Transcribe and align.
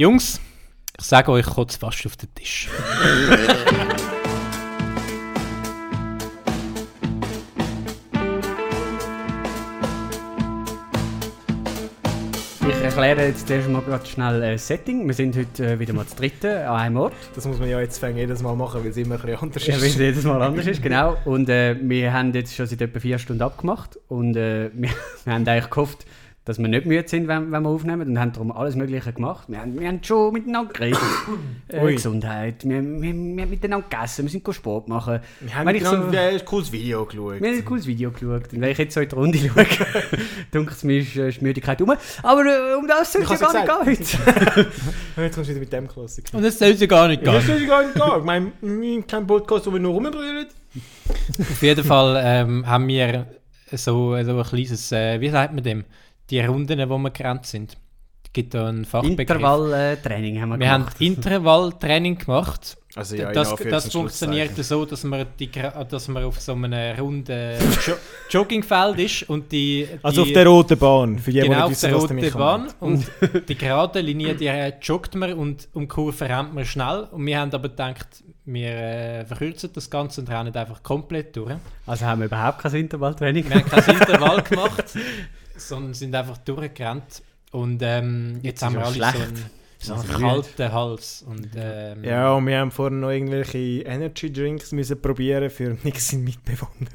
Jungs, 0.00 0.40
ich 0.96 1.04
sage 1.04 1.32
euch, 1.32 1.44
kurz 1.44 1.74
fast 1.74 2.06
auf 2.06 2.16
den 2.16 2.32
Tisch. 2.32 2.68
Ich 12.68 12.84
erkläre 12.84 13.26
jetzt 13.26 13.50
erst 13.50 13.68
mal 13.68 13.82
gerade 13.82 14.06
schnell 14.06 14.42
ein 14.42 14.58
Setting. 14.58 15.06
Wir 15.06 15.14
sind 15.14 15.36
heute 15.36 15.66
äh, 15.72 15.78
wieder 15.80 15.92
mal 15.94 16.06
zu 16.06 16.14
dritten 16.14 16.46
an 16.46 16.76
einem 16.76 16.96
Ort. 16.98 17.14
Das 17.34 17.44
muss 17.46 17.58
man 17.58 17.68
ja 17.68 17.80
jetzt 17.80 17.98
fängen, 17.98 18.18
jedes 18.18 18.42
Mal 18.42 18.54
machen, 18.54 18.82
weil 18.84 18.90
es 18.90 18.96
immer 18.96 19.16
ein 19.16 19.20
bisschen 19.20 19.38
anders 19.40 19.66
Ja, 19.66 19.74
ist. 19.74 19.82
weil 19.82 19.88
es 19.88 19.96
jedes 19.96 20.24
Mal 20.24 20.40
anders 20.40 20.66
ist, 20.66 20.80
genau. 20.84 21.16
Und 21.24 21.48
äh, 21.48 21.76
wir 21.80 22.12
haben 22.12 22.32
jetzt 22.34 22.54
schon 22.54 22.66
seit 22.66 22.80
etwa 22.80 23.00
vier 23.00 23.18
Stunden 23.18 23.42
abgemacht. 23.42 23.98
Und 24.06 24.36
äh, 24.36 24.70
wir, 24.74 24.90
wir 25.24 25.32
haben 25.32 25.48
eigentlich 25.48 25.70
gehofft, 25.70 26.06
dass 26.48 26.58
wir 26.58 26.66
nicht 26.66 26.86
müde 26.86 27.06
sind, 27.06 27.28
wenn, 27.28 27.52
wenn 27.52 27.62
wir 27.62 27.68
aufnehmen. 27.68 28.08
Und 28.08 28.18
haben 28.18 28.32
darum 28.32 28.52
alles 28.52 28.74
Mögliche 28.74 29.12
gemacht. 29.12 29.44
Wir 29.48 29.58
haben, 29.60 29.78
wir 29.78 29.86
haben 29.86 30.02
schon 30.02 30.32
miteinander 30.32 30.72
geredet. 30.72 30.98
äh. 31.68 31.92
Gesundheit. 31.92 32.64
Wir, 32.64 32.82
wir, 32.82 33.02
wir 33.02 33.12
haben 33.12 33.50
miteinander 33.50 33.86
gegessen. 33.86 34.24
Wir 34.24 34.30
sind 34.30 34.44
go 34.44 34.52
Sport 34.52 34.88
machen. 34.88 35.20
Wir 35.40 35.54
haben 35.54 35.68
ich 35.74 35.84
so- 35.84 35.94
ein 35.94 36.44
cooles 36.46 36.72
Video 36.72 37.04
geschaut. 37.04 37.40
Wir 37.42 37.50
haben 37.50 37.58
ein 37.58 37.64
cooles 37.66 37.86
Video 37.86 38.10
geschaut. 38.10 38.50
Und 38.50 38.60
wenn 38.62 38.70
ich 38.70 38.78
jetzt 38.78 38.94
so 38.94 39.00
in 39.00 39.08
die 39.10 39.14
Runde 39.14 39.38
schaue, 39.38 39.66
denke 40.54 40.74
ich, 40.74 40.84
mir 40.84 40.98
ist, 41.00 41.16
äh, 41.16 41.28
ist 41.28 41.40
die 41.40 41.44
Müdigkeit 41.44 41.82
um. 41.82 41.92
Aber 42.22 42.44
äh, 42.46 42.74
um 42.78 42.88
das 42.88 43.12
soll 43.12 43.22
es 43.24 43.28
ja 43.28 43.36
gar 43.36 43.84
ja 43.84 43.90
nicht 43.90 44.10
gehen 44.10 44.26
heute. 44.56 44.66
Jetzt 45.22 45.34
kommst 45.34 45.50
du 45.50 45.52
wieder 45.52 45.60
mit 45.60 45.72
dem 45.72 45.86
Klassiker. 45.86 46.36
Und 46.38 46.44
das 46.44 46.58
soll 46.58 46.74
sie 46.74 46.88
gar 46.88 47.08
nicht 47.08 47.26
Ja, 47.26 47.32
gehen. 47.38 47.46
das 47.46 47.60
ist 47.60 47.68
gar 47.68 47.82
nicht 47.82 47.94
gehen. 47.94 48.12
Ich 48.18 48.24
meine, 48.24 48.52
wir 48.62 48.94
haben 48.94 49.06
keinen 49.06 49.26
Podcast, 49.26 49.66
wo 49.66 49.72
wir 49.74 49.80
nur 49.80 49.92
rumbrüllen. 49.92 50.46
Auf 51.38 51.62
jeden 51.62 51.84
Fall 51.84 52.18
ähm, 52.24 52.66
haben 52.66 52.88
wir 52.88 53.26
so, 53.72 54.22
so 54.22 54.38
ein 54.38 54.42
kleines, 54.44 54.92
äh, 54.92 55.20
wie 55.20 55.28
sagt 55.28 55.52
man 55.52 55.62
dem? 55.62 55.84
Die 56.30 56.40
Runden, 56.40 56.88
wo 56.88 56.98
wir 56.98 57.10
gerannt 57.10 57.46
sind. 57.46 57.76
Es 58.24 58.32
gibt 58.34 58.52
da 58.52 58.68
einen 58.68 58.84
Fachbegriff. 58.84 59.36
Intervalltraining 59.36 60.40
haben 60.40 60.50
wir, 60.50 60.58
Wir 60.60 60.70
haben 60.70 60.82
gemacht. 60.82 61.00
Intervalltraining 61.00 62.18
gemacht. 62.18 62.76
Also 62.94 63.16
ja, 63.16 63.32
das, 63.32 63.54
das 63.54 63.92
funktioniert 63.92 64.56
so, 64.56 64.84
dass 64.84 65.04
man, 65.04 65.24
die, 65.38 65.48
dass 65.88 66.08
man 66.08 66.24
auf 66.24 66.40
so 66.40 66.52
einem 66.52 66.98
runden 66.98 67.54
jo 67.86 67.94
Joggingfeld 68.28 68.98
ist 68.98 69.28
und 69.28 69.52
die, 69.52 69.86
die 69.86 69.98
Also 70.02 70.22
auf 70.22 70.32
der 70.32 70.46
roten 70.46 70.78
Bahn, 70.78 71.18
für 71.18 71.30
die, 71.30 71.40
die 71.40 71.48
genau 71.48 71.68
nicht 71.68 71.76
auf 71.76 71.80
der 71.80 71.94
roten 71.94 72.38
Bahn 72.38 72.66
kommt. 72.80 72.82
und 72.82 73.10
die 73.48 73.54
gerade 73.54 74.00
Linie, 74.00 74.34
die 74.34 74.46
äh, 74.46 74.72
joggt 74.82 75.14
man 75.14 75.34
und 75.34 75.68
um 75.74 75.82
die 75.82 75.88
Kurve 75.88 76.28
rennt 76.28 76.54
man 76.54 76.64
schnell 76.64 77.06
und 77.12 77.24
wir 77.24 77.38
haben 77.38 77.52
aber 77.52 77.68
gedacht, 77.68 78.08
wir 78.46 78.70
äh, 78.70 79.24
verkürzen 79.26 79.70
das 79.72 79.88
Ganze 79.90 80.22
und 80.22 80.30
rennen 80.30 80.54
einfach 80.54 80.82
komplett 80.82 81.36
durch. 81.36 81.54
Also 81.86 82.04
haben 82.04 82.20
wir 82.20 82.26
überhaupt 82.26 82.58
kein 82.60 82.74
Intervalltraining 82.74 83.48
Wir 83.48 83.56
haben 83.56 83.68
kein 83.68 83.94
Intervall 84.00 84.42
gemacht, 84.42 84.84
sondern 85.60 85.94
sind 85.94 86.14
einfach 86.14 86.38
durchgerannt 86.38 87.22
und 87.52 87.80
ähm, 87.82 88.34
jetzt, 88.36 88.44
Jetzt 88.44 88.62
haben 88.62 88.74
wir 88.74 88.86
alle 88.86 88.88
auch 88.88 88.92
so 88.92 88.98
schlecht. 88.98 89.28
einen, 89.28 89.50
so 89.80 89.94
einen 89.94 90.08
kalten 90.08 90.72
Hals 90.72 91.24
und 91.26 91.48
ähm, 91.56 92.04
Ja, 92.04 92.32
und 92.32 92.46
wir 92.46 92.58
haben 92.58 92.70
vorhin 92.70 93.00
noch 93.00 93.10
irgendwelche 93.10 93.58
Energy 93.82 94.32
Drinks 94.32 94.72
müssen 94.72 95.00
probieren 95.00 95.50
für 95.50 95.70
nichts 95.84 96.08
sind 96.08 96.24
Mitbewohner. 96.24 96.90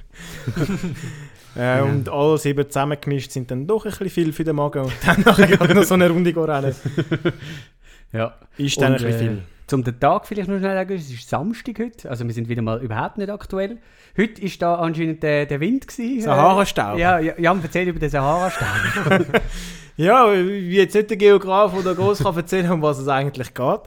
äh, 1.55 1.81
Und 1.81 2.09
alle 2.09 2.37
sieben 2.37 2.67
zusammengemischt 2.67 3.31
sind 3.31 3.49
dann 3.51 3.65
doch 3.67 3.85
ein 3.85 3.91
bisschen 3.91 4.09
viel 4.09 4.33
für 4.33 4.43
den 4.43 4.55
Magen 4.55 4.83
und 4.83 4.93
dann 5.05 5.21
nachher 5.21 5.73
noch 5.73 5.83
so 5.83 5.93
eine 5.95 6.09
Runde 6.09 6.35
rennen. 6.35 6.75
Ja. 8.11 8.35
Ist 8.57 8.79
dann 8.79 8.93
Und, 8.93 9.01
ein 9.01 9.05
bisschen 9.07 9.27
äh, 9.27 9.31
viel. 9.35 9.43
Zum 9.67 9.83
den 9.83 9.99
Tag 9.99 10.27
vielleicht 10.27 10.49
noch 10.49 10.57
schnell 10.57 10.75
sagen, 10.75 10.93
es 10.93 11.09
ist 11.09 11.29
Samstag 11.29 11.79
heute, 11.79 12.09
also 12.09 12.25
wir 12.25 12.33
sind 12.33 12.49
wieder 12.49 12.61
mal 12.61 12.81
überhaupt 12.81 13.17
nicht 13.17 13.29
aktuell. 13.29 13.77
Heute 14.17 14.41
ist 14.41 14.61
da 14.61 14.75
anscheinend 14.75 15.23
der, 15.23 15.45
der 15.45 15.59
Wind 15.59 15.87
gewesen. 15.87 16.19
äh, 16.19 16.21
Sahara-Staub. 16.21 16.97
Ja, 16.99 17.19
ja, 17.19 17.33
Jan, 17.37 17.59
erzähl 17.63 17.87
über 17.87 17.99
den 17.99 18.09
Sahara-Staub. 18.09 19.41
Ja, 19.95 20.33
wie 20.33 20.77
jetzt 20.77 20.95
nicht 20.95 21.09
der 21.09 21.17
Geograf 21.17 21.73
oder 21.75 21.93
groß 21.93 22.23
kann 22.23 22.35
erzählen, 22.35 22.71
um 22.71 22.81
was 22.81 22.97
es 22.99 23.07
eigentlich 23.07 23.53
geht. 23.53 23.81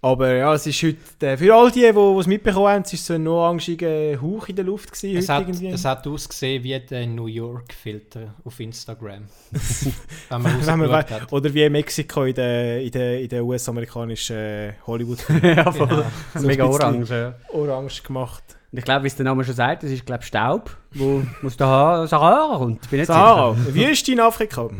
Aber 0.00 0.32
ja, 0.32 0.54
es 0.54 0.64
ist 0.64 0.80
heute, 0.80 1.26
äh, 1.26 1.36
für 1.36 1.52
all 1.52 1.72
die, 1.72 1.80
die 1.80 2.18
es 2.20 2.26
mitbekommen 2.28 2.68
haben, 2.68 2.82
es 2.82 2.92
ist 2.92 3.04
so 3.04 3.14
ein 3.14 3.26
orangiger 3.26 4.20
Hauch 4.22 4.48
in 4.48 4.54
der 4.54 4.64
Luft 4.64 4.92
gewesen, 4.92 5.16
Es 5.16 5.28
heute 5.28 5.34
hat, 5.34 5.48
irgendwie. 5.48 5.66
es 5.70 5.84
hat 5.84 6.06
ausgesehen 6.06 6.62
wie 6.62 6.78
der 6.78 7.06
New 7.08 7.26
York-Filter 7.26 8.32
auf 8.44 8.60
Instagram. 8.60 9.24
Wenn 10.28 10.42
man 10.42 10.64
Wenn 10.66 10.78
man 10.78 10.92
hat. 10.92 11.32
Oder 11.32 11.52
wie 11.52 11.68
Mexiko 11.68 12.22
in 12.24 12.34
der, 12.34 12.80
in 12.80 12.90
der, 12.92 13.20
in 13.20 13.28
der 13.28 13.44
US-amerikanischen 13.44 14.36
äh, 14.36 14.72
Hollywood 14.86 15.18
ja, 15.42 15.72
voll. 15.72 15.88
Genau. 15.88 16.04
So 16.36 16.46
Mega 16.46 16.64
orange. 16.64 17.10
Ja. 17.10 17.34
orange 17.52 18.02
gemacht. 18.04 18.57
Und 18.70 18.78
ich 18.78 18.84
glaube, 18.84 19.04
wie 19.04 19.06
es 19.08 19.16
der 19.16 19.24
Name 19.24 19.44
schon 19.44 19.54
sagt, 19.54 19.82
das 19.82 19.90
ist 19.90 20.04
glaube 20.04 20.22
Staub, 20.24 20.76
wo 20.92 21.22
aus 21.42 21.56
der 21.56 21.66
Ha- 21.66 22.06
Sahara 22.06 22.58
kommt. 22.58 22.90
Bin 22.90 22.98
nicht 23.00 23.06
Sahara, 23.06 23.56
Wüste 23.56 24.12
in 24.12 24.20
Afrika. 24.20 24.68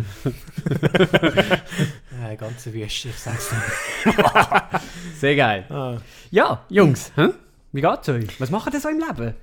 Äh, 2.31 2.37
ganze 2.37 2.73
Wüste, 2.75 3.09
ich 3.09 3.19
sag's 3.19 3.51
dir. 3.51 4.11
sicher. 4.13 4.69
Sehr 5.19 5.37
geil. 5.37 5.65
Ah. 5.71 5.97
Ja, 6.31 6.63
Jungs, 6.69 7.13
hä? 7.17 7.29
wie 7.73 7.81
geht's 7.81 8.09
euch? 8.09 8.41
Was 8.41 8.51
macht 8.51 8.75
ihr 8.75 8.81
so 8.81 8.89
im 8.89 8.99
Leben? 8.99 9.35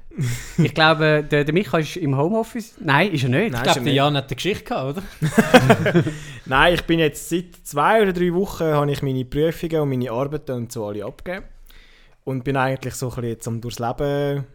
ich 0.58 0.74
glaube, 0.74 1.24
der, 1.30 1.44
der 1.46 1.54
Micha 1.54 1.78
ist 1.80 1.96
im 1.98 2.18
Homeoffice. 2.18 2.76
Nein, 2.80 3.12
ist 3.12 3.24
er 3.24 3.30
nicht. 3.30 3.52
Nein. 3.52 3.56
Ich 3.56 3.64
glaube, 3.64 3.80
ist 3.80 3.86
der 3.86 3.94
ja 3.94 4.04
Jan 4.06 4.18
hat 4.18 4.26
eine 4.28 4.36
Geschichte 4.36 4.64
gehabt, 4.66 4.98
oder? 4.98 6.04
Nein, 6.46 6.74
ich 6.74 6.84
bin 6.84 7.00
jetzt 7.00 7.30
seit 7.30 7.56
zwei 7.64 8.02
oder 8.02 8.14
drei 8.14 8.34
Wochen 8.34 8.66
habe 8.66 8.92
ich 8.92 9.02
meine 9.02 9.24
Prüfungen 9.26 9.80
und 9.82 9.90
meine 9.90 10.12
Arbeiten 10.12 10.52
und 10.52 10.72
so 10.72 10.86
alle 10.86 11.06
abgegeben. 11.06 11.46
Und 12.26 12.44
bin 12.44 12.58
eigentlich 12.58 12.96
so 12.96 13.06
ein 13.06 13.10
bisschen 13.12 13.30
jetzt 13.30 13.48
am 13.48 13.62
durchs 13.62 13.80
Leben 13.80 14.46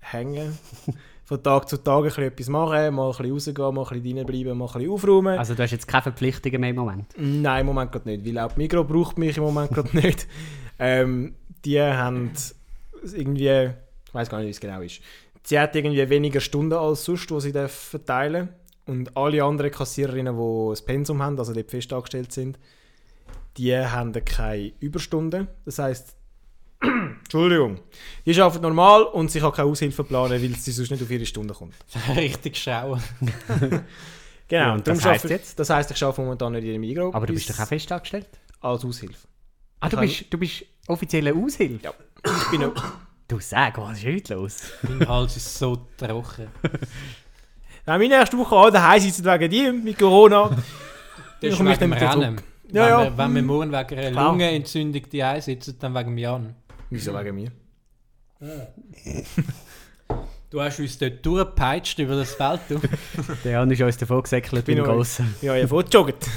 hängen. 0.00 0.58
Von 1.24 1.42
Tag 1.42 1.68
zu 1.68 1.76
Tag 1.76 1.98
ein 1.98 2.02
bisschen 2.04 2.24
etwas 2.24 2.48
machen, 2.48 2.94
mal 2.94 3.10
ein 3.10 3.10
bisschen 3.10 3.32
rausgehen, 3.32 3.74
mal 3.74 3.86
ein 3.86 4.02
bisschen 4.02 4.18
reinbleiben, 4.18 4.56
mal 4.58 4.64
ein 4.66 4.72
bisschen 4.72 4.90
aufräumen. 4.90 5.38
Also 5.38 5.54
du 5.54 5.62
hast 5.62 5.72
jetzt 5.72 5.86
keine 5.86 6.02
Verpflichtungen 6.02 6.60
mehr 6.60 6.70
im 6.70 6.76
Moment. 6.76 7.06
Nein, 7.18 7.60
im 7.60 7.66
Moment 7.66 7.92
gerade 7.92 8.08
nicht, 8.08 8.26
weil 8.26 8.38
auch 8.38 8.52
die 8.52 8.58
Migros 8.60 8.86
braucht 8.86 9.18
mich 9.18 9.36
im 9.36 9.44
Moment 9.44 9.70
gerade 9.70 9.94
nicht. 9.96 10.26
Ähm, 10.78 11.34
die 11.64 11.80
haben 11.80 12.32
irgendwie, 13.12 13.70
ich 14.06 14.14
weiß 14.14 14.30
gar 14.30 14.38
nicht, 14.38 14.46
wie 14.46 14.50
es 14.50 14.60
genau 14.60 14.80
ist. 14.80 15.00
Sie 15.42 15.58
hat 15.58 15.76
irgendwie 15.76 16.08
weniger 16.08 16.40
Stunden 16.40 16.74
als 16.74 17.04
sonst, 17.04 17.30
die 17.30 17.40
sie 17.40 17.52
verteilen 17.68 18.48
Und 18.86 19.16
alle 19.16 19.44
anderen 19.44 19.70
Kassiererinnen, 19.70 20.36
die 20.36 20.68
das 20.70 20.82
Pensum 20.82 21.22
haben, 21.22 21.38
also 21.38 21.52
dort 21.52 21.70
fest 21.70 21.92
angestellt 21.92 22.32
sind, 22.32 22.58
die 23.56 23.76
haben 23.76 24.12
keine 24.24 24.72
Überstunden. 24.80 25.48
Das 25.64 25.78
heisst, 25.78 26.17
Entschuldigung, 26.80 27.80
die 28.24 28.40
arbeiten 28.40 28.62
normal 28.62 29.02
und 29.02 29.30
sie 29.30 29.40
kann 29.40 29.52
keine 29.52 29.68
Aushilfe 29.68 30.04
planen, 30.04 30.30
weil 30.30 30.54
sie 30.56 30.70
sonst 30.72 30.90
nicht 30.90 31.02
auf 31.02 31.10
ihre 31.10 31.26
Stunden 31.26 31.52
kommt. 31.54 31.74
Richtig 32.16 32.56
schauen. 32.56 33.02
Genau, 34.50 34.62
Ja, 34.64 34.72
und 34.72 34.86
das 34.88 35.04
arbeite- 35.04 35.28
jetzt? 35.28 35.58
Das 35.58 35.68
heisst, 35.68 35.90
ich 35.90 36.02
arbeite 36.02 36.22
momentan 36.22 36.52
nicht 36.52 36.64
in 36.64 36.70
der 36.70 36.78
Migros. 36.78 37.12
Aber 37.14 37.26
du 37.26 37.34
bist 37.34 37.48
bis- 37.48 37.54
doch 37.56 37.62
auch 37.64 37.68
fest 37.68 37.92
angestellt? 37.92 38.28
als 38.62 38.82
Aushilfe. 38.82 39.28
Ah, 39.80 39.90
du 39.90 39.98
bist, 39.98 40.24
du 40.32 40.38
bist 40.38 40.64
offizielle 40.86 41.34
Aushilfe? 41.34 41.80
Ja. 41.84 41.92
Ich 42.24 42.50
bin 42.50 42.64
auch, 42.64 42.72
Du 43.28 43.38
sag, 43.40 43.76
was 43.76 43.98
ist 43.98 44.06
heute 44.06 44.34
los? 44.36 44.56
Mein 44.88 45.06
Hals 45.06 45.36
ist 45.36 45.58
so 45.58 45.76
trocken. 45.98 46.46
Nein, 47.84 48.00
meine 48.00 48.14
erste 48.14 48.38
Woche 48.38 48.56
an 48.56 48.72
daheim 48.72 49.00
sitzen 49.02 49.22
wegen 49.26 49.50
dir 49.50 49.70
mit 49.70 49.98
Corona. 49.98 50.48
Das 51.42 51.52
ist 51.52 51.58
wegen 51.62 51.78
dem 51.78 51.92
Rennen. 51.92 52.40
Ja, 52.72 52.72
wenn, 52.72 52.74
ja. 52.74 53.04
Wir, 53.04 53.18
wenn 53.18 53.34
wir 53.34 53.42
morgen 53.42 53.70
wegen 53.70 53.98
einer 53.98 54.10
Klar. 54.12 54.30
Lungenentzündung 54.30 55.02
die 55.12 55.22
einsitzen, 55.22 55.76
dann 55.78 55.94
wegen 55.94 56.16
Jan. 56.16 56.54
Wieso 56.90 57.14
wegen 57.18 57.34
mir? 57.34 57.52
Du 60.50 60.62
hast 60.62 60.78
uns 60.80 60.96
dort 60.98 61.24
durchgepeitscht 61.24 61.98
über 61.98 62.16
das 62.16 62.34
Feld. 62.34 62.60
Du. 62.68 62.80
Der 63.44 63.52
Jan 63.52 63.70
ist 63.70 63.80
uns 63.82 63.98
davon 63.98 64.22
gesäckelt 64.22 64.64
bin 64.64 64.78
beim. 64.78 64.86
Grossen. 64.86 65.34
Ja, 65.42 65.54
ich 65.56 65.70
habe 65.70 65.84
gejoggt. 65.84 66.26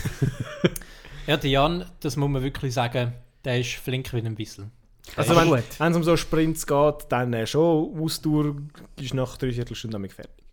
Ja, 1.27 1.37
der 1.37 1.51
Jan, 1.51 1.85
das 1.99 2.17
muss 2.17 2.29
man 2.29 2.41
wirklich 2.41 2.73
sagen, 2.73 3.13
der 3.45 3.59
ist 3.59 3.73
flink 3.75 4.11
wie 4.11 4.17
ein 4.17 4.37
Wissel. 4.39 4.71
Also 5.15 5.33
Ja, 5.35 5.41
wenn 5.41 5.49
gut. 5.49 5.63
wenn 5.79 5.91
es 5.91 5.95
um 5.97 6.03
so 6.03 6.17
Sprints 6.17 6.65
geht, 6.65 6.95
dann 7.09 7.31
äh, 7.33 7.45
schon. 7.45 7.95
Ausdauer 8.01 8.55
ist 8.99 9.13
nach 9.13 9.37
dreiviertel 9.37 9.75
Stunde 9.75 9.93
damit 9.95 10.13
fertig. 10.13 10.43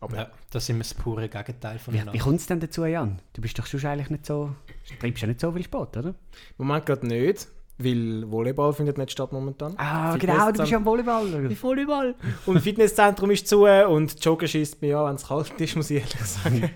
Aber 0.00 0.16
Ja, 0.16 0.30
das 0.50 0.66
sind 0.66 0.76
wir 0.76 0.80
das 0.82 0.92
pure 0.94 1.28
Gegenteil 1.28 1.76
Wie, 1.76 1.78
voneinander. 1.78 2.12
wie 2.14 2.18
kommt 2.18 2.40
es 2.40 2.46
denn 2.46 2.58
dazu, 2.58 2.84
Jan? 2.84 3.20
Du 3.32 3.40
bist 3.40 3.56
doch 3.58 3.64
schon 3.66 3.82
eigentlich 3.86 4.10
nicht 4.10 4.26
so... 4.26 4.50
Du 4.88 4.94
treibst 4.98 5.22
ja 5.22 5.28
nicht 5.28 5.40
so 5.40 5.52
viel 5.52 5.62
Sport, 5.62 5.96
oder? 5.96 6.08
im 6.08 6.14
Moment 6.58 6.84
gerade 6.84 7.06
nicht, 7.06 7.46
weil 7.84 8.30
Volleyball 8.30 8.72
findet 8.72 8.98
nicht 8.98 9.10
statt 9.10 9.32
momentan. 9.32 9.74
Ah, 9.76 10.16
genau, 10.16 10.50
du 10.50 10.60
bist 10.60 10.72
am 10.72 10.84
Volleyball. 10.84 11.50
Volleyball. 11.60 12.14
Und 12.46 12.54
das 12.54 12.62
Fitnesszentrum 12.64 13.30
ist 13.30 13.46
zu 13.46 13.64
und 13.64 14.24
Joggen 14.24 14.48
schießt 14.48 14.80
mir 14.82 14.98
an, 14.98 15.08
wenn 15.08 15.14
es 15.16 15.26
kalt 15.26 15.60
ist, 15.60 15.76
muss 15.76 15.90
ich 15.90 15.98
ehrlich 15.98 16.20
sagen. 16.24 16.70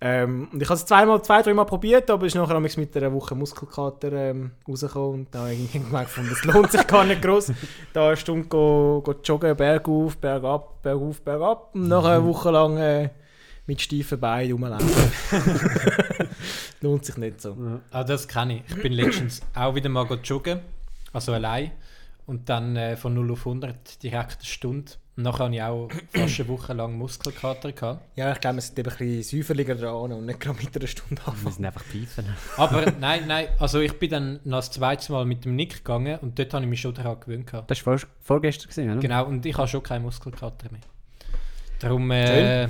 ähm, 0.00 0.48
und 0.52 0.60
ich 0.60 0.68
habe 0.68 0.76
es 0.76 0.86
zweimal, 0.86 1.22
zwei, 1.22 1.42
dreimal 1.42 1.66
probiert, 1.66 2.10
aber 2.10 2.26
ist 2.26 2.34
nachher 2.34 2.60
mit 2.60 2.96
einer 2.96 3.12
Woche 3.12 3.34
Muskelkater 3.34 4.12
ähm, 4.12 4.52
rausgekommen 4.68 5.20
und 5.20 5.34
da 5.34 5.40
habe 5.40 5.54
ich 5.54 5.72
gefunden, 5.90 6.30
es 6.32 6.44
lohnt 6.44 6.70
sich 6.72 6.86
gar 6.86 7.04
nicht 7.04 7.22
groß. 7.22 7.52
Da 7.92 8.08
eine 8.08 8.16
Stunde 8.16 8.48
go, 8.48 9.02
go 9.04 9.14
joggen, 9.22 9.56
bergauf, 9.56 10.16
bergab, 10.16 10.82
bergauf, 10.82 11.20
bergab 11.22 11.74
und 11.74 11.88
nachher 11.88 12.16
eine 12.16 12.24
Woche 12.24 12.50
lang 12.50 12.76
äh, 12.76 13.10
mit 13.66 13.80
steifen 13.80 14.20
Beinen 14.20 14.52
rumlaufen. 14.52 14.88
lohnt 16.80 17.04
sich 17.04 17.16
nicht 17.16 17.40
so. 17.40 17.56
Ah, 17.90 18.04
das 18.04 18.28
kann 18.28 18.50
ich. 18.50 18.62
Ich 18.68 18.82
bin 18.82 18.92
letztens 18.92 19.42
auch 19.54 19.74
wieder 19.74 19.88
mal 19.88 20.06
go 20.06 20.14
joggen, 20.14 20.60
also 21.12 21.32
allein. 21.32 21.72
Und 22.26 22.48
dann 22.48 22.74
äh, 22.76 22.96
von 22.96 23.14
0 23.14 23.32
auf 23.32 23.46
100 23.46 24.02
direkt 24.02 24.38
eine 24.38 24.44
Stunde. 24.44 24.92
Und 25.16 25.22
nachher 25.22 25.44
hatte 25.44 25.54
ich 25.54 25.62
auch 25.62 25.88
fast 26.12 26.40
eine 26.40 26.48
Woche 26.48 26.72
lang 26.72 26.98
Muskelkater. 26.98 27.70
Gehabt. 27.72 28.02
Ja, 28.16 28.32
ich 28.32 28.40
glaube, 28.40 28.56
wir 28.56 28.62
sind 28.62 28.78
eben 28.78 28.90
ein 28.90 28.96
bisschen 28.96 29.22
säuferlicher 29.38 29.74
dran 29.76 30.12
und 30.12 30.26
nicht 30.26 30.40
gerade 30.40 30.58
mit 30.58 30.76
einer 30.76 30.86
Stunde 30.88 31.22
Wir 31.22 31.28
anfangen. 31.28 31.54
sind 31.54 31.64
einfach 31.64 31.84
Pfeifen. 31.84 32.24
Aber 32.56 32.92
nein, 33.00 33.28
nein, 33.28 33.48
also 33.58 33.80
ich 33.80 33.92
bin 33.98 34.10
dann 34.10 34.40
noch 34.44 34.58
das 34.58 34.72
zweite 34.72 35.10
Mal 35.12 35.24
mit 35.24 35.44
dem 35.44 35.54
Nick 35.54 35.84
gegangen 35.84 36.18
und 36.18 36.38
dort 36.38 36.52
habe 36.52 36.64
ich 36.64 36.70
mich 36.70 36.80
schon 36.80 36.94
daran 36.94 37.18
gewöhnt. 37.20 37.46
Gehabt. 37.46 37.70
Das 37.70 37.86
war 37.86 37.96
vor, 37.96 38.08
vorgestern, 38.20 38.70
gewesen, 38.70 38.90
oder? 38.90 39.00
Genau, 39.00 39.24
und 39.26 39.46
ich 39.46 39.56
habe 39.56 39.68
schon 39.68 39.82
keinen 39.82 40.02
Muskelkater 40.02 40.70
mehr. 40.72 40.80
Darum, 41.78 42.10
äh, 42.10 42.68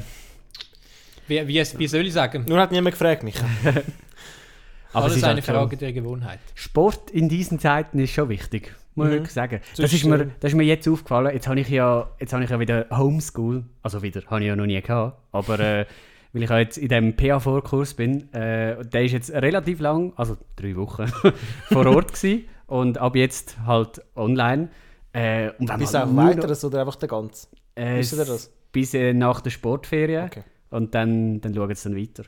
wie, 1.28 1.46
wie, 1.48 1.54
wie 1.78 1.86
soll 1.88 2.06
ich 2.06 2.12
sagen? 2.12 2.44
Nur 2.48 2.58
hat 2.60 2.72
niemand 2.72 2.94
gefragt 2.94 3.22
mich. 3.22 3.36
Aber 4.92 5.06
es 5.06 5.12
Alles 5.12 5.16
ist 5.18 5.24
eine 5.24 5.42
Frage 5.42 5.76
der 5.76 5.92
Gewohnheit. 5.92 6.38
Sport 6.54 7.10
in 7.10 7.28
diesen 7.28 7.58
Zeiten 7.58 7.98
ist 7.98 8.12
schon 8.12 8.28
wichtig, 8.28 8.74
muss 8.94 9.06
ich 9.06 9.10
Mhm. 9.10 9.14
wirklich 9.16 9.32
sagen. 9.32 9.60
So 9.74 9.82
Das 9.82 9.92
ist 9.92 10.04
mir, 10.04 10.30
das 10.40 10.52
ist 10.52 10.56
mir 10.56 10.62
jetzt 10.64 10.88
aufgefallen. 10.88 11.34
Jetzt 11.34 11.48
habe 11.48 11.60
ich 11.60 11.68
ja, 11.68 12.08
jetzt 12.18 12.32
habe 12.32 12.44
ich 12.44 12.50
ja 12.50 12.58
wieder 12.58 12.86
Homeschool, 12.90 13.64
also 13.82 14.00
wieder, 14.02 14.22
habe 14.28 14.40
ich 14.40 14.46
ja 14.46 14.56
noch 14.56 14.64
nie 14.66 14.80
gehabt, 14.80 15.18
aber 15.32 15.60
äh, 15.60 15.86
weil 16.32 16.42
ich 16.44 16.50
ja 16.50 16.58
jetzt 16.58 16.78
in 16.78 16.88
diesem 16.88 17.14
PA-Vorkurs 17.16 17.94
bin, 17.94 18.32
äh, 18.32 18.84
der 18.86 19.04
ist 19.04 19.12
jetzt 19.12 19.30
relativ 19.32 19.80
lang, 19.80 20.12
also 20.16 20.36
drei 20.56 20.74
Wochen, 20.76 21.06
vor 21.70 21.86
Ort 21.86 22.14
gewesen 22.14 22.44
und 22.66 22.96
ab 22.98 23.16
jetzt 23.16 23.56
halt 23.66 24.00
online. 24.14 24.68
Äh, 25.12 25.50
und 25.58 25.68
wenn 25.68 25.78
Bis 25.78 25.92
man 25.92 26.02
auch 26.02 26.06
noch- 26.12 26.24
weiteres 26.26 26.64
oder 26.64 26.80
einfach 26.80 26.96
der 26.96 27.08
ganze? 27.08 27.48
Äh, 27.74 27.98
Wisst 27.98 28.14
ihr 28.14 28.24
das? 28.24 28.50
Bis 28.72 28.94
äh, 28.94 29.12
nach 29.12 29.40
der 29.42 29.50
Sportferien. 29.50 30.24
Okay. 30.26 30.42
Und 30.70 30.94
dann, 30.94 31.40
dann 31.40 31.54
schauen 31.54 31.74
sie 31.74 31.88
dann 31.88 31.98
weiter. 31.98 32.24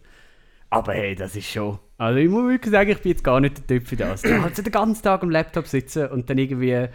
Aber 0.71 0.93
hey, 0.93 1.15
das 1.15 1.35
ist 1.35 1.51
schon. 1.51 1.79
Also 1.97 2.19
ich 2.19 2.29
muss 2.29 2.49
wirklich 2.49 2.73
sagen, 2.73 2.91
ich 2.91 3.01
bin 3.01 3.13
jetzt 3.13 3.25
gar 3.25 3.41
nicht 3.41 3.59
der 3.59 3.67
Typ 3.67 3.89
für 3.89 3.97
das. 3.97 4.23
Da 4.23 4.43
halt 4.43 4.55
so 4.55 4.63
den 4.63 4.73
ganzen 4.73 5.03
Tag 5.03 5.23
am 5.23 5.31
Laptop 5.31 5.67
sitzen 5.67 6.09
und 6.09 6.29
dann 6.29 6.39
irgendwie. 6.39 6.89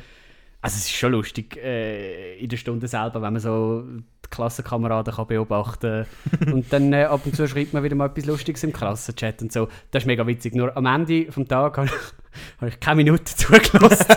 Also 0.61 0.77
es 0.77 0.85
ist 0.85 0.91
schon 0.91 1.11
lustig 1.11 1.57
äh, 1.57 2.37
in 2.37 2.47
der 2.47 2.55
Stunde 2.55 2.87
selber, 2.87 3.21
wenn 3.21 3.33
man 3.33 3.41
so 3.41 3.83
die 4.25 4.29
Klassenkameraden 4.29 5.13
kann 5.13 5.27
beobachten 5.27 6.05
kann. 6.39 6.53
und 6.53 6.71
dann 6.71 6.93
äh, 6.93 7.03
ab 7.03 7.21
und 7.25 7.35
zu 7.35 7.45
schreibt 7.49 7.73
man 7.73 7.83
wieder 7.83 7.95
mal 7.95 8.05
etwas 8.05 8.25
Lustiges 8.25 8.63
im 8.63 8.71
Klassenchat 8.71 9.41
und 9.41 9.51
so. 9.51 9.67
Das 9.91 10.03
ist 10.03 10.07
mega 10.07 10.25
witzig. 10.25 10.55
Nur 10.55 10.77
am 10.77 10.85
Ende 10.85 11.25
des 11.25 11.47
Tages 11.49 11.77
habe 11.77 11.87
ich, 11.87 12.22
habe 12.59 12.69
ich 12.69 12.79
keine 12.79 12.97
Minute 12.97 13.23
zugelassen. 13.35 14.15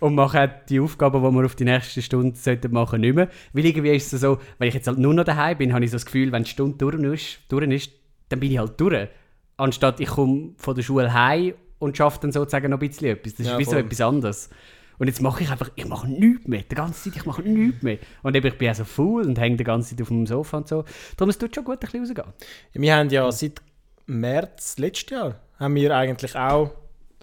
und 0.00 0.14
mache 0.14 0.50
die 0.68 0.80
Aufgaben, 0.80 1.22
die 1.22 1.36
wir 1.36 1.44
auf 1.44 1.54
die 1.54 1.64
nächste 1.64 2.02
Stunde 2.02 2.36
sollten 2.36 2.72
machen 2.72 3.00
nicht 3.00 3.14
mehr. 3.14 3.28
Weil 3.52 3.66
irgendwie 3.66 3.94
ist 3.94 4.12
es 4.12 4.20
so, 4.20 4.38
wenn 4.58 4.68
ich 4.68 4.74
jetzt 4.74 4.86
halt 4.86 4.98
nur 4.98 5.14
noch 5.14 5.24
daheim 5.24 5.58
bin, 5.58 5.72
habe 5.72 5.84
ich 5.84 5.90
so 5.90 5.96
das 5.96 6.06
Gefühl, 6.06 6.32
wenn 6.32 6.44
die 6.44 6.50
Stunde 6.50 6.76
durch 6.78 6.94
ist, 6.94 7.38
durch 7.48 7.68
ist 7.70 7.90
dann 8.28 8.40
bin 8.40 8.50
ich 8.50 8.58
halt 8.58 8.80
durch. 8.80 9.08
Anstatt 9.56 10.00
ich 10.00 10.08
komme 10.08 10.52
von 10.56 10.74
der 10.74 10.82
Schule 10.82 11.12
heim 11.12 11.54
und 11.78 11.96
schaffe 11.96 12.18
dann 12.22 12.32
sozusagen 12.32 12.70
noch 12.70 12.80
ein 12.80 12.88
bisschen 12.88 13.08
etwas. 13.08 13.34
Das 13.34 13.46
ist 13.46 13.52
Ja, 13.52 13.58
wie 13.58 13.64
so 13.64 13.76
etwas 13.76 14.00
anderes. 14.00 14.50
Und 14.98 15.08
jetzt 15.08 15.20
mache 15.20 15.42
ich 15.42 15.50
einfach, 15.50 15.70
ich 15.74 15.86
mache 15.86 16.08
nichts 16.08 16.46
mehr. 16.46 16.62
Die 16.62 16.74
ganze 16.74 17.02
Zeit, 17.10 17.16
ich 17.20 17.26
mache 17.26 17.42
nichts 17.42 17.82
mehr. 17.82 17.98
Und 18.22 18.36
eben, 18.36 18.46
ich 18.46 18.58
bin 18.58 18.70
auch 18.70 18.74
so 18.74 18.84
faul 18.84 19.26
und 19.26 19.38
hänge 19.38 19.56
die 19.56 19.64
ganze 19.64 19.90
Zeit 19.90 20.02
auf 20.02 20.08
dem 20.08 20.26
Sofa 20.26 20.58
und 20.58 20.68
so. 20.68 20.84
Darum, 21.16 21.30
es 21.30 21.38
tut 21.38 21.54
schon 21.54 21.64
gut 21.64 21.76
ein 21.76 21.80
bisschen 21.80 22.00
rausgehen. 22.00 22.32
Wir 22.72 22.96
haben 22.96 23.10
ja 23.10 23.30
seit 23.32 23.60
März 24.06 24.78
letztes 24.78 25.10
Jahr 25.10 25.40
haben 25.58 25.74
wir 25.74 25.96
eigentlich 25.96 26.36
auch 26.36 26.72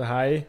daheim 0.01 0.43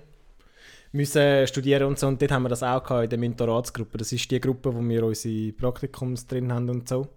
müssen 0.92 1.46
studieren 1.46 1.84
und 1.88 1.98
so 1.98 2.06
und 2.06 2.20
dort 2.20 2.30
haben 2.32 2.42
wir 2.42 2.48
das 2.50 2.62
auch 2.62 2.82
gehabt 2.84 3.04
in 3.04 3.10
der 3.10 3.18
Mentoratsgruppe. 3.18 3.96
Das 3.98 4.12
ist 4.12 4.30
die 4.30 4.40
Gruppe, 4.40 4.74
wo 4.74 4.80
wir 4.82 5.04
unsere 5.04 5.52
Praktikums 5.52 6.26
drin 6.26 6.52
haben 6.52 6.68
und 6.68 6.88
so. 6.88 7.08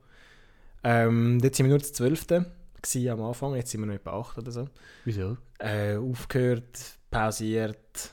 Ähm, 0.84 1.40
dort 1.42 1.56
sind 1.56 1.66
wir 1.66 1.72
nur 1.72 1.80
das 1.80 1.94
Zwölfte 1.94 2.46
am 3.10 3.22
Anfang, 3.24 3.56
jetzt 3.56 3.72
sind 3.72 3.82
wir 3.82 3.88
noch 3.88 3.96
etwa 3.96 4.12
acht 4.20 4.38
oder 4.38 4.52
so. 4.52 4.70
Wieso? 5.06 5.38
Äh, 5.58 5.96
aufgehört, 5.98 6.98
pausiert, 7.10 8.12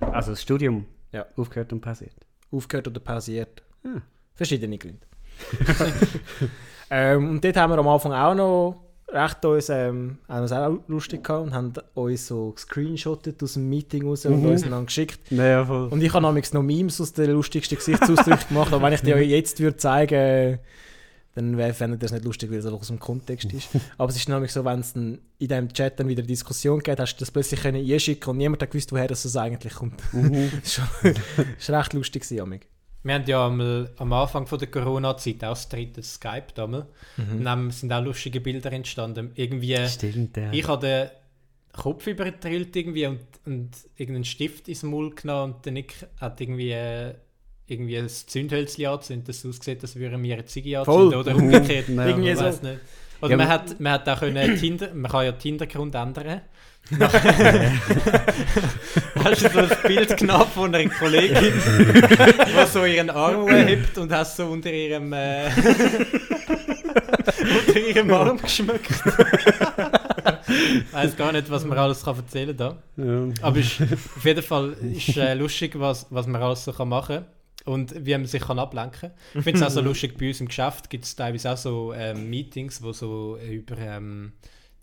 Also 0.00 0.30
das 0.30 0.40
Studium 0.40 0.86
Ja. 1.12 1.26
aufgehört 1.36 1.70
und 1.74 1.82
passiert. 1.82 2.14
aufgehört 2.50 2.88
oder 2.88 2.98
pausiert. 3.00 3.62
Hm. 3.82 4.00
Verschiedene 4.34 4.78
Gründe. 4.78 5.06
ähm, 6.90 7.28
und 7.30 7.44
dort 7.44 7.56
haben 7.58 7.72
wir 7.72 7.78
am 7.78 7.88
Anfang 7.88 8.12
auch 8.12 8.34
noch 8.34 8.89
recht 9.12 9.44
uns, 9.44 9.68
ähm, 9.68 10.18
haben 10.28 10.42
uns 10.42 10.52
auch 10.52 10.78
lustig 10.88 11.24
gehabt 11.24 11.44
und 11.46 11.54
haben 11.54 11.72
uns 11.94 12.26
so 12.26 12.52
gescreenshottet 12.52 13.42
aus 13.42 13.54
dem 13.54 13.68
Meeting 13.68 14.06
raus 14.06 14.26
und 14.26 14.42
Mhm. 14.42 14.48
uns 14.50 14.62
dann 14.62 14.86
geschickt. 14.86 15.20
Voll. 15.28 15.88
Und 15.88 16.02
ich 16.02 16.12
habe 16.12 16.26
nämlich 16.26 16.52
noch 16.52 16.62
Memes 16.62 17.00
aus 17.00 17.12
den 17.12 17.30
lustigsten 17.32 17.76
Gesichtsausdrücken 17.76 18.48
gemacht, 18.48 18.72
aber 18.72 18.84
wenn 18.84 18.92
ich 18.92 19.00
die 19.02 19.14
euch 19.14 19.28
jetzt 19.28 19.60
würde 19.60 19.76
zeigen 19.76 20.58
dann 21.34 21.56
fändet 21.74 22.02
ihr 22.02 22.06
es 22.06 22.12
nicht 22.12 22.24
lustig, 22.24 22.50
weil 22.50 22.58
es 22.58 22.66
einfach 22.66 22.80
aus 22.80 22.88
dem 22.88 22.98
Kontext 22.98 23.52
ist. 23.52 23.68
Aber 23.98 24.10
es 24.10 24.16
ist 24.16 24.28
nämlich 24.28 24.52
so, 24.52 24.64
wenn 24.64 24.80
es 24.80 24.96
in 24.96 25.20
diesem 25.38 25.72
Chat 25.72 26.00
dann 26.00 26.08
wieder 26.08 26.24
Diskussion 26.24 26.80
geht, 26.80 26.98
hast 26.98 27.14
du 27.14 27.20
das 27.20 27.30
plötzlich 27.30 27.62
können 27.62 27.88
einschicken 27.88 28.30
und 28.30 28.38
niemand 28.38 28.60
hat 28.62 28.72
gewusst, 28.72 28.90
woher 28.90 29.06
das 29.06 29.36
eigentlich 29.36 29.74
kommt. 29.74 30.02
Mhm. 30.12 30.50
das 30.62 31.68
war 31.68 31.78
recht 31.80 31.92
lustig, 31.92 32.24
Amig. 32.40 32.66
Wir 33.02 33.14
haben 33.14 33.24
ja 33.26 33.46
einmal, 33.46 33.90
am 33.96 34.12
Anfang 34.12 34.46
von 34.46 34.58
der 34.58 34.70
Corona-Zeit 34.70 35.42
auch 35.44 35.50
das 35.50 35.68
dritte 35.68 36.02
Skype 36.02 36.48
damals. 36.54 36.86
Und 37.16 37.44
dann 37.44 37.70
sind 37.70 37.92
auch 37.92 38.02
lustige 38.02 38.40
Bilder 38.40 38.72
entstanden. 38.72 39.32
Irgendwie, 39.34 39.76
Stimmt, 39.88 40.36
ja. 40.36 40.52
ich 40.52 40.68
habe 40.68 40.86
den 40.86 41.10
Kopf 41.72 42.06
übertrillt 42.06 42.74
irgendwie 42.76 43.06
und, 43.06 43.20
und 43.46 43.70
irgendeinen 43.96 44.24
Stift 44.24 44.68
ins 44.68 44.82
Maul 44.82 45.14
genommen 45.14 45.54
und 45.54 45.64
der 45.64 45.72
Nick 45.72 45.94
hat 46.20 46.40
irgendwie, 46.40 46.72
äh, 46.72 47.14
irgendwie 47.66 47.96
ein 47.96 48.08
Zündhölzchen 48.08 48.86
angezündet, 48.86 49.28
dass 49.28 49.44
es 49.44 49.58
aussieht, 49.58 49.82
als 49.82 49.96
würden 49.96 50.22
wir 50.22 50.34
eine 50.34 50.44
Ziege 50.44 50.80
anzünden 50.80 51.14
oder 51.20 51.36
umgekehrt. 51.36 51.88
Irgendwie 51.88 52.34
so. 52.34 52.44
Oder 53.22 53.30
Ja, 53.30 53.36
man, 53.36 53.48
hat, 53.48 53.80
man 53.80 53.92
hat 53.92 54.08
auch 54.08 54.18
können 54.18 54.56
Tinder, 54.56 54.92
man 54.94 55.10
kann 55.10 55.24
ja 55.24 55.32
die 55.32 55.48
Hintergrund 55.48 55.94
ändern. 55.94 56.40
hast 59.24 59.44
du 59.44 59.48
so 59.48 59.58
ein 59.60 59.70
Bild 59.86 60.16
genommen 60.16 60.50
von 60.52 60.74
einer 60.74 60.90
Kollegin, 60.90 61.52
die 61.54 62.66
so 62.72 62.84
ihren 62.84 63.10
Arm 63.10 63.48
hebt 63.48 63.96
und 63.98 64.10
hast 64.12 64.36
so 64.36 64.46
unter 64.46 64.72
ihrem 64.72 65.12
äh, 65.12 65.46
unter 67.68 67.78
ihrem 67.78 68.12
Arm 68.12 68.38
geschmückt. 68.42 68.90
Ich 70.48 70.92
weiß 70.92 71.16
gar 71.16 71.30
nicht, 71.30 71.48
was 71.48 71.64
man 71.64 71.78
alles 71.78 72.02
kann 72.04 72.16
erzählen 72.16 72.56
da. 72.56 72.76
ja. 72.96 73.28
Aber 73.42 73.58
ist, 73.58 73.80
auf 73.80 74.24
jeden 74.24 74.42
Fall 74.42 74.72
ist 74.92 75.16
äh, 75.16 75.34
lustig, 75.34 75.78
was, 75.78 76.08
was 76.10 76.26
man 76.26 76.42
alles 76.42 76.64
so 76.64 76.72
kann 76.72 76.88
machen 76.88 77.24
und 77.64 77.94
wie 78.04 78.12
man 78.12 78.26
sich 78.26 78.42
kann 78.42 78.58
ablenken 78.58 79.00
kann. 79.00 79.12
Ich 79.34 79.44
finde 79.44 79.60
es 79.60 79.66
auch 79.66 79.70
so 79.70 79.80
lustig, 79.80 80.18
bei 80.18 80.26
uns 80.28 80.40
im 80.40 80.48
Geschäft 80.48 80.90
gibt 80.90 81.04
es 81.04 81.14
teilweise 81.14 81.52
auch 81.52 81.56
so 81.56 81.92
ähm, 81.94 82.28
Meetings, 82.28 82.82
wo 82.82 82.92
so 82.92 83.38
über 83.38 83.78
ähm, 83.78 84.32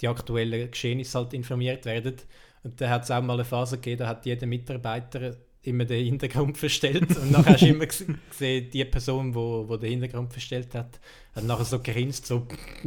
die 0.02 0.08
aktuellen 0.08 0.70
Geschehnisse 0.72 1.18
halt 1.20 1.34
informiert 1.34 1.86
werden. 1.86 2.16
Und 2.64 2.80
da 2.82 2.90
hat 2.90 3.04
es 3.04 3.12
auch 3.12 3.22
mal 3.22 3.34
eine 3.34 3.46
Phase 3.46 3.78
gegeben, 3.78 4.00
da 4.00 4.08
hat 4.08 4.26
jeder 4.26 4.46
Mitarbeiter 4.48 5.36
immer 5.64 5.86
den 5.86 6.06
Hintergrund 6.06 6.58
verstellt 6.66 7.16
und 7.18 7.32
nachher 7.32 7.54
hast 7.54 7.62
du 7.62 7.68
immer 7.68 7.84
ges- 7.86 8.06
gesehen, 8.30 8.70
die 8.72 8.86
Person, 8.86 9.36
wo, 9.36 9.66
wo 9.68 9.76
den 9.78 9.90
Hintergrund 9.92 10.32
verstellt 10.32 10.74
hat, 10.74 11.00
hat 11.36 11.44
nachher 11.44 11.66
so 11.66 11.80
gerinst, 11.80 12.26
so 12.26 12.48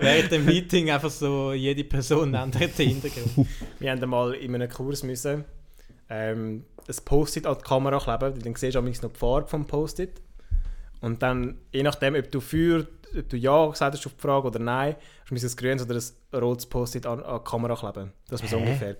während 0.00 0.30
dem 0.32 0.44
Meeting 0.44 0.90
einfach 0.90 1.10
so 1.10 1.52
jede 1.52 1.84
Person 1.84 2.34
ändert 2.34 2.78
den 2.78 2.88
Hintergrund. 2.88 3.48
Wir 3.78 3.90
haben 3.90 4.02
einmal 4.02 4.34
in 4.34 4.54
einem 4.54 4.68
Kurs 4.68 5.02
müssen, 5.02 5.44
ähm, 6.10 6.64
ein 6.86 6.94
Post-it 7.04 7.46
an 7.46 7.56
die 7.58 7.64
Kamera 7.64 7.98
kleben, 7.98 8.34
weil 8.34 8.42
dann 8.42 8.54
siehst 8.54 8.74
du 8.74 8.78
amigs 8.78 9.00
noch 9.02 9.12
die 9.12 9.18
Farbe 9.18 9.48
vom 9.48 9.66
Post-it. 9.66 10.20
Und 11.00 11.22
dann, 11.22 11.56
je 11.72 11.82
nachdem, 11.82 12.14
ob 12.14 12.30
du 12.30 12.40
für, 12.40 12.86
ob 13.16 13.28
du 13.28 13.36
Ja 13.36 13.66
gesagt 13.68 13.96
hast 13.96 14.06
auf 14.06 14.14
die 14.14 14.20
Frage 14.20 14.46
oder 14.46 14.58
Nein, 14.58 14.96
hast 15.30 15.42
du 15.42 15.46
ein 15.46 15.56
grünes 15.56 15.82
oder 15.84 15.94
ein 15.96 16.38
rotes 16.40 16.66
Post-it 16.66 17.06
an, 17.06 17.22
an 17.22 17.40
die 17.44 17.50
Kamera 17.50 17.74
kleben. 17.76 18.12
Das 18.28 18.42
wir 18.42 18.48
so 18.48 18.56
ungefähr. 18.58 18.96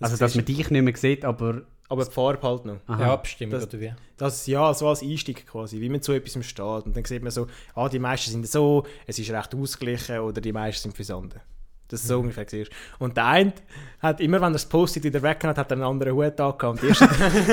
Also, 0.00 0.16
dass 0.16 0.34
man 0.34 0.44
dich 0.44 0.70
nicht 0.70 0.82
mehr 0.82 0.96
sieht, 0.96 1.24
aber. 1.24 1.62
aber 1.88 2.04
die 2.04 2.10
Farbe 2.10 2.42
halt 2.46 2.64
noch. 2.64 2.76
Aha. 2.86 3.00
Ja, 3.02 3.12
Abstimmung 3.12 3.52
Das- 3.52 3.66
oder 3.68 3.80
wie? 3.80 3.92
Das 4.16 4.46
ja, 4.46 4.72
so 4.74 4.88
als 4.88 5.02
Einstieg 5.02 5.46
quasi, 5.46 5.80
wie 5.80 5.88
man 5.88 6.02
zu 6.02 6.12
etwas 6.12 6.44
steht. 6.46 6.60
Und 6.86 6.96
dann 6.96 7.04
sieht 7.04 7.22
man 7.22 7.32
so, 7.32 7.46
ah, 7.74 7.88
die 7.88 7.98
meisten 7.98 8.30
sind 8.30 8.46
so, 8.48 8.84
es 9.06 9.18
ist 9.18 9.30
recht 9.30 9.54
ausgeglichen 9.54 10.18
oder 10.20 10.40
die 10.40 10.52
meisten 10.52 10.82
sind 10.82 10.96
fürs 10.96 11.10
andere. 11.10 11.40
Das 11.88 12.02
ist 12.02 12.08
so 12.08 12.20
ungefähr 12.20 12.44
siehst. 12.46 12.70
Und 12.98 13.16
der 13.16 13.24
eine 13.26 13.54
hat 14.00 14.20
immer, 14.20 14.42
wenn 14.42 14.48
er 14.48 14.52
das 14.52 14.66
Post-it 14.66 15.04
wieder 15.04 15.22
weg 15.22 15.42
hat, 15.44 15.56
hat 15.56 15.70
er 15.70 15.76
einen 15.76 15.84
anderen 15.84 16.14
Hut 16.14 16.38
angehabt. 16.38 16.82
Die 16.82 16.88
ersten, 16.88 17.08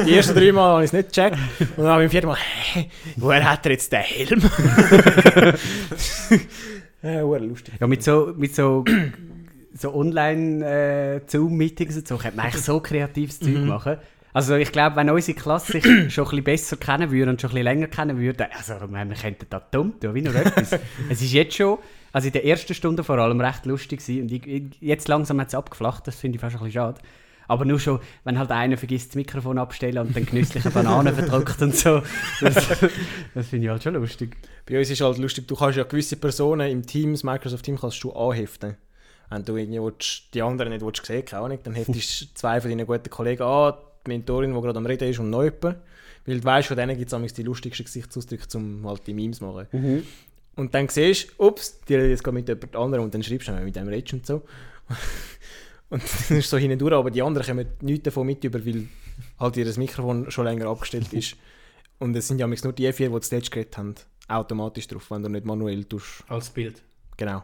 die 0.06 0.13
ersten 0.13 0.36
drei 0.36 0.51
Mal 0.51 0.74
habe 0.74 0.84
ich 0.84 0.89
es 0.89 0.94
nicht 0.94 1.13
gecheckt. 1.13 1.38
Und 1.60 1.77
dann 1.77 1.88
habe 1.88 2.04
ich 2.04 2.08
beim 2.08 2.12
vierten 2.12 2.27
Mal, 2.27 2.38
hä, 2.38 2.89
woher 3.15 3.50
hat 3.50 3.65
er 3.65 3.72
jetzt 3.72 3.94
den 3.94 4.01
Helm? 4.01 4.42
ja, 7.01 7.22
lustig. 7.22 7.75
Ja, 7.80 7.88
mit 7.88 8.04
so, 8.04 8.34
mit 8.36 8.54
so, 8.54 8.84
so 9.74 9.96
Online-Zoom-Meetings 9.96 11.96
und 11.96 12.06
so 12.08 12.18
könnte 12.18 12.36
man 12.36 12.48
eigentlich 12.48 12.63
so 12.63 12.82
kreatives 12.82 13.39
Zeug 13.39 13.60
machen. 13.60 13.96
Also 14.36 14.56
ich 14.56 14.74
glaube, 14.74 14.98
wenn 14.98 15.10
unsere 15.10 15.38
Klasse 15.38 15.72
sich 15.72 15.84
schon 16.13 16.25
ein 16.25 16.30
bisschen 16.30 16.44
besser 16.44 16.75
kennen 16.75 17.10
würde 17.10 17.32
und 17.32 17.39
schon 17.39 17.51
ein 17.51 17.54
bisschen 17.54 17.63
länger 17.63 17.88
kennen 17.88 18.18
würde, 18.18 18.54
also 18.54 18.74
wir, 18.74 19.15
könnten 19.15 19.46
da 19.50 19.62
dumm 19.72 19.98
tun, 19.98 20.13
wie 20.13 20.24
nur 20.24 20.36
etwas. 20.36 20.74
es 21.10 21.22
ist 21.22 21.32
jetzt 21.32 21.56
schon, 21.56 21.77
also 22.15 22.27
in 22.27 22.31
der 22.31 22.45
ersten 22.45 22.74
Stunde 22.74 23.03
vor 23.03 23.17
allem 23.17 23.41
recht 23.41 23.65
lustig 23.65 24.00
gewesen 24.00 24.22
und 24.22 24.31
ich, 24.31 24.48
ich, 24.48 24.63
jetzt 24.79 25.10
langsam 25.10 25.41
hat 25.41 25.50
es 25.50 25.53
abgeflacht, 25.53 26.07
das 26.07 26.15
finde 26.15 26.38
ich 26.38 26.39
fast 26.39 26.55
ein 26.55 26.60
bisschen 26.60 26.72
schade. 26.72 27.01
Aber 27.50 27.65
nur 27.65 27.77
schon, 27.77 28.00
wenn 28.24 28.39
halt 28.39 28.51
einer 28.51 28.77
vergisst, 28.77 29.10
das 29.10 29.15
Mikrofon 29.15 29.57
abzustellen 29.57 29.98
und 30.07 30.15
dann 30.15 30.25
genüsslich 30.25 30.63
eine 30.63 30.74
Banane 30.74 31.12
verdrückt 31.13 31.62
und 31.62 31.75
so. 31.75 32.01
Das, 32.39 32.55
das 33.34 33.48
finde 33.50 33.65
ich 33.65 33.69
halt 33.69 33.84
schon 33.84 33.95
lustig. 33.95 34.38
Bei 34.65 34.79
uns 34.79 34.89
ist 34.89 35.01
halt 35.01 35.17
lustig, 35.17 35.45
du 35.45 35.57
kannst 35.57 35.77
ja 35.77 35.84
gewisse 35.84 36.15
Personen 36.15 36.72
im 36.72 36.86
Teams, 36.86 37.25
Microsoft 37.25 37.65
Team, 37.65 37.77
kannst 37.77 38.01
du 38.01 38.13
anheften. 38.13 38.77
Wenn 39.29 39.43
du 39.43 39.57
irgendwie 39.57 39.81
willst, 39.81 40.34
die 40.34 40.41
anderen 40.41 40.72
nicht 40.72 40.86
willst, 40.86 41.05
sehen 41.05 41.25
keine 41.25 41.43
Ahnung, 41.43 41.60
dann 41.63 41.75
heftest 41.75 42.22
du 42.22 42.25
zwei 42.34 42.62
von 42.62 42.69
deinen 42.69 42.88
guten 42.88 43.10
Kollegen 43.10 43.43
an, 43.43 43.74
die 44.05 44.12
Mentorin, 44.12 44.53
die 44.53 44.62
gerade 44.62 44.77
am 44.77 44.86
Reden 44.86 45.10
ist, 45.10 45.19
und 45.19 45.31
noch 45.31 45.43
jemand. 45.43 45.79
Weil 46.25 46.39
du 46.39 46.43
weißt, 46.45 46.69
von 46.69 46.77
denen 46.77 46.98
gibt 46.98 47.12
es 47.12 47.34
die 47.34 47.43
lustigsten 47.43 47.86
Gesichtsausdrücke, 47.86 48.45
um 48.57 48.88
halt 48.88 49.05
die 49.05 49.13
Memes 49.13 49.39
zu 49.39 49.45
machen. 49.45 49.67
Mhm. 49.74 50.03
Und 50.55 50.74
dann 50.74 50.88
siehst 50.88 51.29
du, 51.38 51.47
ups, 51.47 51.79
die 51.81 51.95
redet 51.95 52.12
jetzt 52.12 52.24
gerade 52.24 52.35
mit 52.35 52.47
jemand 52.47 52.75
anderem 52.75 53.03
und 53.03 53.13
dann 53.13 53.24
schreibst 53.24 53.47
du 53.47 53.51
dann 53.51 53.63
mit 53.65 53.75
dem 53.75 53.88
redest 53.88 54.13
und 54.13 54.25
so. 54.25 54.41
Und 55.89 56.01
dann 56.29 56.39
ist 56.39 56.50
so 56.50 56.57
hindurch, 56.57 56.93
aber 56.93 57.12
die 57.12 57.21
anderen 57.21 57.45
kommen 57.45 57.67
nichts 57.81 58.05
davon 58.05 58.25
mit 58.25 58.43
über, 58.43 58.65
weil 58.65 58.88
halt 59.39 59.55
ihr 59.57 59.71
Mikrofon 59.77 60.31
schon 60.31 60.45
länger 60.45 60.65
abgestellt 60.67 61.13
ist. 61.13 61.35
Und 62.00 62.15
es 62.15 62.27
sind 62.27 62.39
ja 62.39 62.47
nur 62.47 62.74
die 62.74 62.91
vier, 62.91 63.09
die 63.09 63.15
das 63.15 63.31
letzte 63.31 63.51
geredet 63.51 63.77
haben, 63.77 63.95
automatisch 64.27 64.88
drauf, 64.88 65.09
wenn 65.12 65.21
du 65.21 65.29
nicht 65.29 65.45
manuell 65.45 65.85
tust. 65.85 66.24
Als 66.27 66.50
Bild. 66.50 66.81
Genau. 67.17 67.43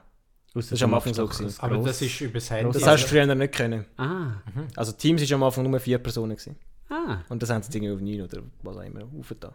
Das 0.53 0.71
ist 0.71 0.83
am 0.83 0.93
Anfang 0.93 1.13
so 1.13 1.25
gewesen. 1.27 1.53
Aber 1.59 1.77
das 1.77 2.01
ist 2.01 2.19
übers 2.19 2.49
Handy. 2.49 2.73
Das 2.73 2.85
hast 2.85 3.03
du 3.03 3.07
früher 3.07 3.25
nicht 3.33 3.53
können. 3.53 3.85
Ah, 3.95 4.41
Also 4.75 4.91
Teams 4.91 5.21
war 5.29 5.35
am 5.35 5.43
Anfang 5.43 5.69
nur 5.69 5.79
vier 5.79 5.99
Personen. 5.99 6.35
Gewesen. 6.35 6.57
ah. 6.89 7.19
Und 7.29 7.41
das 7.41 7.49
haben 7.51 7.63
sie 7.63 7.71
irgendwie 7.77 7.93
auf 7.93 8.01
neun 8.01 8.21
oder 8.23 8.43
was 8.63 8.75
auch 8.75 8.81
immer 8.81 9.07
aufgetan. 9.17 9.53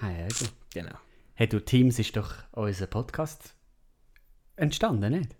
Ah, 0.00 0.10
ja, 0.10 0.26
gut. 0.28 0.52
Genau. 0.74 0.94
Hey, 1.40 1.46
du, 1.46 1.60
Teams 1.60 2.00
ist 2.00 2.16
doch 2.16 2.34
unser 2.50 2.88
Podcast 2.88 3.54
entstanden, 4.56 5.12
nicht? 5.12 5.36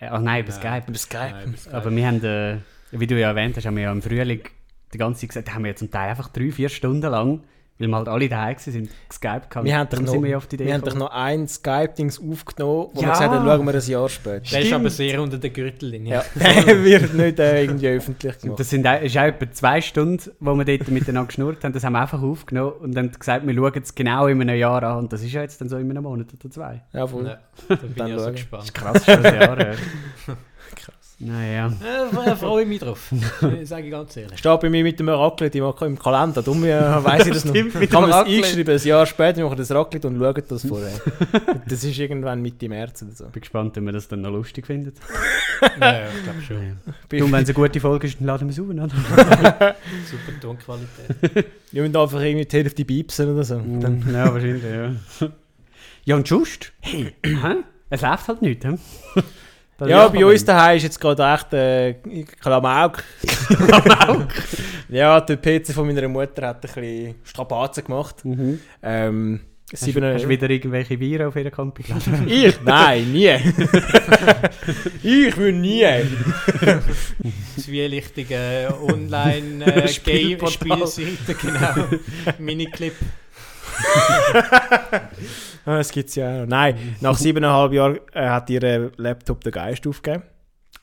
Ach 0.00 0.18
nein, 0.18 0.44
über 0.44 0.50
Skype. 0.50 0.84
Über 0.88 0.96
Skype. 0.96 1.30
Nein, 1.30 1.48
über 1.48 1.56
Skype. 1.58 1.76
Aber 1.76 1.94
wir 1.94 2.06
haben, 2.06 2.24
äh, 2.24 2.56
wie 2.92 3.06
du 3.06 3.20
ja 3.20 3.28
erwähnt 3.28 3.58
hast, 3.58 3.66
haben 3.66 3.76
wir 3.76 3.82
ja 3.82 3.92
im 3.92 4.00
Frühling 4.00 4.44
die 4.94 4.96
ganze 4.96 5.20
Zeit 5.20 5.28
gesagt, 5.28 5.54
haben 5.54 5.64
wir 5.64 5.72
ja 5.72 5.76
zum 5.76 5.90
Teil 5.90 6.08
einfach 6.08 6.30
drei, 6.30 6.50
vier 6.52 6.70
Stunden 6.70 7.02
lang, 7.10 7.44
weil 7.78 7.88
wir 7.88 7.96
halt 7.96 8.08
alle 8.08 8.28
daheim 8.28 8.54
waren, 8.56 8.58
sind 8.72 8.90
geskypt 9.08 9.50
gehabt. 9.50 9.64
Wir 9.66 9.76
haben 9.76 9.88
doch 9.90 10.00
noch, 10.00 10.08
sind 10.08 10.22
wir 10.22 10.30
ja 10.30 10.36
auf 10.36 10.46
die 10.46 10.54
Idee 10.56 10.66
wir 10.66 10.74
haben 10.74 10.82
doch 10.82 10.94
noch 10.94 11.10
ein 11.10 11.48
Skype-Dings 11.48 12.20
aufgenommen, 12.20 12.88
wo 12.92 13.00
Ja. 13.00 13.06
wir 13.08 13.12
gesagt 13.12 13.30
haben, 13.30 13.44
schauen 13.46 13.66
wir 13.66 13.74
ein 13.74 13.80
Jahr 13.90 14.08
später. 14.08 14.40
Der 14.52 14.60
ist 14.60 14.72
aber 14.72 14.90
sehr 14.90 15.20
unter 15.22 15.38
der 15.38 15.50
Gürtellinie. 15.50 16.14
Ja, 16.14 16.24
der 16.64 16.84
wird 16.84 17.14
nicht 17.14 17.38
äh, 17.40 17.62
irgendwie 17.62 17.88
öffentlich 17.88 18.38
gemacht. 18.38 18.60
das 18.60 18.70
sind, 18.70 18.86
auch- 18.86 19.00
ist 19.02 19.16
auch 19.16 19.22
etwa 19.22 19.50
zwei 19.52 19.80
Stunden, 19.80 20.30
wo 20.38 20.54
wir 20.54 20.64
dort 20.64 20.88
miteinander 20.88 21.26
geschnurrt 21.26 21.64
haben. 21.64 21.72
Das 21.72 21.82
haben 21.82 21.94
wir 21.94 22.00
einfach 22.02 22.22
aufgenommen 22.22 22.72
und 22.80 22.94
dann 22.94 23.10
gesagt, 23.10 23.46
wir 23.46 23.54
schauen 23.54 23.82
es 23.82 23.94
genau 23.94 24.26
in 24.28 24.40
einem 24.40 24.56
Jahr 24.58 24.82
an. 24.84 24.98
Und 24.98 25.12
das 25.12 25.22
ist 25.22 25.32
ja 25.32 25.42
jetzt 25.42 25.60
dann 25.60 25.68
so 25.68 25.76
in 25.78 25.90
einem 25.90 26.04
Monat 26.04 26.28
oder 26.38 26.50
zwei. 26.52 26.82
Ja, 26.92 27.06
voll. 27.06 27.26
Ja, 27.26 27.38
da 27.68 27.74
bin 27.76 27.94
Dann 27.96 28.06
ich 28.06 28.12
also 28.12 28.24
schauen. 28.26 28.32
gespannt. 28.34 28.74
Krass, 28.74 29.04
schon 29.04 29.24
ein 29.26 29.34
Jahr. 29.40 29.56
Krass. 29.56 29.78
Naja. 31.24 31.68
Äh, 31.68 32.12
da 32.12 32.34
freue 32.34 32.62
ich 32.64 32.68
mich 32.68 32.80
drauf. 32.80 33.12
Sage 33.62 33.84
ich 33.84 33.90
ganz 33.92 34.16
ehrlich. 34.16 34.36
Steht 34.40 34.60
bei 34.60 34.68
mir 34.68 34.82
mit 34.82 34.98
dem 34.98 35.08
Raclette 35.08 35.58
im, 35.58 35.72
im 35.80 35.98
Kalender, 35.98 36.42
darum 36.42 36.64
äh, 36.64 36.70
weiss 37.04 37.26
ich 37.26 37.32
das 37.32 37.44
noch. 37.44 37.52
Dem 37.52 37.72
man 37.72 37.82
es 37.84 37.92
einschreiben, 37.92 38.74
ein 38.74 38.84
Jahr 38.84 39.06
später 39.06 39.42
machen 39.42 39.52
wir 39.52 39.56
das 39.56 39.70
Raclette 39.70 40.08
und 40.08 40.18
schauen 40.18 40.42
das 40.48 40.66
vorher. 40.66 41.00
das 41.68 41.84
ist 41.84 41.96
irgendwann 41.96 42.42
Mitte 42.42 42.68
März 42.68 43.02
oder 43.02 43.12
so. 43.12 43.24
Bin 43.26 43.40
gespannt, 43.40 43.78
ob 43.78 43.84
wir 43.84 43.92
das 43.92 44.08
dann 44.08 44.22
noch 44.22 44.30
lustig 44.30 44.66
finden. 44.66 44.92
Ja, 45.80 45.92
ja, 45.92 46.06
ich 46.08 46.24
glaube 46.24 46.42
schon. 46.42 46.78
Du, 47.08 47.30
wenn 47.30 47.42
es 47.42 47.48
eine 47.48 47.54
gute 47.54 47.78
Folge 47.78 48.08
ist, 48.08 48.18
dann 48.18 48.26
laden 48.26 48.48
wir 48.48 48.52
es 48.52 48.58
auf, 48.58 48.68
oder? 48.68 49.76
Super 50.10 50.40
Tonqualität. 50.40 51.46
Wir 51.70 51.82
müssen 51.82 51.96
einfach 51.96 52.20
irgendwie 52.20 52.46
die 52.46 52.56
Hälfte 52.56 52.84
piepsen 52.84 53.32
oder 53.32 53.44
so. 53.44 53.58
Dann, 53.58 54.04
ja, 54.12 54.32
wahrscheinlich, 54.32 54.64
ja. 54.64 55.28
Ja, 56.04 56.16
und 56.16 56.28
just? 56.28 56.72
Hey, 56.80 57.14
es 57.90 58.00
läuft 58.00 58.26
halt 58.26 58.42
nicht? 58.42 58.66
Das 59.78 59.88
ja, 59.88 60.08
bei 60.08 60.24
uns 60.24 60.44
daheim 60.44 60.76
ist 60.76 60.84
jetzt 60.84 61.00
gerade 61.00 61.24
echt 61.24 61.52
äh, 61.54 61.94
Klamauk. 62.40 63.02
ja, 64.88 65.20
der 65.20 65.36
PC 65.36 65.72
von 65.72 65.86
meiner 65.86 66.06
Mutter 66.08 66.48
hat 66.48 66.56
ein 66.56 66.60
bisschen 66.60 67.14
Strapazen 67.24 67.84
gemacht. 67.84 68.24
Mhm. 68.24 68.60
Ähm, 68.82 69.40
Hast, 69.72 69.86
hast 69.86 70.24
du 70.24 70.28
wieder 70.28 70.50
irgendwelche 70.50 71.00
Viren 71.00 71.28
auf 71.28 71.36
ihren 71.36 71.50
Camping 71.50 71.86
geladen? 71.86 72.28
ich? 72.28 72.60
Nein, 72.62 73.10
nie. 73.10 73.30
ich 75.02 75.34
will 75.38 75.52
nie. 75.52 75.86
Zwielichtige 77.58 78.74
Online-Game-Spielseite, 78.82 80.50
Spielportal. 80.50 81.06
genau. 81.40 81.86
Miniclip. 82.38 82.92
Das 85.64 85.90
gibt 85.90 86.08
es 86.08 86.16
ja 86.16 86.28
auch 86.28 86.40
noch. 86.40 86.48
Nein, 86.48 86.96
nach 87.00 87.16
siebeneinhalb 87.16 87.72
Jahren 87.72 88.00
äh, 88.12 88.28
hat 88.28 88.50
ihr 88.50 88.62
äh, 88.62 88.90
Laptop 88.96 89.44
den 89.44 89.52
Geist 89.52 89.86
aufgegeben. 89.86 90.24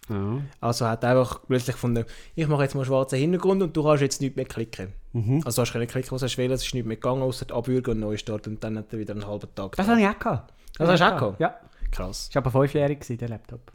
Ja. 0.10 0.41
Also 0.60 0.88
hat 0.88 1.03
einfach 1.05 1.41
plötzlich 1.48 1.75
gefunden, 1.75 2.05
ich 2.36 2.48
mache 2.48 2.63
jetzt 2.63 2.75
mal 2.75 2.86
schwarzen 2.86 3.19
Hintergrund 3.19 3.62
und 3.62 3.75
du 3.75 3.84
kannst 3.84 4.01
jetzt 4.01 4.22
nicht 4.22 4.36
mehr 4.36 4.46
klicken. 4.46 4.93
Mhm. 5.13 5.41
Also 5.46 5.62
du 5.62 5.65
hast 5.65 5.74
können 5.74 5.88
klicken, 5.88 6.12
was 6.12 6.22
du 6.22 6.38
willst, 6.38 6.55
es 6.55 6.65
ist 6.65 6.74
nicht 6.74 6.86
mehr 6.86 6.96
gegangen, 6.96 7.22
außer 7.22 7.53
abwürgen 7.53 7.96
und 7.96 8.00
neu 8.00 8.17
starten 8.17 8.51
und 8.51 8.63
dann 8.63 8.77
hat 8.77 8.91
er 8.91 9.00
wieder 9.00 9.13
einen 9.13 9.27
halben 9.27 9.53
Tag. 9.53 9.75
Das 9.75 9.86
da. 9.86 9.91
habe 9.91 10.01
ich 10.01 10.08
auch 10.08 10.19
gehabt. 10.19 10.53
Das 10.77 10.89
hast 10.89 11.00
du 11.00 11.05
auch 11.05 11.19
gehabt? 11.19 11.39
Ja. 11.39 11.60
Krass. 11.91 12.29
Das 12.29 12.36
war 12.36 12.43
aber 12.43 12.51
fünfjährig, 12.51 13.00
gewesen, 13.00 13.17
der 13.17 13.29
Laptop. 13.29 13.72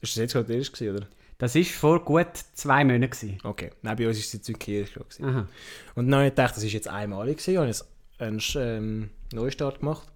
Ist 0.00 0.12
das 0.12 0.16
jetzt 0.16 0.32
gerade 0.32 0.46
der 0.46 0.58
erste 0.58 0.72
gewesen, 0.72 0.96
oder? 0.96 1.06
Das 1.38 1.54
war 1.54 1.62
vor 1.64 2.04
gut 2.04 2.28
zwei 2.54 2.84
Monaten. 2.84 3.10
Gewesen. 3.10 3.38
Okay. 3.42 3.70
Nein, 3.82 3.96
bei 3.96 4.08
uns 4.08 4.18
ist 4.18 4.26
es 4.26 4.32
jetzt 4.34 4.48
wirklich 4.48 4.76
erst 4.76 4.94
gerade 4.94 5.06
gewesen. 5.06 5.24
Aha. 5.24 5.48
Und 5.94 6.06
dann 6.06 6.14
habe 6.14 6.26
ich 6.26 6.32
gedacht, 6.32 6.56
das 6.56 6.62
ist 6.62 6.72
jetzt 6.72 6.88
einmalig 6.88 7.38
gewesen, 7.38 7.58
habe 7.58 7.68
ich 7.70 7.76
einen 8.18 8.42
ähm, 8.56 9.10
Neustart 9.32 9.80
gemacht. 9.80 10.08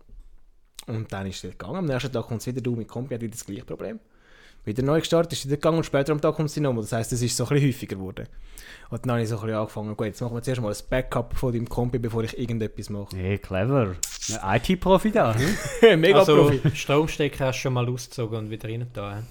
Und 0.87 1.13
dann 1.13 1.27
ist 1.27 1.45
es 1.45 1.53
gegangen. 1.53 1.77
Am 1.77 1.85
nächsten 1.85 2.13
Tag 2.13 2.27
kommt 2.27 2.41
es 2.41 2.47
wieder, 2.47 2.61
du 2.61 2.75
mit 2.75 2.89
Kompi 2.89 3.15
hat 3.15 3.21
wieder 3.21 3.33
das 3.33 3.45
gleiche 3.45 3.65
Problem. 3.65 4.01
Wieder 4.65 4.83
neu 4.83 4.99
gestartet, 5.01 5.33
ist 5.33 5.47
wieder 5.47 5.57
gegangen 5.57 5.79
und 5.79 5.85
später 5.85 6.13
am 6.13 6.21
Tag 6.21 6.35
kommt 6.35 6.51
es 6.51 6.57
nochmal. 6.57 6.83
Das 6.83 6.93
heisst, 6.93 7.13
es 7.13 7.23
ist 7.23 7.37
so 7.37 7.45
ein 7.45 7.49
bisschen 7.51 7.69
häufiger 7.69 7.97
geworden. 7.97 8.27
Und 8.91 9.07
dann 9.07 9.13
habe 9.13 9.23
ich 9.23 9.29
so 9.29 9.37
ein 9.37 9.43
bisschen 9.43 9.57
angefangen, 9.57 9.97
gut, 9.97 10.07
jetzt 10.09 10.21
machen 10.21 10.35
wir 10.35 10.43
zuerst 10.43 10.61
mal 10.61 10.73
ein 10.73 10.77
Backup 10.91 11.37
von 11.37 11.53
deinem 11.53 11.69
Kompi, 11.69 11.99
bevor 12.01 12.25
ich 12.25 12.37
irgendetwas 12.37 12.91
mache. 12.91 13.17
Hey, 13.17 13.39
clever. 13.39 13.95
Ein 14.43 14.61
IT-Profi 14.61 15.13
da. 15.13 15.33
Hm? 15.35 16.01
Mega 16.01 16.19
also, 16.19 16.37
Profi. 16.37 16.61
Stromstecker 16.75 17.47
hast 17.47 17.59
du 17.59 17.63
schon 17.63 17.73
mal 17.75 17.89
ausgezogen 17.89 18.39
und 18.39 18.51
wieder 18.51 18.69
rein 18.69 18.87
da. 18.93 19.23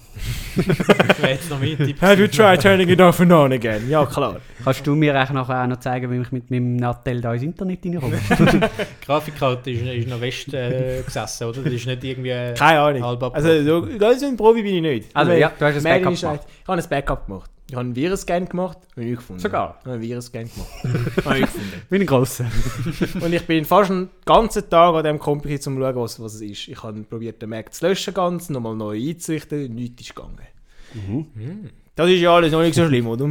Das 0.56 1.22
wäre 1.22 1.32
jetzt 1.32 1.50
noch 1.50 1.60
mein 1.60 1.76
Tipp. 1.76 2.00
Have 2.00 2.20
you 2.20 2.26
tried 2.26 2.60
turning 2.62 2.88
it 2.88 3.00
off 3.00 3.20
and 3.20 3.32
on 3.32 3.52
again? 3.52 3.88
Ja, 3.88 4.04
klar. 4.06 4.40
Kannst 4.64 4.86
du 4.86 4.94
mir 4.94 5.14
eigentlich 5.14 5.30
nachher 5.30 5.62
auch 5.62 5.66
noch 5.66 5.78
zeigen, 5.78 6.10
wie 6.10 6.20
ich 6.20 6.32
mit 6.32 6.50
meinem 6.50 6.76
Nattel 6.76 7.20
da 7.20 7.34
ins 7.34 7.42
Internet 7.42 7.84
reinkomme? 7.84 8.18
Die 8.30 8.60
Grafikkarte 9.06 9.70
ist, 9.70 9.82
ist 9.82 10.08
noch 10.08 10.20
West 10.20 10.52
äh, 10.54 11.02
gesessen, 11.04 11.44
oder? 11.48 11.62
Das 11.62 11.72
ist 11.72 11.86
nicht 11.86 12.02
irgendwie 12.02 12.30
äh, 12.30 12.54
Keine 12.54 12.80
Ahnung. 12.80 13.32
Also, 13.32 13.62
so, 13.62 13.98
ganz 13.98 14.22
ein 14.22 14.36
Profi 14.36 14.62
bin 14.62 14.76
ich 14.76 14.82
nicht. 14.82 15.16
Also, 15.20 15.32
ja, 15.32 15.52
du 15.58 15.64
hast 15.64 15.76
ein 15.76 15.82
Backup 15.82 16.16
Schweiz. 16.16 16.20
gemacht. 16.20 16.46
Ich 16.62 16.68
habe 16.68 16.82
ein 16.82 16.88
Backup 16.88 17.26
gemacht. 17.26 17.50
Ich 17.68 17.76
habe 17.76 17.84
einen 17.84 17.94
Virenscan 17.94 18.48
gemacht 18.48 18.78
und 18.96 19.02
ich 19.04 19.16
gefunden. 19.16 19.40
Sogar? 19.40 19.76
Ich 19.78 19.86
habe 19.86 19.94
einen 19.94 20.02
Virenscan 20.02 20.50
gemacht. 20.50 21.24
habe 21.24 21.38
ich 21.38 21.44
gefunden. 21.44 21.82
Wie 21.88 21.96
ein 21.96 22.06
grosser. 22.06 22.46
Und 23.20 23.32
ich 23.32 23.46
bin 23.46 23.64
fast 23.64 23.92
einen 23.92 24.10
ganzen 24.24 24.68
Tag 24.68 24.94
an 24.94 25.04
diesem 25.04 25.18
Computer, 25.20 25.70
um 25.70 25.76
zu 25.76 25.80
schauen, 25.80 25.94
was, 25.94 26.20
was 26.20 26.34
es 26.34 26.40
ist. 26.40 26.66
Ich 26.66 26.82
habe 26.82 27.00
probiert, 27.02 27.40
den 27.40 27.50
Mac 27.50 27.72
zu 27.72 27.86
löschen, 27.86 28.12
ganz, 28.12 28.50
nochmal 28.50 28.74
neu 28.74 28.98
einzurichten, 28.98 29.72
nichts 29.72 30.02
ist 30.02 30.16
gegangen. 30.16 30.40
Hm. 30.92 31.70
Das 31.94 32.10
ist 32.10 32.20
ja 32.20 32.34
alles 32.34 32.50
noch 32.50 32.62
nicht 32.62 32.74
so 32.74 32.86
schlimm, 32.88 33.06
oder? 33.06 33.30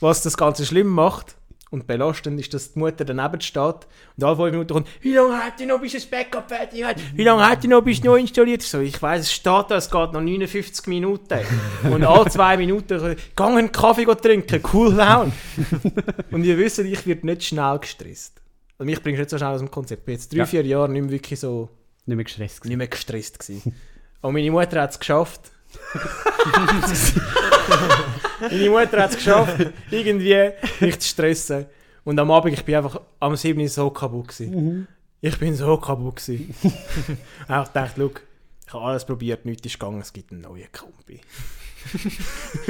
Was 0.00 0.22
das 0.22 0.36
Ganze 0.36 0.66
schlimm 0.66 0.88
macht 0.88 1.36
und 1.70 1.86
belastend 1.86 2.40
ist, 2.40 2.52
dass 2.52 2.72
die 2.72 2.78
Mutter 2.80 3.04
daneben 3.04 3.40
steht 3.40 3.86
und 4.16 4.24
alle 4.24 4.34
fünf 4.36 4.50
Minuten 4.50 4.74
kommt, 4.74 4.88
wie 5.02 5.12
lange 5.14 5.36
hat 5.38 5.60
die 5.60 5.66
noch, 5.66 5.80
bis 5.80 5.92
das 5.92 6.04
Backup 6.06 6.48
fertig 6.48 6.82
hat? 6.84 6.96
Wie 7.14 7.22
lange 7.22 7.48
hat 7.48 7.62
die 7.62 7.68
noch, 7.68 7.82
bis 7.82 8.02
neu 8.02 8.16
installiert 8.18 8.62
ist? 8.62 8.70
So, 8.72 8.80
ich 8.80 9.00
weiss, 9.00 9.22
es 9.26 9.32
steht 9.32 9.66
da, 9.68 9.76
es 9.76 9.88
geht 9.90 10.12
noch 10.12 10.20
59 10.20 10.86
Minuten. 10.88 11.38
Und 11.84 12.02
alle 12.04 12.28
zwei 12.28 12.56
Minuten, 12.56 13.16
geh 13.36 13.44
einen 13.44 13.70
Kaffee 13.70 14.04
trinken, 14.06 14.60
cool 14.72 14.96
down. 14.96 15.32
und 16.32 16.42
ihr 16.44 16.58
wisst, 16.58 16.80
ich 16.80 17.06
werde 17.06 17.24
nicht 17.26 17.44
schnell 17.44 17.78
gestresst. 17.78 18.40
Also 18.78 18.90
mich 18.90 19.00
bringst 19.02 19.18
du 19.18 19.22
nicht 19.22 19.30
so 19.30 19.38
schnell 19.38 19.50
aus 19.50 19.60
dem 19.60 19.70
Konzept. 19.70 20.00
Ich 20.00 20.06
bin 20.06 20.14
jetzt 20.14 20.32
drei, 20.32 20.38
Ja. 20.38 20.46
vier 20.46 20.64
Jahre 20.66 20.88
nicht 20.88 21.02
mehr 21.02 21.10
wirklich 21.12 21.38
so 21.38 21.68
Nicht 22.06 22.16
mehr 22.16 22.24
gestresst. 22.24 22.62
gewesen. 22.62 22.68
nicht 22.70 22.78
mehr 22.78 22.88
gestresst 22.88 23.38
gewesen. 23.38 23.74
Und 24.22 24.32
meine 24.32 24.50
Mutter 24.50 24.80
hat 24.82 24.90
es 24.90 24.98
geschafft. 24.98 25.52
meine 28.40 28.70
Mutter 28.70 29.02
hat 29.02 29.10
es 29.10 29.16
geschafft, 29.16 29.66
irgendwie 29.90 30.50
mich 30.80 30.98
zu 31.00 31.08
stressen. 31.08 31.66
Und 32.04 32.18
am 32.18 32.30
Abend, 32.30 32.54
ich 32.54 32.64
bin 32.64 32.76
einfach 32.76 33.00
am 33.18 33.36
7. 33.36 33.60
Uhr 33.60 33.68
so 33.68 33.90
kaputt 33.90 34.28
gewesen. 34.28 34.86
Ich 35.20 35.38
bin 35.38 35.54
so 35.54 35.76
kaputt 35.76 36.16
gewesen. 36.16 36.54
ich 36.62 37.96
schau, 37.96 38.10
ich 38.66 38.74
habe 38.74 38.84
alles 38.84 39.04
probiert, 39.04 39.44
nichts 39.44 39.66
ist 39.66 39.78
gegangen, 39.78 40.00
es 40.00 40.12
gibt 40.12 40.32
einen 40.32 40.42
neuen 40.42 40.70
Kompi. 40.72 41.20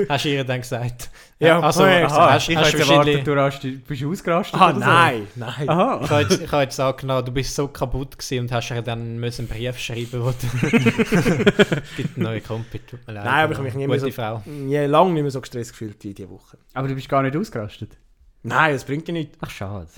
Hast 0.08 0.24
du 0.24 0.28
ihr 0.28 0.44
dann 0.44 0.60
gesagt? 0.60 1.10
Ja, 1.38 1.58
also, 1.60 1.86
ja, 1.86 2.02
also 2.04 2.16
aha, 2.16 2.32
hast, 2.34 2.48
Ich 2.48 2.56
hast 2.56 2.72
jetzt 2.72 2.88
erwartet, 2.90 3.26
wahrscheinlich... 3.26 3.80
du 3.82 3.86
bist 3.88 4.04
ausgerastet 4.04 4.60
Ah, 4.60 4.70
oder 4.70 4.74
so. 4.74 4.80
nein, 4.84 5.26
nein. 5.36 5.68
Aha. 5.68 6.00
Ich 6.04 6.10
habe 6.10 6.22
jetzt, 6.22 6.40
ich 6.42 6.52
habe 6.52 6.62
jetzt 6.64 6.80
angenommen, 6.80 7.24
du 7.24 7.32
bist 7.32 7.54
so 7.54 7.68
kaputt 7.68 8.18
gewesen 8.18 8.40
und 8.44 8.52
hast 8.52 8.70
ihr 8.70 8.82
dann 8.82 9.18
müssen 9.18 9.48
einen 9.50 9.58
Brief 9.58 9.78
schreiben 9.78 10.22
wo 10.22 10.30
du- 10.32 10.66
Es 10.66 11.94
gibt 11.96 12.16
einen 12.16 12.24
neuen 12.24 12.44
Kumpel, 12.44 12.80
tut 12.88 13.06
mir 13.06 13.14
leid. 13.14 13.24
Nein, 13.24 13.44
aber 13.44 13.52
ich 13.52 13.58
habe 13.58 13.64
mich 13.68 13.74
nie 13.74 13.86
mehr 13.86 14.00
so, 14.00 14.10
Frau. 14.10 14.42
nie, 14.44 14.76
lange 14.78 15.12
nicht 15.12 15.22
mehr 15.22 15.30
so 15.30 15.40
gestresst 15.40 15.70
gefühlt 15.72 16.02
wie 16.04 16.12
diese 16.14 16.28
Woche. 16.28 16.58
Aber 16.74 16.88
du 16.88 16.94
bist 16.94 17.08
gar 17.08 17.22
nicht 17.22 17.36
ausgerastet. 17.36 17.96
Nein, 18.42 18.72
das 18.74 18.84
bringt 18.84 19.06
ja 19.08 19.12
nichts. 19.12 19.36
Ach, 19.40 19.50
schade. 19.50 19.88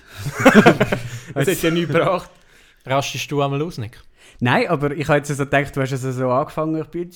Das 1.34 1.48
hat 1.48 1.62
ja 1.62 1.70
nichts 1.70 1.92
gebracht. 1.92 2.30
Rastest 2.84 3.30
du 3.30 3.40
einmal 3.42 3.62
aus, 3.62 3.78
Nick? 3.78 4.00
Nein, 4.44 4.66
aber 4.66 4.90
ich 4.90 5.06
habe 5.06 5.18
jetzt 5.18 5.28
so 5.28 5.36
gedacht, 5.44 5.76
du 5.76 5.80
hast 5.80 5.92
also 5.92 6.10
so 6.10 6.28
angefangen, 6.28 6.80
ich 6.82 6.86
bin 6.88 7.08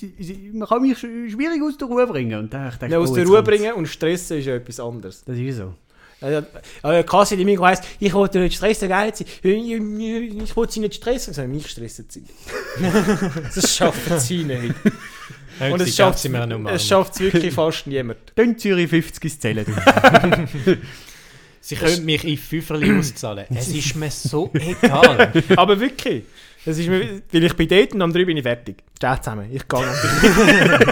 man 0.57 0.65
kann 0.65 0.81
mich 0.81 0.97
sch- 0.97 1.29
schwierig 1.29 1.61
aus 1.61 1.77
der 1.77 1.89
Ruhe 1.89 2.07
bringen. 2.07 2.39
Und 2.39 2.53
dann 2.53 2.61
habe 2.61 2.69
ich 2.69 2.79
gedacht, 2.79 2.91
Ja, 2.93 2.99
aus 2.99 3.11
oh, 3.11 3.15
der 3.15 3.25
Ruhe 3.25 3.35
kommt's. 3.43 3.49
bringen 3.49 3.73
und 3.73 3.85
stressen 3.87 4.37
ist 4.37 4.45
ja 4.45 4.55
etwas 4.55 4.79
anderes. 4.79 5.25
Das 5.25 5.37
ist 5.37 5.57
so. 5.57 5.73
Also, 6.21 7.03
Kassi, 7.03 7.35
die 7.35 7.43
Mikro 7.43 7.65
heisst, 7.65 7.83
ich 7.99 8.13
wollte 8.13 8.39
nicht 8.39 8.55
stressen, 8.55 8.87
geil 8.87 9.11
sein. 9.13 9.27
Ich, 9.43 9.53
ich, 9.53 10.43
ich 10.43 10.55
wollte 10.55 10.71
sie 10.73 10.79
nicht 10.79 10.95
stressen. 10.95 11.31
Ich 11.31 11.35
sage, 11.35 11.49
mich 11.49 11.67
stressen 11.69 12.05
sie. 12.07 12.23
das 13.53 13.75
schaffen 13.75 14.19
sie 14.19 14.45
nicht. 14.45 14.73
Und 15.59 15.81
es 15.81 15.95
schafft 15.97 16.19
sie 16.19 16.29
mir 16.29 16.43
eine 16.43 16.53
Nummer. 16.53 16.71
es 16.71 16.87
schafft 16.87 17.19
wirklich 17.19 17.53
fast 17.53 17.87
niemand. 17.87 18.19
Dann 18.35 18.57
Zürich 18.57 18.89
50 18.89 19.23
ins 19.25 19.39
Zählen. 19.39 19.65
Sie 21.59 21.75
können 21.75 22.05
mich 22.05 22.23
in 22.23 22.37
Fünferli 22.37 22.97
auszahlen. 22.97 23.45
Es 23.53 23.67
ist 23.67 23.93
mir 23.97 24.09
so 24.09 24.49
egal. 24.53 25.33
Aber 25.57 25.77
wirklich. 25.77 26.23
Das 26.67 26.77
ist 26.77 26.89
mir, 26.89 27.21
weil 27.31 27.43
ich 27.45 27.55
bin 27.55 27.67
dort 27.69 27.93
und 27.93 28.01
am 28.01 28.11
3 28.11 28.25
bin 28.25 28.35
ich 28.35 28.43
fertig. 28.43 28.83
Steht 28.97 29.23
zusammen. 29.23 29.47
Ich 29.53 29.65
gehe 29.67 29.85
natürlich. 29.85 30.87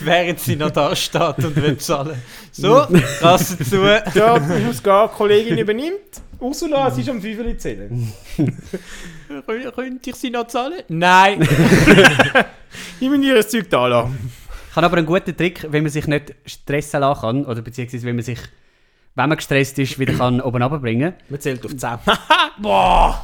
Während 0.00 0.40
sie 0.40 0.56
noch 0.56 0.70
da 0.72 0.96
steht 0.96 1.38
und 1.44 1.54
will 1.54 1.76
zahlen. 1.78 2.20
So, 2.50 2.84
Kasse 3.20 3.56
zu. 3.60 3.76
ja, 3.84 4.36
ich 4.58 4.64
muss 4.64 4.82
gehen. 4.82 5.08
Die 5.12 5.16
Kollegin 5.16 5.58
übernimmt. 5.58 6.20
Ursula, 6.40 6.90
sie 6.90 7.02
ist 7.02 7.10
am 7.10 7.22
5 7.22 7.56
zählen. 7.58 8.12
Kön- 9.46 9.70
Könnte 9.72 10.10
ich 10.10 10.16
sie 10.16 10.30
noch 10.30 10.48
zahlen? 10.48 10.82
Nein. 10.88 11.46
Ich 13.00 13.08
muss 13.10 13.18
ihr 13.24 13.34
das 13.34 13.48
Zeug 13.50 13.68
da 13.70 13.86
lassen. 13.86 14.32
Ich 14.70 14.76
habe 14.76 14.86
aber 14.86 14.96
einen 14.96 15.06
guten 15.06 15.36
Trick, 15.36 15.66
wenn 15.70 15.82
man 15.82 15.92
sich 15.92 16.06
nicht 16.06 16.34
stressen 16.46 17.00
lassen 17.00 17.20
kann, 17.20 17.44
oder 17.44 17.60
beziehungsweise 17.60 18.06
wenn 18.06 18.16
man 18.16 18.24
sich, 18.24 18.38
wenn 19.14 19.28
man 19.28 19.36
gestresst 19.36 19.78
ist, 19.78 19.98
wieder 19.98 20.14
kann 20.14 20.40
oben 20.40 20.62
runterbringen 20.62 21.12
Man 21.28 21.38
zählt 21.38 21.64
auf 21.66 21.76
10. 21.76 21.90
Boah! 22.62 23.22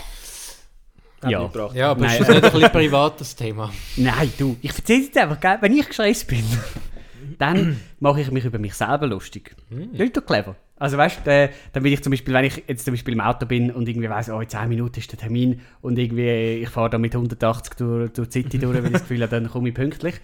Ja. 1.26 1.50
Ja, 1.74 1.90
aber 1.90 2.02
Nein. 2.02 2.10
ist 2.10 2.20
das 2.20 2.28
nicht 2.28 2.44
ein 2.44 2.52
bisschen 2.52 2.70
privates 2.70 3.36
Thema? 3.36 3.72
Nein, 3.96 4.32
du, 4.38 4.56
ich 4.62 4.76
erzähle 4.76 5.04
jetzt 5.04 5.18
einfach, 5.18 5.40
gell? 5.40 5.58
wenn 5.60 5.76
ich 5.76 5.86
gestresst 5.86 6.28
bin, 6.28 6.44
dann 7.38 7.80
mache 8.00 8.20
ich 8.20 8.30
mich 8.30 8.44
über 8.44 8.58
mich 8.58 8.74
selber 8.74 9.06
lustig. 9.06 9.56
Das 9.70 10.00
ist 10.00 10.16
doch 10.16 10.24
clever. 10.24 10.56
Also 10.76 10.96
weißt 10.96 11.20
du, 11.24 11.30
äh, 11.30 11.48
dann 11.72 11.82
bin 11.82 11.92
ich 11.92 12.02
zum 12.02 12.12
Beispiel, 12.12 12.32
wenn 12.34 12.44
ich 12.44 12.62
jetzt 12.68 12.84
zum 12.84 12.94
Beispiel 12.94 13.14
im 13.14 13.20
Auto 13.20 13.46
bin 13.46 13.72
und 13.72 13.88
irgendwie 13.88 14.08
weiss, 14.08 14.30
oh, 14.30 14.40
in 14.40 14.48
10 14.48 14.68
Minuten 14.68 15.00
ist 15.00 15.10
der 15.10 15.18
Termin 15.18 15.60
und 15.80 15.98
irgendwie 15.98 16.62
ich 16.62 16.68
fahre 16.68 16.90
da 16.90 16.98
mit 16.98 17.14
180 17.14 17.74
durch, 17.74 18.12
durch 18.12 18.28
die 18.28 18.42
City 18.42 18.58
durch, 18.60 18.76
weil 18.76 18.86
ich 18.86 18.92
das 18.92 19.02
Gefühl 19.02 19.22
habe, 19.22 19.30
dann 19.30 19.50
komme 19.50 19.68
ich 19.70 19.74
pünktlich. 19.74 20.14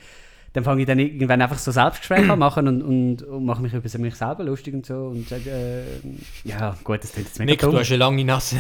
Dann 0.53 0.63
fange 0.63 0.83
ich 0.83 0.87
dann 0.87 1.01
irgendwann 1.01 1.43
einfach 1.43 1.59
so 1.59 1.73
Selbstgespräche 1.73 2.31
an 2.33 2.39
machen 2.39 2.69
und, 2.69 2.83
und, 2.83 3.23
und 3.25 3.45
mache 3.45 3.61
mich 3.61 3.73
über 3.75 3.99
mich 3.99 4.15
selber 4.15 4.45
lustig 4.45 4.75
und 4.75 4.87
so 4.87 5.07
und 5.07 5.29
sage, 5.29 5.51
äh, 5.51 5.83
ja 6.49 6.77
gut, 6.85 7.03
das 7.03 7.11
klingt 7.11 7.27
jetzt 7.27 7.41
mega 7.41 7.51
Nick, 7.51 7.59
du 7.59 7.71
dumm. 7.71 7.79
hast 7.81 7.91
eine 7.91 7.99
lange 7.99 8.25
Nase. 8.25 8.57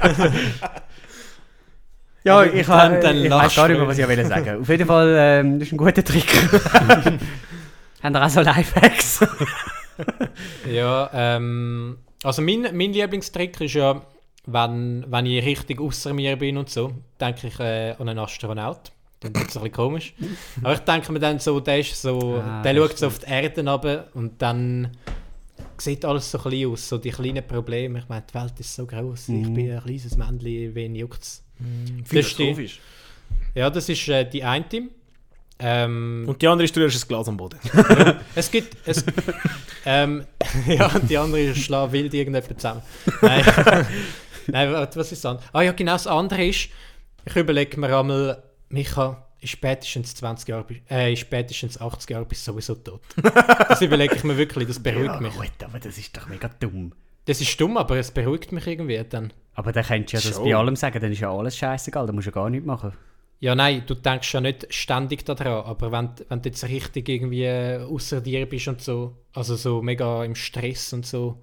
Ja, 2.22 2.34
Aber 2.40 2.52
ich, 2.52 2.66
dann- 2.66 2.92
ha- 2.92 3.00
dann 3.00 3.16
ich 3.24 3.30
weiß 3.30 3.54
gar 3.54 3.68
nicht 3.68 3.78
mehr, 3.78 3.86
was 3.88 3.96
ich 3.98 4.06
wollte 4.06 4.26
sagen. 4.26 4.60
Auf 4.60 4.68
jeden 4.68 4.86
Fall, 4.86 5.16
ähm, 5.18 5.58
das 5.58 5.68
ist 5.68 5.72
ein 5.72 5.78
guter 5.78 6.04
Trick. 6.04 6.26
Haben 8.02 8.14
ihr 8.16 8.24
auch 8.24 8.28
so 8.28 8.40
Lifehacks? 8.40 9.20
Ja, 10.70 11.10
ähm, 11.12 11.98
also 12.22 12.40
mein, 12.40 12.62
mein 12.72 12.92
Lieblingstrick 12.94 13.60
ist 13.60 13.74
ja, 13.74 14.00
wenn, 14.46 15.04
wenn 15.08 15.26
ich 15.26 15.44
richtig 15.44 15.78
außer 15.78 16.14
mir 16.14 16.36
bin 16.36 16.56
und 16.56 16.70
so, 16.70 16.92
denke 17.20 17.48
ich 17.48 17.60
äh, 17.60 17.90
an 17.98 18.08
einen 18.08 18.18
Astronaut. 18.18 18.92
Das 19.20 19.30
ist 19.30 19.36
ein 19.36 19.44
bisschen 19.46 19.72
komisch. 19.72 20.14
Aber 20.62 20.72
ich 20.72 20.78
denke 20.80 21.12
mir 21.12 21.18
dann 21.20 21.38
so, 21.38 21.60
der 21.60 21.80
ist 21.80 22.00
so, 22.00 22.42
Ah, 22.42 22.62
der 22.62 22.74
schaut 22.76 22.96
so 22.96 23.08
auf 23.08 23.18
die 23.18 23.26
Erde 23.30 23.60
runter 23.68 24.06
und 24.14 24.40
dann 24.40 24.88
sieht 25.80 26.04
alles 26.04 26.30
so 26.30 26.38
klein 26.38 26.66
aus, 26.66 26.88
so 26.88 26.98
die 26.98 27.10
kleinen 27.10 27.46
Probleme. 27.46 27.98
Ich 28.00 28.08
meine, 28.08 28.24
die 28.28 28.34
Welt 28.34 28.52
ist 28.58 28.74
so 28.74 28.86
groß, 28.86 29.28
ich 29.30 29.46
Mhm. 29.46 29.54
bin 29.54 29.70
ein 29.72 29.82
kleines 29.82 30.16
Männchen, 30.16 30.74
wen 30.74 30.94
juckt's? 30.94 31.42
Philosophisch. 32.04 32.80
Ja, 33.54 33.68
das 33.70 33.88
ist 33.88 34.08
äh, 34.08 34.24
die 34.28 34.42
eine. 34.42 34.64
Ähm, 35.62 36.24
Und 36.26 36.40
die 36.40 36.48
andere 36.48 36.64
ist, 36.64 36.74
du 36.74 36.82
hast 36.86 37.04
ein 37.04 37.08
Glas 37.08 37.28
am 37.28 37.36
Boden. 37.36 37.58
Es 38.34 38.50
gibt. 38.50 38.76
Es, 38.86 39.04
ähm, 39.84 40.24
ja, 40.66 40.88
die 41.00 41.18
andere 41.18 41.54
schlägt 41.54 41.92
wild 41.92 42.14
irgendjemand 42.14 42.58
zusammen. 42.60 42.82
Nein, 43.20 43.44
Nein 44.46 44.72
was 44.72 44.96
ist 44.96 45.12
das 45.22 45.26
andere? 45.26 45.44
Ah 45.52 45.60
ja, 45.62 45.72
genau, 45.72 45.92
das 45.92 46.06
andere 46.06 46.46
ist, 46.46 46.70
ich 47.26 47.36
überlege 47.36 47.78
mir 47.78 47.94
einmal, 47.98 48.42
Micha, 48.70 49.22
spätestens 49.44 50.14
20 50.14 50.48
Jahre, 50.48 50.66
äh, 50.90 51.10
in 51.10 51.16
spätestens 51.16 51.80
80 51.80 52.10
Jahren 52.10 52.26
bist 52.26 52.46
du 52.46 52.52
sowieso 52.52 52.74
tot. 52.74 53.00
Das 53.68 53.80
überlege 53.82 54.14
ich 54.16 54.24
mir 54.24 54.36
wirklich, 54.36 54.66
das 54.66 54.80
beruhigt 54.80 55.06
ja, 55.14 55.20
mich. 55.20 55.34
gut, 55.34 55.62
aber 55.64 55.78
das 55.78 55.96
ist 55.96 56.16
doch 56.16 56.28
mega 56.28 56.48
dumm. 56.60 56.92
Das 57.24 57.40
ist 57.40 57.60
dumm, 57.60 57.76
aber 57.76 57.96
es 57.96 58.10
beruhigt 58.10 58.52
mich 58.52 58.66
irgendwie 58.66 59.02
dann. 59.08 59.32
Aber 59.54 59.72
dann 59.72 59.84
könntest 59.84 60.24
du 60.24 60.28
ja 60.28 60.34
das 60.34 60.42
bei 60.42 60.54
allem 60.54 60.76
sagen, 60.76 61.00
dann 61.00 61.12
ist 61.12 61.20
ja 61.20 61.32
alles 61.32 61.56
scheißegal, 61.56 62.06
dann 62.06 62.14
musst 62.14 62.26
du 62.26 62.30
ja 62.30 62.34
gar 62.34 62.50
nichts 62.50 62.66
machen. 62.66 62.92
Ja, 63.40 63.54
nein, 63.54 63.84
du 63.86 63.94
denkst 63.94 64.34
ja 64.34 64.40
nicht 64.40 64.66
ständig 64.72 65.24
daran, 65.24 65.64
aber 65.64 65.90
wenn, 65.92 66.10
wenn 66.28 66.42
du 66.42 66.48
jetzt 66.50 66.62
richtig 66.64 67.08
irgendwie 67.08 67.48
außer 67.48 68.20
dir 68.20 68.46
bist 68.46 68.68
und 68.68 68.82
so, 68.82 69.16
also 69.32 69.56
so 69.56 69.80
mega 69.80 70.24
im 70.24 70.34
Stress 70.34 70.92
und 70.92 71.06
so, 71.06 71.42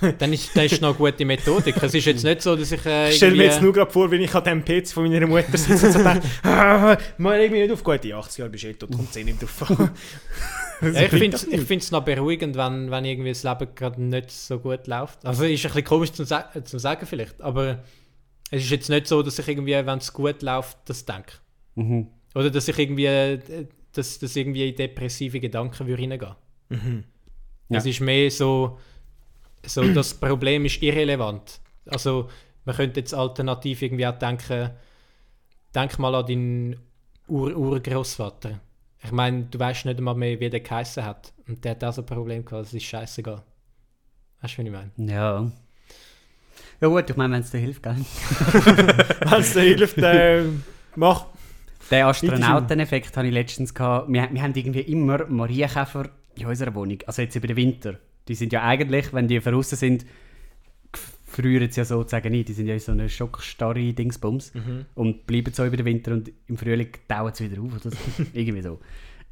dann 0.18 0.32
ist 0.32 0.50
das 0.56 0.72
ist 0.72 0.82
noch 0.82 0.90
eine 0.90 0.98
gute 1.10 1.24
Methodik. 1.24 1.74
Es 1.82 1.94
ist 1.94 2.04
jetzt 2.04 2.24
nicht 2.24 2.42
so, 2.42 2.56
dass 2.56 2.72
ich 2.72 2.84
äh, 2.86 3.10
Ich 3.10 3.16
stelle 3.16 3.32
mir 3.32 3.36
irgendwie- 3.44 3.52
jetzt 3.54 3.62
nur 3.62 3.72
gerade 3.72 3.90
vor, 3.90 4.10
wenn 4.10 4.20
ich 4.20 4.34
an 4.34 4.44
dem 4.44 4.64
PC 4.64 4.88
von 4.88 5.08
meiner 5.08 5.26
Mutter 5.26 5.56
sitze 5.58 5.86
und 5.86 5.92
so 5.92 6.02
denke, 6.02 6.22
ah, 6.44 6.96
mal 7.18 7.40
mich 7.40 7.50
nicht 7.52 7.70
auf, 7.72 7.82
gut, 7.84 8.04
in 8.04 8.12
80 8.14 8.38
Jahren 8.38 8.52
bist 8.52 8.64
du 8.64 8.68
eh 8.68 8.74
tot, 8.74 8.90
kommt 8.92 9.16
eh 9.16 9.24
nicht 9.24 9.42
drauf 9.42 9.70
an. 9.70 9.90
Ja, 10.82 11.02
ich 11.02 11.10
finde 11.10 11.36
es 11.76 11.92
noch 11.92 12.04
beruhigend, 12.04 12.56
wenn, 12.56 12.90
wenn 12.90 13.04
irgendwie 13.04 13.28
das 13.28 13.44
Leben 13.44 13.68
gerade 13.76 14.02
nicht 14.02 14.32
so 14.32 14.58
gut 14.58 14.88
läuft. 14.88 15.24
Also 15.24 15.44
ist 15.44 15.64
ein 15.64 15.68
bisschen 15.68 15.84
komisch 15.84 16.10
zu, 16.10 16.24
sa 16.24 16.50
zu 16.64 16.76
sagen 16.80 17.06
vielleicht, 17.06 17.40
aber 17.40 17.84
es 18.50 18.64
ist 18.64 18.70
jetzt 18.72 18.90
nicht 18.90 19.06
so, 19.06 19.22
dass 19.22 19.38
ich 19.38 19.46
irgendwie, 19.46 19.74
wenn 19.74 19.98
es 19.98 20.12
gut 20.12 20.42
läuft, 20.42 20.78
das 20.86 21.04
denke. 21.04 21.34
Mhm. 21.76 22.08
Oder 22.34 22.50
dass 22.50 22.66
ich 22.66 22.76
irgendwie, 22.76 23.06
äh, 23.06 23.38
dass, 23.92 24.18
dass 24.18 24.34
irgendwie 24.34 24.70
in 24.70 24.74
depressive 24.74 25.38
Gedanken 25.38 25.86
würde 25.86 26.02
reingehen 26.02 26.34
Mhm. 26.68 27.04
Es 27.68 27.84
Ja. 27.84 27.90
ist 27.90 28.00
mehr 28.00 28.28
so, 28.32 28.76
so, 29.64 29.82
das 29.92 30.14
Problem 30.14 30.64
ist 30.64 30.82
irrelevant. 30.82 31.60
Also 31.86 32.28
man 32.64 32.76
könnte 32.76 33.00
jetzt 33.00 33.14
alternativ 33.14 33.82
irgendwie 33.82 34.06
auch 34.06 34.18
denken, 34.18 34.70
denk 35.74 35.98
mal 35.98 36.14
an 36.14 36.26
deinen 36.26 36.76
Ur 37.28 37.56
Urgroßvater. 37.56 38.60
Ich 39.04 39.12
meine, 39.12 39.44
du 39.44 39.58
weißt 39.58 39.86
nicht 39.86 39.98
einmal 39.98 40.14
mehr, 40.14 40.38
wie 40.38 40.50
der 40.50 40.60
geheißen 40.60 41.04
hat. 41.04 41.32
Und 41.48 41.64
der 41.64 41.72
hat 41.72 41.84
auch 41.84 41.92
so 41.92 42.02
ein 42.02 42.06
Problem 42.06 42.44
gehabt, 42.44 42.66
es 42.66 42.74
ist 42.74 42.84
scheißegal. 42.84 43.42
Weißt 44.40 44.58
du, 44.58 44.62
was 44.62 44.66
ich 44.66 44.72
meine? 44.72 44.90
Ja. 45.12 45.50
Ja 46.80 46.88
gut, 46.88 47.08
ich 47.08 47.16
meine, 47.16 47.34
wenn 47.34 47.42
es 47.42 47.50
dir 47.50 47.58
hilft, 47.58 47.82
gell? 47.82 47.94
Wenn 47.96 49.40
es 49.40 49.52
dir 49.52 49.60
hilft, 49.60 49.98
äh, 49.98 50.44
mach. 50.96 51.26
Den 51.90 52.04
Astronauteneffekt 52.04 53.16
hatte 53.16 53.26
ich 53.28 53.32
letztens. 53.32 53.72
Gehabt. 53.72 54.08
Wir, 54.12 54.28
wir 54.32 54.42
haben 54.42 54.54
irgendwie 54.54 54.80
immer 54.80 55.26
Marienkäfer 55.26 56.08
in 56.36 56.46
unserer 56.46 56.74
Wohnung. 56.74 56.98
Also 57.06 57.22
jetzt 57.22 57.36
über 57.36 57.46
den 57.46 57.56
Winter. 57.56 57.98
Die 58.28 58.34
sind 58.34 58.52
ja 58.52 58.62
eigentlich, 58.62 59.12
wenn 59.12 59.28
die 59.28 59.38
draußen 59.40 59.76
sind, 59.76 60.06
frieren 61.24 61.70
sie 61.70 61.80
ja 61.80 61.84
sozusagen 61.84 62.30
nicht. 62.30 62.48
Die 62.48 62.52
sind 62.52 62.66
ja 62.66 62.74
in 62.74 62.80
so 62.80 62.92
einer 62.92 63.08
schockstarre 63.08 63.92
Dingsbums 63.92 64.52
und 64.94 65.26
bleiben 65.26 65.52
so 65.52 65.64
über 65.64 65.76
den 65.76 65.86
Winter 65.86 66.12
und 66.12 66.30
im 66.46 66.56
Frühling 66.58 66.88
tauen 67.08 67.32
sie 67.34 67.50
wieder 67.50 67.62
auf. 67.62 67.72
Oder 67.74 67.90
so. 67.90 67.96
Irgendwie 68.32 68.62
so. 68.62 68.78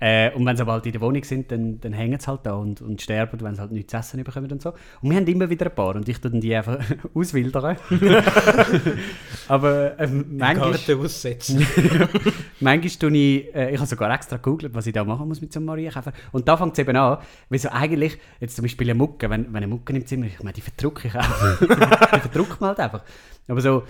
Äh, 0.00 0.32
und 0.32 0.46
wenn 0.46 0.56
sie 0.56 0.62
aber 0.62 0.72
halt 0.72 0.86
in 0.86 0.92
der 0.92 1.00
Wohnung 1.02 1.22
sind, 1.24 1.52
dann, 1.52 1.78
dann 1.80 1.92
hängen 1.92 2.18
sie 2.18 2.26
halt 2.26 2.40
da 2.44 2.54
und, 2.54 2.80
und 2.80 3.02
sterben, 3.02 3.38
wenn 3.42 3.54
sie 3.54 3.60
halt 3.60 3.70
nichts 3.70 3.90
zu 3.90 3.98
essen 3.98 4.24
bekommen 4.24 4.50
und 4.50 4.62
so. 4.62 4.70
Und 5.02 5.10
wir 5.10 5.16
haben 5.16 5.26
immer 5.26 5.50
wieder 5.50 5.66
ein 5.66 5.74
paar 5.74 5.94
und 5.94 6.08
ich 6.08 6.18
tue 6.18 6.30
dann 6.30 6.40
die 6.40 6.54
einfach 6.54 6.78
auswildern. 7.14 7.76
aber 9.48 9.98
ähm, 10.00 10.24
manchmal... 10.38 10.72
Garten 10.72 11.00
aussetzen. 11.00 11.66
Manchmal 12.60 12.90
tue 12.90 13.16
ich, 13.16 13.54
äh, 13.54 13.72
ich 13.72 13.78
habe 13.78 13.86
sogar 13.86 14.14
extra 14.14 14.36
gegoogelt, 14.36 14.74
was 14.74 14.86
ich 14.86 14.94
da 14.94 15.04
machen 15.04 15.28
muss 15.28 15.40
mit 15.40 15.52
so 15.52 15.58
einem 15.58 15.66
Marienkäfer. 15.66 16.12
Und 16.32 16.48
da 16.48 16.56
fängt 16.56 16.72
es 16.72 16.78
eben 16.78 16.96
an, 16.96 17.18
weil 17.50 17.58
so 17.58 17.68
eigentlich, 17.68 18.18
jetzt 18.40 18.56
zum 18.56 18.62
Beispiel 18.62 18.88
eine 18.88 18.98
Mucke, 18.98 19.28
wenn, 19.28 19.46
wenn 19.46 19.56
eine 19.56 19.66
Mucke 19.66 19.92
im 19.92 20.06
Zimmer 20.06 20.26
ist, 20.26 20.34
ich 20.34 20.42
meine, 20.42 20.54
die 20.54 20.62
verdrücke 20.62 21.08
ich 21.08 21.14
auch. 21.14 21.58
die 21.60 22.20
verdrückt 22.20 22.60
man 22.60 22.68
halt 22.68 22.80
einfach. 22.80 23.02
Aber 23.48 23.60
so 23.60 23.82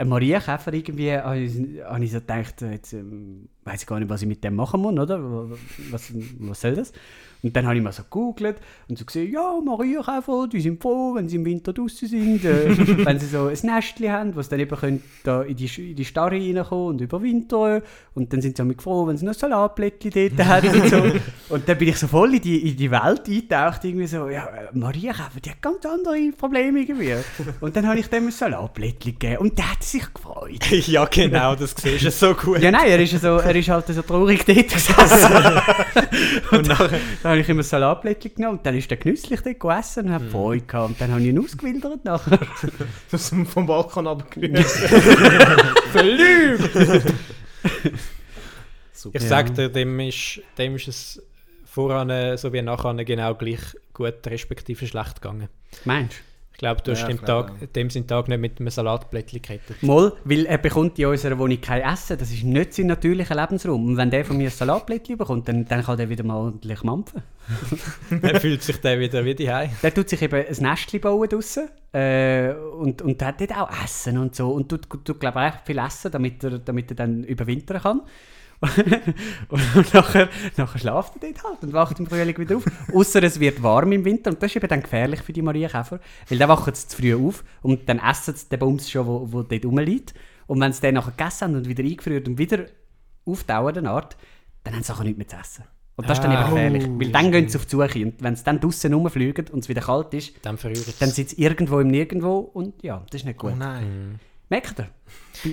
ein 0.00 0.08
Marienkäfer 0.08 0.72
irgendwie, 0.72 1.12
habe 1.12 1.38
ich, 1.38 1.54
habe 1.84 2.04
ich 2.04 2.12
so 2.12 2.20
gedacht, 2.20 2.62
äh, 2.62 2.72
jetzt 2.72 2.94
ähm, 2.94 3.48
weiß 3.64 3.82
ich 3.82 3.86
gar 3.86 4.00
nicht, 4.00 4.08
was 4.08 4.22
ich 4.22 4.28
mit 4.28 4.42
dem 4.42 4.56
machen 4.56 4.80
muss, 4.80 4.94
oder? 4.98 5.20
Was, 5.90 6.12
was 6.38 6.60
soll 6.60 6.74
das? 6.74 6.92
Und 7.42 7.56
dann 7.56 7.66
habe 7.66 7.76
ich 7.76 7.82
mal 7.82 7.92
so 7.92 8.02
gegoogelt 8.02 8.56
und 8.88 8.98
so 8.98 9.04
gesehen, 9.04 9.32
ja, 9.32 9.58
Marienkäfer, 9.64 10.48
die 10.52 10.60
sind 10.60 10.80
froh, 10.80 11.14
wenn 11.14 11.28
sie 11.28 11.36
im 11.36 11.44
Winter 11.44 11.72
draußen 11.72 12.06
sind, 12.06 12.44
äh, 12.44 12.68
wenn 13.04 13.18
sie 13.18 13.26
so 13.26 13.46
ein 13.46 13.58
Nestchen 13.62 14.12
haben, 14.12 14.42
sie 14.42 14.48
dann 14.48 14.60
eben 14.60 14.76
können, 14.76 15.02
da 15.24 15.42
in 15.42 15.56
die, 15.56 15.90
in 15.90 15.96
die 15.96 16.04
Starre 16.04 16.32
reinkommen 16.32 16.88
und 16.88 17.00
überwintern. 17.00 17.82
Und 18.14 18.32
dann 18.32 18.42
sind 18.42 18.56
sie 18.56 18.62
auch 18.62 18.82
froh, 18.82 19.06
wenn 19.06 19.16
sie 19.16 19.24
noch 19.24 19.34
Salatblättchen 19.34 20.10
dort 20.10 20.46
haben 20.46 20.68
und 20.68 20.88
so. 20.88 21.02
Und 21.48 21.68
dann 21.68 21.78
bin 21.78 21.88
ich 21.88 21.96
so 21.96 22.06
voll 22.06 22.34
in 22.34 22.42
die, 22.42 22.70
in 22.70 22.76
die 22.76 22.90
Welt 22.90 23.26
eingetaucht, 23.26 23.84
irgendwie 23.84 24.06
so, 24.06 24.28
ja, 24.28 24.48
Marienkäfer, 24.72 25.40
die 25.42 25.50
hat 25.50 25.62
ganz 25.62 25.84
andere 25.86 26.32
Probleme 26.36 26.80
irgendwie. 26.80 27.14
Und 27.60 27.74
dann 27.74 27.86
habe 27.86 27.98
ich 27.98 28.08
dem 28.08 28.26
ein 28.26 28.30
Salatblättchen 28.30 29.18
gegeben 29.18 29.38
und 29.38 29.56
der 29.56 29.72
hat 29.72 29.82
sich 29.82 30.02
gefreut. 30.12 30.70
ja, 30.70 31.04
genau, 31.06 31.54
das 31.54 31.74
siehst 31.76 32.04
du 32.04 32.10
so 32.10 32.34
gut. 32.34 32.60
Ja, 32.60 32.70
nein, 32.70 32.86
er 32.86 33.00
ist, 33.00 33.18
so, 33.20 33.36
er 33.38 33.56
ist 33.56 33.68
halt 33.68 33.86
so 33.86 34.02
traurig 34.02 34.44
dort 34.44 34.68
gesessen. 34.68 35.32
und 36.50 36.68
dann, 36.68 36.90
dann 37.30 37.38
habe 37.38 37.42
ich 37.42 37.48
ihm 37.48 37.58
ein 37.58 37.62
Salatblättchen 37.62 38.34
genommen 38.34 38.58
und 38.58 38.66
dann 38.66 38.76
ist 38.76 38.90
er 38.90 38.96
genüsslich 38.96 39.40
dort 39.40 39.60
gegessen 39.60 40.06
und 40.06 40.12
hat 40.12 40.22
Freude 40.22 40.66
gehabt. 40.66 40.88
Und 40.88 41.00
dann 41.00 41.12
habe 41.12 41.20
ich 41.20 41.28
ihn 41.28 41.38
ausgewildert 41.38 42.04
nachher. 42.04 42.40
Das 43.10 43.28
vom 43.28 43.66
Balkon 43.66 44.08
abgerührt. 44.08 44.66
Super. 48.92 49.16
Ich 49.16 49.22
sag 49.22 49.54
dir, 49.54 49.68
dem 49.68 50.00
ist, 50.00 50.40
dem 50.58 50.74
ist 50.74 50.88
es 50.88 51.22
voran 51.64 52.10
äh, 52.10 52.36
so 52.36 52.52
wie 52.52 52.62
nachher 52.62 53.04
genau 53.04 53.36
gleich 53.36 53.60
gut 53.94 54.26
respektive 54.26 54.84
schlecht 54.88 55.22
gegangen. 55.22 55.48
Meinst 55.84 56.16
Ich 56.16 56.29
glaube, 56.60 56.82
du 56.82 56.92
hast 56.92 57.00
Ja, 57.00 57.08
dem, 57.08 57.24
Tag, 57.24 57.72
dem 57.72 57.90
seinen 57.90 58.06
Tag 58.06 58.28
nicht 58.28 58.38
mit 58.38 58.60
einem 58.60 58.68
Salatblättchen 58.68 59.40
gekettet. 59.40 59.82
Mal, 59.82 60.12
weil 60.24 60.44
er 60.44 60.58
bekommt 60.58 60.98
in 60.98 61.06
unserer 61.06 61.38
Wohnung 61.38 61.60
kein 61.60 61.82
Essen. 61.82 62.18
Das 62.18 62.30
ist 62.30 62.44
nicht 62.44 62.74
sein 62.74 62.86
natürlicher 62.86 63.34
Lebensraum. 63.34 63.88
Und 63.88 63.96
wenn 63.96 64.10
der 64.10 64.24
von 64.24 64.36
mir 64.36 64.48
ein 64.48 64.52
Salatblättchen 64.52 65.16
bekommt, 65.16 65.48
dann, 65.48 65.64
dann 65.64 65.82
kann 65.82 65.96
der 65.96 66.08
wieder 66.10 66.22
mal 66.22 66.36
ordentlich 66.36 66.82
mampfen. 66.82 67.22
Dann 68.10 68.36
fühlt 68.40 68.62
sich 68.62 68.76
der 68.80 69.00
wieder 69.00 69.24
wie 69.24 69.34
daheim. 69.34 69.70
Der 69.82 69.92
tut 69.92 70.08
sich 70.08 70.20
eben 70.22 70.44
ein 70.46 70.56
Nestchen 70.60 71.00
bauen 71.00 71.28
draussen. 71.28 71.68
Äh, 71.92 72.52
und, 72.52 73.02
und 73.02 73.20
der 73.20 73.28
hat 73.28 73.40
dort 73.40 73.56
auch 73.56 73.82
Essen 73.82 74.18
und 74.18 74.36
so. 74.36 74.50
Und 74.50 74.68
tut, 74.68 74.86
tut 75.04 75.18
glaube 75.18 75.48
ich, 75.48 75.66
viel 75.66 75.78
essen, 75.78 76.12
damit 76.12 76.44
er, 76.44 76.58
damit 76.58 76.90
er 76.90 76.96
dann 76.96 77.24
überwintern 77.24 77.80
kann. 77.80 78.02
und 79.48 79.94
nachher, 79.94 80.28
nachher 80.56 80.78
schlaft 80.78 81.14
er 81.16 81.32
dort 81.32 81.44
halt 81.44 81.62
und 81.62 81.72
wacht 81.72 81.98
im 81.98 82.06
Frühling 82.06 82.36
wieder 82.36 82.56
auf. 82.56 82.64
Außer 82.92 83.22
es 83.22 83.40
wird 83.40 83.62
warm 83.62 83.92
im 83.92 84.04
Winter 84.04 84.30
und 84.30 84.42
das 84.42 84.50
ist 84.50 84.56
eben 84.56 84.68
dann 84.68 84.82
gefährlich 84.82 85.22
für 85.22 85.32
die 85.32 85.40
Marienkäfer, 85.42 85.98
weil 86.28 86.38
dann 86.38 86.48
wachen 86.48 86.74
sie 86.74 86.86
zu 86.88 86.96
früh 86.98 87.14
auf 87.14 87.42
und 87.62 87.88
dann 87.88 87.98
essen 87.98 88.34
sie 88.34 88.48
den 88.50 88.58
Bums 88.58 88.90
schon, 88.90 89.06
wo, 89.06 89.32
wo 89.32 89.42
dort 89.42 89.64
rumliegt. 89.64 90.12
Und 90.46 90.60
wenn 90.60 90.72
sie 90.72 90.82
den 90.82 90.94
nachher 90.96 91.12
gegessen 91.12 91.44
haben 91.44 91.56
und 91.56 91.68
wieder 91.68 91.82
eingefriert 91.84 92.28
und 92.28 92.36
wieder 92.36 92.66
auftauen, 93.24 93.74
dann 93.74 93.86
Art, 93.86 94.16
dann 94.64 94.74
haben 94.74 94.82
sie 94.82 94.92
auch 94.92 95.02
nichts 95.02 95.18
mehr 95.18 95.28
zu 95.28 95.36
essen. 95.36 95.64
Und 95.96 96.08
das 96.08 96.18
ist 96.18 96.24
dann 96.24 96.32
Ah, 96.32 96.42
eben 96.42 96.50
gefährlich, 96.54 96.84
oh, 96.88 97.00
weil 97.00 97.12
dann 97.12 97.30
gehen 97.32 97.48
sie 97.48 97.58
auf 97.58 97.66
die 97.66 97.70
Suche 97.70 98.04
und 98.04 98.22
wenn 98.22 98.34
sie 98.34 98.44
dann 98.44 98.58
draußen 98.60 98.92
rumfliegen 98.92 99.48
und 99.52 99.60
es 99.60 99.68
wieder 99.68 99.82
kalt 99.82 100.14
ist, 100.14 100.34
Dann 100.42 100.56
dann 100.56 101.10
sind 101.10 101.30
sie 101.30 101.42
irgendwo 101.42 101.78
im 101.80 101.88
Nirgendwo 101.88 102.38
und 102.38 102.82
ja, 102.82 103.02
das 103.10 103.20
ist 103.20 103.26
nicht 103.26 103.38
gut. 103.38 103.52
Oh 103.52 103.56
nein. 103.56 104.18
Merkt 104.50 104.80
ihr? 104.80 104.88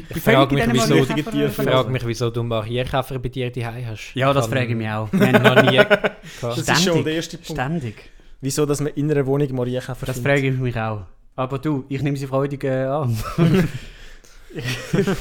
Ich 0.09 0.21
frage 0.23 0.55
mich, 0.55 0.65
wieso, 0.73 0.95
ich 0.95 1.53
frage 1.53 1.89
mich, 1.89 2.05
wieso 2.05 2.31
du 2.31 2.41
Marienkäfer 2.43 3.19
bei 3.19 3.29
dir 3.29 3.51
daheim 3.51 3.85
hast. 3.87 4.11
Ja, 4.15 4.33
das 4.33 4.45
Kann- 4.49 4.57
frage 4.57 4.71
ich 4.71 4.75
mich 4.75 4.89
auch. 4.89 5.07
Wir 5.13 5.31
haben 5.31 5.43
noch 5.43 5.61
nie 5.63 5.77
gehabt. 5.77 6.11
Das 6.41 6.57
ist 6.57 6.83
schon 6.83 7.03
der 7.03 7.13
erste 7.13 7.37
Punkt. 7.37 7.51
Ständig. 7.51 8.09
Wieso, 8.41 8.65
dass 8.65 8.81
man 8.81 8.91
in 8.93 9.09
einer 9.11 9.25
Wohnung 9.25 9.53
Marienkäfer 9.55 10.05
Das 10.05 10.19
frage 10.19 10.47
ich 10.47 10.57
mich 10.57 10.75
auch. 10.75 11.03
Aber 11.35 11.59
du, 11.59 11.85
ich 11.89 12.01
nehme 12.01 12.17
sie 12.17 12.25
freudig 12.27 12.63
äh, 12.63 12.85
an. 12.85 13.15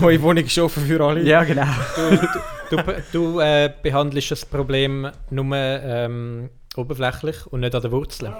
Eure 0.01 0.23
Wohnung 0.23 0.45
ist 0.45 0.59
offen 0.59 0.87
für 0.87 1.01
alle. 1.05 1.23
ja, 1.23 1.45
genau. 1.45 1.67
Du, 2.71 2.77
du 3.12 3.41
äh, 3.41 3.71
behandelst 3.83 4.31
das 4.31 4.45
Problem 4.47 5.07
nur 5.31 5.55
ähm, 5.55 6.49
oberflächlich 6.79 7.47
und 7.47 7.61
nicht 7.61 7.75
an 7.75 7.83
der 7.83 7.93
Wurzel. 7.93 8.35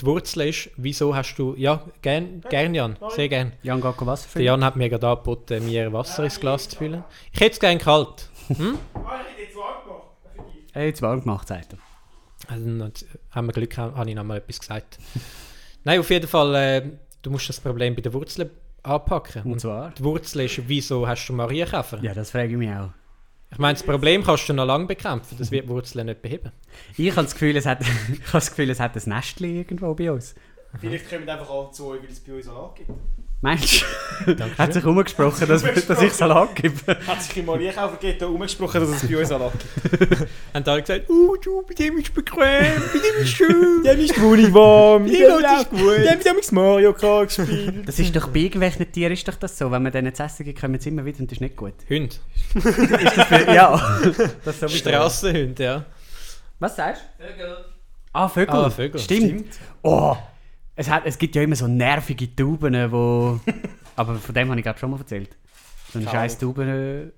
Die 0.00 0.06
Wurzel 0.06 0.48
ist, 0.48 0.70
wieso 0.76 1.14
hast 1.14 1.34
du... 1.36 1.54
Ja, 1.56 1.84
gern, 2.02 2.40
gern 2.48 2.74
Jan, 2.74 2.96
sehr 3.14 3.28
gern. 3.28 3.52
Jan 3.62 3.80
geht 3.80 3.94
Wasser 4.06 4.22
Der 4.24 4.30
füllen. 4.32 4.46
Jan 4.46 4.64
hat 4.64 4.76
mir 4.76 4.88
gerade 4.88 5.08
angeboten, 5.08 5.64
mir 5.66 5.92
Wasser 5.92 6.24
ins 6.24 6.38
Glas 6.40 6.68
zu 6.68 6.76
füllen. 6.76 7.04
Ich 7.32 7.40
hätte 7.40 7.52
es 7.54 7.60
gerne 7.60 7.78
kalt. 7.78 8.28
Hey, 10.72 10.86
jetzt 10.88 11.02
warm 11.02 11.20
gemacht, 11.20 11.48
sagt 11.48 11.74
er. 11.74 11.78
Also, 12.48 12.64
dann 12.66 12.92
haben 13.30 13.46
wir 13.46 13.52
Glück, 13.52 13.76
habe 13.76 14.08
ich 14.08 14.16
noch 14.16 14.24
mal 14.24 14.38
etwas 14.38 14.58
gesagt. 14.58 14.98
Nein, 15.84 16.00
auf 16.00 16.10
jeden 16.10 16.26
Fall, 16.28 16.54
äh, 16.54 16.90
du 17.22 17.30
musst 17.30 17.48
das 17.48 17.60
Problem 17.60 17.94
bei 17.94 18.00
der 18.02 18.12
Wurzel 18.12 18.50
anpacken. 18.82 19.42
Und 19.44 19.52
Und 19.52 19.60
zwar? 19.60 19.90
die 19.90 20.02
Wurzel 20.02 20.40
ist, 20.42 20.60
wieso 20.68 21.06
hast 21.06 21.26
du 21.28 21.32
Marienkäfer? 21.34 21.98
Ja, 22.02 22.14
das 22.14 22.30
frage 22.30 22.52
ich 22.52 22.56
mich 22.56 22.70
auch. 22.70 22.88
Ich 23.52 23.58
meine, 23.58 23.74
das 23.74 23.82
Problem 23.82 24.24
kannst 24.24 24.48
du 24.48 24.54
noch 24.54 24.64
lange 24.64 24.86
bekämpfen, 24.86 25.36
das 25.38 25.50
wird 25.50 25.66
die 25.66 25.68
Wurzel 25.68 26.04
nicht 26.04 26.22
beheben. 26.22 26.52
Ich 26.96 27.10
habe 27.10 27.24
das 27.24 27.34
Gefühl, 27.34 27.54
es 27.54 27.66
hat, 27.66 27.82
ich 27.82 27.88
habe 27.88 28.32
das 28.32 28.48
Gefühl, 28.48 28.70
es 28.70 28.80
hat 28.80 28.96
ein 28.96 29.02
Nestchen 29.10 29.56
irgendwo 29.56 29.94
bei 29.94 30.10
uns. 30.10 30.34
Vielleicht 30.80 31.10
kommen 31.10 31.28
einfach 31.28 31.50
alle 31.50 31.70
zu 31.70 31.88
euch, 31.88 32.02
weil 32.02 32.10
es 32.10 32.20
bei 32.20 32.32
uns 32.32 32.46
Salat 32.46 32.76
gibt. 32.76 32.90
Meinst 33.42 33.84
du? 34.26 34.36
hat 34.56 34.72
sich 34.72 34.84
umgesprochen, 34.84 35.48
dass, 35.48 35.62
dass 35.62 36.00
ich 36.00 36.12
Salat 36.12 36.54
gebe. 36.54 36.96
Hat 37.08 37.20
sich 37.20 37.36
im 37.38 37.46
Marienkäfer 37.46 37.96
geht 38.00 38.22
da 38.22 38.26
umgesprochen, 38.26 38.80
dass 38.80 39.02
es 39.02 39.08
bei 39.10 39.18
uns 39.18 39.28
Salat 39.30 39.52
gibt. 39.52 40.20
Haben 40.54 40.64
alle 40.64 40.80
gesagt, 40.80 41.10
oh, 41.10 41.34
du, 41.42 41.62
bei 41.62 41.74
dem 41.74 41.98
ist 41.98 42.14
bequem, 42.14 42.38
bei 42.38 42.98
dem 43.00 43.22
ist 43.22 43.30
schön. 43.30 43.82
Dem 43.84 43.98
ist 43.98 44.14
die 44.16 44.22
Wohnung 44.22 44.54
warm, 44.54 45.06
dem 45.06 45.14
ist 45.14 45.70
gut. 45.70 45.80
Dem 45.80 46.20
haben 46.20 46.38
wir 46.40 46.52
Mario 46.52 46.92
Kart 46.92 47.34
gespielt. 47.34 47.88
Das 47.88 47.98
ist 47.98 48.14
doch 48.14 48.28
bei 48.28 48.40
irgendwelchen 48.40 48.92
Tieren 48.92 49.12
ist 49.12 49.26
doch 49.26 49.34
das 49.34 49.58
so. 49.58 49.68
Wenn 49.72 49.82
man 49.82 49.90
denen 49.90 50.14
zu 50.14 50.22
essen 50.22 50.44
gibt, 50.44 50.60
kommen 50.60 50.78
sie 50.78 50.90
immer 50.90 51.04
wieder 51.04 51.18
und 51.18 51.28
das 51.28 51.38
ist 51.38 51.40
nicht 51.40 51.56
gut. 51.56 51.74
Hund. 51.90 52.20
ja. 53.48 54.00
Das 54.44 54.60
sowieso. 54.60 54.78
Strassenhund, 54.78 55.58
ja. 55.58 55.84
Was 56.60 56.76
sagst 56.76 57.02
du? 57.18 57.24
Vögel. 57.24 57.56
Ah, 58.12 58.28
Vögel. 58.28 58.54
Ah, 58.54 58.70
Vögel. 58.70 59.00
Stimmt. 59.00 59.58
Oh, 59.82 60.16
es, 60.76 60.90
hat, 60.90 61.02
es 61.04 61.18
gibt 61.18 61.34
ja 61.34 61.42
immer 61.42 61.56
so 61.56 61.66
nervige 61.66 62.34
Tauben, 62.34 62.74
wo... 62.90 63.40
Aber 63.96 64.14
von 64.16 64.34
dem 64.34 64.48
habe 64.48 64.58
ich 64.58 64.64
gerade 64.64 64.78
schon 64.78 64.90
mal 64.90 64.98
erzählt. 64.98 65.36
So 65.92 65.98
eine 65.98 66.08
scheiß 66.08 66.38
Tauben... 66.38 66.68
Äh, 66.68 67.10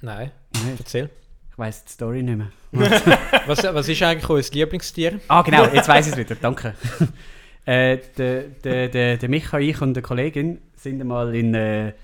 Nein, 0.00 0.30
nein, 0.54 0.76
erzähl. 0.78 1.10
ich 1.50 1.58
weiss 1.58 1.84
die 1.84 1.90
Story 1.90 2.22
nicht 2.22 2.38
mehr. 2.38 2.52
Was, 3.46 3.64
was 3.64 3.88
ist 3.88 4.00
eigentlich 4.02 4.30
euer 4.30 4.44
Lieblingstier? 4.52 5.20
Ah, 5.26 5.42
genau, 5.42 5.64
jetzt 5.66 5.88
weiß 5.88 6.06
ich 6.06 6.12
es 6.12 6.18
wieder, 6.18 6.36
danke. 6.36 6.74
äh, 7.64 7.98
der, 8.16 8.42
der, 8.42 8.88
der, 8.88 9.16
der 9.16 9.28
Micha, 9.28 9.58
ich 9.58 9.80
und 9.82 9.96
eine 9.96 10.02
Kollegin 10.02 10.60
sind 10.76 11.00
einmal 11.00 11.34
in... 11.34 11.52
Äh, 11.54 11.94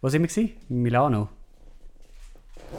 wo 0.00 0.08
sind 0.08 0.22
wir? 0.22 0.28
Gewesen? 0.28 0.50
In 0.68 0.82
Milano. 0.82 1.28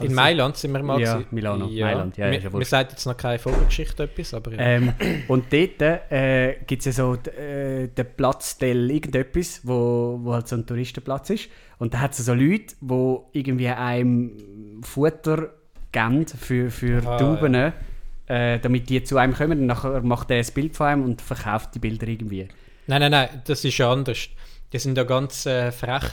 In 0.02 0.13
Mailand 0.13 0.56
sind 0.58 0.71
wir 0.71 0.84
mal. 0.84 0.99
Ja, 0.99 1.13
gewesen. 1.15 1.28
Milano, 1.32 1.67
Mailand, 1.67 2.17
ja, 2.17 2.30
ist 2.30 2.43
ja 2.43 2.49
mir 2.49 2.54
wurscht. 2.54 2.69
sagt 2.69 2.91
jetzt 2.91 3.06
noch 3.06 3.17
keine 3.17 3.39
Vogelgeschichte 3.39 4.04
etwas, 4.04 4.34
aber 4.34 4.52
ja. 4.54 4.60
Ähm, 4.60 4.93
und 5.28 5.45
dort 5.52 5.82
äh, 6.12 6.56
gibt 6.65 6.86
es 6.86 6.86
ja 6.86 6.91
so 6.91 7.15
äh, 7.15 7.88
den 7.88 8.06
Platz 8.15 8.58
del 8.58 8.89
irgendetwas, 8.89 9.62
wo, 9.63 10.19
wo 10.21 10.34
halt 10.34 10.47
so 10.47 10.56
ein 10.56 10.65
Touristenplatz 10.65 11.30
ist. 11.32 11.49
Und 11.80 11.93
da 11.93 11.99
hat 11.99 12.12
es 12.12 12.25
so 12.25 12.34
Leute, 12.34 12.75
die 12.80 13.17
irgendwie 13.34 13.67
einem 13.67 14.82
Futter 14.84 15.49
geben 15.91 16.25
für, 16.28 16.69
für 16.69 17.06
Ah, 17.06 17.17
Tauben, 17.17 17.54
äh, 17.56 18.60
damit 18.60 18.89
die 18.89 19.04
zu 19.04 19.17
einem 19.17 19.34
kommen. 19.34 19.60
Und 19.60 19.65
nachher 19.65 20.02
macht 20.02 20.30
er 20.32 20.38
ein 20.38 20.47
Bild 20.54 20.75
von 20.75 20.88
einem 20.88 21.04
und 21.04 21.21
verkauft 21.21 21.71
die 21.75 21.80
Bilder 21.80 22.08
irgendwie. 22.08 22.47
Nein, 22.88 23.02
nein, 23.02 23.12
nein, 23.12 23.30
das 23.45 23.65
ist 23.65 23.78
ja 23.78 23.91
anders. 23.91 24.30
Die 24.71 24.78
sind 24.78 24.97
ja 24.97 25.04
ganz 25.04 25.45
äh, 25.45 25.71
frech. 25.71 26.04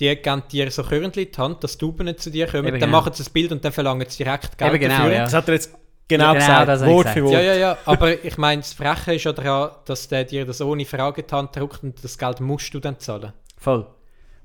Die 0.00 0.14
geben 0.16 0.42
dir 0.50 0.70
so 0.70 0.82
Körnchen 0.84 1.22
in 1.24 1.32
die 1.32 1.38
Hand, 1.38 1.64
dass 1.64 1.76
die 1.76 1.84
Tauben 1.84 2.04
nicht 2.04 2.20
zu 2.20 2.30
dir 2.30 2.46
kommen. 2.46 2.66
Eben 2.66 2.78
dann 2.78 2.88
genau. 2.88 2.98
machen 3.00 3.12
sie 3.12 3.22
das 3.24 3.30
Bild 3.30 3.50
und 3.52 3.64
dann 3.64 3.72
verlangen 3.72 4.06
sie 4.08 4.22
direkt 4.24 4.56
Geld 4.56 4.70
Eben 4.74 4.80
genau, 4.80 4.96
dafür. 4.98 5.12
ja. 5.12 5.24
Das 5.24 5.34
hat 5.34 5.48
er 5.48 5.54
jetzt 5.54 5.72
genau, 6.06 6.32
Genau 6.32 6.34
das 6.34 6.46
gesagt, 6.46 6.86
Wort 6.86 6.98
gesagt. 7.06 7.14
für 7.18 7.24
Wort. 7.24 7.32
Ja, 7.34 7.40
ja, 7.40 7.54
ja, 7.54 7.78
aber 7.84 8.24
ich 8.24 8.38
meine, 8.38 8.62
das 8.62 8.72
Freche 8.72 9.14
ist 9.14 9.24
ja 9.24 9.32
daran, 9.32 9.70
dass 9.86 10.06
der 10.08 10.24
dir 10.24 10.44
das 10.46 10.60
ohne 10.60 10.84
Frage 10.84 11.22
in 11.22 11.26
die 11.26 11.34
Hand 11.34 11.56
drückt 11.56 11.82
und 11.82 12.02
das 12.04 12.16
Geld 12.16 12.40
musst 12.40 12.72
du 12.72 12.78
dann 12.80 12.98
zahlen. 13.00 13.32
Voll. 13.58 13.86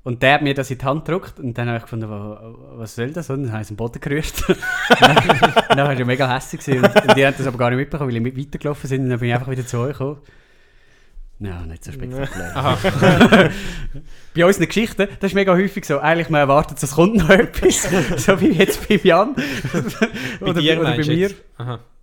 Und 0.02 0.22
der 0.22 0.34
hat 0.34 0.42
mir 0.42 0.52
das 0.52 0.70
in 0.70 0.76
die 0.76 0.84
Hand 0.84 1.06
gedrückt 1.06 1.38
und 1.40 1.56
dann 1.56 1.66
habe 1.68 1.78
ich 1.78 1.84
gefunden, 1.84 2.10
wa- 2.10 2.54
was 2.76 2.94
soll 2.94 3.10
das? 3.12 3.30
Und 3.30 3.44
dann 3.44 3.52
habe 3.52 3.62
ich 3.62 3.66
es 3.68 3.70
am 3.70 3.76
Boden 3.76 4.00
gerührt. 4.00 4.34
dann 5.00 5.78
war 5.78 5.92
ich 5.98 6.04
mega 6.04 6.30
hässlich 6.34 6.76
und, 6.76 6.84
und 6.84 7.16
die 7.16 7.24
haben 7.26 7.34
das 7.38 7.46
aber 7.46 7.56
gar 7.56 7.70
nicht 7.70 7.78
mitbekommen, 7.78 8.10
weil 8.10 8.16
ich 8.16 8.22
mit 8.22 8.36
weitergelaufen 8.36 8.86
sind 8.88 9.02
und 9.04 9.10
dann 9.10 9.18
bin 9.20 9.28
ich 9.30 9.34
einfach 9.34 9.50
wieder 9.50 9.66
zu 9.66 9.78
euch 9.78 9.92
gekommen. 9.92 10.20
Ja, 11.40 11.66
nicht 11.66 11.84
so 11.84 11.92
spektakulär. 11.92 12.54
Bei 14.34 14.46
unseren 14.46 14.66
Geschichten, 14.66 15.08
das 15.20 15.30
ist 15.30 15.34
mega 15.34 15.52
häufig 15.52 15.84
so, 15.84 15.98
eigentlich 15.98 16.30
man 16.30 16.40
erwartet, 16.40 16.82
es 16.82 16.92
kommt 16.92 17.16
noch 17.16 17.28
etwas, 17.30 17.88
so 18.24 18.40
wie 18.40 18.52
jetzt 18.52 18.88
bei 18.88 19.00
Jan 19.02 19.34
Bei 19.34 20.46
oder, 20.46 20.60
dir 20.60 20.80
oder 20.80 20.96
bei 20.96 21.04
mir. 21.04 21.30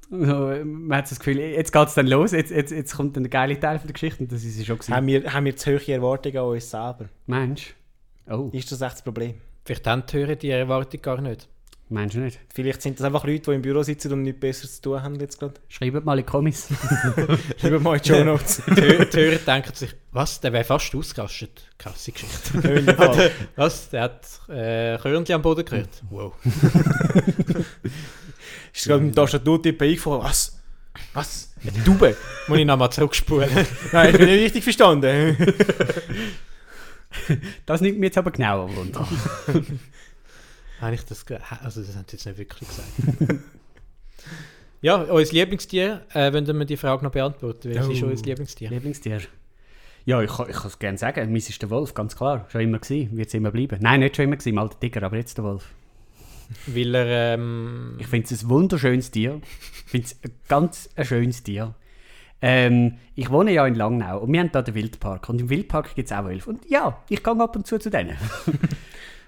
So, 0.09 0.65
man 0.65 0.97
hat 0.97 1.09
das 1.09 1.19
Gefühl, 1.19 1.39
jetzt 1.39 1.71
geht 1.71 1.87
es 1.87 1.93
dann 1.93 2.07
los, 2.07 2.33
jetzt, 2.33 2.51
jetzt, 2.51 2.71
jetzt 2.71 2.95
kommt 2.95 3.15
dann 3.15 3.23
der 3.23 3.29
geile 3.29 3.57
Teil 3.57 3.79
von 3.79 3.87
der 3.87 3.93
Geschichte 3.93 4.21
und 4.23 4.31
das 4.31 4.43
ist 4.43 4.65
schon 4.65 4.77
gewesen. 4.77 4.93
Haben 4.93 5.07
wir, 5.07 5.33
haben 5.33 5.45
wir 5.45 5.55
zu 5.55 5.71
hohe 5.71 5.93
Erwartungen 5.93 6.37
an 6.37 6.43
uns 6.43 6.69
selber? 6.69 7.05
Mensch, 7.27 7.73
oh, 8.29 8.49
Ist 8.51 8.71
das 8.71 8.81
echt 8.81 8.95
das 8.95 9.01
Problem? 9.03 9.35
Vielleicht 9.63 9.87
haben 9.87 10.03
die 10.05 10.17
Hörer 10.17 10.35
die 10.35 10.49
Erwartung 10.49 11.01
gar 11.01 11.21
nicht. 11.21 11.47
Meinst 11.91 12.15
du 12.15 12.19
nicht? 12.19 12.39
Vielleicht 12.53 12.81
sind 12.81 12.99
das 12.99 13.05
einfach 13.05 13.23
Leute, 13.25 13.41
die 13.51 13.55
im 13.55 13.61
Büro 13.61 13.83
sitzen 13.83 14.11
und 14.13 14.23
nichts 14.23 14.39
Besseres 14.39 14.75
zu 14.77 14.81
tun 14.81 15.03
haben 15.03 15.19
jetzt 15.19 15.39
gerade. 15.39 15.53
Schreibt 15.69 16.03
mal 16.05 16.17
in 16.17 16.25
die 16.25 16.29
Kommis. 16.31 16.67
Lieber 17.61 17.79
mal 17.79 17.97
in 17.97 18.01
die 18.01 18.09
Show 18.09 18.23
Notes. 18.23 18.61
Die, 18.67 18.71
Hö- 18.71 19.05
die 19.05 19.17
Hörer 19.19 19.35
denken 19.37 19.73
sich, 19.75 19.93
was, 20.11 20.39
der 20.41 20.53
wäre 20.53 20.63
fast 20.63 20.93
ausgerastet. 20.95 21.67
Krasse 21.77 22.11
Geschichte. 22.11 22.57
Dem. 22.59 22.87
Was, 23.55 23.89
der 23.89 24.01
hat 24.03 24.27
äh, 24.49 24.97
Körnchen 24.97 25.35
am 25.35 25.41
Boden 25.41 25.63
gerührt. 25.65 25.89
Wow. 26.09 26.33
Ist 28.73 28.87
gerade 28.87 29.03
im 29.03 29.13
Tastaturtippen 29.13 29.87
eingefallen. 29.87 30.23
Was? 30.23 30.59
Was? 31.13 31.53
Eine 31.63 31.83
Taube? 31.83 32.15
Muss 32.47 32.57
ich 32.57 32.65
nochmal 32.65 32.91
zurückspulen. 32.91 33.49
Nein, 33.91 34.09
ich 34.11 34.17
bin 34.17 34.29
nicht 34.29 34.43
richtig 34.43 34.63
verstanden. 34.63 35.37
Das 37.65 37.81
nimmt 37.81 37.99
mir 37.99 38.05
jetzt 38.07 38.17
aber 38.17 38.31
genauer 38.31 38.73
Wunder. 38.75 39.07
Habe 40.81 40.95
ich 40.95 41.05
das 41.05 41.23
Also, 41.63 41.81
das 41.81 41.95
haben 41.95 42.05
sie 42.07 42.15
jetzt 42.17 42.25
nicht 42.25 42.37
wirklich 42.37 42.67
gesagt. 42.67 43.39
ja, 44.81 44.95
unser 44.95 45.33
Lieblingstier, 45.33 46.01
äh, 46.13 46.33
wenn 46.33 46.45
wir 46.47 46.65
die 46.65 46.77
Frage 46.77 47.03
noch 47.03 47.11
beantworten, 47.11 47.69
welches 47.69 47.87
ist 47.97 48.03
Oh. 48.03 48.07
unser 48.07 48.25
Lieblingstier? 48.25 48.69
Lieblingstier? 48.69 49.21
Ja, 50.05 50.19
ich, 50.21 50.31
kann- 50.31 50.49
ich 50.49 50.55
kann 50.55 50.67
es 50.67 50.79
gerne 50.79 50.97
sagen. 50.97 51.31
Meins 51.31 51.47
ist 51.49 51.61
der 51.61 51.69
Wolf, 51.69 51.93
ganz 51.93 52.15
klar. 52.15 52.47
Schon 52.51 52.61
immer 52.61 52.79
gewesen, 52.79 53.15
wird 53.15 53.27
es 53.27 53.33
immer 53.35 53.51
bleiben. 53.51 53.77
Nein, 53.81 53.99
nicht 53.99 54.15
schon 54.15 54.25
immer 54.25 54.37
gewesen, 54.37 54.55
mal 54.55 54.67
der 54.67 54.79
Tiger, 54.79 55.03
aber 55.03 55.17
jetzt 55.17 55.37
der 55.37 55.45
Wolf. 55.45 55.67
Weil 56.65 56.95
er, 56.95 57.35
ähm, 57.35 57.97
Ich 57.99 58.07
finde 58.07 58.33
es 58.33 58.41
ein 58.43 58.49
wunderschönes 58.49 59.11
Tier. 59.11 59.39
Ich 59.85 59.91
finde 59.91 60.07
es 60.07 60.17
ein 60.23 60.31
ganz 60.47 60.89
ein 60.95 61.05
schönes 61.05 61.43
Tier. 61.43 61.75
Ähm, 62.41 62.97
ich 63.15 63.29
wohne 63.29 63.53
ja 63.53 63.67
in 63.67 63.75
Langnau 63.75 64.17
und 64.19 64.33
wir 64.33 64.39
haben 64.39 64.51
da 64.51 64.63
den 64.63 64.73
Wildpark. 64.73 65.29
Und 65.29 65.39
im 65.39 65.49
Wildpark 65.51 65.93
gibt 65.93 66.09
es 66.09 66.17
auch 66.17 66.25
Wölfe. 66.25 66.49
Und 66.49 66.67
ja, 66.69 66.97
ich 67.07 67.23
gehe 67.23 67.39
ab 67.39 67.55
und 67.55 67.67
zu 67.67 67.77
zu 67.77 67.91
denen. 67.91 68.17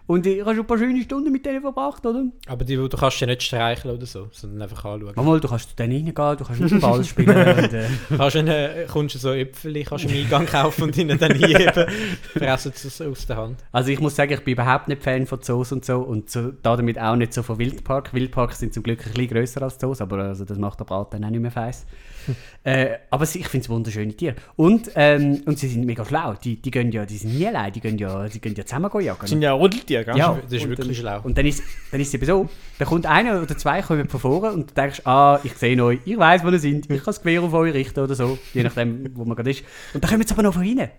Und 0.05 0.25
ich 0.25 0.41
habe 0.41 0.51
schon 0.51 0.59
ein 0.59 0.67
paar 0.67 0.77
schöne 0.77 1.01
Stunden 1.01 1.31
mit 1.31 1.45
denen 1.45 1.61
verbracht, 1.61 2.05
oder? 2.05 2.25
Aber 2.47 2.65
die, 2.65 2.75
du 2.75 2.89
kannst 2.89 3.19
ja 3.21 3.27
nicht 3.27 3.41
streicheln 3.43 3.95
oder 3.95 4.05
so, 4.05 4.27
sondern 4.31 4.63
einfach 4.63 4.83
anschauen. 4.83 5.13
Manchmal, 5.15 5.39
du 5.39 5.47
kannst 5.47 5.79
dann 5.79 5.91
reingehen, 5.91 6.13
du 6.13 6.43
kannst 6.43 6.59
mit 6.59 6.71
dem 6.71 6.79
Ball 6.81 7.03
spielen. 7.05 7.29
und, 7.29 7.73
äh, 7.73 7.85
Kannst 8.17 8.35
einen, 8.35 8.87
kommst 8.87 9.15
du 9.15 9.19
so 9.19 9.31
Äpfel, 9.31 9.81
kannst 9.83 10.03
du 10.03 10.09
im 10.09 10.23
Eingang 10.23 10.45
kaufen 10.45 10.83
und 10.83 10.97
ihnen 10.97 11.17
dann 11.17 11.33
heben, 11.33 11.87
fressen 12.33 12.73
sie 12.75 12.87
es 12.89 13.01
aus 13.01 13.25
der 13.27 13.37
Hand. 13.37 13.63
also 13.71 13.89
ich 13.91 13.99
muss 14.01 14.15
sagen, 14.15 14.33
ich 14.33 14.41
bin 14.43 14.53
überhaupt 14.53 14.89
nicht 14.89 15.01
Fan 15.01 15.25
von 15.25 15.41
Zoos 15.41 15.71
und 15.71 15.85
so 15.85 15.99
und 15.99 16.29
so, 16.29 16.51
damit 16.61 16.99
auch 16.99 17.15
nicht 17.15 17.33
so 17.33 17.41
von 17.41 17.57
Wildpark. 17.57 18.13
Wildparks 18.13 18.59
sind 18.59 18.73
zum 18.73 18.83
Glück 18.83 19.05
ein 19.05 19.13
bisschen 19.13 19.29
grösser 19.29 19.61
als 19.61 19.77
Zoos, 19.77 20.01
aber 20.01 20.17
also, 20.17 20.43
das 20.43 20.57
macht 20.57 20.79
der 20.81 20.85
Brat 20.85 21.13
dann 21.13 21.23
auch 21.23 21.29
nicht 21.29 21.41
mehr 21.41 21.51
feiss. 21.51 21.85
äh, 22.63 22.87
aber 23.09 23.25
sie- 23.25 23.39
ich 23.39 23.47
finde 23.47 23.63
es 23.65 23.69
wunderschöne 23.69 24.13
Tiere. 24.13 24.35
Und, 24.55 24.91
ähm, 24.95 25.41
und 25.45 25.59
sie 25.59 25.67
sind 25.67 25.85
mega 25.85 26.05
schlau. 26.05 26.33
Die, 26.43 26.55
die, 26.55 26.71
gehen 26.71 26.91
ja, 26.91 27.05
die 27.05 27.17
sind 27.17 27.33
nie 27.37 27.47
allein, 27.47 27.71
die 27.73 27.79
gehen 27.81 27.97
ja, 27.97 28.27
die 28.27 28.39
gehen 28.39 28.55
ja 28.55 28.65
zusammen 28.65 28.89
jagen. 29.01 29.17
Das 29.21 29.29
sind 29.29 29.41
ja 29.41 29.51
Rudeltiere, 29.53 30.05
gell? 30.05 30.17
Ja, 30.17 30.39
Das 30.43 30.51
ist 30.53 30.63
und 30.63 30.69
wirklich 30.69 30.87
dann, 30.87 30.95
schlau. 30.95 31.21
Und 31.23 31.37
dann 31.37 31.45
ist, 31.45 31.61
dann 31.91 31.99
ist 32.01 32.07
es 32.07 32.13
eben 32.13 32.25
so, 32.25 32.49
da 32.79 32.85
kommt 32.85 33.05
einer 33.05 33.41
oder 33.41 33.57
zwei 33.57 33.81
kommen 33.81 34.07
von 34.09 34.19
vorne 34.19 34.51
und 34.53 34.69
du 34.71 34.73
denkst, 34.73 35.01
ah, 35.05 35.39
ich 35.43 35.53
sehe 35.53 35.81
euch, 35.83 35.99
ihr 36.05 36.17
weiss, 36.17 36.43
wo 36.43 36.49
ihr 36.49 36.59
sind, 36.59 36.85
ich 36.89 36.97
kann 36.97 37.05
das 37.05 37.19
Gewehr 37.21 37.41
auf 37.41 37.53
euch 37.53 37.73
richten 37.73 37.99
oder 37.99 38.15
so, 38.15 38.37
je 38.53 38.63
nachdem, 38.63 39.09
wo 39.15 39.25
man 39.25 39.35
gerade 39.35 39.51
ist. 39.51 39.63
Und 39.93 40.03
dann 40.03 40.11
kommen 40.11 40.25
sie 40.25 40.33
aber 40.33 40.43
noch 40.43 40.53
von 40.53 40.63
hinten. 40.63 40.89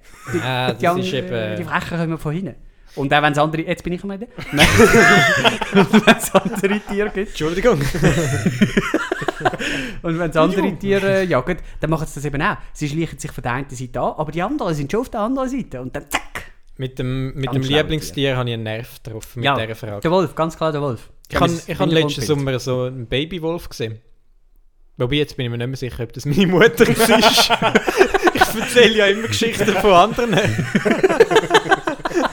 Ah, 0.42 0.72
Die, 0.72 0.82
das 0.82 0.90
anderen, 0.90 0.98
ist 1.00 1.12
die 1.12 1.16
eben... 1.16 1.64
Frechen 1.68 1.98
kommen 1.98 2.18
von 2.18 2.32
hinten. 2.34 2.54
Und 2.96 3.12
auch 3.12 3.22
wenn 3.22 3.32
es 3.32 3.38
andere, 3.38 3.62
jetzt 3.62 3.82
bin 3.82 3.92
ich 3.92 4.04
am 4.04 4.10
Ende, 4.10 4.28
wenn 4.52 6.16
es 6.16 6.32
andere 6.34 6.78
Tiere 6.80 7.10
gibt 7.10 7.30
Entschuldigung. 7.30 7.80
und 10.02 10.18
wenn 10.18 10.30
es 10.30 10.36
andere 10.36 10.76
Tiere 10.76 11.22
äh, 11.22 11.24
jagen, 11.24 11.58
dann 11.80 11.90
machen 11.90 12.06
sie 12.06 12.14
das 12.14 12.24
eben 12.24 12.40
auch. 12.40 12.56
Sie 12.72 12.88
schleichen 12.88 13.18
sich 13.18 13.32
von 13.32 13.42
der 13.42 13.52
einen 13.52 13.68
Seite 13.68 14.00
an, 14.00 14.14
aber 14.16 14.30
die 14.30 14.42
anderen 14.42 14.72
sind 14.74 14.92
schon 14.92 15.00
auf 15.00 15.10
der 15.10 15.20
anderen 15.20 15.48
Seite 15.48 15.80
und 15.80 15.96
dann 15.96 16.08
zack. 16.08 16.22
Mit 16.76 16.98
dem, 16.98 17.34
mit 17.34 17.46
Ganz 17.46 17.66
dem 17.66 17.76
Lieblingstier 17.76 18.36
habe 18.36 18.48
ich 18.48 18.54
einen 18.54 18.64
Nerv 18.64 19.00
getroffen 19.02 19.40
mit 19.40 19.44
ja, 19.44 19.58
dieser 19.58 19.76
Frage. 19.76 20.00
der 20.00 20.10
Wolf, 20.10 20.34
ganz 20.34 20.56
klar 20.56 20.72
der 20.72 20.80
Wolf. 20.80 21.10
Ich 21.28 21.36
habe 21.36 21.52
ich 21.66 21.78
hab 21.78 21.90
letzten. 21.90 22.22
Sommer 22.22 22.58
so 22.58 22.82
einen 22.82 23.06
Babywolf 23.06 23.68
gesehen. 23.68 24.00
Wobei, 24.96 25.16
jetzt 25.16 25.36
bin 25.36 25.46
ich 25.46 25.50
mir 25.50 25.58
nicht 25.58 25.66
mehr 25.66 25.76
sicher, 25.76 26.04
ob 26.04 26.12
das 26.12 26.24
meine 26.24 26.46
Mutter 26.46 26.88
ist. 26.88 27.08
ich 28.34 28.60
erzähle 28.60 28.96
ja 28.96 29.06
immer 29.06 29.26
Geschichten 29.26 29.66
von 29.66 29.92
anderen. 29.92 30.34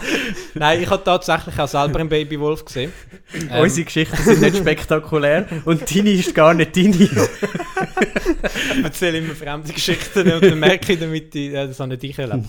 Nein, 0.53 0.81
ich 0.81 0.89
habe 0.89 1.03
tatsächlich 1.03 1.57
auch 1.59 1.67
selber 1.67 1.99
einen 1.99 2.09
Babywolf 2.09 2.65
gesehen. 2.65 2.93
Ähm, 3.33 3.61
Unsere 3.61 3.85
Geschichten 3.85 4.17
sind 4.17 4.41
nicht 4.41 4.57
spektakulär 4.57 5.47
und 5.63 5.89
deine 5.89 6.11
ist 6.11 6.35
gar 6.35 6.53
nicht 6.53 6.75
deine. 6.75 6.99
ich 6.99 8.83
erzähle 8.83 9.19
immer 9.19 9.33
fremde 9.33 9.71
Geschichten 9.71 10.29
und 10.29 10.43
dann 10.43 10.59
merke 10.59 10.91
ich 10.91 10.99
damit, 10.99 11.33
ich, 11.33 11.53
äh, 11.53 11.67
das 11.67 11.79
habe 11.79 11.91
nicht 11.91 12.03
ich 12.03 12.19
erlebt. 12.19 12.45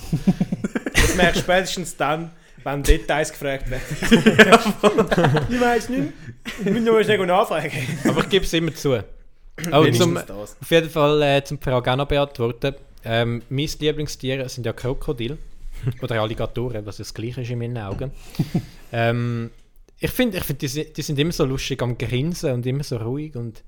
Das 0.92 1.14
merkst 1.14 1.36
du 1.36 1.44
spätestens 1.44 1.96
dann, 1.96 2.32
wenn 2.64 2.82
Details 2.82 3.30
gefragt 3.30 3.70
werden. 3.70 3.82
ich 5.50 5.60
weiß 5.60 5.88
nicht. 5.90 6.12
Ich 6.64 6.72
muss 6.72 6.80
nur 6.80 7.04
schnell 7.04 7.26
nachfragen. 7.26 7.70
Aber 8.08 8.22
ich 8.22 8.28
gebe 8.28 8.44
es 8.44 8.52
immer 8.52 8.74
zu. 8.74 9.04
Oh, 9.70 9.86
zum. 9.92 10.16
Auf 10.16 10.70
jeden 10.70 10.90
Fall 10.90 11.22
äh, 11.22 11.44
zum 11.44 11.60
Frage 11.60 11.92
auch 11.92 11.96
noch 11.96 12.08
beantworten. 12.08 12.74
Ähm, 13.04 13.42
mein 13.48 13.68
Lieblingstier 13.78 14.48
sind 14.48 14.66
ja 14.66 14.72
Krokodil 14.72 15.38
oder 16.02 16.20
Alligatoren, 16.20 16.86
was 16.86 16.98
das 16.98 17.14
gleiche 17.14 17.42
ist 17.42 17.50
in 17.50 17.58
meinen 17.58 17.78
Augen. 17.78 18.12
ähm, 18.92 19.50
ich 19.98 20.10
finde, 20.10 20.38
ich 20.38 20.44
find, 20.44 20.62
die, 20.62 20.92
die 20.92 21.02
sind 21.02 21.18
immer 21.18 21.32
so 21.32 21.44
lustig 21.44 21.80
am 21.82 21.96
Grinsen 21.96 22.52
und 22.52 22.66
immer 22.66 22.82
so 22.82 22.96
ruhig. 22.96 23.36
Und 23.36 23.62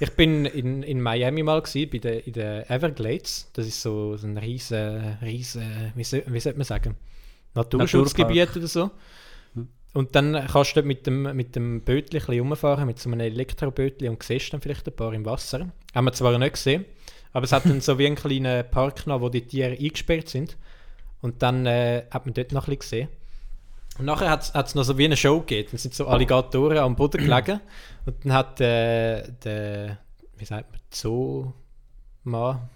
ich 0.00 0.10
bin 0.12 0.46
in, 0.46 0.82
in 0.82 1.00
Miami 1.00 1.42
mal 1.42 1.60
gewesen, 1.60 1.90
bei 1.90 1.98
den, 1.98 2.20
in 2.20 2.32
den 2.32 2.70
Everglades. 2.70 3.50
Das 3.52 3.66
ist 3.66 3.82
so, 3.82 4.16
so 4.16 4.26
ein 4.26 4.38
riesen, 4.38 5.18
riesen 5.20 5.92
wie, 5.94 6.04
soll, 6.04 6.24
wie 6.26 6.40
sollte 6.40 6.58
man 6.58 6.64
sagen, 6.64 6.96
Naturschutzgebiet 7.54 8.56
oder 8.56 8.66
so. 8.66 8.90
Und 9.94 10.16
dann 10.16 10.32
kannst 10.50 10.72
du 10.72 10.74
dort 10.74 10.86
mit 10.86 11.06
dem, 11.06 11.36
mit 11.36 11.54
dem 11.54 11.82
Bötchen 11.82 12.20
rumfahren, 12.20 12.86
mit 12.86 12.98
so 12.98 13.08
einem 13.08 13.20
Elektrobötchen 13.20 14.08
und 14.08 14.22
siehst 14.22 14.52
dann 14.52 14.60
vielleicht 14.60 14.86
ein 14.88 14.96
paar 14.96 15.12
im 15.12 15.24
Wasser. 15.24 15.70
Haben 15.94 16.04
wir 16.04 16.12
zwar 16.12 16.36
nicht 16.36 16.54
gesehen, 16.54 16.84
aber 17.32 17.44
es 17.44 17.52
hat 17.52 17.64
dann 17.66 17.80
so 17.80 17.96
wie 17.98 18.06
einen 18.06 18.16
kleinen 18.16 18.68
Park 18.68 19.04
genommen, 19.04 19.22
wo 19.22 19.28
die 19.28 19.46
Tiere 19.46 19.76
eingesperrt 19.78 20.28
sind. 20.28 20.56
Und 21.24 21.40
dann 21.40 21.64
äh, 21.64 22.04
hat 22.10 22.26
man 22.26 22.34
dort 22.34 22.52
noch 22.52 22.68
ein 22.68 22.76
bisschen 22.76 23.06
gesehen. 23.06 23.08
Und 23.98 24.04
nachher 24.04 24.28
hat 24.28 24.54
es 24.54 24.74
noch 24.74 24.82
so 24.82 24.98
wie 24.98 25.06
eine 25.06 25.16
Show 25.16 25.40
gegeben. 25.40 25.70
Dann 25.70 25.78
sind 25.78 25.94
so 25.94 26.06
Alligatoren 26.06 26.76
am 26.76 26.96
Boden 26.96 27.24
gelegen. 27.24 27.60
Und 28.04 28.16
dann 28.22 28.32
hat 28.34 28.60
äh, 28.60 29.22
der, 29.42 29.96
wie 30.36 30.44
sagt 30.44 30.70
man, 30.70 30.80
Zoomann, 30.90 32.68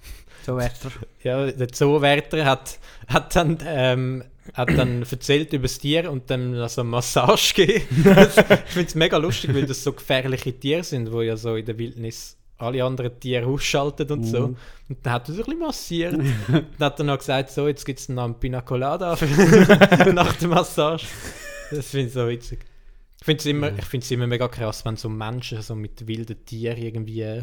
So 0.46 0.56
weiter. 0.56 0.90
ja, 1.22 1.50
der 1.50 1.68
Zoowärter 1.68 2.46
hat, 2.46 2.78
hat 3.06 3.36
dann, 3.36 3.58
ähm, 3.66 4.24
hat 4.54 4.70
dann 4.70 5.02
erzählt 5.02 5.52
über 5.52 5.64
das 5.64 5.78
Tier 5.78 6.10
und 6.10 6.30
dann 6.30 6.54
also 6.54 6.80
eine 6.80 6.88
Massage 6.88 7.52
gegeben. 7.52 7.84
ich 7.92 8.72
finde 8.72 8.88
es 8.88 8.94
mega 8.94 9.18
lustig, 9.18 9.54
weil 9.54 9.66
das 9.66 9.84
so 9.84 9.92
gefährliche 9.92 10.58
Tiere 10.58 10.84
sind, 10.84 11.12
wo 11.12 11.20
ja 11.20 11.36
so 11.36 11.54
in 11.56 11.66
der 11.66 11.76
Wildnis 11.76 12.37
alle 12.58 12.84
anderen 12.84 13.18
Tiere 13.20 13.46
ausschalten 13.46 14.10
und 14.10 14.24
so. 14.24 14.44
Und 14.88 14.98
dann 15.02 15.12
hat 15.12 15.28
er 15.28 15.34
so 15.34 15.40
ein 15.42 15.44
bisschen 15.46 15.60
massiert. 15.60 16.14
dann 16.48 16.64
hat 16.80 16.98
er 16.98 17.04
noch 17.04 17.18
gesagt, 17.18 17.50
so, 17.50 17.68
jetzt 17.68 17.84
gibt 17.84 18.00
es 18.00 18.08
noch 18.08 18.24
einen 18.24 18.34
Pina 18.38 18.60
Colada 18.60 19.16
für- 19.16 19.26
nach 20.12 20.34
der 20.34 20.48
Massage. 20.48 21.06
Das 21.70 21.88
finde 21.90 22.06
ich 22.08 22.12
so 22.12 22.28
witzig. 22.28 22.60
Ich 23.20 23.24
finde 23.24 23.40
es 23.40 23.46
immer, 23.46 23.78
ich 23.78 23.84
find's 23.84 24.10
immer 24.10 24.26
mega 24.26 24.48
krass, 24.48 24.84
wenn 24.84 24.96
so 24.96 25.08
Menschen 25.08 25.60
so 25.62 25.74
mit 25.74 26.06
wilden 26.06 26.44
Tieren 26.44 26.78
irgendwie 26.78 27.20
äh, 27.22 27.42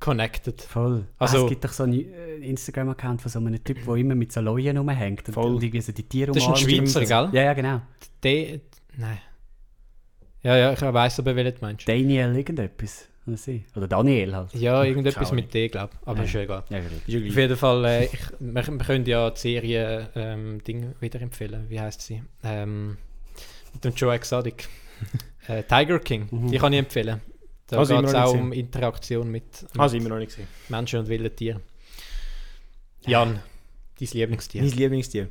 connected. 0.00 0.60
Voll. 0.62 1.06
Also- 1.18 1.34
Also, 1.36 1.44
es 1.46 1.50
gibt 1.50 1.64
doch 1.64 1.72
so 1.72 1.82
einen 1.84 2.12
äh, 2.12 2.36
Instagram-Account 2.38 3.22
von 3.22 3.30
so 3.30 3.38
einem 3.38 3.62
Typ, 3.64 3.84
der 3.84 3.94
immer 3.96 4.14
mit 4.14 4.32
so 4.32 4.40
Leuen 4.40 4.76
rumhängt 4.76 5.26
und, 5.28 5.34
Voll. 5.34 5.54
und 5.54 5.62
irgendwie 5.62 5.80
so 5.80 5.92
die 5.92 6.02
Tiere 6.02 6.32
Das 6.32 6.42
ist 6.42 6.48
ein. 6.48 6.56
Schweizer, 6.56 7.00
gell? 7.00 7.28
Ja, 7.32 7.42
ja, 7.44 7.52
genau. 7.54 7.80
Der, 8.22 8.60
nein. 8.96 9.18
Ja, 10.42 10.56
ja, 10.56 10.72
ich 10.72 10.80
weiss 10.82 11.18
aber, 11.18 11.34
welchen 11.34 11.54
du 11.54 11.60
meinst. 11.62 11.88
Daniel 11.88 12.36
irgendetwas. 12.36 13.08
Oder 13.74 13.88
Daniel 13.88 14.34
halt. 14.36 14.54
Ja, 14.54 14.84
irgendetwas 14.84 15.32
mit 15.32 15.52
D, 15.52 15.68
glaube 15.68 15.90
ich. 16.00 16.06
Aber 16.08 16.18
Ja. 16.18 16.24
ist 16.24 16.32
ja 16.32 16.40
egal. 16.42 16.64
Ja. 16.68 16.78
Ist 16.78 16.86
ja 17.08 17.18
Auf 17.18 17.36
jeden 17.36 17.56
Fall, 17.56 17.84
äh, 17.84 18.04
ich, 18.04 18.12
wir, 18.38 18.54
wir 18.66 18.78
können 18.78 19.04
ja 19.06 19.30
die 19.30 19.38
Serie 19.40 20.10
ähm, 20.14 20.62
Ding 20.64 20.94
wieder 21.00 21.20
empfehlen. 21.20 21.66
Wie 21.68 21.80
heißt 21.80 22.02
sie? 22.02 22.22
Ähm, 22.44 22.96
mit 23.74 23.84
dem 23.84 23.94
Joe 23.94 24.14
Exotic. 24.14 24.68
äh, 25.48 25.62
Tiger 25.64 25.98
King. 25.98 26.28
Mhm. 26.30 26.50
Die 26.50 26.58
kann 26.58 26.72
ich 26.72 26.78
empfehlen. 26.78 27.20
Da 27.66 27.78
Also 27.78 27.96
geht 27.96 28.06
es 28.06 28.14
auch 28.14 28.24
gesehen. 28.26 28.40
um 28.42 28.52
Interaktion 28.52 29.30
mit, 29.30 29.44
mit 29.76 29.92
immer 29.94 30.08
noch 30.10 30.18
nicht 30.18 30.28
gesehen. 30.28 30.46
Menschen 30.68 31.00
und 31.00 31.08
wilden 31.08 31.34
Tieren. 31.34 31.62
Jan, 33.06 33.40
dein 33.98 34.08
Lieblingstier. 34.12 34.62
Mein 34.62 34.70
Lieblingstier. 34.70 35.28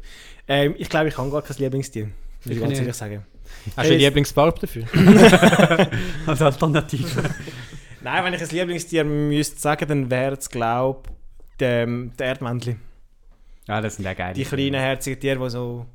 Ähm, 0.47 0.75
ich 0.77 0.89
glaube, 0.89 1.07
ich 1.07 1.17
habe 1.17 1.29
gar 1.31 1.41
kein 1.41 1.55
Lieblingstier. 1.57 2.05
Muss 2.43 2.55
ich 2.55 2.59
ganz 2.59 2.77
ehrlich 2.77 2.93
sagen. 2.93 3.25
Hast 3.67 3.77
du 3.77 3.81
eine 3.81 3.89
Hey, 3.89 3.97
Lieblingsfarbe 3.97 4.59
dafür? 4.59 4.85
Als 6.25 6.41
Alternative. 6.41 7.23
Nein, 8.05 8.23
wenn 8.23 8.33
ich 8.35 8.41
ein 8.43 8.49
Lieblingstier 8.49 9.03
müsste 9.03 9.59
sagen, 9.59 9.87
dann 9.87 10.11
wäre 10.11 10.35
es, 10.35 10.47
glaube 10.47 11.09
ich, 11.09 11.57
der, 11.57 11.87
der 11.87 12.27
Erdmännchen. 12.27 12.79
ja, 13.67 13.81
das 13.81 13.95
sind 13.95 14.05
ja 14.05 14.13
geile. 14.13 14.35
Die 14.35 14.43
kleinen, 14.43 14.75
herzigen 14.75 15.19
Tiere, 15.19 15.43
die 15.43 15.49
so 15.49 15.87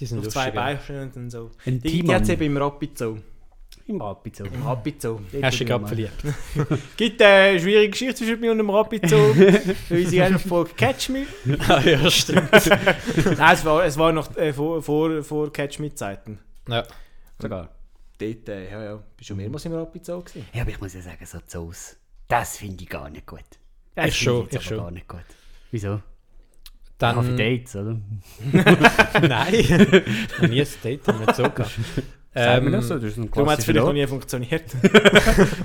Die 0.00 0.06
sind 0.06 0.20
auf 0.20 0.28
zwei 0.28 0.46
lustig. 0.46 0.54
Beinen 0.54 0.80
stehen 0.80 1.02
und 1.02 1.16
dann 1.16 1.30
so. 1.30 1.50
Ein 1.66 1.78
Die, 1.80 2.02
die 2.02 2.14
hat 2.14 2.22
es 2.22 2.30
eben 2.30 2.44
im 2.44 2.56
Rapid-Zoo. 2.56 3.18
Im 3.86 4.00
Rapid 4.00 4.40
Im 4.40 4.62
Rapid-Zoo. 4.62 5.20
Hast 5.42 5.60
du 5.60 5.64
gerade 5.66 5.86
verliebt? 5.86 6.24
gibt 6.96 7.20
äh, 7.20 7.24
eine 7.24 7.60
schwierige 7.60 7.90
Geschichte 7.90 8.14
zwischen 8.14 8.40
mir 8.40 8.52
und 8.52 8.58
dem 8.58 8.70
Rapid-Zoo. 8.70 9.36
weil 9.90 10.06
sie 10.06 10.22
eine 10.22 10.38
Folge 10.38 10.70
Catch 10.74 11.10
Me. 11.10 11.26
ah, 11.68 11.80
ja, 11.80 12.10
stimmt. 12.10 12.50
Nein, 12.50 13.54
es 13.54 13.64
war, 13.66 13.84
es 13.84 13.98
war 13.98 14.10
noch 14.12 14.34
äh, 14.38 14.54
vor, 14.54 14.82
vor, 14.82 15.22
vor 15.22 15.52
Catch 15.52 15.80
Me-Zeiten. 15.80 16.38
ja. 16.66 16.84
Sogar. 17.38 17.77
Dort, 18.18 18.48
äh, 18.48 18.70
ja, 18.70 18.82
ja, 18.84 19.02
bist 19.16 19.30
du 19.30 19.34
mehrmals 19.36 19.64
im 19.64 19.74
Rapid-Zoo 19.74 20.20
gewesen? 20.22 20.46
Ja, 20.52 20.62
aber 20.62 20.70
ich 20.70 20.80
muss 20.80 20.94
ja 20.94 21.00
sagen, 21.02 21.24
so 21.24 21.38
Zoos, 21.46 21.96
das 22.26 22.56
finde 22.56 22.82
ich 22.82 22.88
gar 22.90 23.08
nicht 23.10 23.26
gut. 23.26 23.40
Das 23.94 24.08
Ich 24.08 24.18
finde 24.18 24.38
schon, 24.40 24.48
ich 24.50 24.62
schon. 24.62 24.76
gar 24.78 24.90
nicht 24.90 25.08
gut. 25.08 25.24
Wieso? 25.70 26.00
Dann, 26.98 27.14
Kaffee 27.14 27.36
Dates, 27.36 27.76
oder? 27.76 27.96
Nein, 29.28 30.04
noch 30.40 30.48
nie 30.48 30.60
ein 30.62 30.68
Date 30.82 31.06
haben 31.06 31.26
wir 31.26 31.32
so 31.34 31.42
gehabt. 31.44 31.78
Ähm, 32.34 32.72
das 32.72 32.88
so? 32.88 32.94
Das 32.94 33.04
ist 33.04 33.16
ein 33.16 33.30
Darum 33.30 33.50
hat 33.50 33.60
es 33.60 33.64
vielleicht 33.64 33.86
noch 33.86 33.92
nie 33.92 34.06
funktioniert. 34.06 34.64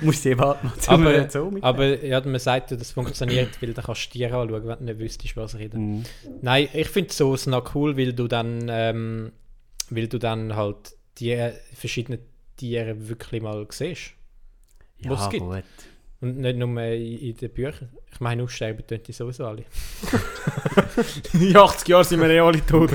Musst 0.00 0.24
du 0.24 0.30
eh 0.30 0.38
warten, 0.38 0.72
zum 0.78 0.94
aber, 0.94 1.28
Zoo 1.30 1.50
mit. 1.50 1.62
aber 1.62 2.04
ja, 2.04 2.20
man 2.20 2.38
sagt 2.38 2.70
ja, 2.70 2.76
das 2.76 2.92
funktioniert, 2.92 3.60
weil 3.60 3.74
dann 3.74 3.84
kannst 3.84 4.06
du 4.06 4.10
Tiere 4.10 4.36
anschauen, 4.36 4.66
wenn 4.66 4.78
du 4.78 4.84
nicht 4.84 4.98
wüsstest, 4.98 5.36
was 5.36 5.56
reden. 5.56 5.98
Mhm. 5.98 6.04
Nein, 6.40 6.68
ich 6.72 6.88
finde 6.88 7.12
so 7.12 7.36
noch 7.46 7.74
cool, 7.74 7.96
weil 7.96 8.12
du 8.12 8.28
dann, 8.28 8.66
ähm, 8.68 9.32
weil 9.90 10.08
du 10.08 10.18
dann 10.18 10.56
halt 10.56 10.96
die 11.18 11.50
verschiedenen 11.74 12.20
Tiere 12.56 13.08
wirklich 13.08 13.42
mal 13.42 13.66
siehst. 13.70 14.12
Ja, 14.98 15.10
was 15.10 15.28
gibt. 15.30 15.44
gut. 15.44 15.64
Und 16.20 16.38
nicht 16.38 16.56
nur 16.56 16.68
in, 16.80 17.18
in 17.18 17.36
den 17.36 17.50
Büchern. 17.50 17.90
Ich 18.10 18.20
meine, 18.20 18.44
aussterben 18.44 18.86
tun 18.86 19.00
die 19.06 19.12
sowieso 19.12 19.46
alle. 19.46 19.64
In 21.34 21.54
80 21.54 21.88
Jahren 21.88 22.04
sind 22.04 22.20
wir 22.20 22.30
eh 22.30 22.38
alle 22.38 22.64
tot. 22.64 22.90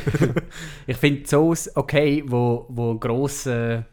Ich 0.88 0.98
finde 0.98 1.24
Zoos 1.24 1.70
okay, 1.76 2.24
wo, 2.26 2.66
wo 2.70 2.96
grosse, 2.96 3.86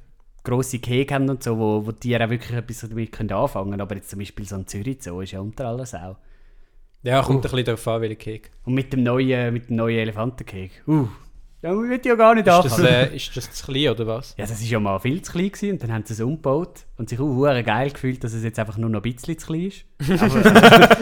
grosse 0.43 0.79
Gehege 0.79 1.15
haben 1.15 1.29
und 1.29 1.43
so, 1.43 1.59
wo, 1.59 1.85
wo 1.85 1.93
die 1.93 1.99
Tiere 1.99 2.25
auch 2.25 2.31
wirklich 2.31 2.57
etwas 2.57 2.81
damit 2.81 3.13
können 3.13 3.33
anfangen 3.33 3.71
können. 3.71 3.81
Aber 3.83 3.97
jetzt 3.97 4.09
zum 4.09 4.21
Beispiel 4.21 4.47
so 4.47 4.55
ein 4.55 4.67
Zürich 4.67 5.03
Zoo 5.03 5.21
ist 5.21 5.33
ja 5.33 5.41
unter 5.41 5.67
alles 5.67 5.95
auch. 5.95 6.17
Ja, 7.03 7.23
kommt 7.23 7.39
ein 7.39 7.43
bisschen 7.43 7.65
darauf 7.65 7.89
an, 7.89 8.01
welche 8.01 8.17
Kek. 8.17 8.51
Und 8.65 8.75
mit 8.75 8.93
dem 8.93 9.03
neuen, 9.03 9.53
mit 9.53 9.69
dem 9.69 9.77
neuen 9.77 9.99
Elefantengehege. 9.99 10.75
Uh, 10.87 11.09
Ja, 11.63 11.73
man 11.73 11.89
will 11.89 12.01
ja 12.05 12.15
gar 12.15 12.35
nicht 12.35 12.47
Ist 12.47 12.65
das, 12.65 12.79
äh, 12.79 13.17
ist 13.17 13.35
das 13.37 13.51
zu 13.51 13.65
klein 13.73 13.89
oder 13.89 14.07
was? 14.07 14.35
Ja, 14.37 14.47
das 14.47 14.61
war 14.61 14.69
ja 14.69 14.79
mal 14.79 14.99
viel 15.01 15.23
zu 15.23 15.33
klein 15.33 15.51
gewesen, 15.51 15.71
und 15.73 15.83
dann 15.83 15.93
haben 15.93 16.05
sie 16.05 16.13
es 16.13 16.21
umgebaut 16.21 16.85
und 16.99 17.09
sich 17.09 17.19
auch 17.19 17.25
hure 17.25 17.65
geil 17.65 17.91
gefühlt, 17.91 18.23
dass 18.23 18.35
es 18.35 18.45
jetzt 18.45 18.59
einfach 18.59 18.77
nur 18.77 18.91
noch 18.91 19.03
ein 19.03 19.11
bisschen 19.11 19.39
zu 19.39 19.47
klein 19.47 19.67
ist. 19.69 19.85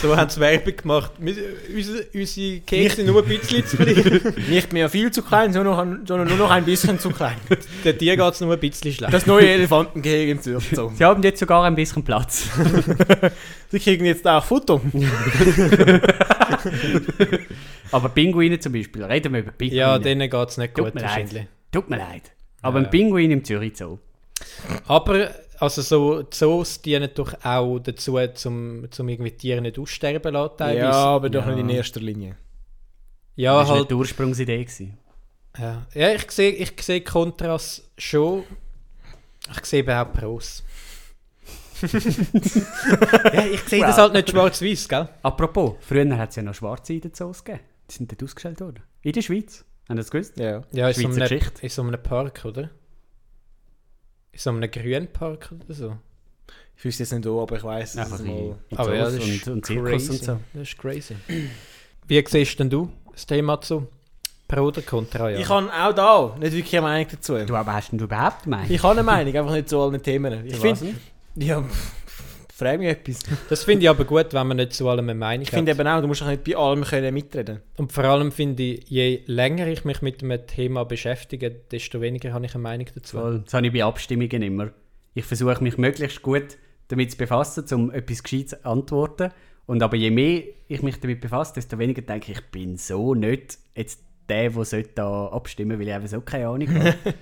So 0.00 0.16
haben 0.16 0.30
sie 0.30 0.38
Werbung 0.38 0.76
gemacht. 0.76 1.10
Wir, 1.18 1.34
unsere, 1.74 2.06
unsere 2.14 2.60
Kekse 2.60 2.96
sind 2.96 3.06
nur 3.06 3.20
ein 3.22 3.28
bisschen 3.28 3.66
zu 3.66 3.76
klein. 3.76 4.34
Nicht 4.48 4.72
mehr 4.72 4.88
viel 4.88 5.10
zu 5.10 5.22
klein, 5.22 5.52
sondern 5.52 6.06
sondern 6.06 6.28
nur 6.28 6.36
noch 6.36 6.50
ein 6.50 6.64
bisschen 6.64 7.00
zu 7.00 7.10
klein. 7.10 7.36
Der 7.84 7.98
Tier 7.98 8.16
geht 8.16 8.32
es 8.32 8.40
nur 8.40 8.52
ein 8.52 8.60
bisschen 8.60 8.92
schlecht. 8.92 9.12
Das 9.12 9.26
neue 9.26 9.48
Elefantengehege 9.48 10.30
im 10.30 10.40
Zürich. 10.40 10.70
Sie 10.70 11.04
haben 11.04 11.22
jetzt 11.24 11.40
sogar 11.40 11.64
ein 11.64 11.74
bisschen 11.74 12.04
Platz. 12.04 12.48
Sie 13.70 13.80
kriegen 13.80 14.04
jetzt 14.04 14.26
auch 14.26 14.44
Futter. 14.44 14.80
Aber 17.92 18.08
Pinguine 18.08 18.58
zum 18.58 18.72
Beispiel, 18.72 19.04
reden 19.04 19.32
wir 19.32 19.40
über 19.40 19.52
Pinguine. 19.52 19.80
ja, 19.80 19.98
denen 19.98 20.28
geht 20.30 20.48
es 20.48 20.56
nicht 20.58 20.74
Tut 20.74 20.84
gut 20.86 20.94
mir 20.94 21.00
leid. 21.02 21.10
wahrscheinlich. 21.10 21.46
Tut 21.72 21.90
mir 21.90 21.96
leid. 21.98 22.32
Aber 22.62 22.80
Ja. 22.80 22.84
ein 22.86 22.90
Pinguin 22.90 23.30
im 23.30 23.44
Zürich 23.44 23.76
Zoo. 23.76 23.98
Aber 24.86 25.30
also 25.58 25.82
so 25.82 26.22
Zoos 26.24 26.80
dienen 26.82 27.10
doch 27.14 27.34
auch 27.44 27.78
dazu, 27.78 28.16
um 28.46 28.86
zum 28.90 29.08
irgendwie 29.08 29.30
Tiere 29.32 29.60
nicht 29.60 29.78
aussterben 29.78 30.22
zu 30.22 30.30
lassen. 30.30 30.54
teilweise. 30.58 30.80
Ja, 30.86 30.92
aber 30.92 31.30
doch 31.30 31.46
Ja. 31.46 31.52
nicht 31.52 31.60
in 31.60 31.68
erster 31.70 32.00
Linie. 32.00 32.36
ja 33.36 33.58
das 33.60 33.68
war 33.68 33.76
halt. 33.78 33.90
die 33.90 33.94
Ursprungsidee. 33.94 34.64
Gewesen. 34.64 34.98
Ja, 35.58 35.86
ja 35.94 36.10
ich 36.12 36.30
sehe 36.30 36.50
ich 36.52 36.72
sehe 36.82 37.00
Kontras 37.02 37.88
schon. 37.98 38.44
Ich 39.56 39.64
sehe 39.66 39.80
eben 39.80 39.90
auch 39.90 40.10
Pros. 40.12 40.64
ja, 41.82 43.44
ich 43.52 43.60
sehe 43.62 43.80
das 43.82 43.98
halt 43.98 44.12
nicht 44.14 44.30
schwarz-weiß, 44.30 44.88
gell? 44.88 45.08
Apropos, 45.22 45.74
früher 45.80 46.16
hat 46.16 46.30
es 46.30 46.36
ja 46.36 46.42
noch 46.42 46.54
schwarze 46.54 46.94
in 46.94 47.00
den 47.02 47.12
Zoos 47.14 47.44
gegeben. 47.44 47.64
Die 47.90 47.94
sind 47.94 48.10
dort 48.10 48.22
ausgestellt 48.22 48.60
worden. 48.60 48.82
In 49.02 49.12
der 49.12 49.22
Schweiz. 49.22 49.64
Haben 49.88 49.96
Sie 49.96 50.02
das 50.02 50.10
gewusst? 50.10 50.38
Ja. 50.38 50.62
Ja, 50.72 50.88
in 50.88 50.94
so, 50.94 51.00
Schweizer 51.02 51.16
einem, 51.16 51.28
Geschichte. 51.40 51.68
so 51.68 51.82
einem 51.82 52.02
Park, 52.02 52.44
oder? 52.44 52.70
In 54.32 54.38
so 54.38 54.50
einem 54.50 54.70
grünen 54.70 55.08
Park 55.08 55.52
oder 55.52 55.74
so. 55.74 55.96
Ich 56.76 56.84
wüsste 56.84 57.02
jetzt 57.04 57.12
nicht 57.12 57.26
wo, 57.26 57.42
aber 57.42 57.56
ich 57.56 57.62
weiß, 57.62 57.94
es 57.94 58.22
mal... 58.22 58.56
Aber 58.74 58.94
ja, 58.94 59.04
das 59.04 59.14
ist 59.14 59.46
und, 59.46 59.54
und 59.54 59.66
Zirkus 59.66 59.90
crazy. 59.90 60.10
und 60.10 60.24
so. 60.24 60.40
Das 60.54 60.62
ist 60.62 60.78
crazy. 60.78 61.16
Wie 62.06 62.24
siehst 62.26 62.58
denn 62.58 62.70
du 62.70 62.90
das 63.12 63.26
Thema 63.26 63.60
zu 63.60 63.86
Pro 64.48 64.62
oder 64.62 64.82
Contra? 64.82 65.30
Ja. 65.30 65.38
Ich 65.38 65.48
habe 65.48 65.70
auch 65.72 65.94
da 65.94 66.36
nicht 66.38 66.52
wirklich 66.52 66.76
eine 66.76 66.82
Meinung 66.82 67.08
dazu. 67.10 67.36
Du, 67.44 67.54
aber 67.54 67.74
hast 67.74 67.92
denn 67.92 67.98
du 67.98 68.06
überhaupt 68.06 68.46
eine 68.46 68.56
Meinung? 68.56 68.70
Ich 68.70 68.82
habe 68.82 68.92
eine 68.92 69.02
Meinung, 69.02 69.36
einfach 69.36 69.52
nicht 69.52 69.68
zu 69.68 69.80
allen 69.80 70.02
Themen. 70.02 70.46
Ich 70.46 70.56
finde... 70.56 70.94
Ja, 71.36 71.64
pff, 72.54 72.58
frag 72.58 72.78
mich 72.78 72.88
etwas. 72.88 73.20
das 73.48 73.64
finde 73.64 73.84
ich 73.84 73.90
aber 73.90 74.04
gut, 74.04 74.32
wenn 74.32 74.46
man 74.46 74.56
nicht 74.56 74.72
zu 74.72 74.88
allem 74.88 75.08
eine 75.08 75.14
Meinung 75.14 75.42
Ich 75.42 75.48
hat. 75.48 75.54
finde 75.56 75.72
eben 75.72 75.86
auch, 75.86 76.00
du 76.00 76.06
musst 76.06 76.22
auch 76.22 76.28
nicht 76.28 76.44
bei 76.44 76.56
allem 76.56 76.84
können 76.84 77.12
mitreden 77.14 77.60
Und 77.76 77.92
vor 77.92 78.04
allem 78.04 78.32
finde 78.32 78.62
ich, 78.62 78.88
je 78.88 79.22
länger 79.26 79.66
ich 79.66 79.84
mich 79.84 80.02
mit 80.02 80.22
einem 80.22 80.46
Thema 80.46 80.84
beschäftige, 80.84 81.50
desto 81.50 82.00
weniger 82.00 82.32
habe 82.32 82.46
ich 82.46 82.54
eine 82.54 82.62
Meinung 82.62 82.86
dazu. 82.94 83.18
Voll. 83.18 83.40
Das 83.44 83.54
habe 83.54 83.66
ich 83.66 83.72
bei 83.72 83.84
Abstimmungen 83.84 84.42
immer. 84.42 84.70
Ich 85.14 85.24
versuche 85.24 85.62
mich 85.62 85.78
möglichst 85.78 86.22
gut 86.22 86.56
damit 86.88 87.12
zu 87.12 87.16
befassen, 87.16 87.64
um 87.72 87.90
etwas 87.90 88.22
Gescheites 88.22 88.50
zu 88.60 88.64
antworten. 88.66 89.30
Und 89.66 89.82
aber 89.82 89.96
je 89.96 90.10
mehr 90.10 90.42
ich 90.68 90.82
mich 90.82 91.00
damit 91.00 91.20
befasse, 91.20 91.54
desto 91.54 91.78
weniger 91.78 92.02
denke 92.02 92.32
ich, 92.32 92.38
ich 92.38 92.44
bin 92.50 92.76
so 92.76 93.14
nicht 93.14 93.58
jetzt 93.74 94.00
der, 94.28 94.50
der 94.50 94.64
sollte 94.64 94.90
da 94.94 95.26
abstimmen 95.28 95.78
weil 95.78 95.88
ich 95.88 95.94
eben 95.94 96.06
so 96.06 96.20
keine 96.20 96.48
Ahnung 96.48 96.68
habe. 96.68 96.94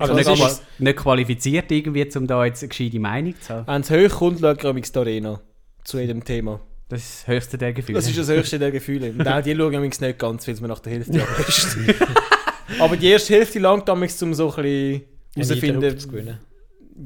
Aber 0.00 0.14
also 0.14 0.30
das 0.30 0.38
nicht, 0.38 0.48
ist- 0.50 0.62
nicht 0.80 0.96
qualifiziert 0.96 1.70
irgendwie, 1.70 2.06
um 2.16 2.26
da 2.26 2.44
jetzt 2.44 2.62
eine 2.62 2.68
gescheite 2.68 2.98
Meinung 2.98 3.34
zu 3.40 3.54
haben. 3.54 3.66
Wenn 3.66 3.80
es 3.82 3.90
hoch 3.90 4.18
kommt, 4.18 4.40
schaue 4.40 4.78
ich 4.78 4.90
die 4.92 4.98
Arena 4.98 5.40
zu 5.84 5.98
jedem 5.98 6.24
Thema. 6.24 6.60
Das 6.88 7.00
ist 7.02 7.20
das 7.22 7.28
höchste 7.28 7.58
der 7.58 7.72
Gefühle. 7.72 7.98
Das 7.98 8.08
ist 8.08 8.18
das 8.18 8.28
höchste 8.28 8.58
der 8.58 8.72
Gefühle. 8.72 9.10
Und 9.12 9.26
auch 9.28 9.40
die 9.42 9.54
schauen 9.54 9.74
amigs 9.76 10.00
nicht 10.00 10.18
ganz, 10.18 10.46
weil 10.46 10.54
es 10.54 10.60
mir 10.60 10.68
nach 10.68 10.80
der 10.80 10.92
Hälfte 10.94 11.22
abwäscht. 11.22 11.76
Aber 12.80 12.96
die 12.96 13.06
erste 13.08 13.34
Hälfte 13.34 13.58
langt 13.58 13.88
amigs, 13.88 14.20
um 14.22 14.34
so 14.34 14.48
ein 14.50 14.54
bisschen 14.56 15.02
herauszufinden, 15.36 15.98
gewinnen. 16.10 16.38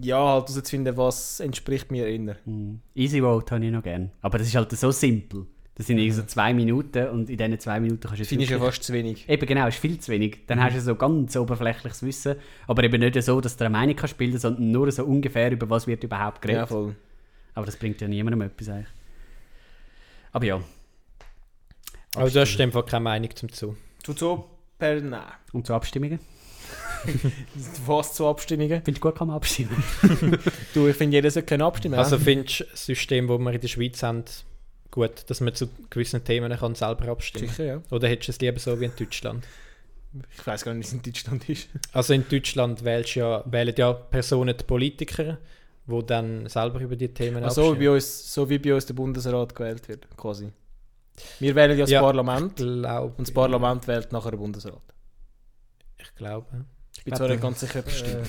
ja, 0.03 0.17
halt 0.17 0.49
herauszufinden, 0.49 0.97
was 0.97 1.41
entspricht 1.41 1.91
mir 1.91 2.09
inner. 2.09 2.37
Hm. 2.45 2.81
Easy 2.95 3.21
Vote 3.21 3.55
habe 3.55 3.65
ich 3.65 3.73
noch 3.73 3.83
gerne. 3.83 4.11
Aber 4.23 4.39
das 4.39 4.47
ist 4.47 4.55
halt 4.55 4.71
so 4.73 4.91
simpel. 4.91 5.47
Das 5.77 5.89
sind 5.89 5.99
irgendwie 5.99 6.17
so 6.17 6.23
zwei 6.23 6.55
Minuten 6.55 7.09
und 7.09 7.29
in 7.29 7.37
diesen 7.37 7.59
zwei 7.59 7.81
Minuten 7.81 8.03
kannst 8.03 8.19
du 8.19 8.23
jetzt 8.23 8.29
Finde 8.29 8.45
ich 8.45 8.51
ja 8.51 8.59
fast 8.61 8.85
zu 8.85 8.93
wenig. 8.93 9.29
Eben 9.29 9.45
genau, 9.45 9.67
ist 9.67 9.79
viel 9.79 9.99
zu 9.99 10.13
wenig. 10.13 10.47
Dann 10.47 10.63
hast 10.63 10.77
du 10.77 10.81
so 10.81 10.95
ganz 10.95 11.37
oberflächliches 11.37 12.05
Wissen, 12.05 12.37
aber 12.69 12.85
eben 12.85 13.01
nicht 13.01 13.21
so, 13.23 13.41
dass 13.41 13.57
du 13.57 13.65
eine 13.65 13.73
Meinung 13.73 13.97
kannst 13.97 14.17
bilden 14.17 14.39
sondern 14.39 14.71
nur 14.71 14.91
so 14.93 15.05
ungefähr, 15.05 15.51
über 15.51 15.69
was 15.69 15.89
wird 15.89 16.05
überhaupt 16.05 16.43
geredet. 16.43 16.61
Ja, 16.61 16.67
voll. 16.67 16.95
aber 17.55 17.67
das 17.67 17.77
bringt 17.77 18.01
ja 18.01 18.07
niemandem 18.07 18.43
etwas 18.43 18.69
eigentlich. 18.69 18.89
Aber 20.31 20.47
ja, 20.47 20.61
Aber 22.15 22.31
du 22.31 22.41
hast 22.41 22.53
in 22.53 22.59
dem 22.59 22.73
Fall 22.73 22.85
keine 22.85 23.05
Meinung 23.05 23.35
zum 23.35 23.51
zu. 23.51 23.77
Tut 24.03 24.19
so 24.19 24.49
per 24.79 25.01
Nein. 25.01 25.23
und 25.53 25.67
zu 25.67 25.75
Abstimmungen. 25.75 26.21
Was 27.87 28.15
zu 28.15 28.27
Abstimmungen? 28.27 28.83
Findest 28.85 29.05
du 29.05 29.09
gut, 29.09 29.19
kann 29.19 29.29
man 29.29 29.37
abstimmen? 29.37 29.83
Du, 30.75 30.89
ich 30.89 30.97
finde, 30.97 31.17
jeder 31.17 31.31
sollte 31.31 31.47
können 31.47 31.63
abstimmen. 31.63 31.99
Also 31.99 32.19
findest 32.19 32.61
du 32.61 32.65
das 32.65 32.87
System, 32.87 33.29
das 33.29 33.39
wir 33.39 33.53
in 33.53 33.61
der 33.61 33.69
Schweiz 33.69 34.03
haben, 34.03 34.25
gut, 34.95 35.29
dass 35.29 35.41
man 35.41 35.53
zu 35.55 35.69
gewissen 35.91 36.23
Themen 36.25 36.53
kann 36.57 36.75
selber 36.77 37.09
abstimmen 37.09 37.49
Sicher, 37.49 37.65
ja. 37.65 37.83
Oder 37.91 38.09
hättest 38.09 38.29
du 38.29 38.33
es 38.33 38.41
lieber 38.41 38.61
so 38.61 38.81
wie 38.81 38.85
in 38.85 38.93
Deutschland? 38.97 39.45
Ich 40.37 40.47
weiß 40.47 40.65
gar 40.65 40.73
nicht, 40.73 40.85
wie 40.85 40.89
es 40.89 40.93
in 40.95 41.03
Deutschland 41.03 41.49
ist. 41.49 41.69
Also 41.93 42.15
in 42.15 42.25
Deutschland 42.29 42.85
wählst 42.85 43.17
ja, 43.17 43.43
wählen 43.47 43.75
ja 43.77 43.93
Personen 43.93 44.57
die 44.57 44.63
Politiker, 44.65 45.39
die 45.87 46.07
dann 46.07 46.49
selber 46.49 46.79
über 46.81 46.95
die 46.95 47.09
Themen 47.13 47.43
Also, 47.43 47.63
so, 47.63 47.81
wie 47.81 47.89
abstimmen. 47.89 47.89
bei 47.89 47.95
uns, 47.97 48.33
so 48.35 48.49
wie 48.49 48.59
bei 48.59 48.75
uns 48.75 48.87
der 48.87 48.95
Bundesrat 48.95 49.53
gewählt 49.55 49.89
wird, 49.89 50.07
quasi. 50.17 50.53
Wir 51.41 51.55
wählen 51.57 51.73
ja 51.77 51.85
das 51.85 51.91
Ja. 51.91 52.01
Parlament 52.01 52.57
Glaub, 52.57 53.19
und 53.19 53.27
das 53.27 53.35
Parlament 53.35 53.89
wählt 53.89 54.13
nachher 54.13 54.31
den 54.31 54.39
Bundesrat. 54.41 54.81
Ich 55.99 56.15
glaube. 56.15 56.65
Ich 57.07 57.11
bin 57.11 57.19
zwar 57.19 57.29
nicht 57.29 57.43
ganz 57.43 57.61
sicher, 57.61 57.81
ob 57.81 57.85
das 57.85 57.99
stimmt. 57.99 58.27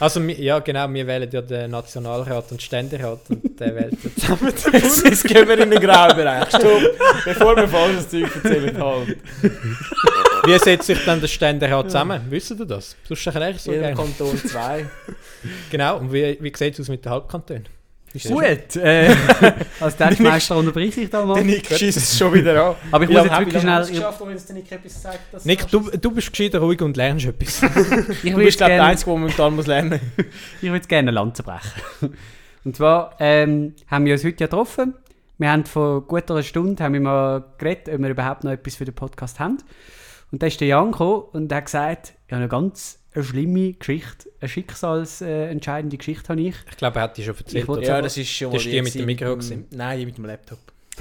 Also 0.00 0.20
ja 0.20 0.58
genau, 0.60 0.90
wir 0.90 1.06
wählen 1.06 1.28
ja 1.30 1.42
den 1.42 1.70
Nationalrat 1.70 2.50
und 2.52 2.62
Ständerat 2.62 3.20
und 3.28 3.60
der 3.60 3.74
wählt 3.74 3.98
ja 4.02 4.10
zusammen. 4.18 4.54
Jetzt 4.72 5.04
jetzt 5.04 5.24
gehen 5.24 5.46
wir 5.46 5.58
in 5.58 5.70
den 5.70 5.78
Graubereich. 5.78 6.48
Stopp! 6.48 6.82
Bevor 7.26 7.54
wir 7.54 7.68
falsches 7.68 8.08
Zeug 8.08 8.34
erzählen, 8.34 8.82
halt. 8.82 9.18
Wie 10.46 10.58
setzt 10.58 10.86
sich 10.86 11.04
dann 11.04 11.20
der 11.20 11.28
Ständerat 11.28 11.86
zusammen? 11.90 12.22
Wissen 12.30 12.58
ihr 12.58 12.64
das? 12.64 12.96
Sonst 13.06 13.26
erkläre 13.26 13.50
ich 13.50 13.60
so 13.60 13.72
Jeder 13.72 13.92
gerne. 13.92 13.96
Kanton 13.96 14.38
zwei. 14.38 14.86
Genau, 15.70 15.98
und 15.98 16.10
wie, 16.10 16.38
wie 16.40 16.52
sieht 16.56 16.72
es 16.72 16.80
aus 16.80 16.88
mit 16.88 17.04
den 17.04 17.12
Halbkantonen? 17.12 17.68
Gut, 18.22 18.76
äh, 18.76 19.12
als 19.80 19.96
Testmeister 19.96 20.56
unterbreche 20.56 21.00
ich 21.00 21.10
da 21.10 21.26
mal. 21.26 21.34
Der 21.34 21.42
Nick 21.42 21.66
schießt 21.66 21.98
es 21.98 22.16
schon 22.16 22.32
wieder 22.32 22.64
an. 22.64 22.76
Aber 22.92 23.02
ich 23.02 23.10
Wie 23.10 23.14
muss 23.14 23.24
jetzt 23.24 23.38
wirklich 23.40 23.60
schnell... 23.60 23.86
geschafft, 23.86 24.20
der 24.20 24.54
Nick 24.54 24.70
etwas 24.70 25.02
sagt? 25.02 25.18
dass 25.32 25.44
Nick, 25.44 25.68
du 25.68 25.80
du, 25.80 26.10
bist 26.12 26.30
gescheiter 26.30 26.60
ruhig 26.60 26.80
und 26.80 26.96
lernst 26.96 27.26
etwas. 27.26 27.62
Ich 28.22 28.32
Du 28.32 28.36
bist, 28.36 28.58
glaube 28.58 28.72
ich, 28.72 28.78
der 28.78 28.84
Einzige, 28.84 29.10
der 29.10 29.18
momentan 29.18 29.56
muss 29.56 29.66
lernen 29.66 30.00
Ich 30.62 30.70
würde 30.70 30.86
gerne 30.86 31.08
eine 31.08 31.10
Lanze 31.10 31.42
brechen. 31.42 31.82
Und 32.64 32.76
zwar 32.76 33.14
ähm, 33.18 33.74
haben 33.88 34.06
wir 34.06 34.14
uns 34.14 34.24
heute 34.24 34.40
ja 34.40 34.46
getroffen. 34.46 34.94
Wir 35.36 35.50
haben 35.50 35.66
vor 35.66 36.06
guter 36.06 36.42
Stunde 36.42 36.82
haben 36.82 36.94
wir 36.94 37.00
mal 37.00 37.44
geredet, 37.58 37.92
ob 37.92 38.00
wir 38.00 38.08
überhaupt 38.08 38.44
noch 38.44 38.52
etwas 38.52 38.76
für 38.76 38.84
den 38.84 38.94
Podcast 38.94 39.40
haben. 39.40 39.58
Und 40.30 40.42
da 40.42 40.46
ist 40.46 40.60
der 40.60 40.68
Jan 40.68 40.92
gekommen 40.92 41.24
und 41.32 41.52
hat 41.52 41.66
gesagt, 41.66 42.14
ja, 42.30 42.38
eine 42.38 42.48
ganz 42.48 43.03
eine 43.14 43.24
schlimme 43.24 43.72
Geschichte, 43.74 44.28
eine 44.40 44.48
schicksalsentscheidende 44.48 45.96
Geschichte 45.96 46.28
habe 46.28 46.40
ich. 46.40 46.54
Ich 46.70 46.76
glaube, 46.76 46.98
er 46.98 47.02
hat 47.02 47.16
die 47.16 47.22
schon 47.24 47.36
erzählt. 47.36 47.68
Oder? 47.68 47.82
Ja, 47.82 48.02
das 48.02 48.16
ist 48.16 48.28
schon 48.30 48.52
Das 48.52 48.62
ist 48.64 48.72
die 48.72 48.82
mit 48.82 48.94
dem 48.94 49.06
Mikro 49.06 49.26
dem- 49.30 49.38
gewesen. 49.38 49.66
Nein, 49.70 49.98
die 50.00 50.06
mit 50.06 50.16
dem 50.18 50.24
Laptop. 50.26 50.58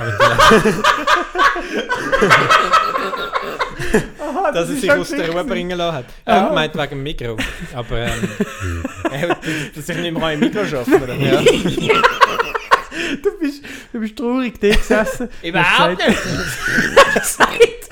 dass 4.54 4.70
er 4.70 4.76
sich 4.76 4.92
aus 4.92 5.10
der 5.10 5.30
Ruhe 5.32 5.44
bringen 5.44 5.78
lassen 5.78 5.98
hat. 5.98 6.06
Er 6.26 6.42
hat 6.42 6.50
gemeint 6.50 6.76
wegen 6.76 6.90
dem 6.90 7.04
Mikro. 7.04 7.38
Aber 7.74 7.98
ähm, 8.00 8.30
Äh, 9.12 9.28
Dass 9.76 9.90
ich 9.90 9.98
nicht 9.98 10.18
mehr 10.18 10.34
im 10.34 10.40
Mikro 10.40 10.62
arbeiten 10.62 11.00
kann. 11.08 11.22
ja. 11.22 11.42
Du 13.24 13.30
bist, 13.40 13.64
du 13.92 14.00
bist 14.00 14.16
traurig 14.18 14.60
da 14.60 14.70
gesessen. 14.70 15.30
Überhaupt 15.42 15.98
nicht. 16.08 16.18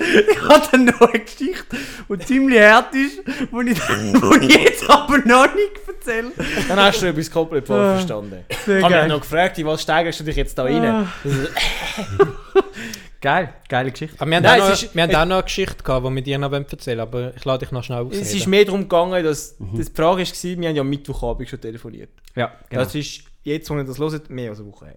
Ich 0.01 0.41
habe 0.49 0.67
dann 0.71 0.85
noch 0.85 1.01
eine 1.01 1.19
Geschichte, 1.19 1.77
die 2.09 2.19
ziemlich 2.19 2.59
hart 2.61 2.93
ist, 2.95 3.19
die 3.25 3.71
ich, 3.71 3.79
die 3.79 4.45
ich 4.47 4.55
jetzt 4.63 4.89
aber 4.89 5.17
noch 5.19 5.53
nicht 5.53 5.71
erzähle. 5.87 6.31
Dann 6.67 6.79
hast 6.79 7.01
du 7.01 7.07
etwas 7.07 7.29
komplett 7.31 7.67
falsch 7.67 7.79
Ah. 7.87 7.93
verstanden. 7.95 8.43
Sehr 8.65 8.77
Ich 8.79 8.83
habe 8.83 8.95
mich 8.95 9.07
noch 9.07 9.21
gefragt, 9.21 9.57
in 9.59 9.65
was 9.67 9.81
steigerst 9.81 10.19
du 10.19 10.23
dich 10.23 10.35
jetzt 10.35 10.57
da 10.57 10.63
rein? 10.63 10.83
Ah. 10.83 11.07
Geil, 13.21 13.53
geile 13.69 13.91
Geschichte. 13.91 14.15
Aber 14.19 14.29
wir 14.31 14.37
haben, 14.37 14.43
Nein, 14.43 14.61
auch, 14.61 14.65
noch, 14.69 14.73
ist- 14.73 14.95
wir 14.95 15.03
haben 15.03 15.15
auch 15.15 15.25
noch 15.25 15.35
eine 15.35 15.43
Geschichte 15.43 15.83
gehabt, 15.83 16.07
die 16.07 16.15
wir 16.15 16.21
dir 16.23 16.37
noch 16.39 16.51
erzählen 16.51 16.99
aber 17.01 17.33
ich 17.35 17.45
lade 17.45 17.59
dich 17.65 17.71
noch 17.71 17.83
schnell 17.83 17.99
ausreden. 17.99 18.21
Es 18.23 18.33
ist 18.33 18.47
mehr 18.47 18.65
darum 18.65 18.81
gegangen, 18.81 19.23
dass 19.23 19.55
Mhm. 19.59 19.77
das 19.77 19.89
die 19.89 19.95
Frage 19.95 20.21
war, 20.23 20.43
wir 20.61 20.67
haben 20.69 20.75
ja 20.75 20.81
am 20.81 20.89
Mittwochabend 20.89 21.47
schon 21.47 21.61
telefoniert. 21.61 22.09
Ja, 22.35 22.51
genau. 22.67 22.83
Das 22.83 22.95
ist 22.95 23.21
jetzt, 23.43 23.69
wo 23.69 23.75
ihr 23.77 23.83
das 23.83 23.99
hört, 23.99 24.27
mehr 24.31 24.49
als 24.49 24.59
eine 24.59 24.69
Woche 24.71 24.85
her. 24.85 24.95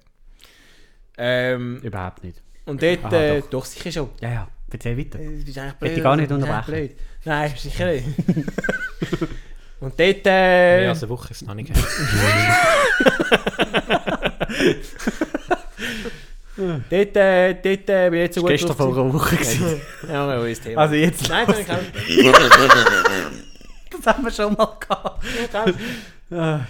Ähm, 1.18 1.80
Überhaupt 1.82 2.24
nicht. 2.24 2.40
und 2.64 2.82
dort, 2.82 3.04
Aha, 3.04 3.14
äh, 3.14 3.40
doch. 3.42 3.50
doch. 3.50 3.64
sicher 3.66 3.92
schon. 3.92 4.08
Ja, 4.22 4.30
ja, 4.30 4.48
erzähl 4.74 4.98
weiter. 4.98 5.18
Du 5.18 5.44
bist 5.44 5.58
eigentlich 5.58 5.74
Hätte 5.80 5.94
ich 5.96 6.02
gar 6.02 6.16
nicht 6.16 6.30
unterbrechen. 6.30 6.72
Blöd. 6.72 6.96
Nein, 7.24 7.52
sicher 7.56 7.92
nicht. 7.92 8.06
und 9.80 9.98
dort, 9.98 10.24
Mehr 10.24 10.82
äh, 10.82 10.86
als 10.88 11.02
eine 11.02 11.10
Woche 11.10 11.30
ist 11.30 11.42
es 11.42 11.48
noch 11.48 11.54
nicht. 11.54 11.72
Dort, 16.56 17.16
äh, 17.16 17.54
dort 17.54 17.88
äh, 17.90 18.10
bin 18.10 18.14
ich 18.14 18.20
jetzt 18.26 18.34
so 18.36 18.42
Das 18.42 18.42
war 18.42 18.42
gut 18.42 18.50
gestern 18.50 18.76
vor 18.76 18.86
einer 18.94 19.12
Woche. 19.12 19.36
gewesen. 19.36 19.80
Ja, 20.08 20.44
ist 20.44 20.62
Thema. 20.62 20.82
Also 20.82 20.94
jetzt, 20.94 21.28
Nein, 21.28 21.46
das 21.48 21.66
kann 21.66 21.78
ich 22.08 22.32
das 23.90 24.06
haben 24.14 24.24
wir 24.24 24.30
schon 24.30 24.54
mal 24.54 24.76
gehabt. 24.78 25.24
Ah, 26.30 26.60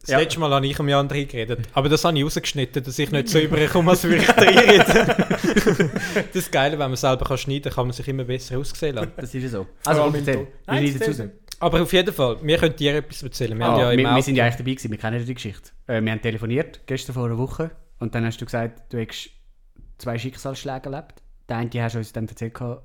Das 0.00 0.10
Ja. 0.10 0.18
letzte 0.18 0.38
Mal 0.38 0.50
habe 0.52 0.66
ich 0.66 0.78
am 0.78 0.88
Jan 0.88 1.08
geredet. 1.08 1.66
Aber 1.72 1.88
das 1.88 2.04
habe 2.04 2.16
ich 2.18 2.24
rausgeschnitten, 2.24 2.82
dass 2.84 2.98
ich 2.98 3.10
nicht 3.10 3.28
so 3.28 3.38
überkomme, 3.38 3.90
als 3.92 4.04
würde 4.04 4.16
ich 4.16 4.28
reinreden. 4.28 5.90
das 6.32 6.50
Geile, 6.50 6.78
wenn 6.78 6.90
man 6.90 6.96
selber 6.96 7.24
kann 7.24 7.38
schneiden 7.38 7.62
kann, 7.64 7.72
kann 7.74 7.86
man 7.86 7.92
sich 7.94 8.06
immer 8.08 8.24
besser 8.24 8.58
aussehen 8.58 8.94
lassen. 8.96 9.12
Das 9.16 9.34
ist 9.34 9.42
ja 9.42 9.48
so. 9.48 9.66
Also, 9.84 10.02
Also, 10.02 10.16
mit 10.16 10.28
erzähl. 10.28 10.46
Es 10.66 11.00
erzähl. 11.00 11.26
aus? 11.26 11.32
Aber 11.60 11.82
auf 11.82 11.92
jeden 11.92 12.14
Fall, 12.14 12.36
wir 12.42 12.58
können 12.58 12.76
dir 12.76 12.96
etwas 12.96 13.22
erzählen. 13.22 13.58
Wir 13.58 13.66
Ah, 13.66 13.92
ja 13.92 13.96
wir, 13.98 14.04
wir 14.14 14.22
sind 14.22 14.36
ja 14.36 14.44
eigentlich 14.44 14.56
dabei 14.58 14.70
gewesen, 14.72 14.90
wir 14.92 14.98
kennen 14.98 15.18
ja 15.18 15.24
die 15.24 15.34
Geschichte. 15.34 15.70
Äh, 15.88 16.02
wir 16.02 16.12
haben 16.12 16.22
telefoniert, 16.22 16.80
gestern 16.86 17.14
vor 17.14 17.24
einer 17.26 17.38
Woche, 17.38 17.70
und 17.98 18.14
dann 18.14 18.24
hast 18.24 18.40
du 18.40 18.44
gesagt, 18.44 18.92
du 18.92 18.98
hättest 18.98 19.30
zwei 19.98 20.18
Schicksalsschläge 20.18 20.90
erlebt. 20.90 21.14
Der 21.48 21.56
eine 21.56 21.70
hast 21.82 21.94
du 21.94 21.98
uns 21.98 22.12
dann 22.12 22.28
erzählt, 22.28 22.60
heute 22.60 22.82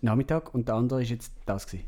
Nachmittag, 0.00 0.52
und 0.52 0.66
der 0.66 0.74
andere 0.74 1.00
war 1.00 1.06
jetzt 1.06 1.32
das. 1.46 1.66
Gewesen. 1.66 1.84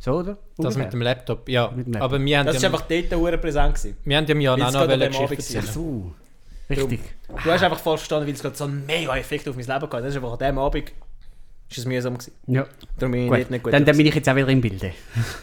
So, 0.00 0.12
oder? 0.12 0.38
Das 0.56 0.66
Ungefähr. 0.66 0.84
mit 0.84 0.92
dem 0.92 1.02
Laptop, 1.02 1.48
ja. 1.48 1.70
Mit 1.74 1.86
dem 1.86 1.92
Laptop. 1.94 2.12
Aber 2.12 2.24
wir 2.24 2.38
haben, 2.38 2.46
Das 2.46 2.56
ist 2.56 2.62
ja, 2.62 2.68
einfach 2.70 2.86
dort 2.86 3.14
hure 3.14 3.38
präsent 3.38 3.74
gewesen. 3.74 3.96
wir 4.04 4.16
haben 4.16 4.26
ja 4.26 4.32
im 4.32 4.40
Jan 4.40 4.60
Weil 4.60 4.66
auch 4.66 4.72
noch 4.72 4.80
eine 4.82 4.98
dem 4.98 5.12
Geschichte 5.12 5.28
war. 5.28 5.34
Ach 5.34 5.38
erzählen. 5.38 5.64
so. 5.66 6.14
Richtig. 6.70 7.00
Du 7.44 7.50
hast 7.50 7.62
einfach 7.62 7.78
falsch 7.78 8.00
verstanden, 8.00 8.26
weil 8.26 8.34
es 8.34 8.42
gerade 8.42 8.56
so 8.56 8.64
einen 8.64 8.84
mega 8.86 9.16
Effekt 9.16 9.48
auf 9.48 9.56
mein 9.56 9.64
Leben 9.64 9.78
gehabt. 9.80 9.94
Das 9.94 10.06
ist 10.06 10.16
einfach 10.16 10.32
an 10.32 10.38
dem 10.38 10.58
Abend 10.58 10.92
ist 11.70 11.78
es 11.78 11.84
mühsam 11.84 12.14
gewesen. 12.16 12.32
Ja. 12.46 12.66
Darum 12.98 13.12
bin 13.12 13.24
ich 13.24 13.28
Gut. 13.30 13.50
nicht 13.50 13.62
gut 13.62 13.72
dann, 13.72 13.84
dann 13.84 13.96
bin 13.96 14.06
ich 14.06 14.14
jetzt 14.14 14.28
auch 14.28 14.34
wieder 14.36 14.48
im 14.48 14.60
Bilde. 14.60 14.92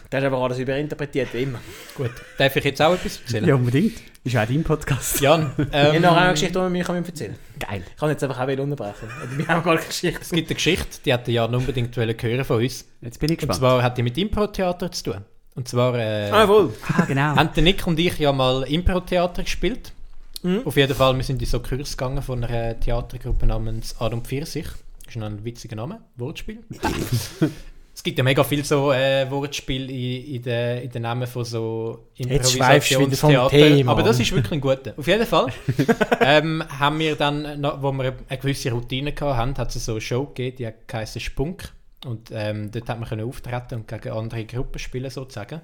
Du 0.10 0.18
hast 0.18 0.24
einfach 0.24 0.42
alles 0.42 0.58
überinterpretiert, 0.60 1.34
wie 1.34 1.44
immer. 1.44 1.60
Gut, 1.96 2.12
darf 2.38 2.56
ich 2.56 2.64
jetzt 2.64 2.82
auch 2.82 2.94
etwas 2.94 3.20
erzählen? 3.22 3.46
Ja, 3.48 3.56
unbedingt. 3.56 3.94
Ist 4.24 4.34
ja 4.34 4.42
auch 4.44 4.48
dein 4.48 4.64
Podcast. 4.64 5.22
Jan, 5.22 5.52
Ich 5.58 5.72
habe 5.72 6.00
noch 6.00 6.16
eine 6.18 6.26
ähm, 6.28 6.32
Geschichte, 6.34 6.54
die 6.54 6.60
wir 6.60 6.70
mir 6.70 6.84
erzählen 6.90 7.36
kann. 7.60 7.70
Geil. 7.70 7.84
Ich 7.88 7.96
kann 8.00 8.10
jetzt 8.10 8.24
einfach 8.24 8.40
auch 8.40 8.48
wieder 8.48 8.64
unterbrechen. 8.64 9.08
Wir 9.38 9.48
haben 9.48 9.64
gar 9.64 9.76
keine 9.76 9.88
Geschichte. 9.88 10.20
es 10.22 10.32
gibt 10.32 10.50
eine 10.50 10.56
Geschichte, 10.56 10.98
die 11.06 11.14
hat 11.14 11.28
Jan 11.28 11.54
unbedingt 11.54 11.96
wollen 11.96 12.16
hören 12.20 12.44
von 12.44 12.58
uns. 12.62 12.86
Jetzt 13.02 13.20
bin 13.20 13.30
ich 13.30 13.34
Und 13.34 13.48
gespannt. 13.50 13.60
zwar 13.60 13.84
hat 13.84 13.98
die 13.98 14.04
mit 14.04 14.18
Impro-Theater 14.18 14.92
zu 14.92 15.04
tun. 15.12 15.18
Und 15.54 15.68
zwar 15.70 15.96
äh, 15.98 16.32
Ah, 16.32 16.48
wohl. 16.48 16.74
ah, 16.98 17.06
genau. 17.06 17.36
haben 17.36 17.50
der 17.56 17.64
Nick 17.64 17.86
und 17.86 18.00
ich 18.00 18.18
ja 18.18 18.32
mal 18.34 18.64
Impro-Theater 18.64 19.44
gespielt. 19.44 19.94
Mhm. 20.42 20.62
Auf 20.66 20.76
jeden 20.76 20.96
Fall, 20.96 21.16
wir 21.16 21.24
sind 21.24 21.40
in 21.42 21.48
so 21.48 21.60
Kurs 21.60 21.96
gegangen 21.96 22.22
von 22.24 22.44
einer 22.44 22.80
Theatergruppe 22.80 23.46
namens 23.46 23.96
Adam 24.00 24.24
Pfirsich. 24.24 24.68
Das 25.06 25.16
ist 25.16 25.20
noch 25.20 25.28
ein 25.28 25.46
witziger 25.46 25.76
Name, 25.76 26.02
Wortspiel. 26.16 26.64
es 27.94 28.04
gibt 28.04 28.18
ja 28.18 28.24
mega 28.24 28.44
viel 28.44 28.66
so 28.66 28.92
äh, 28.92 29.30
Wortspiel 29.30 29.90
in, 29.90 30.36
in 30.36 30.42
den 30.42 30.84
in 30.84 30.90
den 30.90 31.02
Namen 31.04 31.28
von 31.28 31.46
so 31.46 32.08
Improvisationstheater. 32.16 33.90
Aber 33.90 34.04
das 34.04 34.20
ist 34.20 34.32
wirklich 34.32 34.54
ein 34.54 34.62
guter. 34.62 34.94
Auf 34.98 35.08
jeden 35.08 35.26
Fall 35.26 35.48
ähm, 36.22 36.64
haben 36.80 37.00
wir 37.00 37.16
dann, 37.16 37.62
noch, 37.62 37.82
wo 37.82 37.92
wir 37.92 38.16
eine 38.28 38.40
gewisse 38.40 38.72
Routine 38.72 39.14
hatten, 39.20 39.58
hat 39.58 39.76
es 39.76 39.86
so 39.86 39.94
eine 39.94 40.02
Show 40.02 40.26
gegeben, 40.26 40.58
die 40.58 40.96
heisst 40.96 41.22
Spunk. 41.22 41.72
Und 42.06 42.30
ähm, 42.32 42.72
dort 42.72 42.90
hat 42.90 43.00
man 43.00 43.10
können 43.10 43.28
auftreten 43.28 43.76
und 43.76 43.88
gegen 43.88 44.12
andere 44.12 44.46
Gruppen 44.46 44.80
spielen 44.80 45.10
sozusagen. 45.10 45.62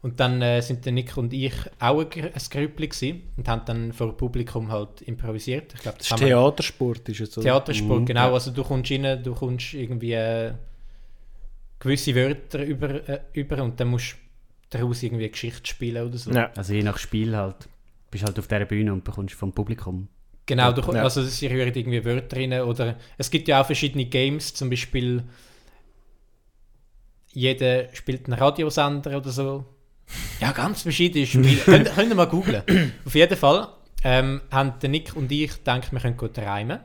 Und 0.00 0.20
dann 0.20 0.40
äh, 0.42 0.60
sind 0.62 0.84
der 0.84 0.92
Nick 0.92 1.16
und 1.16 1.32
ich 1.32 1.52
auch 1.80 1.98
ein, 1.98 2.24
ein 2.24 2.42
Grüppli 2.50 2.86
gewesen 2.88 3.22
und 3.36 3.48
haben 3.48 3.62
dann 3.66 3.92
vor 3.92 4.16
Publikum 4.16 4.70
halt 4.70 5.02
improvisiert. 5.02 5.74
Ich 5.74 5.80
glaube, 5.80 5.98
das, 5.98 6.08
Das 6.08 6.20
ist 6.20 6.26
Theatersport, 6.26 7.08
ist 7.08 7.18
jetzt 7.18 7.32
so. 7.32 7.42
Theatersport, 7.42 8.00
Mhm, 8.02 8.06
genau. 8.06 8.32
Also 8.32 8.52
du 8.52 8.62
kommst 8.62 8.92
rein, 8.92 9.22
du 9.22 9.34
kommst 9.34 9.74
irgendwie 9.74 10.12
äh, 10.12 10.52
gewisse 11.80 12.14
Wörter 12.14 12.62
über, 12.64 13.08
äh, 13.08 13.20
über 13.32 13.60
und 13.62 13.80
dann 13.80 13.88
musst 13.88 14.12
du 14.70 14.78
daraus 14.78 15.02
irgendwie 15.02 15.24
eine 15.24 15.30
Geschichte 15.32 15.66
spielen 15.66 16.06
oder 16.06 16.16
so. 16.16 16.30
Ja. 16.30 16.52
Also 16.54 16.74
je 16.74 16.82
nach 16.82 16.98
Spiel 16.98 17.36
halt. 17.36 17.68
Bist 18.10 18.24
halt 18.24 18.38
auf 18.38 18.46
dieser 18.46 18.64
Bühne 18.64 18.92
und 18.92 19.02
bekommst 19.04 19.34
vom 19.34 19.52
Publikum. 19.52 20.08
Genau, 20.46 20.72
du, 20.72 20.80
Ja. 20.92 21.02
also 21.02 21.22
sie 21.24 21.46
rühren 21.48 21.74
irgendwie 21.74 22.02
Wörter 22.04 22.36
rein 22.38 22.52
oder 22.62 22.96
es 23.18 23.30
gibt 23.30 23.48
ja 23.48 23.60
auch 23.60 23.66
verschiedene 23.66 24.06
Games, 24.06 24.54
zum 24.54 24.70
Beispiel 24.70 25.24
jeder 27.32 27.92
spielt 27.94 28.26
einen 28.26 28.38
Radiosender 28.38 29.16
oder 29.18 29.30
so. 29.30 29.64
Ja, 30.40 30.52
ganz 30.52 30.82
verschiedene 30.82 31.26
Spiele. 31.26 31.56
könnt, 31.56 31.94
könnt 31.94 32.08
ihr 32.10 32.14
mal 32.14 32.26
googlen. 32.26 32.62
Auf 33.04 33.14
jeden 33.14 33.36
Fall 33.36 33.68
ähm, 34.04 34.40
haben 34.50 34.74
der 34.80 34.88
Nick 34.90 35.14
und 35.16 35.30
ich 35.30 35.56
gedacht, 35.58 35.92
wir 35.92 36.00
können 36.00 36.16
gut 36.16 36.38
reimen. 36.38 36.80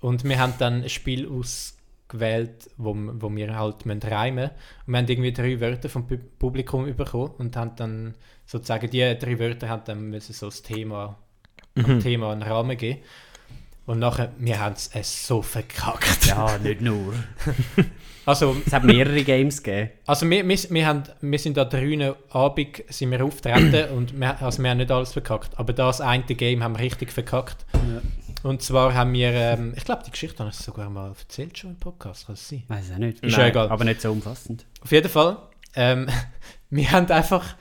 Und 0.00 0.24
wir 0.24 0.38
haben 0.38 0.54
dann 0.58 0.82
ein 0.82 0.88
Spiel 0.88 1.28
ausgewählt, 1.28 2.70
wo, 2.76 2.94
wo 2.96 3.34
wir 3.34 3.56
halt 3.56 3.86
müssen 3.86 4.04
reimen 4.04 4.50
Und 4.86 4.92
wir 4.92 4.98
haben 4.98 5.08
irgendwie 5.08 5.32
drei 5.32 5.60
Wörter 5.60 5.88
vom 5.88 6.06
Pu- 6.06 6.20
Publikum 6.38 6.94
bekommen 6.96 7.32
und 7.38 7.56
haben 7.56 7.72
dann 7.76 8.14
sozusagen, 8.46 8.90
die 8.90 9.16
drei 9.18 9.38
Wörter 9.38 9.68
haben 9.68 9.82
dann 9.84 10.08
müssen 10.10 10.32
so 10.32 10.46
das 10.46 10.62
Thema, 10.62 11.18
am 11.76 12.00
Thema 12.00 12.32
einen 12.32 12.42
Rahmen 12.42 12.76
geben. 12.76 13.00
Und 13.86 14.00
nachher, 14.00 14.32
wir 14.38 14.58
haben 14.58 14.74
es 14.74 15.26
so 15.26 15.42
verkackt. 15.42 16.26
Ja, 16.26 16.58
nicht 16.58 16.80
nur. 16.80 17.14
Also, 18.26 18.56
Es 18.66 18.72
hat 18.72 18.82
mehrere 18.82 19.22
Games 19.22 19.62
gegeben. 19.62 19.90
also 20.04 20.28
wir, 20.28 20.46
wir, 20.48 20.58
wir, 20.70 20.86
haben, 20.86 21.04
wir 21.20 21.38
sind 21.38 21.56
an 21.58 21.70
drei 21.70 22.12
Abend 22.30 22.82
sind 22.88 23.12
wir 23.12 23.24
auftreten 23.24 23.88
und 23.96 24.18
wir, 24.18 24.42
also 24.42 24.60
wir 24.64 24.70
haben 24.70 24.78
nicht 24.78 24.90
alles 24.90 25.12
verkackt. 25.12 25.56
Aber 25.56 25.72
das 25.72 26.00
eine 26.00 26.24
Game 26.24 26.64
haben 26.64 26.74
wir 26.74 26.80
richtig 26.80 27.12
verkackt. 27.12 27.64
Und 28.42 28.62
zwar 28.62 28.94
haben 28.94 29.12
wir, 29.12 29.30
ähm, 29.30 29.74
ich 29.76 29.84
glaube, 29.84 30.02
die 30.04 30.10
Geschichte 30.10 30.40
habe 30.40 30.50
ich 30.50 30.56
sogar 30.56 30.90
mal 30.90 31.14
erzählt 31.16 31.56
schon 31.56 31.70
im 31.70 31.76
Podcast, 31.76 32.26
kann 32.26 32.34
es 32.34 32.48
sein? 32.48 32.64
Weiß 32.66 32.90
ich 32.90 32.98
nicht. 32.98 33.22
Ist 33.22 33.36
ja 33.36 33.46
egal. 33.46 33.68
Aber 33.68 33.84
nicht 33.84 34.00
so 34.00 34.10
umfassend. 34.10 34.66
Auf 34.82 34.90
jeden 34.90 35.08
Fall, 35.08 35.38
ähm, 35.76 36.08
wir 36.70 36.90
haben 36.90 37.08
einfach 37.12 37.54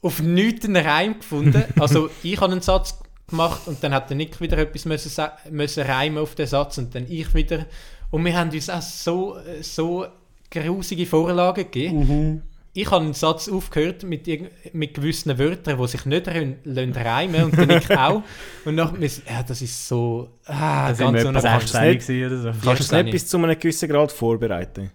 auf 0.00 0.22
nichts 0.22 0.64
einen 0.64 0.86
Reim 0.86 1.18
gefunden. 1.18 1.64
Also 1.80 2.08
ich 2.22 2.40
habe 2.40 2.52
einen 2.52 2.60
Satz 2.60 3.00
gemacht 3.28 3.62
und 3.66 3.82
dann 3.82 3.94
hat 3.94 4.10
der 4.10 4.16
Nick 4.16 4.40
wieder 4.40 4.58
etwas 4.58 4.84
müssen, 4.84 5.10
müssen 5.50 5.82
reimen 5.84 6.18
auf 6.18 6.34
den 6.34 6.46
Satz 6.46 6.78
und 6.78 6.94
dann 6.94 7.06
ich 7.08 7.34
wieder. 7.34 7.66
Und 8.10 8.24
wir 8.24 8.36
haben 8.38 8.50
uns 8.50 8.70
auch 8.70 8.82
so, 8.82 9.36
so 9.60 10.06
grusige 10.50 11.06
Vorlagen 11.06 11.64
gegeben. 11.64 12.42
Ich 12.76 12.90
habe 12.90 13.04
einen 13.04 13.14
Satz 13.14 13.48
aufgehört 13.48 14.02
mit, 14.02 14.26
mit 14.74 14.94
gewissen 14.94 15.38
Wörtern, 15.38 15.78
die 15.80 15.86
sich 15.88 16.04
nicht 16.06 16.26
rön- 16.26 16.56
lassen 16.64 16.92
reimen 16.92 17.44
und 17.44 17.56
der 17.56 17.66
Nick 17.66 17.88
auch. 17.96 18.22
Und 18.64 18.74
nachher, 18.74 19.00
wir- 19.00 19.08
ja, 19.08 19.42
das 19.46 19.62
ist 19.62 19.86
so 19.88 20.28
ah, 20.46 20.88
Da 20.88 20.94
sind 20.96 21.14
wir 21.14 21.22
ganz 21.24 21.38
etwa 21.44 21.56
unerwartet. 21.56 21.68
16 21.68 22.26
oder 22.26 22.36
so. 22.38 22.48
Kannst 22.50 22.64
du 22.64 22.70
es 22.72 22.78
Vierzehn. 22.78 23.04
nicht 23.04 23.12
bis 23.12 23.28
zu 23.28 23.36
einem 23.36 23.56
gewissen 23.58 23.88
Grad 23.88 24.10
vorbereiten? 24.10 24.90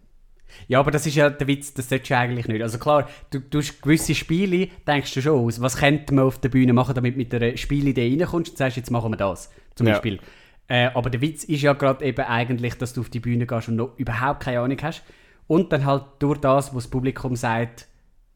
Ja, 0.68 0.80
aber 0.80 0.92
das 0.92 1.06
ist 1.06 1.16
ja 1.16 1.30
der 1.30 1.48
Witz, 1.48 1.74
das 1.74 1.90
solltest 1.90 2.12
du 2.12 2.18
eigentlich 2.18 2.48
nicht. 2.48 2.62
Also 2.62 2.78
klar, 2.78 3.10
du 3.32 3.40
du 3.40 3.60
hast 3.60 3.82
gewisse 3.82 4.16
Spiele, 4.16 4.68
denkst 4.88 5.14
du 5.14 5.22
schon 5.22 5.46
aus, 5.46 5.62
was 5.62 5.78
könnte 5.78 6.14
man 6.14 6.26
auf 6.26 6.40
der 6.40 6.50
Bühne 6.50 6.74
machen, 6.74 6.96
damit 6.96 7.16
du 7.16 7.18
mit 7.18 7.34
einer 7.34 7.58
Spielidee 7.58 8.18
reinkommst 8.20 8.52
und 8.52 8.58
sagst, 8.58 8.78
jetzt 8.78 8.92
machen 8.92 9.12
wir 9.12 9.18
das, 9.18 9.52
zum 9.76 9.88
Ja. 9.88 9.94
Beispiel. 9.94 10.20
Äh, 10.68 10.92
aber 10.94 11.10
der 11.10 11.22
Witz 11.22 11.44
ist 11.46 11.62
ja 11.64 11.74
gerade 11.74 12.06
eben 12.06 12.22
eigentlich, 12.26 12.76
dass 12.76 12.94
du 12.94 13.02
auf 13.02 13.10
die 13.10 13.20
Bühne 13.20 13.48
gehst 13.48 13.70
und 13.70 13.76
noch 13.78 13.98
überhaupt 13.98 14.42
keine 14.42 14.60
Ahnung 14.60 14.78
hast. 14.82 15.04
Und 15.48 15.74
dann 15.74 15.84
halt 15.86 16.04
durch 16.20 16.38
das, 16.38 16.76
was 16.76 16.84
das 16.84 16.92
Publikum 16.92 17.36
sagt, 17.36 17.88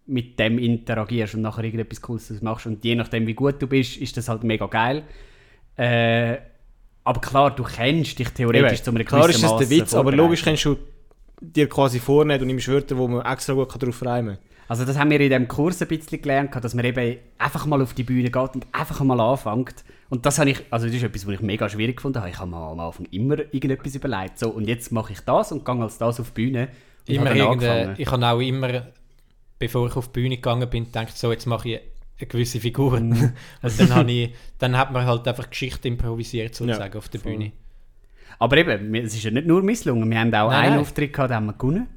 mit 0.08 0.40
dem 0.40 0.58
interagierst 0.58 1.36
und 1.36 1.42
nachher 1.42 1.64
irgendetwas 1.64 2.02
Cooles 2.02 2.42
machst. 2.42 2.66
Und 2.66 2.84
je 2.84 2.96
nachdem, 2.96 3.28
wie 3.28 3.36
gut 3.36 3.62
du 3.62 3.68
bist, 3.68 3.98
ist 3.98 4.18
das 4.18 4.30
halt 4.30 4.44
mega 4.44 4.66
geil. 4.66 5.04
Äh, 5.78 6.38
aber 7.04 7.22
klar, 7.22 7.56
du 7.56 7.64
kennst 7.64 8.18
dich 8.18 8.30
theoretisch 8.30 8.80
Eben, 8.80 8.84
zu 8.84 8.92
einem 8.92 9.06
Klar 9.06 9.30
ist 9.30 9.44
das 9.44 9.58
der 9.58 9.70
Witz, 9.70 9.94
aber 9.94 10.12
logisch 10.12 10.44
kannst 10.44 10.66
du 10.66 10.78
dir 11.42 11.68
quasi 11.68 12.00
vornehmen 12.00 12.42
und 12.42 12.48
nimmst 12.48 12.68
Wörter, 12.68 12.98
wo 12.98 13.08
man 13.08 13.26
extra 13.26 13.54
gut 13.54 13.82
drauf 13.82 14.06
reimen 14.06 14.36
kann. 14.36 14.46
Also 14.68 14.86
das 14.86 14.98
haben 14.98 15.12
wir 15.12 15.20
in 15.20 15.30
diesem 15.30 15.48
Kurs 15.48 15.82
ein 15.82 15.88
bisschen 15.88 16.22
gelernt, 16.22 16.52
gehabt, 16.52 16.64
dass 16.64 16.74
man 16.74 16.86
eben 16.86 17.18
einfach 17.38 17.66
mal 17.66 17.82
auf 17.82 17.94
die 17.94 18.04
Bühne 18.04 18.32
geht 18.32 18.56
und 18.56 18.66
einfach 18.72 19.02
mal 19.04 19.20
anfängt. 19.20 19.84
Und 20.10 20.26
das 20.26 20.40
habe 20.40 20.52
ich, 20.52 20.64
also 20.70 20.86
das 20.86 20.96
ist 20.96 21.04
etwas, 21.04 21.28
was 21.28 21.34
ich 21.34 21.42
mega 21.42 21.68
schwierig 21.68 21.98
gefunden 21.98 22.20
habe. 22.20 22.30
Ich 22.30 22.40
habe 22.40 22.50
mir 22.50 22.58
am 22.58 22.80
Anfang 22.80 23.06
immer 23.12 23.40
irgendetwas 23.54 23.96
überlegt. 23.96 24.40
So, 24.40 24.50
und 24.50 24.68
jetzt 24.68 24.92
mache 24.92 25.14
ich 25.14 25.20
das 25.22 25.52
und 25.52 25.66
gehe 25.66 25.76
als 25.76 25.98
das 25.98 26.20
auf 26.20 26.32
die 26.32 26.46
Bühne. 26.46 26.70
Und 27.08 27.16
immer 27.16 27.30
habe 27.30 27.96
ich 27.98 28.08
habe 28.10 28.26
auch 28.26 28.40
immer, 28.40 28.88
bevor 29.60 29.88
ich 29.88 29.96
auf 29.96 30.08
die 30.08 30.22
Bühne 30.22 30.36
gegangen 30.38 30.70
bin, 30.70 30.86
gedacht, 30.86 31.18
so, 31.18 31.32
jetzt 31.32 31.46
mache 31.46 31.70
ich 31.70 31.80
eine 32.20 32.28
gewisse 32.28 32.60
Figur. 32.60 33.00
Mhm. 33.00 33.34
und 33.62 33.80
dann, 33.80 33.96
habe 33.96 34.12
ich, 34.12 34.34
dann 34.60 34.78
hat 34.78 34.92
man 34.92 35.06
halt 35.06 35.28
einfach 35.28 35.50
Geschichte 35.50 35.88
improvisiert, 35.88 36.56
sozusagen, 36.56 36.98
auf 36.98 37.10
der 37.10 37.20
voll. 37.20 37.34
Bühne. 37.34 37.52
Aber 38.44 38.58
eben, 38.58 38.94
es 38.96 39.14
ist 39.16 39.24
ja 39.24 39.32
nicht 39.32 39.48
nur 39.48 39.64
misslungen. 39.64 40.10
Wir 40.12 40.20
haben 40.20 40.34
auch 40.36 40.50
Nein, 40.50 40.60
einen 40.64 40.72
nein. 40.72 40.80
Auftritt 40.82 41.14
gehabt, 41.14 41.30
den 41.30 41.38
haben 41.38 41.46
wir 41.46 41.54
gewonnen. 41.54 41.88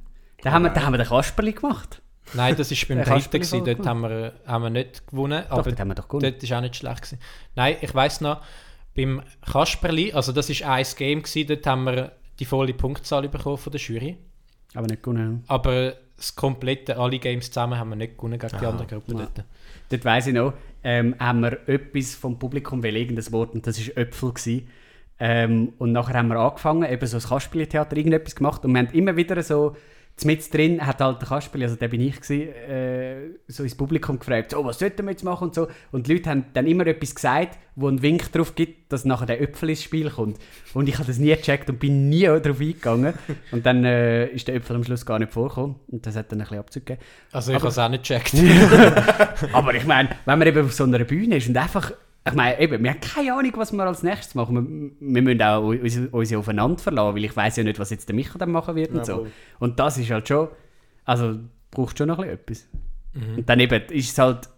Da 0.42 0.52
haben 0.52 0.62
wir, 0.62 0.70
da 0.70 0.82
haben 0.82 0.92
wir 0.92 0.98
den 0.98 1.08
Kasperli 1.08 1.52
gemacht. 1.52 2.00
Nein, 2.34 2.54
das 2.56 2.70
war 2.88 2.96
beim 2.96 3.04
dritten, 3.04 3.30
gewesen. 3.32 3.64
dort 3.64 3.84
haben 3.84 4.00
wir, 4.02 4.32
haben 4.46 4.62
wir 4.62 4.70
nicht 4.70 5.08
gewonnen, 5.08 5.42
Doch, 5.48 5.58
aber 5.58 5.62
dort 5.70 5.80
haben 5.80 5.88
wir 5.88 5.94
doch 5.96 6.08
gewonnen. 6.08 6.32
dort 6.38 6.48
war 6.50 6.58
auch 6.58 6.62
nicht 6.62 6.76
schlecht. 6.76 7.02
Gewesen. 7.02 7.18
Nein, 7.56 7.76
ich 7.80 7.92
weiss 7.96 8.20
noch, 8.20 8.42
beim 8.94 9.22
Kasperli, 9.44 10.12
also 10.12 10.30
das 10.30 10.48
war 10.48 10.72
ein 10.74 10.86
Game, 10.96 11.22
gewesen, 11.22 11.48
dort 11.48 11.66
haben 11.66 11.84
wir 11.84 12.12
die 12.38 12.44
volle 12.44 12.74
Punktzahl 12.74 13.28
bekommen 13.28 13.58
von 13.58 13.72
der 13.72 13.80
Jury, 13.80 14.16
Aber 14.74 14.86
nicht 14.86 15.02
gewonnen. 15.02 15.42
aber 15.48 15.94
das 16.16 16.36
komplette, 16.36 16.96
alle 16.96 17.18
Games 17.18 17.50
zusammen 17.50 17.76
haben 17.76 17.88
wir 17.90 17.96
nicht 17.96 18.16
gewonnen 18.16 18.38
gegen 18.38 18.58
die 18.58 18.66
andere 18.66 18.86
Gruppe 18.86 19.12
ja. 19.14 19.18
dort. 19.18 19.44
Dort 19.90 20.04
weiss 20.04 20.28
ich 20.28 20.34
noch, 20.34 20.52
ähm, 20.84 21.16
haben 21.18 21.40
wir 21.40 21.68
etwas 21.68 22.14
vom 22.14 22.38
Publikum, 22.38 22.82
weil 22.84 22.96
irgendein 22.96 23.32
Wort, 23.32 23.52
und 23.52 23.66
das 23.66 23.78
war 23.88 23.98
Äpfel. 23.98 24.32
Gewesen. 24.32 24.68
Ähm, 25.18 25.72
und 25.78 25.92
nachher 25.92 26.14
haben 26.14 26.28
wir 26.28 26.36
angefangen, 26.36 26.90
eben 26.90 27.06
so 27.06 27.16
das 27.16 27.28
Kasperli-Theater, 27.28 27.96
irgendetwas 27.96 28.36
gemacht 28.36 28.64
und 28.64 28.72
wir 28.72 28.80
haben 28.80 28.92
immer 28.92 29.16
wieder 29.16 29.42
so 29.42 29.74
mit 30.24 30.54
drin 30.54 30.84
hat 30.84 31.00
halt 31.00 31.20
der 31.20 31.28
Kasperli, 31.28 31.64
also 31.64 31.76
der 31.76 31.88
bin 31.88 32.00
ich 32.00 32.18
gewesen, 32.20 32.48
äh, 32.48 33.38
so 33.48 33.62
ins 33.62 33.74
Publikum 33.74 34.18
gefragt, 34.18 34.52
so, 34.52 34.64
was 34.64 34.78
sollten 34.78 35.04
wir 35.04 35.10
jetzt 35.10 35.24
machen 35.24 35.48
und 35.48 35.54
so. 35.54 35.68
Und 35.92 36.06
die 36.06 36.14
Leute 36.14 36.30
haben 36.30 36.46
dann 36.54 36.66
immer 36.66 36.86
etwas 36.86 37.14
gesagt, 37.14 37.58
wo 37.74 37.88
einen 37.88 38.00
Wink 38.00 38.32
darauf 38.32 38.54
gibt, 38.54 38.90
dass 38.90 39.04
nachher 39.04 39.26
der 39.26 39.42
Äpfel 39.42 39.68
ins 39.70 39.82
Spiel 39.82 40.08
kommt. 40.08 40.38
Und 40.72 40.88
ich 40.88 40.94
habe 40.94 41.06
das 41.06 41.18
nie 41.18 41.28
gecheckt 41.28 41.68
und 41.68 41.78
bin 41.78 42.08
nie 42.08 42.22
darauf 42.24 42.60
eingegangen. 42.60 43.12
Und 43.52 43.66
dann 43.66 43.84
äh, 43.84 44.28
ist 44.28 44.48
der 44.48 44.54
Äpfel 44.54 44.76
am 44.76 44.84
Schluss 44.84 45.04
gar 45.04 45.18
nicht 45.18 45.32
vorgekommen. 45.32 45.76
Und 45.88 46.06
das 46.06 46.16
hat 46.16 46.32
dann 46.32 46.38
ein 46.38 46.44
bisschen 46.44 46.60
Abzug 46.60 46.86
gegeben. 46.86 47.06
Also 47.32 47.52
ich 47.52 47.58
habe 47.58 47.68
es 47.68 47.78
auch 47.78 47.88
nicht 47.90 48.08
gecheckt. 48.08 48.34
Aber 49.52 49.74
ich 49.74 49.84
meine, 49.84 50.08
wenn 50.24 50.38
man 50.38 50.48
eben 50.48 50.64
auf 50.64 50.72
so 50.72 50.84
einer 50.84 51.04
Bühne 51.04 51.36
ist 51.36 51.48
und 51.48 51.58
einfach, 51.58 51.92
ich 52.26 52.34
meine, 52.34 52.60
eben, 52.60 52.82
wir 52.82 52.90
haben 52.90 53.00
keine 53.00 53.32
Ahnung, 53.34 53.52
was 53.56 53.72
wir 53.72 53.84
als 53.84 54.02
nächstes 54.02 54.34
machen. 54.34 54.96
Wir, 55.00 55.12
wir 55.14 55.22
müssen 55.22 55.42
auch 55.42 55.62
uns, 55.62 55.96
uns 56.10 56.30
ja 56.30 56.38
aufeinander 56.38 56.78
verlassen, 56.78 57.14
weil 57.14 57.24
ich 57.24 57.36
weiß 57.36 57.56
ja 57.56 57.64
nicht, 57.64 57.78
was 57.78 57.90
jetzt 57.90 58.08
der 58.08 58.16
Micha 58.16 58.38
dann 58.38 58.50
machen 58.50 58.74
wird 58.74 58.92
und 58.92 59.06
so. 59.06 59.12
Jawohl. 59.12 59.32
Und 59.60 59.78
das 59.78 59.98
ist 59.98 60.10
halt 60.10 60.26
schon, 60.26 60.48
also 61.04 61.38
braucht 61.70 61.98
schon 61.98 62.08
noch 62.08 62.18
ein 62.18 62.38
bisschen 62.44 62.68
etwas. 63.14 63.28
Mhm. 63.28 63.38
Und 63.38 63.48
dann 63.48 63.60
eben 63.60 63.82
ist 63.90 64.10
es 64.10 64.18
halt, 64.18 64.48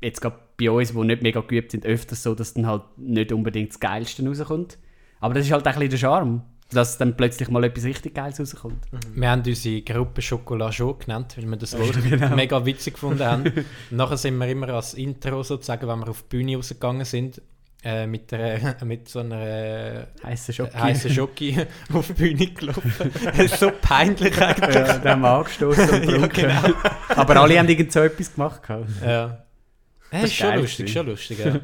jetzt 0.00 0.20
gerade 0.20 0.38
bei 0.58 0.70
uns, 0.70 0.92
die 0.92 0.98
nicht 0.98 1.22
mega 1.22 1.40
geübt 1.40 1.72
sind, 1.72 1.84
öfters 1.84 2.22
so, 2.22 2.34
dass 2.34 2.54
dann 2.54 2.66
halt 2.66 2.82
nicht 2.96 3.32
unbedingt 3.32 3.70
das 3.70 3.80
Geilste 3.80 4.26
rauskommt. 4.26 4.78
Aber 5.20 5.34
das 5.34 5.46
ist 5.46 5.52
halt 5.52 5.66
auch 5.66 5.72
ein 5.72 5.74
bisschen 5.74 5.90
der 5.90 5.98
Charme, 5.98 6.42
dass 6.70 6.98
dann 6.98 7.16
plötzlich 7.16 7.48
mal 7.48 7.64
etwas 7.64 7.84
richtig 7.84 8.14
Geiles 8.14 8.38
rauskommt. 8.40 8.84
Wir 9.14 9.30
haben 9.30 9.42
unsere 9.46 9.80
Gruppe 9.82 10.20
Chocolat 10.20 10.74
Chaud 10.74 11.00
genannt, 11.06 11.34
weil 11.36 11.46
wir 11.46 11.56
das 11.56 11.78
Wort 11.78 11.96
genau. 12.02 12.34
mega 12.36 12.64
witzig 12.66 12.94
gefunden 12.94 13.24
haben. 13.24 13.52
Nachher 13.90 14.16
sind 14.18 14.36
wir 14.36 14.48
immer 14.48 14.68
als 14.70 14.94
Intro 14.94 15.42
sozusagen, 15.42 15.88
wenn 15.88 16.00
wir 16.00 16.08
auf 16.10 16.22
die 16.22 16.36
Bühne 16.36 16.56
rausgegangen 16.56 17.04
sind, 17.06 17.40
äh, 17.84 18.06
mit, 18.06 18.32
einer, 18.34 18.76
mit 18.84 19.08
so 19.08 19.20
einer 19.20 20.08
Heiße 20.24 20.52
Schoki. 20.52 20.76
äh, 20.76 20.78
heißen 20.80 21.10
Schoki 21.10 21.56
auf 21.92 22.08
die 22.08 22.12
Bühne 22.12 22.46
gelaufen. 22.48 22.92
So 23.58 23.70
peinlich 23.80 24.36
eigentlich. 24.42 24.74
Ja, 24.74 24.98
den 24.98 25.10
haben 25.10 25.20
wir 25.22 25.30
angestoßen 25.30 25.88
und 25.88 26.04
Ja, 26.04 26.26
getrunken. 26.26 26.28
genau. 26.34 26.74
Aber 27.16 27.36
alle 27.36 27.58
haben 27.58 27.68
irgend 27.68 27.92
so 27.92 28.00
etwas 28.00 28.34
gemacht. 28.34 28.60
Ja. 28.68 28.78
Ja, 29.10 29.44
Das 30.10 30.24
ist 30.24 30.34
schon 30.34 30.48
geil 30.50 30.60
lustig, 30.60 30.92
schon 30.92 31.06
lustig, 31.06 31.38
ja. 31.38 31.60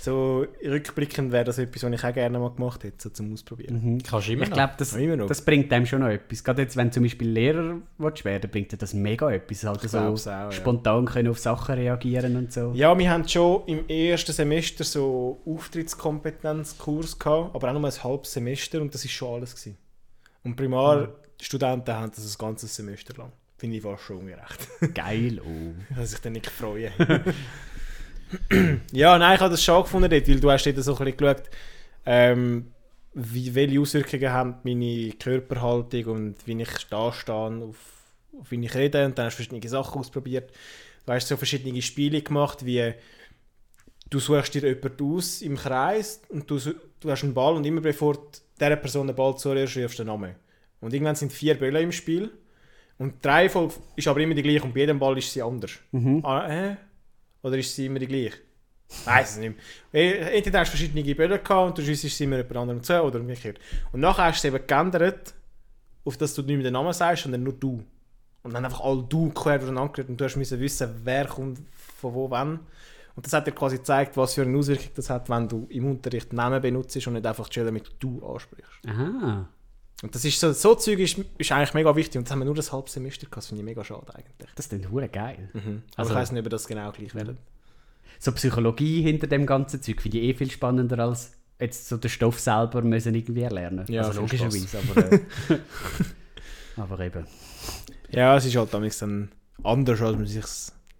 So 0.00 0.46
rückblickend 0.64 1.32
wäre 1.32 1.44
das 1.44 1.58
etwas, 1.58 1.84
was 1.84 1.92
ich 1.92 2.04
auch 2.04 2.12
gerne 2.12 2.38
mal 2.38 2.50
gemacht 2.50 2.82
hätte, 2.84 2.96
so 2.98 3.10
zum 3.10 3.32
Ausprobieren. 3.32 3.80
Mhm. 3.82 4.02
Kannst 4.02 4.28
du 4.28 4.32
immer 4.32 4.42
Ich 4.44 4.50
glaube, 4.50 4.74
das, 4.76 4.96
Ja, 4.96 5.16
das 5.16 5.44
bringt 5.44 5.72
einem 5.72 5.86
schon 5.86 6.00
noch 6.00 6.08
etwas. 6.08 6.42
Gerade 6.42 6.62
jetzt, 6.62 6.76
wenn 6.76 6.88
du 6.88 6.94
zum 6.94 7.02
Beispiel 7.04 7.28
Lehrer 7.28 7.76
willst 7.98 8.24
werden 8.24 8.50
bringt 8.50 8.72
dir 8.72 8.76
das 8.76 8.94
mega 8.94 9.30
etwas. 9.30 9.64
Halt 9.64 9.84
Ich 9.84 9.90
so 9.90 9.98
auch, 9.98 10.26
ja. 10.26 10.50
spontan 10.50 11.04
können 11.06 11.28
auf 11.28 11.38
Sachen 11.38 11.76
reagieren 11.76 12.36
und 12.36 12.52
so. 12.52 12.72
Ja, 12.74 12.98
wir 12.98 13.10
haben 13.10 13.26
schon 13.28 13.62
im 13.66 13.88
ersten 13.88 14.32
Semester 14.32 14.84
so 14.84 15.40
Auftrittskompetenzkurs 15.46 17.18
gehabt, 17.18 17.54
aber 17.54 17.68
auch 17.70 17.78
nur 17.78 17.84
ein 17.84 18.04
halbes 18.04 18.32
Semester 18.32 18.80
und 18.80 18.92
das 18.92 19.04
ist 19.04 19.12
schon 19.12 19.34
alles 19.34 19.54
gewesen. 19.54 19.78
Und 20.44 20.56
Primarstudenten 20.56 21.94
haben 21.94 22.10
das 22.14 22.34
ein 22.34 22.38
ganzes 22.38 22.74
Semester 22.74 23.14
lang. 23.16 23.32
Finde 23.56 23.76
ich 23.76 23.82
fast 23.84 24.02
schon 24.02 24.16
ungerecht. 24.16 24.68
Geil, 24.92 25.40
oh. 25.40 25.94
Dass 25.96 26.12
ich 26.12 26.20
dann 26.20 26.32
nicht 26.32 26.50
freue. 26.50 26.90
ja, 28.92 29.18
nein, 29.18 29.34
ich 29.34 29.40
habe 29.40 29.50
das 29.50 29.62
schon 29.62 29.82
gefunden 29.82 30.10
dort, 30.10 30.28
weil 30.28 30.40
du 30.40 30.50
hast 30.50 30.64
dort 30.64 30.76
so 30.76 30.92
ein 30.96 31.04
bisschen 31.04 31.16
geschaut, 31.16 31.42
ähm, 32.06 32.72
wie, 33.14 33.54
welche 33.54 33.80
Auswirkungen 33.80 34.30
haben 34.30 34.54
meine 34.64 35.12
Körperhaltung 35.12 36.04
und 36.06 36.36
wie 36.46 36.60
ich 36.60 36.86
da 36.88 37.12
stehe, 37.12 37.36
auf, 37.36 37.76
auf 38.40 38.50
wie 38.50 38.64
ich 38.64 38.74
rede 38.74 39.04
und 39.04 39.18
dann 39.18 39.26
hast 39.26 39.34
du 39.34 39.44
verschiedene 39.44 39.68
Sachen 39.68 40.00
ausprobiert. 40.00 40.50
Du 41.04 41.12
hast 41.12 41.28
so 41.28 41.36
verschiedene 41.36 41.82
Spiele 41.82 42.22
gemacht, 42.22 42.64
wie 42.64 42.94
du 44.08 44.18
suchst 44.18 44.54
dir 44.54 44.66
jemanden 44.66 45.14
aus 45.14 45.42
im 45.42 45.56
Kreis 45.56 46.22
und 46.28 46.50
du, 46.50 46.58
du 46.58 47.10
hast 47.10 47.24
einen 47.24 47.34
Ball 47.34 47.54
und 47.54 47.64
immer 47.64 47.80
bevor 47.80 48.18
dieser 48.58 48.76
Person 48.76 49.06
den 49.06 49.16
Ball 49.16 49.36
zuerst 49.36 49.76
rufst 49.76 49.98
du 49.98 50.04
den 50.04 50.08
Namen. 50.08 50.34
Und 50.80 50.92
irgendwann 50.92 51.16
sind 51.16 51.32
vier 51.32 51.54
Bälle 51.54 51.80
im 51.80 51.92
Spiel 51.92 52.30
und 52.98 53.24
die 53.24 53.28
Reihenfolge 53.28 53.74
ist 53.96 54.08
aber 54.08 54.20
immer 54.20 54.34
die 54.34 54.42
gleiche 54.42 54.62
und 54.62 54.74
bei 54.74 54.80
jedem 54.80 54.98
Ball 54.98 55.18
ist 55.18 55.32
sie 55.32 55.42
anders. 55.42 55.72
Mhm. 55.92 56.24
Ah, 56.24 56.48
äh? 56.48 56.76
Oder 57.42 57.58
ist 57.58 57.74
sie 57.74 57.86
immer 57.86 57.98
die 57.98 58.06
gleiche? 58.06 58.38
Weiß 59.04 59.32
es 59.32 59.38
nicht 59.38 59.56
mehr. 59.92 60.02
Eh, 60.02 60.36
Entweder 60.38 60.60
hast 60.60 60.72
du 60.72 60.76
verschiedene 60.76 61.14
Bälle 61.14 61.38
gehabt 61.38 61.68
und 61.68 61.78
du 61.78 61.82
schiessest 61.82 62.20
immer 62.20 62.36
jemand 62.36 62.56
anderem 62.56 62.82
zu 62.82 63.02
oder 63.02 63.20
umgekehrt. 63.20 63.58
Und 63.92 64.00
nachher 64.00 64.24
hast 64.24 64.44
du 64.44 64.48
es 64.48 64.54
eben 64.54 64.66
geändert, 64.66 65.34
auf 66.04 66.16
dass 66.16 66.34
du 66.34 66.42
nicht 66.42 66.56
mehr 66.56 66.64
den 66.64 66.74
Namen 66.74 66.92
sagst, 66.92 67.22
sondern 67.22 67.42
nur 67.42 67.54
du. 67.54 67.82
Und 68.42 68.54
dann 68.54 68.64
einfach 68.64 68.80
alle 68.80 69.04
du 69.08 69.30
quer 69.30 69.58
durcheinander 69.58 70.04
und 70.08 70.20
du 70.20 70.38
müssen 70.38 70.60
wissen, 70.60 71.00
wer 71.04 71.26
kommt 71.26 71.60
von 72.00 72.14
wo, 72.14 72.30
wann. 72.30 72.60
Und 73.14 73.26
das 73.26 73.32
hat 73.32 73.46
dir 73.46 73.52
quasi 73.52 73.76
gezeigt, 73.76 74.16
was 74.16 74.34
für 74.34 74.42
eine 74.42 74.56
Auswirkung 74.56 74.88
das 74.94 75.10
hat, 75.10 75.28
wenn 75.28 75.48
du 75.48 75.66
im 75.68 75.86
Unterricht 75.90 76.32
Namen 76.32 76.60
benutzt 76.60 77.06
und 77.06 77.12
nicht 77.12 77.26
einfach 77.26 77.48
die 77.48 77.54
Schüler 77.54 77.70
mit 77.70 77.90
du 77.98 78.24
ansprichst. 78.26 78.86
Aha. 78.86 79.48
Und 80.02 80.14
das 80.14 80.24
ist 80.24 80.38
so, 80.40 80.52
so 80.52 80.74
Zeug 80.74 80.98
ist, 80.98 81.18
ist 81.38 81.52
eigentlich 81.52 81.74
mega 81.74 81.94
wichtig 81.94 82.18
und 82.18 82.24
das 82.26 82.32
haben 82.32 82.40
wir 82.40 82.44
nur 82.44 82.54
das 82.56 82.72
halbe 82.72 82.90
Semester 82.90 83.20
gehabt, 83.26 83.36
das 83.36 83.46
finde 83.46 83.60
ich 83.62 83.64
mega 83.64 83.84
schade 83.84 84.12
eigentlich. 84.14 84.50
Das 84.56 84.66
ist 84.66 84.72
dann 84.72 84.90
hure 84.90 85.08
geil. 85.08 85.48
Aber 85.54 85.62
Also- 85.96 86.10
ich 86.10 86.16
weiß 86.16 86.32
nicht, 86.32 86.44
ob 86.44 86.50
das 86.50 86.66
genau 86.66 86.90
gleich 86.90 87.14
wird. 87.14 87.36
So 88.18 88.32
Psychologie 88.32 89.02
hinter 89.02 89.26
dem 89.28 89.46
ganzen 89.46 89.80
Zeug 89.80 90.02
finde 90.02 90.18
ich 90.18 90.24
eh 90.24 90.34
viel 90.34 90.50
spannender 90.50 90.98
als 90.98 91.32
jetzt 91.60 91.88
so 91.88 91.96
den 91.96 92.10
Stoff 92.10 92.40
selber 92.40 92.82
müssen 92.82 93.14
irgendwie 93.14 93.42
erlernen. 93.42 93.84
Ja, 93.88 94.02
also 94.02 94.20
logischerweise, 94.20 94.78
aber, 94.78 95.12
äh, 95.12 95.20
aber 96.76 97.00
eben. 97.00 97.26
Ja, 98.10 98.36
es 98.36 98.44
ist 98.44 98.56
halt 98.56 98.74
damals 98.74 98.98
dann 98.98 99.30
anders, 99.62 100.00
als 100.00 100.16
man 100.16 100.26
sich 100.26 100.44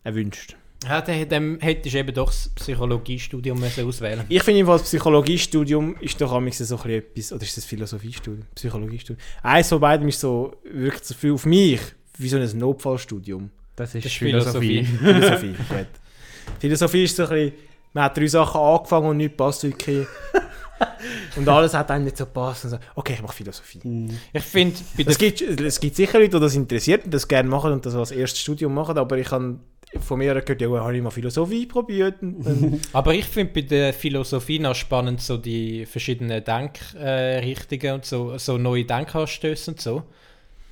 erwünscht. 0.04 0.56
Ja, 0.88 1.00
dann, 1.00 1.58
hättest 1.60 1.94
du 1.94 1.98
eben 1.98 2.14
doch 2.14 2.26
das 2.26 2.48
Psychologiestudium 2.50 3.58
müssen 3.58 3.86
auswählen 3.86 4.24
Ich 4.28 4.42
finde, 4.42 4.64
das 4.64 4.82
Psychologiestudium 4.82 5.96
ist 6.00 6.20
doch 6.20 6.32
am 6.32 6.50
so 6.50 6.76
ein 6.76 6.82
bisschen 6.82 6.90
etwas, 6.90 7.32
oder 7.32 7.42
ist 7.42 7.56
das 7.56 7.64
Philosophiestudium? 7.64 8.46
Psychologiestudium. 8.54 9.18
Eins 9.42 9.68
von 9.68 9.80
beiden 9.80 10.08
ist 10.08 10.20
so, 10.20 10.56
wirkt 10.64 11.04
so 11.04 11.14
viel 11.14 11.32
auf 11.32 11.46
mich 11.46 11.80
wie 12.18 12.28
so 12.28 12.36
ein 12.36 12.58
Notfallstudium. 12.58 13.50
Das 13.76 13.94
ist, 13.94 14.04
Das 14.04 14.12
ist 14.12 14.18
Philosophie. 14.18 14.84
Philosophie, 14.84 15.54
gut. 15.68 15.86
Philosophie 16.58 17.04
ist 17.04 17.16
so 17.16 17.24
ein 17.24 17.28
bisschen, 17.28 17.52
man 17.92 18.04
hat 18.04 18.16
drei 18.16 18.26
Sachen 18.26 18.60
angefangen 18.60 19.08
und 19.08 19.16
nichts 19.16 19.36
passt 19.36 19.64
wirklich. 19.64 20.06
und 21.36 21.48
alles 21.48 21.74
hat 21.74 21.90
einem 21.90 22.04
nicht 22.04 22.16
so 22.16 22.24
gepasst. 22.26 22.64
Und 22.64 22.70
so, 22.70 22.78
okay, 22.94 23.14
ich 23.14 23.22
mache 23.22 23.34
Philosophie. 23.34 23.80
Mhm. 23.82 24.18
Ich 24.32 24.42
finde, 24.42 24.76
Es 25.06 25.18
gibt, 25.18 25.40
es 25.40 25.80
gibt 25.80 25.96
sicher 25.96 26.18
Leute, 26.18 26.30
die 26.30 26.40
das 26.40 26.54
interessiert 26.54 27.04
und 27.04 27.14
das 27.14 27.26
gerne 27.26 27.48
machen 27.48 27.72
und 27.72 27.86
das 27.86 27.94
als 27.94 28.10
erstes 28.10 28.40
Studium 28.40 28.74
machen, 28.74 28.98
aber 28.98 29.18
ich 29.18 29.30
habe 29.30 29.58
von 30.00 30.18
mir 30.18 30.34
gehört, 30.40 30.60
ja, 30.60 30.68
habe 30.68 30.96
ich 30.96 31.02
mal 31.02 31.10
Philosophie 31.10 31.66
probiert. 31.66 32.16
Aber 32.92 33.14
ich 33.14 33.24
finde 33.26 33.52
bei 33.52 33.60
der 33.62 33.92
Philosophie 33.92 34.58
noch 34.58 34.74
spannend, 34.74 35.20
so 35.20 35.36
die 35.36 35.86
verschiedenen 35.86 36.42
Denkrichtungen 36.42 37.04
äh, 37.06 37.38
Richtungen 37.38 37.94
und 37.94 38.04
so, 38.04 38.36
so 38.38 38.58
neue 38.58 38.84
Denkanstöße 38.84 39.72
und 39.72 39.80
so. 39.80 40.02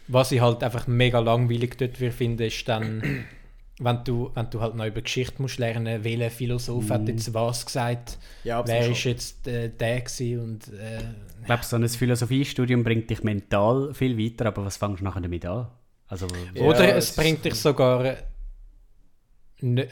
Was 0.09 0.33
ich 0.33 0.41
halt 0.41 0.63
einfach 0.65 0.87
mega 0.87 1.19
langweilig 1.21 1.77
dort 1.79 2.01
wir 2.01 2.13
finde, 2.13 2.47
ist 2.47 2.67
dann, 2.69 3.27
wenn 3.79 4.05
du, 4.05 4.31
wenn 4.35 4.51
du 4.51 4.61
halt 4.61 4.75
noch 4.75 4.87
über 4.87 5.03
Geschichte 5.03 5.41
musst 5.41 5.59
lernen, 5.59 6.03
welcher 6.03 6.31
Philosoph 6.31 6.91
hat 6.91 7.09
jetzt 7.09 7.33
was 7.33 7.65
gesagt, 7.67 8.19
ja, 8.45 8.67
wer 8.67 8.91
ist 8.91 8.99
schon- 8.99 9.13
jetzt 9.13 9.47
äh, 9.47 9.69
der 9.69 10.01
gewesen 10.01 10.41
und 10.41 10.69
äh, 10.69 10.99
Ich 11.41 11.47
glaube, 11.47 11.65
so 11.65 11.77
ein 11.77 11.89
Philosophiestudium 11.89 12.83
bringt 12.85 13.09
dich 13.11 13.23
mental 13.23 13.95
viel 13.95 14.19
weiter, 14.19 14.47
aber 14.47 14.65
was 14.65 14.77
fängst 14.79 15.01
du 15.01 15.05
nachher 15.05 15.21
damit 15.21 15.45
an? 15.47 15.69
Also, 16.09 16.27
Ja, 16.55 16.63
Oder 16.63 16.97
es 16.97 17.15
bringt 17.15 17.45
dich 17.45 17.55
sogar. 17.55 18.17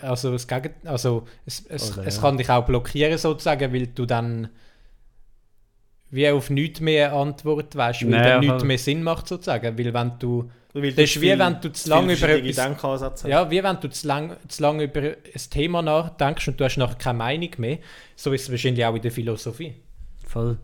Also, 0.02 0.32
das 0.32 0.46
Gegen 0.48 0.72
also 0.84 1.26
es, 1.46 1.64
es, 1.68 1.92
Oder, 1.96 2.06
es 2.06 2.16
ja. 2.16 2.22
kann 2.22 2.36
dich 2.38 2.48
auch 2.50 2.64
blockieren, 2.64 3.18
sozusagen, 3.18 3.72
weil 3.72 3.86
du 3.88 4.06
dann 4.06 4.48
wie 6.10 6.28
auf 6.30 6.48
nichts 6.50 6.80
mehr 6.80 7.12
Antwort 7.12 7.76
weißt, 7.76 8.02
weil 8.04 8.10
Naja, 8.10 8.28
dann 8.34 8.40
nichts 8.46 8.64
mehr 8.64 8.78
Sinn 8.78 9.02
macht, 9.02 9.28
sozusagen. 9.28 9.76
Weil 9.78 9.92
wenn 9.92 10.12
du. 10.18 10.50
Weil 10.72 10.92
Das 10.92 11.04
ist 11.04 11.16
wie 11.16 11.28
viel- 11.30 11.38
wenn 11.38 11.60
du 11.60 11.70
zu 11.72 11.88
lange 11.90 12.14
über 12.14 12.28
etwas-. 12.28 13.22
Ja, 13.24 13.50
wie 13.50 13.62
wenn 13.62 13.80
du 13.80 13.88
zu 13.90 14.06
lange 14.06 14.36
zu 14.48 14.62
lang 14.62 14.80
über 14.80 15.00
ein 15.02 15.16
Thema 15.50 15.82
nachdenkst 15.82 16.48
und 16.48 16.60
du 16.60 16.64
hast 16.64 16.76
nachher 16.78 16.96
keine 16.96 17.18
Meinung 17.18 17.50
mehr. 17.58 17.78
So 18.16 18.32
ist 18.32 18.42
es 18.42 18.50
wahrscheinlich 18.50 18.84
auch 18.84 18.94
in 18.94 19.02
der 19.02 19.10
Philosophie. 19.12 19.74
voll. 20.26 20.58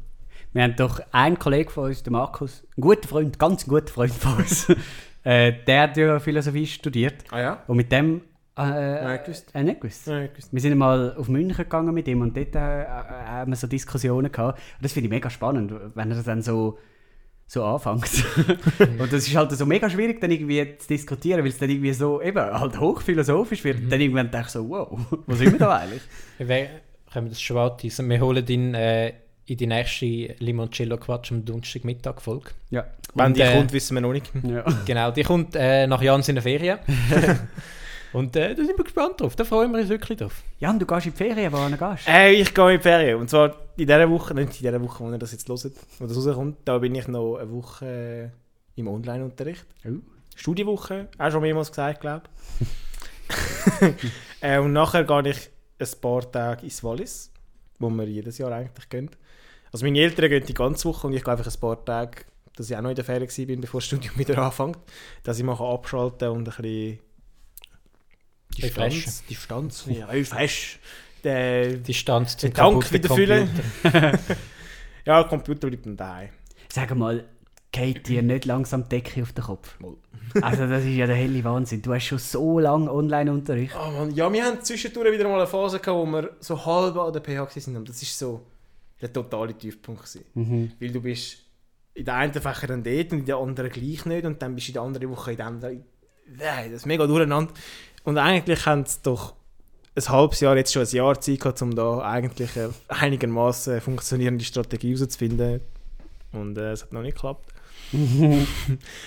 Wir 0.53 0.63
haben 0.63 0.77
doch 0.77 1.01
einen 1.11 1.37
Kollegen 1.39 1.69
von 1.69 1.87
uns, 1.87 2.05
der 2.05 2.13
Markus, 2.13 2.63
ein 2.77 2.81
guter 2.81 3.09
Freund, 3.09 3.41
ganz 3.41 3.67
ein 3.67 3.71
guter 3.71 3.93
Freund 3.93 4.13
von 4.13 4.37
uns, 4.37 4.69
äh, 5.25 5.53
der 5.67 5.81
hat 5.83 5.97
ja 5.97 6.21
Philosophie 6.21 6.65
studiert 6.69 7.25
Ah 7.33 7.41
ja? 7.41 7.63
und 7.67 7.77
mit 7.77 7.91
dem 7.91 8.21
äh, 8.57 9.05
Nein, 9.05 9.21
gewusst. 9.25 9.51
äh, 9.55 10.29
gewusst. 10.29 10.49
Wir 10.53 10.61
sind 10.61 10.79
mal 10.79 11.15
auf 11.17 11.29
München 11.29 11.57
gegangen 11.57 11.93
mit 11.93 12.07
ihm 12.09 12.21
und 12.21 12.37
dort 12.37 12.55
äh, 12.55 12.83
äh, 12.83 12.87
haben 12.87 13.51
wir 13.51 13.57
so 13.57 13.67
Diskussionen 13.67 14.31
gehabt. 14.31 14.59
Und 14.59 14.85
das 14.85 14.93
finde 14.93 15.07
ich 15.07 15.11
mega 15.11 15.29
spannend, 15.29 15.73
wenn 15.95 16.11
er 16.11 16.23
dann 16.23 16.41
so, 16.41 16.79
so 17.47 17.65
anfängt. 17.65 18.25
und 19.01 19.13
das 19.13 19.27
ist 19.27 19.35
halt 19.35 19.51
so 19.53 19.67
mega 19.67 19.91
schwierig, 19.91 20.21
dann 20.21 20.31
irgendwie 20.31 20.77
zu 20.79 20.87
diskutieren, 20.89 21.41
weil 21.43 21.49
es 21.49 21.59
dann 21.59 21.69
irgendwie 21.69 21.93
so 21.93 22.23
eben 22.23 22.39
halt 22.39 22.79
hochphilosophisch 22.79 23.65
wird. 23.65 23.81
Und 23.81 23.91
dann 23.91 24.01
irgendwann 24.01 24.31
denke 24.31 24.47
ich 24.47 24.53
so, 24.53 24.69
wow, 24.69 24.99
wo 25.27 25.35
sind 25.35 25.53
wir 25.53 25.59
da 25.59 25.77
eigentlich? 25.79 26.03
Wir 26.39 26.69
können 27.13 27.27
wir 27.27 27.31
das 27.31 27.41
schon 27.41 27.59
anteasen. 27.59 28.09
Wir 28.09 28.21
holen 28.21 28.47
ihn 28.47 28.75
äh, 28.75 29.15
in 29.47 29.57
die 29.57 29.67
nächste 29.67 30.07
Limoncello 30.39 30.97
Quatsch 30.97 31.33
am 31.33 31.45
Donnerstagmittag 31.45 32.21
Folge. 32.21 32.51
ja. 32.71 32.85
Wenn 33.17 33.27
Und, 33.27 33.37
die 33.37 33.43
äh, 33.43 33.57
kommt, 33.57 33.73
wissen 33.73 33.95
wir 33.95 34.01
noch 34.01 34.13
nicht. 34.13 34.33
ja. 34.43 34.65
Genau, 34.87 35.11
die 35.13 35.23
kommt 35.23 35.55
äh, 35.55 35.87
nach 35.87 36.03
Jans 36.03 36.29
in 36.29 36.35
der 36.35 36.43
Ferien. 36.43 36.79
Und 38.15 38.37
äh, 38.37 38.55
da 38.55 38.65
sind 38.65 38.79
wir 38.79 38.85
gespannt 38.85 39.21
drauf. 39.21 39.35
Da 39.35 39.45
freuen 39.45 39.73
wir 39.73 39.81
uns 39.81 39.89
wirklich 39.89 40.17
drauf. 40.17 40.45
Jan, 40.61 40.79
du 40.79 40.87
gehst 40.87 41.07
in 41.07 41.12
die 41.12 41.19
Ferien, 41.19 41.53
wo 41.53 41.57
du 41.57 41.77
gehst. 41.77 42.07
Äh, 42.07 42.31
ich 42.31 42.55
gehe 42.55 42.71
in 42.71 42.77
die 42.79 42.83
Ferien. 42.83 43.19
Und 43.19 43.29
zwar 43.29 43.57
in 43.77 43.87
dieser 43.87 44.09
Woche, 44.09 44.35
nicht 44.35 44.61
in 44.61 44.67
dieser 44.67 44.81
Woche, 44.81 45.03
wo 45.05 45.11
ihr 45.11 45.19
das 45.19 45.33
jetzt 45.33 45.49
hört, 45.49 45.73
wo 45.99 46.07
das 46.07 46.17
rauskommt, 46.17 46.59
da 46.65 46.79
bin 46.79 46.95
ich 46.95 47.09
noch 47.09 47.39
eine 47.39 47.51
Woche 47.51 48.33
äh, 48.77 48.81
im 48.81 48.87
Online-Unterricht. 48.87 49.67
Oh. 49.85 49.97
Studienwoche, 50.37 51.09
auch 51.19 51.31
schon 51.33 51.43
mehrmals 51.43 51.71
gesagt, 51.71 52.03
glaube 52.03 52.23
ich. 52.61 53.95
äh, 54.41 54.59
und 54.59 54.73
nachher 54.73 55.03
gehe 55.03 55.31
ich 55.31 55.51
ein 55.81 56.01
paar 56.01 56.31
Tage 56.31 56.62
ins 56.62 56.85
Wallis, 56.85 57.33
wo 57.81 57.91
wir 57.91 58.07
jedes 58.07 58.39
Jahr 58.39 58.53
eigentlich 58.53 58.89
gehen. 58.89 59.11
Also 59.73 59.85
meine 59.85 59.99
Eltern 59.99 60.31
gehen 60.31 60.47
die 60.47 60.55
ganze 60.55 60.89
Woche 60.89 61.09
und 61.09 61.15
ich 61.15 61.25
gehe 61.25 61.33
einfach 61.33 61.53
ein 61.53 61.61
paar 61.61 61.85
Tage, 61.85 62.23
dass 62.55 62.71
ich 62.71 62.77
auch 62.77 62.81
noch 62.81 62.91
in 62.91 62.97
der 62.97 63.05
Ferien 63.05 63.29
war, 63.29 63.57
bevor 63.57 63.81
das 63.81 63.87
Studium 63.87 64.12
wieder 64.19 64.39
anfängt, 64.39 64.79
dass 65.25 65.39
ich 65.39 65.45
mal 65.45 65.59
abschalten 65.61 66.29
und 66.29 66.49
ein 66.49 66.62
bisschen 66.62 66.99
Refreshen. 68.63 69.13
Distanz, 69.29 69.85
Distanz, 69.85 69.99
ja, 69.99 70.07
refresh, 70.07 70.79
den, 71.23 71.83
Die 71.83 71.95
Stanz 71.95 72.37
zum 72.37 72.53
kaputten 72.53 72.93
wieder 72.93 73.15
füllen. 73.15 73.49
Ja, 75.07 75.21
der 75.21 75.29
Computer 75.29 75.69
bleibt 75.69 75.85
dann 75.85 75.97
daheim. 75.99 76.31
Sag 76.73 76.95
mal, 76.97 77.25
geht 77.73 78.09
dir 78.09 78.23
nicht 78.23 78.47
langsam 78.47 78.85
die 78.85 78.89
Decke 78.89 79.23
auf 79.23 79.33
den 79.33 79.45
Kopf? 79.45 79.77
Also 80.41 80.67
das 80.67 80.85
ist 80.85 80.95
ja 80.95 81.07
der 81.07 81.17
helle 81.17 81.45
Wahnsinn. 81.45 81.83
Du 81.83 81.93
hast 81.93 82.07
schon 82.07 82.19
so 82.19 82.59
lange 82.59 82.91
Online-Unterricht. 82.91 83.75
Oh 83.77 83.91
Mann, 83.91 84.15
ja, 84.15 84.33
wir 84.33 84.45
haben 84.45 84.63
zwischendurch 84.63 85.13
wieder 85.13 85.29
mal 85.29 85.37
eine 85.37 85.47
Phase 85.47 85.79
gehabt, 85.79 85.99
wo 85.99 86.07
wir 86.07 86.37
so 86.41 86.65
halb 86.65 86.97
an 86.97 87.13
der 87.13 87.21
PH 87.21 87.55
waren 87.55 87.77
und 87.77 87.89
das 87.89 88.01
ist 88.03 88.19
so 88.19 88.47
der 89.01 89.13
totale 89.13 89.57
Tiefpunkt 89.57 90.03
gewesen. 90.03 90.25
Mhm. 90.35 90.73
Weil 90.81 90.91
du 90.91 91.03
bist 91.03 91.39
in 91.93 92.05
der 92.05 92.15
einen 92.15 92.33
Fächer 92.33 92.67
dann 92.67 92.83
dort 92.83 93.13
und 93.13 93.19
in 93.21 93.27
der 93.27 93.37
anderen 93.37 93.71
gleich 93.71 94.07
nicht 94.07 94.25
und 94.25 94.41
dann 94.41 94.55
bist 94.55 94.69
du 94.69 94.71
in 94.71 94.75
der 94.75 94.83
anderen 94.83 95.11
Woche 95.11 95.33
in 95.33 95.37
der 95.37 95.47
anderen. 95.47 95.85
Nein, 96.27 96.73
das 96.73 96.81
ist 96.81 96.87
mega 96.87 97.07
durcheinander. 97.07 97.53
Und 98.05 98.19
eigentlich 98.19 98.65
haben 98.67 98.85
sie 98.87 98.99
doch 99.03 99.35
ein 99.97 100.09
halbes 100.09 100.41
Jahr, 100.41 100.57
jetzt 100.57 100.73
schon 100.73 100.83
ein 100.83 100.89
Jahr 100.89 101.21
Zeit 101.21 101.41
gehabt, 101.41 101.63
um 101.63 101.75
da 101.75 101.99
eigentlich 102.01 102.51
eine 102.59 102.71
einigermaßen 102.89 103.81
funktionierende 103.81 104.45
Strategie 104.45 104.95
herauszufinden. 104.95 105.61
Und 106.33 106.59
äh, 106.59 106.73
es 106.73 106.83
hat 106.83 106.93
noch 106.93 107.03
nicht 107.03 107.15
geklappt. 107.15 107.51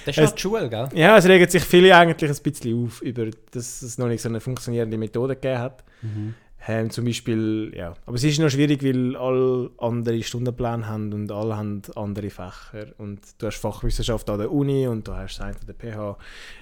Das 0.06 0.18
ist 0.18 0.24
Es- 0.24 0.36
die 0.36 0.42
Schule, 0.42 0.70
gell? 0.70 0.88
Ja, 0.94 1.18
es 1.18 1.26
regen 1.26 1.50
sich 1.50 1.64
viele 1.64 1.96
eigentlich 1.96 2.30
ein 2.32 2.38
bisschen 2.44 2.86
auf, 2.86 3.02
über, 3.02 3.26
dass 3.52 3.82
es 3.82 3.98
noch 3.98 4.08
nicht 4.08 4.22
so 4.22 4.30
eine 4.30 4.40
funktionierende 4.40 4.98
Methode 4.98 5.36
gegeben 5.36 5.60
hat. 5.60 5.84
Mhm. 6.02 6.36
Ähm, 6.70 6.90
zum 6.90 7.06
Beispiel, 7.06 7.72
ja. 7.74 7.94
Aber 8.06 8.16
es 8.18 8.24
ist 8.26 8.40
noch 8.40 8.50
schwierig, 8.50 8.84
weil 8.84 9.16
alle 9.16 9.72
andere 9.78 10.22
Stundenpläne 10.22 10.86
haben 10.86 11.14
und 11.14 11.32
alle 11.32 11.56
haben 11.56 11.82
andere 11.96 12.30
Fächer. 12.30 12.88
Und 12.98 13.22
du 13.38 13.48
hast 13.48 13.58
Fachwissenschaft 13.58 14.30
an 14.30 14.40
der 14.40 14.52
Uni 14.52 14.86
und 14.86 15.08
du 15.08 15.14
hast 15.14 15.40
eine 15.40 15.56
an 15.56 15.66
der 15.66 15.74
PH. 15.74 16.18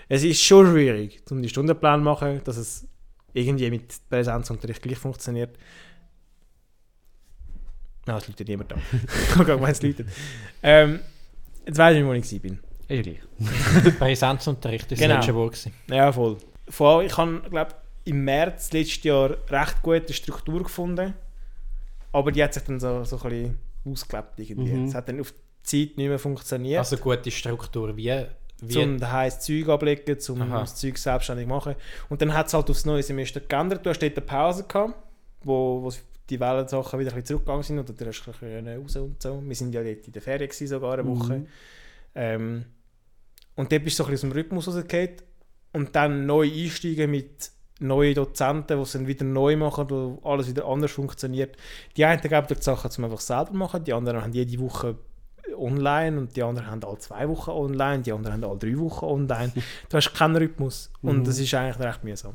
Es 0.08 0.24
ist 0.24 0.44
schon 0.44 0.72
schwierig, 0.72 1.24
um 1.32 1.42
die 1.42 1.50
Stundenpläne 1.50 1.98
zu 1.98 2.04
machen, 2.04 2.42
dass 2.44 2.58
es 2.58 2.88
irgendwie 3.34 3.72
mit 3.72 3.96
Präsenzunterricht 4.08 4.84
gleich 4.84 5.00
funktioniert. 5.00 5.58
Nein, 8.06 8.18
es 8.18 8.28
läutet 8.28 8.48
niemand 8.48 8.72
da. 8.72 8.76
ich 8.92 9.32
habe 9.32 9.46
gerade 9.46 9.60
gemeint, 9.60 9.76
es 9.76 9.82
läutet. 9.82 10.08
Ähm, 10.62 11.00
jetzt 11.66 11.80
weiß 11.80 11.96
ich 11.96 12.04
nicht, 12.04 12.08
wo 12.08 12.14
ich. 12.14 12.54
Ist 12.88 13.04
gleich. 13.04 13.98
Präsenzunterricht 14.00 14.92
ist 14.92 15.00
Genau. 15.00 15.16
Wort. 15.34 15.54
gewesen. 15.54 15.74
Ja, 15.90 16.12
voll. 16.12 16.38
Vor 16.70 17.00
allem, 17.00 17.08
ich 17.08 17.18
habe, 17.18 17.42
glaube 17.50 17.72
im 18.06 18.24
März 18.24 18.72
letztes 18.72 19.04
Jahr 19.04 19.38
recht 19.50 19.82
gute 19.82 20.14
Struktur 20.14 20.64
gefunden. 20.64 21.14
Aber 22.12 22.32
die 22.32 22.44
hat 22.44 22.54
sich 22.54 22.64
dann 22.64 22.80
so, 22.80 23.04
so 23.04 23.18
ein 23.18 23.30
bisschen 23.30 23.60
ausgelebt 23.86 24.40
irgendwie. 24.40 24.74
Mhm. 24.74 24.86
Es 24.86 24.96
hat 24.96 25.10
dann 25.10 25.20
auf 25.20 25.32
die 25.32 25.88
Zeit 25.88 25.98
nicht 25.98 26.08
mehr 26.08 26.20
funktioniert. 26.20 26.80
Also 26.80 26.98
gute 26.98 27.30
Struktur. 27.32 27.98
Wie, 27.98 28.26
wie 28.62 28.74
zum 28.74 29.00
daheim 29.00 29.30
das 29.30 29.42
Zeug 29.42 29.68
ablegen, 29.68 30.20
zum 30.20 30.42
Aha. 30.44 30.62
das 30.62 30.76
Zeug 30.76 30.98
selbstständig 30.98 31.48
machen. 31.48 31.76
Und 32.10 32.22
dann 32.22 32.34
hat 32.34 32.48
es 32.48 32.54
halt 32.54 32.70
aufs 32.70 32.86
neue 32.86 33.04
Semester 33.04 33.42
geändert. 33.42 33.86
Du 33.86 33.90
hast 33.90 34.02
dort 34.02 34.16
eine 34.16 34.26
Pause 34.26 34.64
gehabt, 34.64 34.94
wo, 35.44 35.84
wo 35.84 35.92
die 36.30 36.40
Wellensachen 36.40 37.00
wieder 37.00 37.12
ein 37.12 37.16
bisschen 37.16 37.26
zurückgegangen 37.26 37.64
sind 37.64 37.80
oder 37.80 37.94
du 37.94 38.06
hast 38.06 38.28
ein 38.28 38.32
bisschen 38.32 38.68
raus 38.68 38.96
und 38.96 39.22
so. 39.22 39.42
Wir 39.44 39.56
sind 39.56 39.74
ja 39.74 39.84
dort 39.84 40.08
in 40.08 40.14
der 40.14 40.22
Ferien 40.22 40.50
gewesen, 40.50 40.68
sogar 40.68 40.94
eine 40.94 41.08
Woche. 41.08 41.40
Mhm. 41.40 41.48
Ähm, 42.16 42.66
und 43.56 43.72
dort 43.72 43.84
bist 43.84 44.00
du 44.00 44.04
so 44.04 44.08
ein 44.08 44.12
bisschen 44.12 44.30
aus 44.30 44.34
dem 44.34 44.40
Rhythmus 44.40 44.68
rausgefallen. 44.68 45.18
Und 45.74 45.96
dann 45.96 46.26
neu 46.26 46.50
einsteigen 46.50 47.12
mit 47.12 47.52
neuen 47.80 48.16
Dozenten, 48.16 48.78
die 48.78 48.84
es 48.84 48.92
dann 48.94 49.08
wieder 49.08 49.26
neu 49.26 49.56
machen, 49.58 49.90
wo 49.90 50.20
alles 50.24 50.48
wieder 50.48 50.66
anders 50.66 50.92
funktioniert. 50.92 51.58
Die 51.98 52.06
einen 52.06 52.22
geben 52.22 52.48
dir 52.48 52.56
die 52.56 52.62
Sachen 52.62 52.90
zum 52.92 53.04
einfach 53.06 53.20
selber 53.20 53.52
machen, 53.54 53.84
die 53.84 53.94
anderen 53.94 54.22
haben 54.22 54.34
jede 54.34 54.60
Woche 54.60 54.96
online 55.58 56.18
und 56.20 56.36
die 56.36 56.44
anderen 56.44 56.70
haben 56.70 56.84
alle 56.84 56.98
zwei 56.98 57.28
Wochen 57.30 57.52
online, 57.52 58.02
die 58.04 58.12
anderen 58.12 58.34
haben 58.36 58.44
alle 58.50 58.60
drei 58.60 58.78
Wochen 58.78 59.06
online. 59.06 59.52
Du 59.90 59.98
hast 59.98 60.14
keinen 60.14 60.36
Rhythmus 60.38 60.92
und 61.02 61.20
Mhm. 61.20 61.24
das 61.26 61.40
ist 61.40 61.54
eigentlich 61.54 61.80
recht 61.86 62.04
mühsam. 62.04 62.34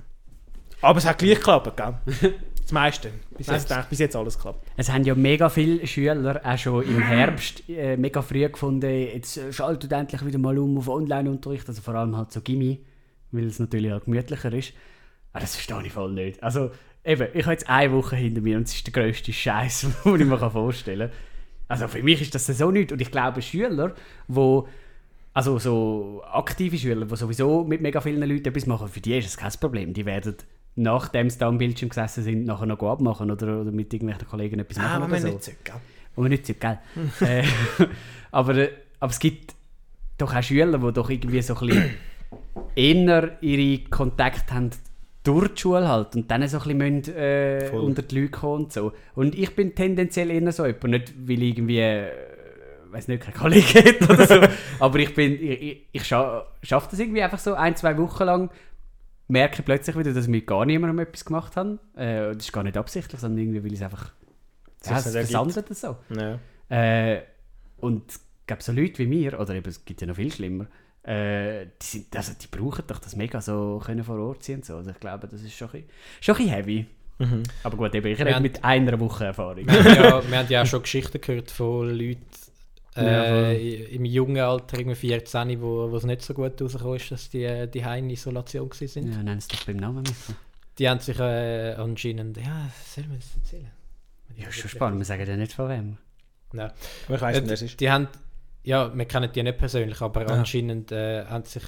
Aber 0.83 0.99
es 0.99 1.07
hat 1.07 1.19
gleich 1.19 1.37
geklappt, 1.37 1.77
gell? 1.77 1.95
Das 2.63 2.73
meiste. 2.73 3.11
Bis 3.37 3.49
jetzt, 3.49 3.75
bis 3.91 3.99
jetzt 3.99 4.15
alles 4.15 4.37
geklappt. 4.37 4.65
Es 4.77 4.89
haben 4.93 5.03
ja 5.03 5.17
mega 5.17 5.49
viele 5.49 5.85
Schüler 5.89 6.41
auch 6.45 6.57
schon 6.57 6.85
im 6.85 7.03
Herbst 7.03 7.69
äh, 7.69 7.97
mega 7.97 8.23
früh 8.23 8.49
gefunden, 8.49 8.89
jetzt 8.89 9.41
schaltet 9.51 9.91
endlich 9.91 10.25
wieder 10.25 10.39
mal 10.39 10.57
um 10.57 10.79
auf 10.79 10.87
Online-Unterricht, 10.89 11.67
also 11.69 11.83
vor 11.83 11.97
allem 11.97 12.17
halt 12.17 12.31
so 12.31 12.41
Gimmi, 12.41 12.79
weil 13.33 13.47
es 13.47 13.59
natürlich 13.59 13.93
auch 13.93 14.05
gemütlicher 14.05 14.53
ist. 14.53 14.73
Aber 15.33 15.41
das 15.41 15.55
verstehe 15.55 15.83
ich 15.85 15.93
voll 15.93 16.13
nicht. 16.13 16.43
Also 16.43 16.71
eben, 17.05 17.29
ich 17.35 17.45
habe 17.45 17.53
jetzt 17.53 17.69
eine 17.69 17.93
Woche 17.93 18.17
hinter 18.17 18.41
mir 18.41 18.57
und 18.57 18.69
es 18.69 18.75
ist 18.75 18.87
der 18.87 18.93
grösste 18.93 19.33
Scheiß, 19.33 19.87
den 20.05 20.21
ich 20.21 20.27
mir 20.27 20.51
vorstellen 20.51 21.11
kann. 21.11 21.19
Also 21.69 21.89
für 21.89 22.03
mich 22.03 22.21
ist 22.21 22.35
das 22.35 22.47
so 22.47 22.71
nichts 22.71 22.93
und 22.93 23.01
ich 23.01 23.11
glaube 23.11 23.43
Schüler, 23.43 23.95
wo 24.27 24.67
also 25.33 25.59
so 25.61 26.23
aktive 26.33 26.77
Schüler, 26.77 27.07
die 27.07 27.17
sowieso 27.17 27.63
mit 27.63 27.81
mega 27.81 28.01
vielen 28.01 28.29
Leuten 28.29 28.49
etwas 28.49 28.67
machen, 28.67 28.89
für 28.89 29.01
die 29.01 29.17
ist 29.17 29.27
es 29.27 29.37
kein 29.37 29.53
Problem. 29.53 29.93
Die 29.95 30.05
werden 30.05 30.35
nachdem 30.77 31.31
sie 31.31 31.39
da 31.39 31.49
am 31.49 31.59
Bildschirm 31.59 31.89
gesessen 31.89 32.25
sind, 32.25 32.45
nachher 32.45 32.67
noch 32.67 32.83
abmachen 32.83 33.31
oder, 33.31 33.61
oder 33.61 33.71
mit 33.71 33.93
irgendwelchen 33.93 34.29
Kollegen 34.29 34.61
etwas 34.61 34.79
machen 34.79 34.91
Ah, 34.91 34.97
aber 34.97 35.07
oder 35.07 35.21
so. 35.21 35.29
nicht 35.29 35.45
so, 35.45 35.53
gell? 35.65 36.29
Nicht 36.29 36.47
sieht, 36.47 36.61
gell? 36.61 36.79
äh, 37.21 37.45
aber, 38.31 38.57
äh, 38.57 38.71
aber 38.99 39.11
es 39.11 39.19
gibt 39.19 39.55
doch 40.19 40.35
auch 40.35 40.43
Schüler, 40.43 40.79
die 40.79 40.93
doch 40.93 41.11
irgendwie 41.11 41.43
so 41.43 41.55
ein 41.57 41.67
bisschen 41.67 41.91
eher 42.77 43.43
ihre 43.43 43.85
Kontakte 43.85 44.55
haben 44.55 44.71
durch 45.23 45.49
die 45.55 45.61
Schule 45.61 45.89
halt 45.89 46.17
und 46.17 46.31
dann 46.31 46.47
so 46.49 46.59
ein 46.59 46.79
bisschen 46.79 46.79
müssen, 46.79 47.17
äh, 47.17 47.71
unter 47.73 48.03
die 48.03 48.21
Leute 48.21 48.31
kommen 48.31 48.65
und 48.65 48.73
so. 48.73 48.93
Und 49.15 49.35
ich 49.35 49.55
bin 49.55 49.75
tendenziell 49.75 50.31
eher 50.31 50.53
so 50.53 50.65
jemand, 50.65 50.85
nicht 50.85 51.15
weil 51.29 51.43
ich 51.43 51.59
irgendwie, 51.59 51.81
äh, 51.81 52.11
weiß 52.91 53.09
nicht, 53.09 53.23
keine 53.23 53.37
Kollegen 53.37 53.67
hätte 53.85 54.05
oder 54.13 54.27
so, 54.27 54.41
aber 54.81 54.99
ich 54.99 55.15
bin, 55.15 55.33
ich, 55.35 55.63
ich, 55.63 55.87
ich 55.93 56.05
scha 56.05 56.47
schaffe 56.63 56.89
das 56.91 57.01
irgendwie 57.01 57.23
einfach 57.23 57.39
so 57.39 57.55
ein, 57.55 57.77
zwei 57.77 57.97
Wochen 57.99 58.25
lang, 58.25 58.51
merke 59.29 59.63
plötzlich 59.63 59.97
wieder, 59.97 60.13
dass 60.13 60.27
mit 60.27 60.47
gar 60.47 60.65
niemandem 60.65 60.99
etwas 61.01 61.25
gemacht 61.25 61.57
habe. 61.57 61.79
Äh, 61.97 62.35
das 62.35 62.47
ist 62.47 62.53
gar 62.53 62.65
nicht 62.65 62.77
absichtlich, 62.77 63.21
sondern 63.21 63.39
irgendwie, 63.39 63.63
weil 63.63 63.73
ich 63.73 63.79
es 63.79 63.85
einfach, 63.85 64.13
ja, 64.85 64.99
es 64.99 65.13
versandet 65.13 65.77
so. 65.77 65.97
Ja. 66.17 66.39
Äh, 66.69 67.23
und 67.79 68.11
es 68.11 68.21
gibt 68.47 68.63
so 68.63 68.73
Leute 68.73 68.99
wie 68.99 69.07
mir, 69.07 69.39
oder 69.39 69.55
eben, 69.55 69.69
es 69.69 69.85
gibt 69.85 70.01
ja 70.01 70.07
noch 70.07 70.17
viel 70.17 70.33
schlimmer, 70.33 70.67
äh, 71.03 71.67
die, 71.81 71.87
sind, 71.87 72.17
also 72.17 72.33
die 72.41 72.47
brauchen 72.47 72.85
doch 72.87 72.99
das 72.99 73.17
mega 73.17 73.41
so 73.41 73.81
können 73.85 74.05
vor 74.05 74.19
Ort 74.19 74.45
sein 74.45 74.57
und 74.57 74.65
so. 74.65 74.77
Also 74.77 74.91
ich 74.91 75.01
glaube, 75.01 75.27
das 75.29 75.43
ist 75.43 75.55
schon 75.55 75.69
ein 75.69 75.73
bisschen, 75.73 75.89
schon 76.21 76.35
ein 76.35 76.39
bisschen 76.39 76.55
heavy. 76.55 76.87
Mhm. 77.19 77.43
Aber 77.65 77.77
gut, 77.77 77.95
eben, 77.95 78.07
ich 78.07 78.19
rede 78.19 78.35
haben- 78.35 78.43
mit 78.43 78.65
einer 78.65 78.99
Woche 79.01 79.25
Erfahrung. 79.27 79.67
Wir 79.67 79.73
haben, 79.85 79.95
ja, 79.95 80.31
wir 80.31 80.39
haben 80.39 80.49
ja 80.49 80.63
auch 80.63 80.67
schon 80.67 80.83
Geschichten 80.83 81.21
gehört 81.21 81.51
von 81.51 81.89
Leuten 81.91 82.25
Ja, 82.97 83.51
äh, 83.51 83.85
im 83.95 84.05
jungen 84.05 84.39
Alter, 84.39 84.79
irgendwie 84.79 84.95
14, 84.97 85.61
wo, 85.61 85.91
wo 85.91 85.97
es 85.97 86.05
nicht 86.05 86.23
so 86.23 86.35
gut 86.35 86.61
rausgekommen 86.61 86.97
ist, 86.97 87.11
dass 87.11 87.29
die 87.31 87.45
äh, 87.45 87.67
die 87.67 87.79
in 87.81 88.11
Isolation 88.11 88.71
sind. 88.73 89.11
ja, 89.13 89.19
nennen 89.23 89.39
es 89.39 89.49
doch 89.49 89.65
beim 89.65 89.77
Namen 89.77 90.03
mit. 90.03 90.15
Die 90.79 90.89
haben 90.89 91.01
sich 91.01 91.19
äh, 91.19 91.75
anscheinend, 91.75 92.37
ja, 92.39 92.71
soll 92.87 93.05
man 93.07 93.19
das 93.19 93.29
erzählen? 93.37 93.71
Ja, 94.37 94.49
ist 94.49 94.57
schon 94.57 94.71
spannend, 94.71 94.99
wir 95.01 95.05
sagen 95.05 95.27
ja 95.27 95.37
nicht 95.37 95.53
von 95.53 95.69
wem. 95.69 95.99
Aber 96.53 96.73
ich 97.15 97.21
weiss 97.21 97.37
Äh, 97.37 97.41
nicht, 97.41 97.49
wer 97.49 97.55
es 97.55 97.63
ist. 97.63 97.81
die 97.81 97.91
haben, 97.91 98.09
ja, 98.65 98.91
wir 98.97 99.05
kennen 99.07 99.31
die 99.33 99.43
nicht 99.43 99.59
persönlich, 99.59 100.01
aber 100.01 100.23
Ah. 100.29 100.35
anscheinend 100.39 100.93
äh, 100.93 101.25
haben 101.27 101.45
sich 101.45 101.63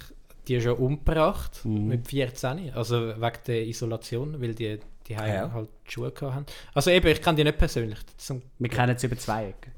die 0.49 0.61
schon 0.61 0.74
umgebracht 0.76 1.64
Mhm. 1.64 1.86
mit 1.88 2.09
14, 2.09 2.72
also 2.74 3.09
wegen 3.20 3.38
der 3.47 3.66
Isolation, 3.66 4.40
weil 4.40 4.55
die 4.55 4.78
die 5.09 5.14
ja. 5.14 5.51
halt 5.53 5.68
die 5.86 5.90
Schuhe 5.93 6.12
gehabt 6.12 6.34
haben. 6.34 6.47
Also 6.74 6.90
eben, 6.90 7.09
ich 7.09 7.20
kenne 7.20 7.36
die 7.36 7.45
nicht 7.45 7.59
persönlich, 7.59 7.99
Wir 8.59 8.68
kennen 8.70 8.95
es 8.97 9.03
über 9.03 9.16
zwei 9.16 9.47
Ecken. 9.49 9.72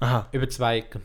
Aha. 0.00 0.26
über 0.32 0.48
zwei 0.48 0.78
Ecken. 0.78 1.02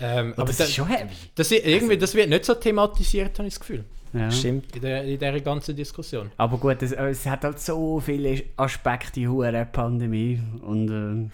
Ähm, 0.00 0.32
Aber 0.32 0.42
aber 0.42 0.46
das 0.48 0.56
da, 0.58 0.64
ist 0.64 0.74
schon 0.74 0.88
heavy. 0.88 1.14
das, 1.36 1.52
irgendwie, 1.52 1.96
das 1.96 2.12
wird 2.14 2.28
nicht 2.28 2.44
so 2.44 2.54
thematisiert, 2.54 3.38
habe 3.38 3.46
ich 3.46 3.54
das 3.54 3.60
Gefühl, 3.60 3.84
Ja. 4.12 4.30
Stimmt. 4.32 4.74
in 4.74 4.82
der, 4.82 5.04
in 5.04 5.18
der 5.18 5.40
ganzen 5.40 5.76
Diskussion. 5.76 6.32
Aber 6.36 6.58
gut, 6.58 6.82
es, 6.82 6.90
es 6.90 7.24
hat 7.26 7.44
halt 7.44 7.60
so 7.60 8.00
viele 8.00 8.42
Aspekte, 8.56 9.12
die 9.12 9.28
hure 9.28 9.64
Pandemie. 9.70 10.40
Und 10.62 10.88
ähm, 10.90 11.30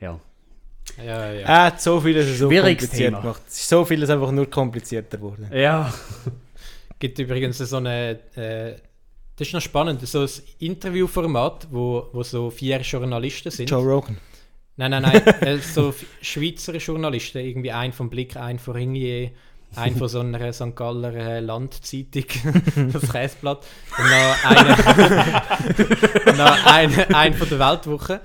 ja. 0.00 0.18
Ja, 0.98 1.32
ja. 1.32 1.40
Er 1.40 1.62
hat 1.64 1.80
so 1.80 2.00
vieles 2.00 2.38
so 2.38 2.48
kompliziert 2.48 2.92
Thema. 2.92 3.20
gemacht. 3.20 3.42
Es 3.48 3.58
ist 3.58 3.68
so 3.68 3.84
vieles 3.84 4.10
einfach 4.10 4.30
nur 4.30 4.48
komplizierter 4.48 5.16
geworden. 5.16 5.50
Ja. 5.52 5.92
gibt 6.98 7.18
übrigens 7.18 7.58
so 7.58 7.76
eine. 7.76 8.18
Äh, 8.36 8.76
das 9.36 9.48
ist 9.48 9.54
noch 9.54 9.60
spannend, 9.60 10.06
so 10.06 10.22
ein 10.22 10.30
Interviewformat, 10.60 11.66
wo, 11.70 12.08
wo 12.12 12.22
so 12.22 12.50
vier 12.50 12.80
Journalisten 12.82 13.50
sind. 13.50 13.68
Joe 13.68 13.82
Rogan. 13.82 14.16
Nein, 14.76 14.92
nein, 14.92 15.02
nein. 15.02 15.22
äh, 15.40 15.58
so 15.58 15.92
Schweizer 16.22 16.76
Journalisten, 16.76 17.38
irgendwie 17.38 17.72
ein 17.72 17.92
vom 17.92 18.10
Blick, 18.10 18.36
ein 18.36 18.60
von 18.60 18.74
Ringier, 18.74 19.32
ein 19.74 19.96
von 19.96 20.08
so 20.08 20.20
einer 20.20 20.52
St. 20.52 20.76
Galler 20.76 21.14
äh, 21.14 21.40
Landzeitung, 21.40 22.24
das 22.92 23.10
Käseblatt, 23.10 23.66
und 23.98 24.04
noch 24.04 24.44
einer, 24.44 26.36
noch 26.36 26.66
ein, 26.66 27.14
ein 27.14 27.34
von 27.34 27.48
der 27.48 27.58
Weltwoche. 27.58 28.20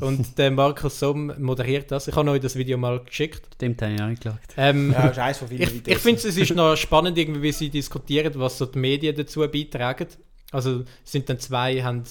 Und 0.00 0.38
der 0.38 0.50
Markus 0.50 0.98
Somm 0.98 1.32
moderiert 1.38 1.90
das. 1.90 2.08
Ich 2.08 2.16
habe 2.16 2.30
euch 2.30 2.40
das 2.40 2.56
Video 2.56 2.76
mal 2.78 3.00
geschickt. 3.00 3.48
Stimmt, 3.54 3.80
habe 3.82 3.94
ich 3.94 4.02
auch 4.02 4.06
nicht 4.08 4.22
geschaut. 4.22 4.38
Ähm, 4.56 4.92
Ja, 4.92 5.30
ist 5.30 5.38
von 5.38 5.48
vielen 5.48 5.62
ich 5.62 5.86
ich 5.86 5.98
finde 5.98 6.26
es 6.26 6.36
ist 6.36 6.54
noch 6.54 6.76
spannend, 6.76 7.16
irgendwie, 7.16 7.42
wie 7.42 7.52
sie 7.52 7.70
diskutieren, 7.70 8.32
was 8.36 8.58
so 8.58 8.66
die 8.66 8.78
Medien 8.78 9.14
dazu 9.16 9.40
beitragen. 9.40 10.08
Also 10.50 10.84
es 11.04 11.12
sind 11.12 11.28
dann 11.28 11.38
zwei, 11.38 11.82
haben, 11.82 12.04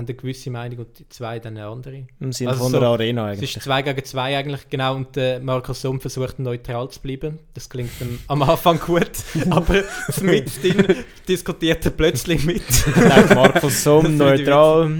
haben 0.00 0.06
eine 0.06 0.14
gewisse 0.16 0.50
Meinung 0.50 0.78
und 0.80 0.98
die 0.98 1.08
zwei 1.08 1.38
dann 1.38 1.56
eine 1.56 1.66
andere. 1.66 2.06
Im 2.18 2.32
Sinne 2.32 2.50
Also 2.50 2.64
von 2.64 2.72
so- 2.72 2.80
der 2.80 2.88
Arena 2.88 3.30
Es 3.30 3.38
eigentlich. 3.38 3.56
ist 3.56 3.62
zwei 3.64 3.82
gegen 3.82 4.04
zwei 4.04 4.36
eigentlich, 4.36 4.68
genau. 4.68 4.94
Und 4.96 5.14
der 5.16 5.40
Markus 5.40 5.80
Somm 5.82 6.00
versucht 6.00 6.38
neutral 6.38 6.88
zu 6.90 7.00
bleiben. 7.00 7.38
Das 7.54 7.68
klingt 7.70 7.90
am 8.26 8.42
Anfang 8.42 8.80
gut, 8.80 9.10
aber 9.50 9.84
mit 10.22 10.62
drin 10.62 10.96
diskutiert 11.28 11.84
er 11.84 11.90
plötzlich 11.92 12.44
mit. 12.44 12.62
Nein, 12.96 13.28
Markus 13.34 13.82
Somm, 13.84 14.16
neutral. 14.16 14.90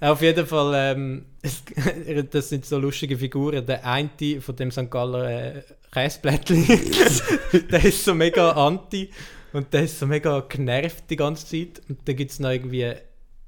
Auf 0.00 0.22
jeden 0.22 0.46
Fall, 0.46 0.72
ähm, 0.74 1.24
es, 1.42 1.62
das 2.30 2.48
sind 2.50 2.64
so 2.66 2.78
lustige 2.78 3.16
Figuren. 3.18 3.64
Der 3.66 3.84
eine 3.86 4.10
von 4.40 4.54
dem 4.56 4.70
St. 4.70 4.90
Galler 4.90 5.28
äh, 5.56 5.62
Käseblättchen, 5.92 6.66
der 7.70 7.84
ist 7.84 8.04
so 8.04 8.14
mega 8.14 8.50
anti 8.52 9.10
und 9.52 9.72
der 9.72 9.84
ist 9.84 9.98
so 9.98 10.06
mega 10.06 10.40
genervt 10.40 11.04
die 11.08 11.16
ganze 11.16 11.46
Zeit. 11.46 11.80
Und 11.88 12.00
dann 12.06 12.16
gibt 12.16 12.30
es 12.30 12.38
noch 12.40 12.50
irgendwie, 12.50 12.92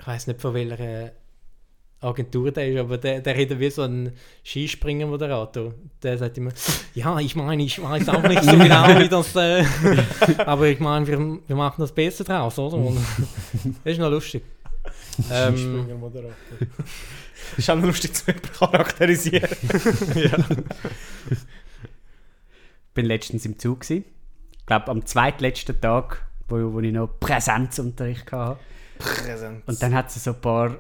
ich 0.01 0.07
weiß 0.07 0.27
nicht 0.29 0.41
von 0.41 0.55
welcher 0.55 1.13
Agentur 2.01 2.53
der 2.53 2.69
ist, 2.69 2.79
aber 2.79 2.97
der, 2.99 3.21
der 3.21 3.37
redet 3.37 3.59
wie 3.59 3.71
so 3.71 3.83
ein 3.83 4.13
Skispringer-Moderator. 4.45 5.75
Der 6.03 6.17
sagt 6.17 6.39
immer, 6.39 6.53
ja, 6.95 7.19
ich 7.19 7.35
meine, 7.35 7.63
ich 7.63 7.83
weiß 7.83 8.09
auch 8.11 8.23
nicht 8.23 8.45
so 8.45 8.53
genau, 8.53 8.87
wie 9.01 9.09
das, 9.09 9.35
äh, 9.35 9.65
aber 10.47 10.69
ich 10.69 10.79
meine, 10.79 11.07
wir, 11.07 11.19
wir 11.45 11.57
machen 11.57 11.81
das 11.81 11.93
Beste 11.93 12.23
draus, 12.23 12.59
oder? 12.59 12.77
Und 12.77 12.97
das 13.85 13.93
ist 13.93 13.99
noch 13.99 14.11
lustig. 14.11 14.45
Ähm, 15.31 15.57
Springer-Moderator. 15.57 16.33
Das 16.61 17.59
ist 17.59 17.71
auch 17.71 17.77
noch 17.77 17.87
lustig 17.87 18.15
zu 18.15 18.33
charakterisieren. 18.33 19.49
bin 22.95 23.07
letztens 23.07 23.47
im 23.47 23.59
Zug. 23.59 23.81
Gewesen. 23.81 24.05
Ich 24.59 24.67
glaube, 24.67 24.89
am 24.89 25.07
zweitletzten 25.07 25.81
Tag, 25.81 26.27
wo, 26.49 26.73
wo 26.73 26.81
ich 26.81 26.93
noch 26.93 27.09
Präsenzunterricht 27.21 28.31
hatte. 28.33 28.59
Präsent. 28.99 29.63
Und 29.67 29.83
dann 29.83 29.95
hat 29.95 30.09
es 30.09 30.23
so 30.23 30.33
ein 30.33 30.41
paar 30.41 30.77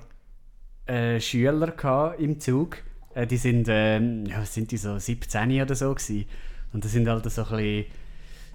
äh, 0.87 1.21
Schüler 1.21 1.69
gehabt 1.73 2.21
im 2.21 2.41
Zug. 2.41 2.79
Äh, 3.15 3.27
die 3.27 3.37
sind, 3.37 3.67
ähm, 3.71 4.27
ja, 4.27 4.45
sind 4.45 4.71
die 4.71 4.77
so 4.77 4.99
17 4.99 5.61
oder 5.63 5.75
so 5.75 5.95
gewesen. 5.95 6.27
Und 6.73 6.85
das 6.85 6.93
sind 6.93 7.09
halt 7.09 7.25
so 7.31 7.43
ein 7.43 7.49
bisschen, 7.49 7.85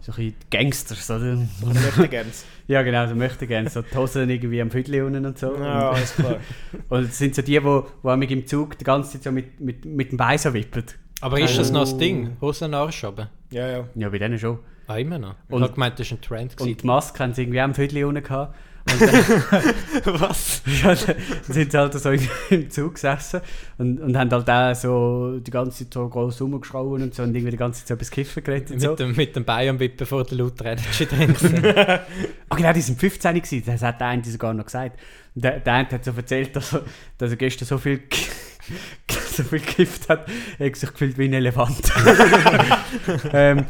so 0.02 0.12
ein 0.12 0.16
bisschen 0.16 0.36
Gangsters, 0.52 1.10
oder? 1.10 1.38
Ich 1.62 1.66
möchte 1.84 2.08
gerne. 2.10 2.30
Ja 2.68 2.82
genau, 2.84 3.08
so 3.08 3.16
möchte 3.16 3.46
ich 3.46 3.50
gerne. 3.50 3.70
So 3.70 3.82
die 3.82 3.96
Hosen 3.96 4.30
irgendwie 4.30 4.62
am 4.62 4.72
Viertel 4.72 5.04
unten 5.04 5.26
und 5.26 5.38
so. 5.38 5.48
Ja, 5.56 5.90
Und, 5.90 5.96
alles 5.96 6.16
klar. 6.16 6.38
und 6.90 7.08
das 7.08 7.18
sind 7.18 7.36
so 7.36 7.42
die, 7.42 7.64
wo, 7.64 7.88
wo 8.02 8.16
mich 8.16 8.32
im 8.32 8.46
Zug 8.48 8.78
die 8.78 8.84
ganze 8.84 9.14
Zeit 9.14 9.24
so 9.24 9.32
mit, 9.32 9.60
mit, 9.60 9.86
mit 9.86 10.12
dem 10.12 10.18
Bein 10.18 10.38
so 10.38 10.54
wippen. 10.54 10.84
Aber 11.22 11.40
ist 11.40 11.58
das 11.58 11.72
noch 11.72 11.82
das. 11.82 11.98
Ding? 11.98 12.36
Hosen 12.42 12.76
haben? 12.76 13.28
Ja, 13.52 13.68
ja. 13.68 13.88
Ja, 13.96 14.10
bei 14.10 14.18
denen 14.20 14.38
schon. 14.38 14.60
Ah, 14.88 14.98
immer 14.98 15.18
noch. 15.18 15.36
Ich 15.48 15.54
Und- 15.54 15.64
habe 15.64 15.74
gemeint, 15.74 15.98
das 16.00 16.12
war 16.12 16.18
ein 16.18 16.22
Trend. 16.22 16.52
Und 16.52 16.58
gewesen. 16.58 16.78
die 16.80 16.86
Maske 16.88 17.24
haben 17.24 17.34
sie 17.34 17.44
irgendwie 17.44 17.62
am 17.62 17.74
Viertel 17.74 18.04
unten 18.04 18.22
gehabt. 18.24 18.56
Dann, 18.86 19.00
Was? 20.20 20.62
ja, 20.66 20.94
dann 20.94 21.16
sind 21.48 21.72
sie 21.72 21.78
halt 21.78 21.94
so 21.94 22.12
im 22.50 22.70
Zug 22.70 22.96
gesessen 22.96 23.42
und, 23.78 24.00
und 24.00 24.18
haben 24.18 24.30
halt 24.30 24.50
auch 24.50 24.76
so 24.76 25.40
die 25.40 25.52
ganze 25.52 25.86
Zeit 25.86 25.94
so 25.94 26.10
groß 26.10 26.42
rumgeschrauen 26.42 27.02
und 27.02 27.16
so 27.16 27.24
und 27.24 27.34
irgendwie 27.34 27.52
die 27.52 27.58
ganze 27.58 27.80
Zeit 27.80 27.88
so 27.88 27.94
etwas 27.94 28.12
Kiffen 28.12 28.44
geredet 28.44 28.72
und 28.72 28.80
so. 28.82 28.90
Mit 28.90 29.00
dem, 29.00 29.16
mit 29.16 29.36
dem 29.36 29.80
Wippen 29.80 30.06
vor 30.06 30.24
der 30.26 30.38
lauten 30.38 30.68
Energy 30.68 31.06
drin. 31.06 31.36
Ah 32.50 32.56
genau, 32.56 32.72
die 32.72 32.82
sind 32.82 33.00
15 33.00 33.34
gewesen, 33.34 33.64
das 33.66 33.82
hat 33.82 34.00
der 34.00 34.08
eine 34.08 34.24
sogar 34.24 34.54
noch 34.54 34.66
gesagt. 34.66 35.00
Und 35.34 35.44
der, 35.44 35.60
der 35.60 35.74
eine 35.74 35.90
hat 35.90 36.06
so 36.06 36.12
erzählt, 36.12 36.56
dass 36.56 36.74
er, 36.74 36.84
dass 37.18 37.32
er 37.32 37.38
gestern 37.38 37.66
so 37.66 37.80
viel, 37.80 38.02
so 39.10 39.44
viel 39.44 39.60
gekifft 39.60 40.08
hat, 40.08 40.28
er 40.60 40.68
hat 40.68 40.76
sich 40.76 40.92
gefühlt 40.92 41.18
wie 41.18 41.26
ein 41.26 41.34
Elefant. 41.34 41.92
ähm, 43.34 43.66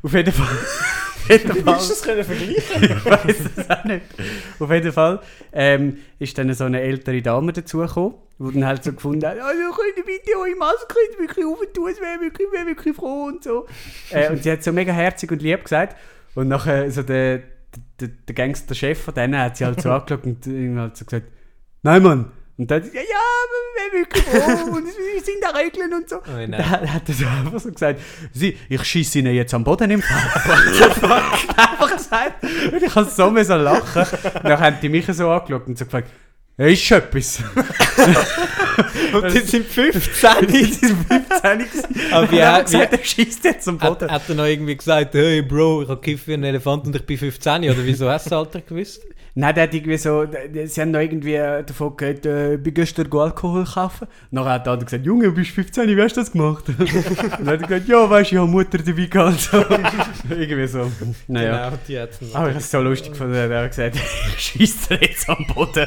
auf 0.00 0.12
jeden 0.12 0.32
Fall... 0.32 0.46
Jeden 1.28 1.54
Wie 1.54 1.60
Fall 1.60 1.78
du 1.78 1.88
das 1.88 2.02
können 2.02 2.24
vergleichen? 2.24 2.82
ich 2.82 3.04
weiß 3.04 3.36
es 3.56 3.70
auch 3.70 3.84
nicht. 3.84 4.02
Auf 4.58 4.70
jeden 4.70 4.92
Fall 4.92 5.20
ähm, 5.52 5.98
ist 6.18 6.36
dann 6.38 6.52
so 6.54 6.64
eine 6.64 6.80
ältere 6.80 7.22
Dame 7.22 7.52
dazugekommen, 7.52 8.14
die 8.38 8.52
dann 8.54 8.66
halt 8.66 8.84
so 8.84 8.92
gefunden 8.92 9.26
hat, 9.26 9.38
also 9.38 9.60
könnt 9.70 10.06
bitte 10.06 10.36
eure 10.36 10.56
Maske 10.56 10.94
wirklich 11.18 11.46
auftun, 11.46 11.90
es 11.90 12.00
wäre 12.00 12.20
wirklich, 12.20 12.48
wär 12.52 12.66
wirklich 12.66 12.96
froh 12.96 13.24
und 13.24 13.44
so. 13.44 13.66
Äh, 14.10 14.30
und 14.30 14.42
sie 14.42 14.50
hat 14.50 14.62
so 14.62 14.72
mega 14.72 14.92
herzig 14.92 15.30
und 15.30 15.42
lieb 15.42 15.64
gesagt. 15.64 15.96
Und 16.34 16.48
nachher 16.48 16.90
so 16.90 17.02
der, 17.02 17.42
der, 18.00 18.08
der 18.08 18.34
Gangster-Chef 18.34 19.02
von 19.02 19.14
denen 19.14 19.38
hat 19.38 19.56
sie 19.56 19.64
halt 19.64 19.80
so 19.80 19.90
angeschaut 19.92 20.24
und 20.24 20.46
halt 20.78 20.96
so 20.96 21.04
gesagt, 21.04 21.26
nein 21.82 22.02
Mann. 22.02 22.32
Und 22.62 22.70
dann, 22.70 22.80
ja, 22.84 23.00
ja, 23.00 23.90
wir 23.90 24.00
wirklich 24.00 24.22
froh 24.22 24.76
und 24.76 24.86
es 24.86 24.94
sind 25.26 25.42
da 25.42 25.48
Regeln 25.50 25.92
und 25.92 26.08
so. 26.08 26.18
Oh, 26.18 26.20
nein. 26.30 26.52
Da 26.52 26.64
hat 26.92 27.08
er 27.08 27.12
so 27.12 27.26
einfach 27.26 27.58
so 27.58 27.72
gesagt, 27.72 28.00
sie, 28.32 28.56
ich 28.68 28.84
schieße 28.84 29.18
ihnen 29.18 29.34
jetzt 29.34 29.52
am 29.52 29.64
Boden 29.64 29.90
im 29.90 30.00
Fall. 30.00 30.16
einfach 31.56 31.96
gesagt. 31.96 32.44
Und 32.44 32.80
ich 32.80 32.94
habe 32.94 33.10
so 33.10 33.32
müssen 33.32 33.62
lachen. 33.64 34.06
Dann 34.44 34.60
haben 34.60 34.76
die 34.80 34.88
mich 34.88 35.06
so 35.06 35.28
angeschaut 35.28 35.66
und 35.66 35.76
so 35.76 35.86
gefragt, 35.86 36.08
ja, 36.56 36.66
ist 36.66 36.84
schon 36.84 36.98
etwas. 36.98 37.42
Und 39.12 39.34
die 39.34 39.40
sind 39.40 39.66
15. 39.66 40.30
Die 40.46 40.64
sind 40.66 40.96
15 41.08 41.58
gewesen. 41.58 42.12
Aber 42.12 42.30
wie, 42.30 42.36
Und 42.36 42.40
er 42.42 42.52
hat 42.52 42.66
gesagt, 42.66 42.92
er 42.92 43.04
schießt 43.04 43.44
jetzt 43.44 43.66
am 43.66 43.80
hat, 43.80 43.98
Boden. 43.98 44.08
hat 44.08 44.22
er 44.28 44.34
noch 44.36 44.44
irgendwie 44.44 44.76
gesagt, 44.76 45.14
hey 45.14 45.42
Bro, 45.42 45.82
ich 45.82 45.88
habe 45.88 46.00
gekifft 46.00 46.28
wie 46.28 46.34
ein 46.34 46.44
Elefant 46.44 46.86
und 46.86 46.94
ich 46.94 47.04
bin 47.04 47.18
15? 47.18 47.64
Oder 47.64 47.84
wieso 47.84 48.08
hast 48.08 48.26
du 48.26 48.30
das 48.30 48.38
Alter 48.38 48.60
gewusst? 48.60 49.02
Nein, 49.34 49.54
der 49.54 49.62
hat 49.64 49.72
irgendwie 49.72 49.96
so, 49.96 50.26
sie 50.64 50.80
haben 50.82 50.90
noch 50.90 51.00
irgendwie 51.00 51.36
davon 51.36 51.96
gehört, 51.96 52.26
äh, 52.26 52.58
bin 52.58 52.74
gestern 52.74 53.10
Alkohol 53.10 53.64
kaufen. 53.64 54.06
Nachher 54.30 54.50
hat 54.50 54.66
der 54.66 54.74
andere 54.74 54.84
gesagt, 54.84 55.06
Junge, 55.06 55.24
du 55.24 55.32
bist 55.32 55.52
15, 55.52 55.88
wie 55.88 56.02
hast 56.02 56.16
du 56.16 56.20
das 56.20 56.32
gemacht? 56.32 56.64
und 56.78 56.78
dann 56.78 57.46
hat 57.46 57.46
er 57.46 57.56
gesagt, 57.66 57.88
ja, 57.88 58.10
weißt 58.10 58.30
du, 58.30 58.34
ich 58.34 58.40
habe 58.42 58.50
Mutter 58.50 58.76
dabei 58.78 59.06
gehabt. 59.06 59.50
Irgendwie 60.30 60.66
so. 60.66 60.92
Naja. 61.28 61.64
Genau, 61.70 61.78
die 61.88 61.98
hat 61.98 62.10
Aber 62.34 62.48
ich 62.48 62.54
habe 62.54 62.58
es 62.58 62.70
so 62.70 62.80
lustig 62.82 63.12
gefunden, 63.12 63.34
er 63.34 63.62
hat 63.62 63.70
gesagt, 63.70 63.96
ich 64.36 64.38
schieße 64.38 64.94
jetzt 65.00 65.28
am 65.30 65.46
Boden. 65.54 65.86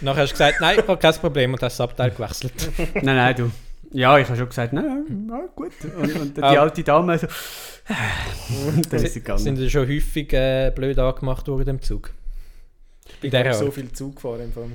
Nachher 0.00 0.22
hast 0.22 0.30
du 0.30 0.34
gesagt, 0.34 0.60
nein, 0.60 0.78
ich 0.80 0.86
habe 0.86 0.98
kein 1.00 1.14
Problem 1.14 1.52
und 1.52 1.62
hast 1.62 1.80
das 1.80 1.84
Abteil 1.84 2.10
gewechselt. 2.12 2.52
nein, 2.94 3.04
nein, 3.16 3.34
du. 3.34 3.50
Ja, 3.92 4.16
ich 4.18 4.28
habe 4.28 4.38
schon 4.38 4.48
gesagt, 4.48 4.72
nein, 4.72 5.26
ja, 5.28 5.40
gut. 5.56 5.72
Und, 6.00 6.14
und 6.14 6.36
die 6.36 6.42
Ah. 6.42 6.60
alte 6.60 6.84
Dame 6.84 7.18
so, 7.18 7.26
dann 8.88 9.02
ist 9.02 9.14
sie 9.14 9.18
gegangen. 9.20 9.40
Sind 9.40 9.58
ja 9.58 9.68
schon 9.68 9.88
häufig 9.88 10.32
äh, 10.32 10.70
blöd 10.72 10.96
angemacht 10.98 11.48
worden 11.48 11.70
im 11.70 11.82
Zug. 11.82 12.12
In 13.22 13.26
Ich 13.26 13.30
dieser 13.30 13.44
habe 13.44 13.54
so 13.54 13.66
Art. 13.66 13.74
viel 13.74 13.92
Zug 13.92 14.16
gefahren. 14.16 14.40
Im 14.42 14.52
Fall. 14.52 14.70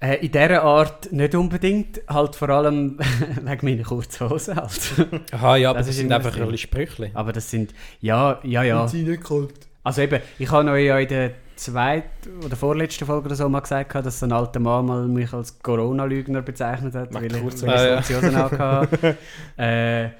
Äh, 0.00 0.24
in 0.24 0.30
dieser 0.32 0.62
Art 0.62 1.10
nicht 1.12 1.34
unbedingt, 1.34 2.00
halt 2.08 2.36
vor 2.36 2.48
allem 2.50 2.98
wegen 3.42 3.66
meiner 3.66 3.82
kurzen 3.82 4.30
Hosen 4.30 4.54
halt. 4.56 4.80
Aha, 5.32 5.56
ja, 5.56 5.70
aber 5.70 5.78
Das 5.80 5.88
das, 5.88 5.96
ist 5.96 6.00
sind 6.02 6.12
einfach 6.12 6.30
das 6.30 6.40
ein 6.40 6.48
bisschen 6.50 6.58
Sprüche. 6.58 7.10
Aber 7.14 7.32
das 7.32 7.50
sind, 7.50 7.74
ja, 8.00 8.38
ja, 8.44 8.62
ja. 8.62 8.86
sie 8.86 9.02
nicht 9.02 9.24
kalt. 9.24 9.54
Also 9.82 10.02
eben, 10.02 10.20
ich 10.38 10.50
habe 10.50 10.70
euch 10.70 10.86
ja 10.86 10.98
in 10.98 11.08
der 11.08 11.30
zweiten 11.56 12.44
oder 12.44 12.54
vorletzten 12.54 13.06
Folge 13.06 13.26
oder 13.26 13.34
so 13.34 13.48
mal 13.48 13.58
gesagt, 13.60 13.92
dass 13.94 14.22
ein 14.22 14.30
alter 14.30 14.60
Mann 14.60 14.86
mal 14.86 15.08
mich 15.08 15.32
als 15.32 15.58
Corona-Lügner 15.60 16.42
bezeichnet 16.42 16.94
hat, 16.94 17.12
Macht 17.12 17.24
weil 17.24 17.34
ich 17.34 17.42
kurz 17.42 17.62
weil 17.66 17.98
ich 18.00 18.08
ja. 18.08 18.20
so 18.20 18.26
Hosen 18.26 18.36
angehabt 18.36 19.04
äh, 19.56 20.10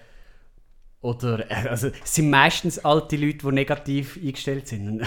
Oder, 1.01 1.49
äh, 1.51 1.69
also 1.69 1.89
es 2.03 2.15
sind 2.15 2.31
meistens 2.31 2.85
alte 2.85 3.17
Leute, 3.17 3.39
die 3.39 3.53
negativ 3.53 4.19
eingestellt 4.21 4.67
sind. 4.67 5.03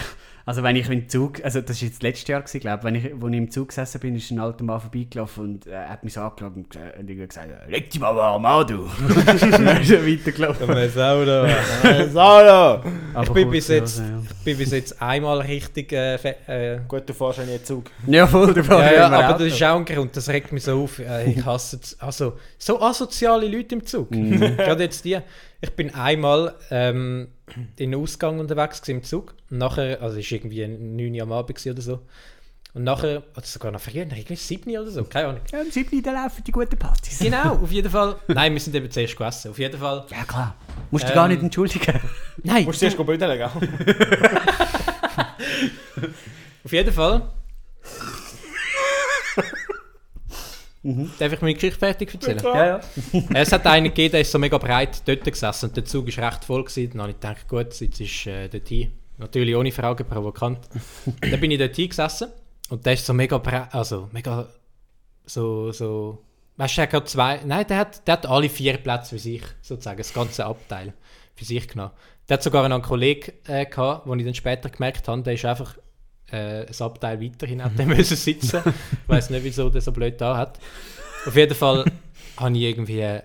Also 0.45 0.63
wenn 0.63 0.75
ich 0.75 0.89
im 0.89 1.07
Zug, 1.07 1.43
also 1.43 1.61
das 1.61 1.81
war 1.81 1.87
jetzt 1.87 1.97
das 1.97 2.01
letzte 2.01 2.31
Jahr, 2.31 2.41
glaube 2.41 2.77
ich, 2.77 2.83
wenn 2.83 2.95
ich, 2.95 3.21
wo 3.21 3.27
ich 3.27 3.35
im 3.35 3.51
Zug 3.51 3.69
gesessen 3.69 3.99
bin, 3.99 4.15
ist 4.15 4.31
ein 4.31 4.39
alter 4.39 4.63
Mann 4.63 4.81
vorbeigelaufen 4.81 5.43
und 5.43 5.67
äh, 5.67 5.75
hat 5.75 6.03
mich 6.03 6.13
so 6.13 6.21
angeschaut 6.21 6.55
und, 6.55 6.75
äh, 6.75 6.99
und 6.99 7.07
gesagt, 7.07 7.47
leg 7.67 7.89
dich 7.89 8.01
mal 8.01 8.15
warm 8.15 8.45
an, 8.45 8.67
du. 8.67 8.81
und 9.07 9.27
dann 9.27 9.81
ist 9.81 9.91
er 9.91 10.05
weitergelaufen. 10.05 10.89
Salo! 12.11 12.81
Aber 13.13 13.23
Ich 13.23 13.29
bin, 13.31 13.49
bis 13.51 13.67
jetzt, 13.67 13.99
ja. 13.99 14.19
ich 14.23 14.43
bin 14.43 14.57
bis 14.57 14.71
jetzt 14.71 15.01
einmal 15.01 15.41
richtig. 15.41 15.91
Äh, 15.91 16.15
äh, 16.15 16.79
Gut, 16.87 17.07
du 17.07 17.13
fährst 17.13 17.39
ja 17.39 17.45
nie 17.45 17.61
Zug. 17.63 17.85
Ja, 18.07 18.27
voll, 18.27 18.53
der 18.53 18.63
ja, 18.63 18.91
ja, 18.93 19.07
immer 19.07 19.17
aber 19.17 19.35
Auto. 19.35 19.43
das 19.43 19.53
ist 19.53 19.63
auch 19.63 19.77
ein 19.77 19.85
Grund, 19.85 20.15
das 20.15 20.29
regt 20.29 20.51
mich 20.51 20.63
so 20.63 20.83
auf. 20.83 20.99
Äh, 20.99 21.31
ich 21.31 21.45
hasse. 21.45 21.79
Also, 21.99 22.33
so 22.57 22.81
asoziale 22.81 23.47
Leute 23.47 23.75
im 23.75 23.85
Zug. 23.85 24.11
Mhm. 24.11 24.39
Gerade 24.57 24.83
jetzt 24.83 25.05
die. 25.05 25.19
Ich 25.63 25.71
bin 25.75 25.93
einmal 25.93 26.55
ähm, 26.71 27.27
in 27.55 27.91
den 27.91 27.95
Ausgang 27.95 28.39
unterwegs 28.39 28.79
im 28.87 29.03
Zug. 29.03 29.33
Und 29.49 29.57
nachher, 29.59 30.01
also 30.01 30.17
es 30.19 30.25
war 30.31 30.37
irgendwie 30.37 30.67
9 30.67 31.13
Uhr 31.15 31.21
am 31.23 31.31
Abend 31.31 31.65
oder 31.65 31.81
so. 31.81 31.99
Und 32.73 32.85
nachher, 32.85 33.23
oder 33.35 33.45
sogar 33.45 33.71
noch 33.71 33.81
früher, 33.81 34.05
irgendwie 34.05 34.35
7 34.35 34.71
Uhr 34.71 34.81
oder 34.81 34.91
so, 34.91 35.03
keine 35.03 35.27
Ahnung. 35.27 35.41
Ja, 35.51 35.59
am 35.59 35.69
7. 35.69 36.01
da 36.01 36.11
laufen 36.13 36.41
die 36.45 36.51
guten 36.53 36.77
Partys. 36.79 37.19
Genau, 37.19 37.55
auf 37.63 37.71
jeden 37.71 37.89
Fall. 37.91 38.15
Nein, 38.27 38.53
wir 38.53 38.61
sind 38.61 38.73
eben 38.75 38.89
zuerst 38.89 39.17
gegessen. 39.17 39.51
Auf 39.51 39.59
jeden 39.59 39.77
Fall. 39.79 40.05
Ja, 40.09 40.23
klar. 40.23 40.55
Musst 40.89 41.03
du 41.05 41.09
Ähm, 41.09 41.15
gar 41.15 41.27
nicht 41.27 41.41
entschuldigen. 41.43 41.99
Nein, 42.43 42.61
Du 42.63 42.67
musst 42.67 42.79
zuerst 42.79 42.97
büdeln, 42.97 43.37
gell? 43.37 43.49
Auf 46.63 46.71
jeden 46.71 46.93
Fall. 46.93 47.21
Darf 50.83 51.33
ich 51.33 51.41
meine 51.41 51.53
Geschichte 51.53 51.79
fertig 51.79 52.13
erzählen? 52.13 52.43
ja, 52.43 52.65
ja. 52.65 52.81
es 53.35 53.51
hat 53.51 53.67
einen 53.67 53.85
gegeben, 53.85 54.13
der 54.13 54.21
ist 54.21 54.31
so 54.31 54.39
mega 54.39 54.57
breit 54.57 55.07
dort 55.07 55.23
gesessen 55.23 55.67
und 55.67 55.77
der 55.77 55.85
Zug 55.85 56.07
ist 56.07 56.17
recht 56.17 56.43
voll 56.43 56.63
gewesen. 56.63 56.91
Dann 56.91 57.01
habe 57.01 57.11
ich 57.11 57.19
gedacht, 57.19 57.47
gut, 57.47 57.79
jetzt 57.79 57.99
ist 57.99 58.27
äh, 58.27 58.49
dort 58.49 58.67
hin. 58.67 58.91
Natürlich 59.17 59.55
ohne 59.55 59.71
Frage, 59.71 60.03
provokant. 60.03 60.59
dann 61.21 61.39
bin 61.39 61.51
ich 61.51 61.59
dort 61.59 61.75
hingesessen 61.75 62.29
und 62.69 62.85
der 62.85 62.93
ist 62.93 63.05
so 63.05 63.13
mega 63.13 63.37
breit, 63.37 63.73
also 63.73 64.09
mega 64.11 64.47
so, 65.25 65.71
so, 65.71 66.23
weißt 66.57 66.77
du, 66.77 66.81
er 66.81 66.91
hat 66.91 67.09
zwei, 67.09 67.41
nein, 67.45 67.65
der 67.67 67.77
hat, 67.77 68.07
der 68.07 68.13
hat 68.13 68.25
alle 68.25 68.49
vier 68.49 68.77
Plätze 68.77 69.09
für 69.15 69.19
sich, 69.19 69.43
sozusagen, 69.61 69.97
das 69.97 70.13
ganze 70.13 70.45
Abteil 70.45 70.93
für 71.35 71.45
sich 71.45 71.67
genommen. 71.67 71.91
Der 72.27 72.37
hat 72.37 72.43
sogar 72.43 72.65
einen 72.65 72.81
Kollegen 72.81 73.33
äh, 73.45 73.65
gehabt, 73.65 74.07
wo 74.07 74.15
ich 74.15 74.25
dann 74.25 74.33
später 74.33 74.69
gemerkt 74.69 75.07
habe, 75.07 75.21
der 75.21 75.33
ist 75.33 75.45
einfach 75.45 75.75
äh, 76.31 76.65
ein 76.65 76.81
Abteil 76.81 77.21
weiterhin 77.21 77.63
hat 77.63 77.71
der 77.77 77.85
müssen 77.85 78.17
sitzen. 78.17 78.61
Ich 78.65 79.09
weiß 79.09 79.29
nicht, 79.29 79.43
wieso 79.43 79.69
der 79.69 79.81
so 79.81 79.91
blöd 79.91 80.19
da 80.19 80.37
hat. 80.37 80.59
Auf 81.25 81.35
jeden 81.35 81.55
Fall 81.55 81.85
habe 82.37 82.57
ich 82.57 82.63
irgendwie 82.63 83.19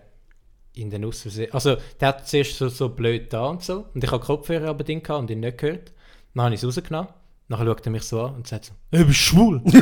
in 0.75 0.91
den 0.91 1.05
Aussehen, 1.05 1.53
also 1.53 1.77
der 2.01 2.09
hat 2.09 2.29
zuerst 2.29 2.59
so, 2.59 2.69
so 2.69 2.91
blöd 2.91 3.33
da 3.33 3.47
und 3.47 3.63
so 3.63 3.87
und 3.95 4.05
ich 4.05 4.11
habe 4.11 4.23
Kopfhörer 4.23 4.69
aber 4.69 4.85
drin 4.85 5.03
gehabt 5.03 5.21
und 5.21 5.31
ihn 5.31 5.41
nicht 5.41 5.59
gehört. 5.59 5.93
Dann 6.35 6.45
habe 6.45 6.55
ich 6.55 6.63
es 6.63 6.67
rausgenommen. 6.67 7.09
Nachher 7.49 7.65
schaut 7.65 7.87
er 7.87 7.93
mich 7.93 8.03
so 8.03 8.23
an 8.23 8.35
und 8.35 8.47
sagt 8.47 8.67
so, 8.67 8.73
«Hey, 8.91 9.01
du 9.01 9.07
bist 9.07 9.21
schwul!» 9.21 9.63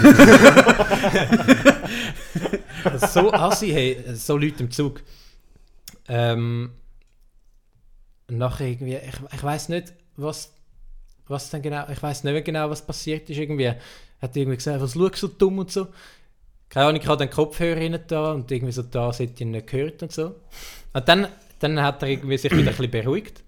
So 2.98 3.32
assi, 3.32 3.70
hey, 3.70 4.04
so 4.14 4.36
Leute 4.36 4.62
im 4.62 4.70
Zug. 4.70 5.02
Ähm, 6.08 6.72
nachher 8.28 8.66
irgendwie, 8.66 8.96
ich, 8.96 9.14
ich 9.32 9.42
weiß 9.42 9.70
nicht, 9.70 9.94
was, 10.16 10.53
was 11.28 11.50
dann 11.50 11.62
genau, 11.62 11.86
ich 11.90 12.02
weiß 12.02 12.24
nicht 12.24 12.32
mehr 12.32 12.42
genau, 12.42 12.70
was 12.70 12.84
passiert 12.84 13.28
ist. 13.30 13.38
Irgendwie 13.38 13.68
hat 13.68 14.36
irgendwie 14.36 14.56
gesagt, 14.56 14.80
was 14.80 14.94
schaust 14.94 15.14
du 15.14 15.26
so 15.26 15.28
dumm 15.28 15.58
und 15.58 15.70
so. 15.70 15.88
Keine 16.68 16.86
Ahnung, 16.86 17.00
ich 17.00 17.06
habe 17.06 17.24
den 17.24 17.30
Kopfhörer 17.30 17.80
rein 17.80 17.98
da 18.06 18.32
und 18.32 18.50
irgendwie 18.50 18.72
so 18.72 18.82
da, 18.82 19.08
das 19.08 19.20
hätte 19.20 19.34
ich 19.34 19.40
ihn 19.42 19.52
nicht 19.52 19.66
gehört 19.66 20.02
und 20.02 20.12
so. 20.12 20.34
Und 20.92 21.08
dann, 21.08 21.28
dann 21.60 21.80
hat 21.80 22.02
er 22.02 22.08
irgendwie 22.08 22.36
sich 22.36 22.50
wieder 22.50 22.62
ein 22.62 22.76
bisschen 22.76 22.90
beruhigt. 22.90 23.42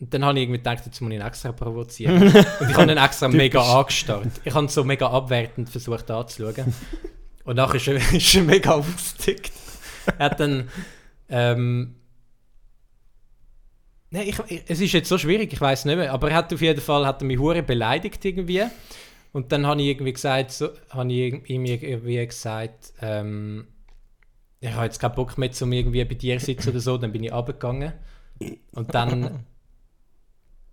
Und 0.00 0.14
dann 0.14 0.24
habe 0.24 0.38
ich 0.38 0.44
irgendwie 0.44 0.58
gedacht, 0.58 0.86
jetzt 0.86 1.00
muss 1.00 1.10
ich 1.10 1.16
ihn 1.16 1.26
extra 1.26 1.52
provozieren. 1.52 2.22
und 2.60 2.70
ich 2.70 2.76
habe 2.76 2.92
ihn 2.92 2.98
extra 2.98 3.28
mega 3.28 3.60
angestarrt. 3.60 4.28
Ich 4.44 4.54
habe 4.54 4.66
ihn 4.66 4.68
so 4.68 4.84
mega 4.84 5.08
abwertend 5.08 5.70
versucht 5.70 6.10
anzuschauen. 6.10 6.74
Und 7.44 7.56
nachher 7.56 7.76
ist 7.76 7.88
er, 7.88 7.96
ist 8.12 8.34
er 8.34 8.42
mega 8.42 8.72
aufgestickt. 8.72 9.52
Er 10.18 10.26
hat 10.26 10.40
dann. 10.40 10.68
Ähm, 11.30 11.94
Nein, 14.10 14.28
ich, 14.28 14.38
ich, 14.48 14.62
es 14.66 14.80
ist 14.80 14.92
jetzt 14.92 15.08
so 15.08 15.18
schwierig, 15.18 15.52
ich 15.52 15.60
weiß 15.60 15.84
nicht 15.84 15.96
mehr. 15.96 16.12
Aber 16.12 16.30
er 16.30 16.36
hat 16.36 16.52
auf 16.52 16.60
jeden 16.60 16.80
Fall 16.80 17.06
hat 17.06 17.22
er 17.22 17.26
mich 17.26 17.38
hure 17.38 17.62
beleidigt 17.62 18.24
irgendwie. 18.24 18.64
Und 19.32 19.52
dann 19.52 19.66
habe 19.66 19.80
ich 19.82 19.88
irgendwie 19.88 20.12
gesagt, 20.12 20.50
so, 20.52 20.70
habe 20.90 21.12
ich 21.12 21.48
ihm 21.48 21.64
irgendwie 21.64 22.26
gesagt, 22.26 22.92
ähm, 23.02 23.68
ich 24.60 24.72
habe 24.72 24.86
jetzt 24.86 24.98
keinen 24.98 25.14
Bock 25.14 25.36
mehr, 25.36 25.50
um 25.60 25.72
irgendwie 25.72 26.04
bei 26.04 26.14
dir 26.14 26.38
zu 26.38 26.46
sitzen 26.46 26.70
oder 26.70 26.80
so. 26.80 26.96
Dann 26.96 27.12
bin 27.12 27.24
ich 27.24 27.32
abgegangen. 27.32 27.92
Und 28.72 28.94
dann, 28.94 29.44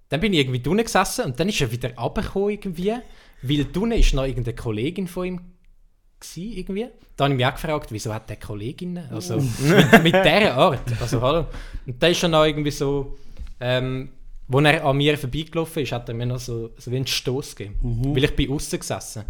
dann 0.09 0.19
bin 0.19 0.33
ich 0.33 0.39
irgendwie 0.39 0.61
drinnen 0.61 0.86
gesessen 0.86 1.25
und 1.25 1.39
dann 1.39 1.49
ist 1.49 1.59
er 1.61 1.71
wieder 1.71 1.95
runtergekommen 1.95 2.49
irgendwie. 2.51 2.93
Weil 3.41 3.65
drinnen 3.71 3.99
ist 3.99 4.13
noch 4.13 4.23
irgendeine 4.23 4.55
Kollegin 4.55 5.07
von 5.07 5.25
ihm 5.25 5.41
gewesen, 6.19 6.57
irgendwie. 6.57 6.88
Da 7.15 7.25
habe 7.25 7.33
ich 7.33 7.38
mich 7.38 7.45
auch 7.45 7.53
gefragt, 7.53 7.91
wieso 7.91 8.13
hat 8.13 8.29
der 8.29 8.38
Kolleginnen? 8.38 9.09
Also 9.11 9.38
mit, 9.59 10.03
mit 10.03 10.13
dieser 10.15 10.55
Art. 10.55 11.01
Also 11.01 11.21
hallo. 11.21 11.47
Und 11.86 12.01
da 12.01 12.07
ist 12.07 12.23
er 12.23 12.29
noch 12.29 12.45
irgendwie 12.45 12.71
so, 12.71 13.17
ähm, 13.59 14.09
wo 14.47 14.59
er 14.59 14.85
an 14.85 14.97
mir 14.97 15.17
vorbeigelaufen 15.17 15.83
ist, 15.83 15.91
hat 15.91 16.07
er 16.07 16.15
mir 16.15 16.25
noch 16.25 16.39
so, 16.39 16.71
so 16.77 16.91
wie 16.91 16.97
einen 16.97 17.07
Stoß 17.07 17.55
gegeben. 17.55 18.13
Weil 18.15 18.25
ich 18.25 18.35
bin 18.35 18.51
außen 18.51 18.79
gesessen. 18.79 19.23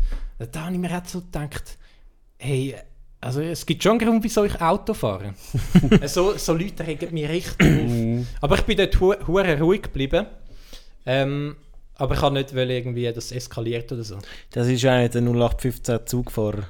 Da 0.52 0.66
habe 0.66 0.74
ich 0.74 0.80
mir 0.80 0.98
auch 0.98 1.06
so 1.06 1.22
gedacht, 1.22 1.78
hey, 2.38 2.76
also 3.22 3.42
es 3.42 3.66
gibt 3.66 3.82
schon 3.82 3.94
einen 3.94 4.00
Grund, 4.00 4.24
wieso 4.24 4.44
ich 4.44 4.60
Auto 4.62 4.94
fahre. 4.94 5.34
so, 6.06 6.38
so 6.38 6.54
Leute 6.54 6.86
regen 6.86 7.14
mich 7.14 7.28
richtig 7.30 7.66
auf. 7.66 8.28
Aber 8.42 8.56
ich 8.56 8.62
bin 8.64 8.78
dort 8.78 9.00
hu 9.00 9.14
hure 9.26 9.60
ruhig 9.60 9.84
geblieben. 9.84 10.26
Ähm, 11.06 11.56
aber 11.96 12.16
ich 12.16 12.22
habe 12.22 12.36
nicht 12.36 12.54
wollen, 12.54 12.70
irgendwie, 12.70 13.12
dass 13.12 13.26
es 13.26 13.32
eskaliert 13.32 13.92
oder 13.92 14.04
so. 14.04 14.18
Das 14.52 14.68
ist 14.68 14.84
eigentlich 14.86 15.12
der 15.12 15.22
0815 15.22 16.00
Zugfahrer. 16.06 16.68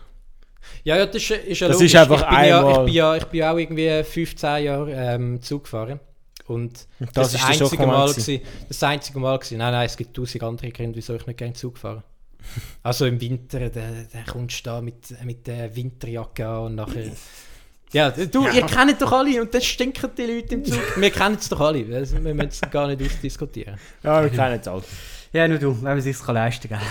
Ja, 0.83 0.97
ja, 0.97 1.05
das 1.05 1.15
ist, 1.15 1.31
ist 1.31 1.59
ja 1.59 1.67
Das 1.67 1.77
logisch. 1.77 1.93
ist 1.93 1.99
einfach 1.99 2.21
ich, 2.31 2.37
bin 2.37 2.47
ja, 2.47 2.71
ich, 2.71 2.77
bin 2.85 2.93
ja, 2.93 3.15
ich 3.15 3.25
bin 3.25 3.39
ja 3.39 3.51
auch 3.51 3.57
irgendwie 3.57 4.03
15 4.03 4.63
Jahre 4.63 4.91
ähm, 4.93 5.41
Zug 5.41 5.63
gefahren. 5.63 5.99
Und 6.47 6.87
Das 6.99 7.11
das, 7.13 7.33
ist 7.33 7.43
das, 7.43 7.61
einzige 7.61 7.87
Mal 7.87 8.09
gewesen. 8.09 8.41
das 8.67 8.83
einzige 8.83 9.19
Mal 9.19 9.37
gewesen. 9.37 9.57
Nein, 9.57 9.73
nein, 9.73 9.85
es 9.85 9.97
gibt 9.97 10.15
tausend 10.15 10.43
andere 10.43 10.71
Gründe, 10.71 10.95
wieso 10.95 11.15
ich 11.15 11.25
nicht 11.25 11.37
gerne 11.37 11.53
Zug 11.53 11.77
fahre. 11.77 12.03
Also 12.83 13.07
im 13.07 13.19
Winter, 13.19 13.69
da, 13.71 13.81
da 14.13 14.31
kommst 14.31 14.59
du 14.59 14.69
da 14.69 14.81
mit, 14.81 15.23
mit 15.23 15.47
der 15.47 15.75
Winterjacke 15.75 16.47
an 16.47 16.65
und 16.65 16.75
nachher... 16.75 17.11
Ja, 17.91 18.11
du, 18.11 18.47
ihr 18.47 18.65
kennt 18.65 19.01
doch 19.01 19.11
alle 19.11 19.41
und 19.41 19.53
dann 19.53 19.61
stinken 19.61 20.09
die 20.17 20.23
Leute 20.23 20.55
im 20.55 20.65
Zug. 20.65 20.81
Wir 20.97 21.11
kennen 21.11 21.37
es 21.39 21.47
doch 21.49 21.61
alle, 21.61 21.95
also, 21.95 22.23
wir 22.23 22.33
müssen 22.33 22.49
es 22.49 22.61
gar 22.69 22.87
nicht 22.87 23.01
ausdiskutieren. 23.01 23.77
Ja, 24.03 24.21
wir 24.21 24.29
kennen 24.29 24.59
es 24.59 24.67
alle. 24.67 24.83
Ja, 25.31 25.47
nur 25.47 25.57
du, 25.59 25.75
wenn 25.77 25.93
man 25.93 26.01
sich 26.01 26.27
leisten 26.27 26.69
kann. 26.69 26.81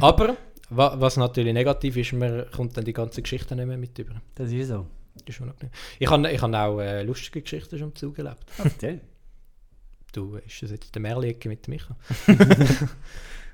Aber, 0.00 0.36
wa, 0.70 0.94
was 0.98 1.16
natürlich 1.16 1.52
negativ 1.52 1.96
ist, 1.96 2.12
man 2.14 2.46
kommt 2.50 2.76
dann 2.76 2.84
die 2.84 2.92
ganze 2.92 3.20
Geschichte 3.22 3.54
nicht 3.56 3.66
mehr 3.66 3.76
mit 3.76 3.98
über. 3.98 4.14
Das 4.34 4.50
ist 4.50 4.68
so. 4.68 4.86
Das 5.24 5.28
ist 5.28 5.34
schon 5.36 5.50
okay. 5.50 5.68
Ich 5.98 6.10
habe 6.10 6.30
ich 6.30 6.40
hab 6.40 6.54
auch 6.54 6.80
äh, 6.80 7.02
lustige 7.02 7.42
Geschichten 7.42 7.78
schon 7.78 7.88
im 7.88 7.94
Zug 7.94 8.18
erlebt. 8.18 8.44
Okay. 8.58 9.00
Du, 10.10 10.36
ist 10.36 10.62
das 10.62 10.70
jetzt 10.70 10.94
der 10.94 11.02
Merli-Ecke 11.02 11.50
mit 11.50 11.68
Micha? 11.68 11.94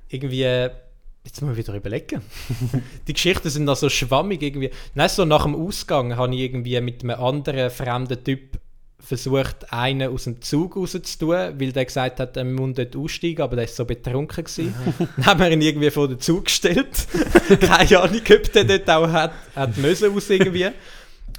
irgendwie, 0.09 0.45
äh, 0.45 0.71
jetzt 1.25 1.43
muss 1.43 1.53
ich 1.53 1.59
wieder 1.59 1.75
überlegen. 1.75 2.23
Die 3.09 3.13
Geschichten 3.13 3.51
sind 3.51 3.67
da 3.67 3.75
so 3.75 3.89
schwammig 3.89 4.41
irgendwie. 4.41 4.71
Nein, 4.95 5.09
so 5.09 5.25
nach 5.25 5.43
dem 5.43 5.57
Ausgang 5.57 6.17
habe 6.17 6.33
ich 6.33 6.43
irgendwie 6.43 6.81
mit 6.81 7.03
einem 7.03 7.19
anderen 7.19 7.71
fremden 7.71 8.23
Typ 8.23 8.61
versucht, 9.05 9.73
einen 9.73 10.11
aus 10.11 10.25
dem 10.25 10.41
Zug 10.41 10.77
rauszutun, 10.77 11.61
weil 11.61 11.73
der 11.73 11.85
gesagt 11.85 12.21
hat, 12.21 12.37
er 12.37 12.45
muss 12.45 12.77
dort 12.77 12.97
aussteigen, 12.97 13.43
aber 13.43 13.57
der 13.57 13.67
ist 13.67 13.77
so 13.77 13.85
betrunken 13.85 14.45
gewesen. 14.45 14.75
Dann 15.17 15.27
haben 15.27 15.41
wir 15.41 15.51
ihn 15.51 15.61
irgendwie 15.61 15.91
vor 15.91 16.09
den 16.09 16.21
Zug 16.21 16.47
gestellt. 16.47 17.07
Keine 17.61 18.01
Ahnung, 18.01 18.21
ob 18.21 18.53
der 18.53 18.65
dort 18.65 18.91
auch 18.91 19.09
hat, 19.09 19.33
hat 19.55 19.77
müssen 19.77 20.17
aus 20.17 20.31
irgendwie. 20.31 20.71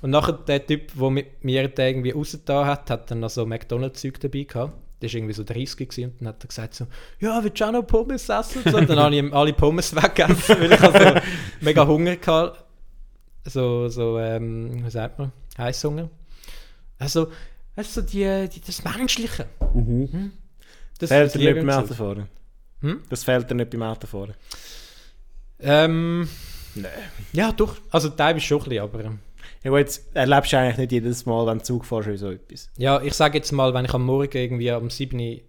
Und 0.05 0.11
nachher 0.11 0.33
der 0.33 0.63
Typ, 0.63 0.91
der 0.93 1.09
mit 1.09 1.43
mir 1.43 1.67
den 1.67 1.87
irgendwie 1.87 2.11
rausgetan 2.11 2.67
hat, 2.67 2.91
hat 2.91 3.09
dann 3.09 3.21
noch 3.21 3.31
so 3.31 3.43
McDonalds-Zeug 3.43 4.19
dabei 4.19 4.43
gehabt. 4.43 4.73
Der 5.01 5.09
war 5.09 5.15
irgendwie 5.15 5.33
so 5.33 5.43
30 5.43 5.89
gewesen, 5.89 6.11
und 6.11 6.21
dann 6.21 6.27
hat 6.27 6.43
er 6.43 6.47
gesagt 6.47 6.75
so, 6.75 6.85
ja, 7.19 7.43
willst 7.43 7.59
du 7.59 7.65
auch 7.65 7.71
noch 7.71 7.81
Pommes 7.81 8.29
essen? 8.29 8.61
Und 8.63 8.71
so. 8.71 8.81
Dann 8.81 8.99
habe 8.99 9.15
ich 9.15 9.19
ihm 9.19 9.33
alle 9.33 9.53
Pommes 9.53 9.95
weggegessen, 10.03 10.59
weil 10.59 10.73
ich 10.73 10.79
also 10.79 11.19
mega 11.59 11.87
Hunger 11.87 12.11
hatte. 12.11 12.55
So, 13.45 13.89
so 13.89 14.19
ähm, 14.19 14.85
wie 14.85 14.91
sagt 14.91 15.17
man, 15.17 15.31
Heißhunger. 15.57 16.07
Also, 16.99 17.31
weißt 17.73 17.97
du, 17.97 18.01
so 18.01 18.07
die, 18.07 18.47
die, 18.47 18.61
das 18.61 18.83
Menschliche. 18.83 19.47
Hm? 19.73 20.33
Das 20.99 21.09
Fehlt 21.09 21.33
dir 21.33 21.39
nicht 21.39 21.47
ich 21.47 21.65
beim. 21.65 21.69
Autofahren? 21.83 22.27
Hm? 22.81 23.01
Das 23.09 23.23
fehlt 23.23 23.49
dir 23.49 23.55
nicht 23.55 23.71
beim 23.71 23.81
Autofahren? 23.81 24.35
Ähm, 25.61 26.29
Nein. 26.75 26.91
ja, 27.33 27.51
doch. 27.51 27.77
Also, 27.89 28.09
teilweise 28.09 28.45
schon 28.45 28.59
ein 28.61 28.69
bisschen, 28.69 28.83
aber... 28.83 29.17
Ja 29.63 29.71
gut, 29.71 29.79
jetzt 29.79 30.15
erlebst 30.15 30.53
du 30.53 30.57
eigentlich 30.57 30.77
nicht 30.77 30.91
jedes 30.91 31.25
Mal, 31.25 31.45
wenn 31.47 31.59
du 31.59 31.63
Zug 31.63 31.85
fährst, 31.85 32.07
oder 32.07 32.17
so 32.17 32.31
etwas. 32.31 32.69
Ja, 32.77 33.01
ich 33.01 33.13
sage 33.13 33.37
jetzt 33.37 33.51
mal, 33.51 33.73
wenn 33.73 33.85
ich 33.85 33.93
am 33.93 34.05
Morgen 34.05 34.37
irgendwie 34.37 34.71
um 34.71 34.89
7 34.89 35.19
Uhr 35.19 35.41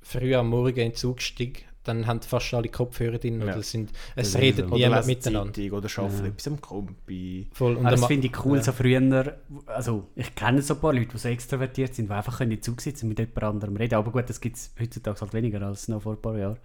früh 0.00 0.34
am 0.34 0.48
Morgen 0.48 0.78
in 0.78 0.90
den 0.90 0.94
Zug 0.94 1.20
steige, 1.20 1.62
dann 1.88 2.06
haben 2.06 2.20
fast 2.20 2.52
alle 2.54 2.68
Kopfhörer 2.68 3.18
drin. 3.18 3.40
Ja. 3.40 3.54
Oder 3.54 3.62
sind, 3.62 3.90
es 4.14 4.34
Oder 4.34 4.42
redet 4.42 4.70
niemand 4.70 5.06
miteinander. 5.06 5.54
Zeitung 5.54 5.78
Oder 5.78 5.88
arbeiten 5.96 6.26
etwas 6.26 6.48
am 6.48 6.60
Kompi. 6.60 7.48
Voll. 7.52 7.76
Und 7.76 7.86
Aber 7.86 7.96
das 7.96 8.06
finde 8.06 8.26
ich 8.26 8.44
cool, 8.44 8.58
ja. 8.58 8.62
so 8.62 8.72
früher, 8.72 9.38
also 9.66 10.08
ich 10.14 10.34
kenne 10.34 10.62
so 10.62 10.74
ein 10.74 10.80
paar 10.80 10.92
Leute, 10.92 11.08
die 11.12 11.18
so 11.18 11.28
extrovertiert 11.28 11.94
sind, 11.94 12.10
die 12.10 12.12
einfach 12.12 12.38
können 12.38 12.52
in 12.52 12.58
den 12.58 12.62
Zug 12.62 12.80
sitzen 12.80 13.06
und 13.06 13.08
mit 13.10 13.18
jemand 13.18 13.42
anderem 13.42 13.76
reden. 13.76 13.94
Aber 13.94 14.10
gut, 14.10 14.28
das 14.28 14.40
gibt 14.40 14.56
es 14.56 14.70
heutzutage 14.78 15.20
halt 15.20 15.32
weniger 15.32 15.62
als 15.62 15.88
noch 15.88 16.02
vor 16.02 16.12
ein 16.12 16.22
paar 16.22 16.38
Jahren. 16.38 16.58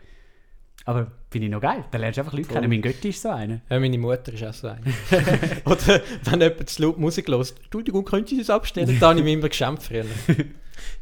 Aber 0.86 1.11
finde 1.29 1.47
ich 1.47 1.51
noch 1.51 1.61
geil, 1.61 1.86
da 1.91 1.97
lernst 1.97 2.17
du 2.17 2.21
einfach 2.21 2.34
Leute 2.34 2.49
kennen. 2.49 2.69
Mein 2.69 2.81
Götti 2.81 3.09
ist 3.09 3.21
so 3.21 3.29
einer. 3.29 3.61
Ja, 3.69 3.79
meine 3.79 3.97
Mutter 3.97 4.34
ist 4.34 4.43
auch 4.43 4.53
so 4.53 4.67
eine. 4.67 4.81
Oder 5.65 6.01
wenn 6.23 6.41
jemand 6.41 6.69
zu 6.69 6.81
laut 6.81 6.97
Musik 6.97 7.27
hört, 7.29 7.53
Entschuldigung, 7.63 8.03
können 8.03 8.27
Sie 8.27 8.38
das 8.38 8.49
abstellen? 8.49 8.97
Da 8.99 9.09
habe 9.09 9.19
ich 9.19 9.25
mich 9.25 9.34
immer 9.34 9.49
geschämt 9.49 9.81
früher. 9.81 10.05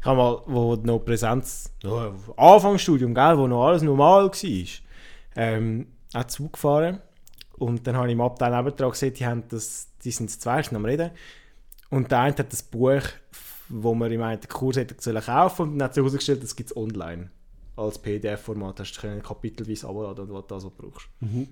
Ich 0.00 0.06
habe 0.06 0.16
mal, 0.16 0.42
wo 0.46 0.76
noch 0.76 1.00
Präsenz, 1.00 1.72
no, 1.82 2.14
Anfangsstudium, 2.36 3.14
gell, 3.14 3.38
wo 3.38 3.46
noch 3.46 3.66
alles 3.66 3.82
normal 3.82 4.26
war, 4.26 4.66
ähm, 5.34 5.86
auch 6.12 6.24
Zug 6.24 6.52
gefahren. 6.52 7.00
Und 7.56 7.86
dann 7.86 7.96
habe 7.96 8.06
ich 8.08 8.12
im 8.12 8.20
Abteil 8.20 8.54
nebendran 8.54 8.90
gesehen, 8.90 9.14
die, 9.14 9.26
haben 9.26 9.44
das, 9.48 9.88
die 10.04 10.10
sind 10.10 10.30
zu 10.30 10.38
zweit 10.38 10.72
am 10.72 10.84
Reden. 10.84 11.10
Und 11.90 12.10
der 12.10 12.20
eine 12.20 12.36
hat 12.36 12.52
das 12.52 12.62
Buch, 12.62 13.02
wo 13.68 13.94
man 13.94 14.12
im 14.12 14.22
einen 14.22 14.40
Kurs 14.42 14.76
hätte 14.76 14.94
sollen 14.98 15.22
kaufen 15.22 15.62
und 15.62 15.78
dann 15.78 15.86
hat 15.86 15.94
sich 15.94 16.02
herausgestellt, 16.02 16.42
das 16.42 16.54
gibt 16.54 16.70
es 16.70 16.76
online. 16.76 17.30
Als 17.76 17.98
PDF-Format 17.98 18.80
hast 18.80 18.92
du 18.92 19.00
können 19.00 19.22
kapitelweise 19.22 19.88
abladen, 19.88 20.28
was 20.30 20.46
du 20.46 20.54
also 20.54 20.72
brauchst. 20.76 21.08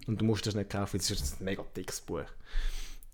Und 0.06 0.20
du 0.20 0.24
musst 0.24 0.46
das 0.46 0.54
nicht 0.54 0.70
kaufen, 0.70 0.98
das 0.98 1.10
ist 1.10 1.40
ein 1.40 1.44
mega 1.44 1.64
dickes 1.76 2.00
Buch. 2.00 2.24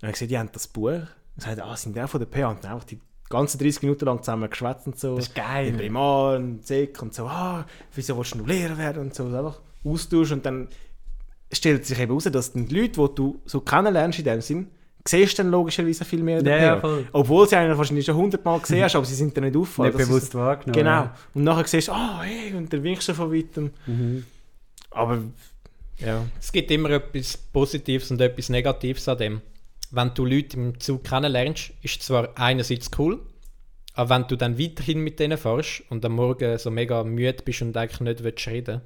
Und 0.03 0.09
ich 0.09 0.13
gesehen, 0.13 0.29
die 0.29 0.39
haben 0.39 0.51
das 0.53 0.67
Buch. 0.67 0.91
Und 0.91 1.09
gesagt, 1.37 1.61
ah, 1.61 1.77
sind 1.77 1.95
die 1.95 2.03
auch 2.03 2.09
von 2.09 2.21
der 2.21 2.27
PA? 2.27 2.49
Und 2.49 2.65
dann 2.65 2.73
einfach 2.73 2.87
die 2.87 3.01
ganzen 3.29 3.59
30 3.59 3.83
Minuten 3.83 4.05
lang 4.07 4.23
zusammen 4.23 4.51
geschwätzt 4.51 4.87
und 4.87 4.99
so. 4.99 5.17
Das 5.17 5.29
ist 5.29 5.35
geil. 5.35 5.69
In 5.69 5.77
Primar 5.77 6.37
und 6.37 6.67
Sek 6.67 7.01
und 7.03 7.15
so, 7.15 7.27
ah, 7.27 7.67
wieso 7.95 8.17
willst 8.17 8.35
du 8.35 8.39
noch 8.39 8.47
Lehrer 8.47 8.79
werden 8.79 9.03
und 9.03 9.15
so. 9.15 9.27
Einfach 9.27 9.61
Austausch 9.85 10.33
und 10.33 10.45
dann 10.45 10.69
stellt 11.53 11.87
sich 11.87 11.99
eben 11.99 12.09
heraus, 12.09 12.25
dass 12.25 12.53
die 12.53 12.61
Leute, 12.61 13.09
die 13.09 13.15
du 13.15 13.41
so 13.45 13.61
kennenlernst 13.61 14.19
in 14.19 14.25
dem 14.25 14.41
Sinn, 14.41 14.71
siehst 15.09 15.39
du 15.39 15.43
dann 15.43 15.51
logischerweise 15.51 16.05
viel 16.05 16.23
mehr 16.23 16.39
in 16.39 16.45
der 16.45 16.61
Ja, 16.61 16.77
ja. 16.77 16.99
Obwohl 17.13 17.49
sie 17.49 17.57
eigentlich 17.57 17.79
wahrscheinlich 17.79 18.07
schon 18.07 18.17
hundertmal 18.17 18.59
gesehen 18.61 18.83
hast, 18.83 18.97
aber 18.97 19.05
sie 19.05 19.15
sind 19.15 19.37
dir 19.37 19.41
nicht 19.41 19.57
auffallen. 19.57 19.91
Nicht 19.93 20.01
Das 20.01 20.09
bewusst 20.09 20.25
ist, 20.29 20.35
wahrgenommen. 20.35 20.73
Genau. 20.85 21.11
Und 21.35 21.45
nachher 21.45 21.67
siehst 21.67 21.89
du, 21.89 21.93
ah, 21.93 22.23
hey, 22.23 22.55
und 22.55 22.73
dann 22.73 22.83
winkst 22.83 23.09
du 23.09 23.15
von 23.15 23.33
weitem. 23.33 23.71
Mhm. 23.87 24.25
Aber, 24.91 25.19
ja. 25.99 26.25
Es 26.41 26.53
gibt 26.53 26.71
immer 26.71 26.91
etwas 26.91 27.37
Positives 27.37 28.11
und 28.11 28.21
etwas 28.21 28.49
Negatives 28.49 29.09
an 29.09 29.19
dem. 29.19 29.41
wenn 29.91 30.13
du 30.15 30.25
Leute 30.25 30.57
im 30.57 30.81
Zug 30.81 31.05
kennenlernst, 31.05 31.73
ist 31.83 32.03
zwar 32.03 32.31
einerseits 32.37 32.91
cool, 32.99 33.21
aber 33.95 34.11
wenn 34.11 34.27
du 34.29 34.37
dann 34.37 34.59
weiterhin 34.59 34.99
mit 35.01 35.19
denen 35.21 35.39
fährst 35.39 35.83
und 35.89 36.05
am 36.05 36.13
Morgen 36.13 36.59
so 36.59 36.71
mega 36.71 37.03
müde 37.05 37.43
bist 37.45 37.63
und 37.63 37.77
eigentlich 37.77 38.01
nicht 38.01 38.23
willst 38.25 38.47
reden 38.49 38.81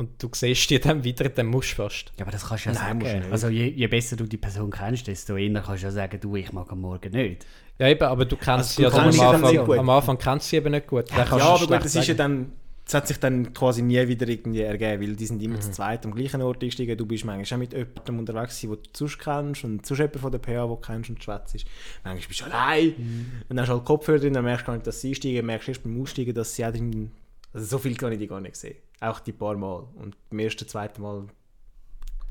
und 0.00 0.20
du 0.22 0.28
siehst 0.32 0.68
die 0.70 0.80
dann 0.80 1.04
wieder, 1.04 1.28
dann 1.28 1.46
musst 1.46 1.72
du 1.72 1.76
fast. 1.82 2.10
Ja, 2.18 2.24
aber 2.24 2.32
das 2.32 2.48
kannst 2.48 2.64
du 2.66 2.70
ja 2.70 2.74
Nein, 2.74 2.98
du 3.00 3.06
sagen. 3.06 3.18
nicht. 3.20 3.32
Also 3.32 3.48
je, 3.48 3.66
je 3.68 3.86
besser 3.86 4.16
du 4.16 4.24
die 4.24 4.36
Person 4.38 4.70
kennst, 4.70 5.06
desto 5.06 5.36
eher 5.36 5.52
kannst 5.60 5.82
du 5.82 5.86
ja 5.86 5.92
sagen, 5.92 6.18
du, 6.20 6.34
ich 6.36 6.52
mag 6.52 6.70
am 6.72 6.80
Morgen 6.80 7.12
nicht. 7.12 7.46
Ja 7.78 7.86
eben, 7.88 8.02
aber 8.02 8.24
du 8.24 8.36
kennst 8.36 8.74
sie 8.76 8.84
Also, 8.86 8.96
ja 8.98 9.04
du 9.04 9.10
dann 9.10 9.12
kennst 9.12 9.20
am 9.20 9.28
sie 9.28 9.34
Anfang, 9.36 9.52
nicht 9.52 9.66
gut. 9.66 9.78
am 9.78 9.90
Anfang 9.90 10.18
kennst 10.18 10.46
du 10.46 10.50
sie 10.50 10.56
eben 10.56 10.70
nicht 10.72 10.86
gut. 10.86 11.10
Ja, 11.10 11.24
du 11.24 11.34
aber 11.36 11.66
gut, 11.66 11.84
das 11.84 11.94
ist 11.94 12.08
ja 12.08 12.14
dann, 12.14 12.52
das 12.84 12.94
hat 12.94 13.06
sich 13.08 13.18
dann 13.18 13.52
quasi 13.54 13.82
nie 13.82 14.08
wieder 14.08 14.26
irgendwie 14.28 14.62
ergeben, 14.62 15.02
weil 15.02 15.14
die 15.16 15.26
sind 15.26 15.40
immer 15.42 15.56
Mhm. 15.56 15.60
zu 15.60 15.70
zweit 15.70 16.04
am 16.04 16.12
gleichen 16.14 16.42
Ort 16.42 16.62
eingestiegen. 16.62 16.96
Du 16.98 17.06
bist 17.06 17.24
manchmal 17.24 17.56
auch 17.56 17.60
mit 17.60 17.72
jemandem 17.72 18.18
unterwegs, 18.18 18.60
den 18.60 18.70
du 18.70 18.78
sonst 18.92 19.18
kennst 19.18 19.64
und 19.64 19.86
sonst 19.86 19.98
jemand 20.00 20.16
von 20.18 20.32
der 20.32 20.38
PA, 20.38 20.62
den 20.62 20.68
du 20.68 20.76
kennst 20.76 21.10
und 21.10 21.22
schwätzt. 21.22 21.64
Manchmal 22.04 22.26
bist 22.28 22.40
du 22.40 22.44
allein 22.46 22.86
Mhm. 22.96 23.26
und 23.48 23.56
dann 23.56 23.60
hast 23.60 23.68
du 23.68 23.74
halt 23.74 23.84
Kopfhörer 23.84 24.18
drin, 24.18 24.32
dann 24.32 24.44
merkst 24.44 24.62
du 24.62 24.66
gar 24.66 24.74
nicht, 24.74 24.86
dass 24.86 25.00
sie 25.00 25.08
einsteigen, 25.10 25.46
merkst 25.46 25.68
erst 25.68 25.82
beim 25.82 26.00
Aussteigen, 26.02 26.34
dass 26.34 26.54
sie 26.54 26.64
auch 26.64 26.70
drin... 26.72 27.10
Also 27.52 27.66
so 27.66 27.78
viel 27.78 27.96
kann 27.96 28.12
ich 28.12 28.18
die 28.18 28.26
gar 28.28 28.40
nicht 28.40 28.56
sehen. 28.56 28.76
Auch 29.00 29.20
die 29.20 29.32
paar 29.32 29.56
Mal. 29.56 29.84
Und 29.96 30.16
beim 30.28 30.38
ersten, 30.40 30.68
zweiten 30.68 31.02
Mal 31.02 31.24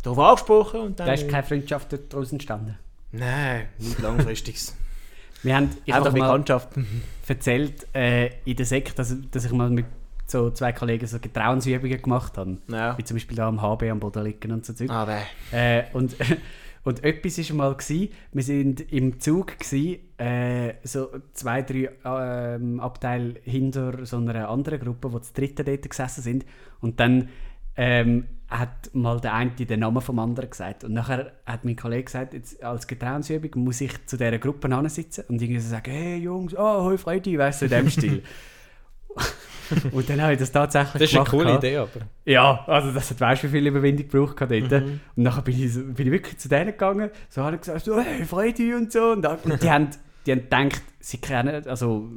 darauf 0.03 0.20
angesprochen 0.20 0.82
und 0.82 0.99
dann... 0.99 1.07
Da 1.07 1.13
ist 1.13 1.28
keine 1.28 1.43
Freundschaft 1.43 1.95
daraus 2.09 2.32
entstanden. 2.32 2.78
Nein, 3.11 3.67
nicht 3.80 3.99
langfristiges. 3.99 4.76
Wir 5.43 5.55
haben, 5.55 5.70
ich 5.86 5.93
mal 5.93 6.11
Bekanntschaften. 6.11 6.86
erzählt 7.28 7.88
äh, 7.95 8.28
in 8.43 8.57
der 8.57 8.65
Sekt, 8.65 8.99
dass, 8.99 9.15
dass 9.32 9.45
ich 9.45 9.51
mal 9.51 9.70
mit 9.70 9.86
so 10.28 10.51
zwei 10.51 10.74
Kollegen 10.74 11.07
so 11.07 11.20
Getrauensübungen 11.20 12.01
gemacht 12.01 12.38
habe. 12.38 12.57
Ja. 12.67 12.97
Wie 12.97 13.03
zum 13.03 13.15
Beispiel 13.15 13.38
da 13.38 13.47
am 13.47 13.61
HB 13.61 13.84
am 13.89 13.99
Boden 13.99 14.24
liegen 14.24 14.51
und 14.51 14.65
so 14.65 14.74
Zeug. 14.74 14.89
Ah, 14.89 15.07
weh. 15.07 15.57
Äh, 15.57 15.86
und, 15.93 16.15
und 16.84 17.03
etwas 17.03 17.38
war 17.49 17.55
mal, 17.55 17.75
gewesen, 17.75 18.09
wir 18.32 18.43
sind 18.43 18.91
im 18.91 19.19
Zug, 19.19 19.59
gewesen, 19.59 19.99
äh, 20.17 20.75
so 20.84 21.09
zwei, 21.34 21.61
drei 21.61 21.89
ähm, 22.05 22.80
Abteile 22.80 23.36
hinter 23.43 24.05
so 24.05 24.17
einer 24.17 24.49
anderen 24.49 24.80
Gruppe, 24.80 25.09
die 25.09 25.21
zu 25.21 25.34
dritten 25.34 25.65
dort 25.65 25.89
gesessen 25.89 26.21
sind. 26.21 26.45
Und 26.80 26.99
dann 26.99 27.30
ähm, 27.75 28.25
hat 28.49 28.93
mal 28.93 29.19
der 29.19 29.34
eine 29.34 29.51
den 29.51 29.80
Namen 29.80 30.01
vom 30.01 30.19
anderen 30.19 30.49
gesagt. 30.49 30.84
Und 30.84 30.93
nachher 30.93 31.34
hat 31.45 31.65
mein 31.65 31.75
Kollege 31.75 32.05
gesagt, 32.05 32.34
jetzt 32.34 32.63
als 32.63 32.88
Getrauensübung 32.88 33.63
muss 33.63 33.82
ich 33.82 34.05
zu 34.05 34.17
dieser 34.17 34.39
Gruppe 34.39 34.89
sitzen 34.89 35.25
und 35.30 35.41
irgendwie 35.41 35.61
so 35.61 35.69
sagen, 35.69 35.91
hey 35.91 36.17
Jungs, 36.17 36.55
oh, 36.57 36.84
hoi 36.84 36.97
Freude, 36.97 37.38
weißt 37.38 37.61
du, 37.61 37.65
in 37.65 37.71
dem 37.71 37.89
Stil. 37.89 38.23
und 39.91 40.10
dann 40.10 40.22
habe 40.22 40.34
ich 40.34 40.39
das 40.39 40.51
tatsächlich 40.51 40.93
Das 40.93 41.01
ist 41.03 41.10
eine 41.16 41.26
gemacht. 41.26 41.32
coole 41.32 41.45
gehabt. 41.45 41.64
Idee, 41.64 41.78
aber. 41.78 41.89
Ja, 42.26 42.64
also 42.68 42.91
das 42.91 43.10
hat 43.12 43.22
weißt 43.22 43.43
du, 43.43 43.47
wie 43.47 43.51
viel 43.51 43.68
Überwindung 43.68 44.07
gebraucht 44.07 44.38
gehabt 44.38 44.51
dort. 44.72 44.84
Mhm. 44.84 44.99
Und 45.16 45.24
nachher 45.24 45.41
bin 45.41 45.64
ich, 45.64 45.74
bin 45.74 46.07
ich 46.07 46.12
wirklich 46.12 46.38
zu 46.38 46.49
denen 46.49 46.72
gegangen, 46.72 47.10
so 47.30 47.43
habe 47.43 47.55
ich 47.55 47.62
gesagt, 47.62 47.86
so, 47.86 47.99
hey, 47.99 48.26
Freude 48.26 48.76
und 48.78 48.91
so. 48.91 49.12
Und, 49.12 49.22
dann- 49.22 49.38
die, 49.62 49.70
haben, 49.70 49.89
die 50.26 50.32
haben 50.32 50.41
gedacht, 50.41 50.82
sie 50.99 51.18
kennen, 51.18 51.68
also, 51.68 52.10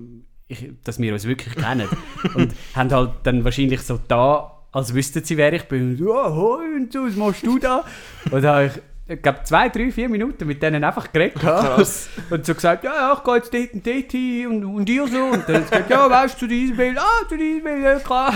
ich, 0.49 0.71
dass 0.85 0.99
wir 0.99 1.13
uns 1.13 1.27
wirklich 1.27 1.55
kennen. 1.57 1.89
und 2.35 2.55
haben 2.75 2.91
halt 2.91 3.11
dann 3.25 3.45
wahrscheinlich 3.45 3.81
so 3.83 3.99
da, 4.09 4.59
als 4.73 4.95
wüssten 4.95 5.23
sie, 5.25 5.37
wer 5.37 5.53
ich 5.53 5.65
bin. 5.65 5.93
Und, 5.93 6.01
Ja, 6.01 6.31
hoi 6.35 6.65
und 6.77 6.93
so, 6.93 7.05
was 7.07 7.17
machst 7.17 7.45
du 7.47 7.59
da? 7.59 7.85
Und 8.31 8.43
dann 8.43 8.55
habe 8.55 8.67
ich, 8.67 8.73
ich 9.13 9.23
glaube, 9.23 9.41
zwei, 9.45 9.69
drei, 9.69 9.91
vier 9.91 10.09
Minuten 10.09 10.47
mit 10.47 10.63
denen 10.63 10.83
einfach 10.83 11.13
geredet. 11.13 11.41
Krass. 11.41 12.09
Und 12.31 12.47
so 12.47 12.55
gesagt, 12.55 12.85
ja, 12.85 12.95
ja, 12.95 13.15
ich 13.17 13.25
gehe 13.25 13.35
jetzt 13.37 13.53
dort 13.53 13.75
und 13.75 13.87
dort 13.87 14.13
hin 14.13 14.47
und, 14.47 14.65
und 14.65 14.89
ihr 14.89 15.07
so. 15.07 15.25
Und 15.25 15.49
dann 15.49 15.57
hat 15.57 15.71
gesagt, 15.71 15.91
ja, 15.91 16.11
weißt 16.11 16.35
du, 16.35 16.39
zu 16.41 16.49
diesem 16.49 16.77
Bild, 16.77 16.99
ah, 16.99 17.29
zu 17.29 17.37
diesem 17.37 17.65
Bild, 17.65 17.83
ja, 17.83 17.99
klar. 17.99 18.33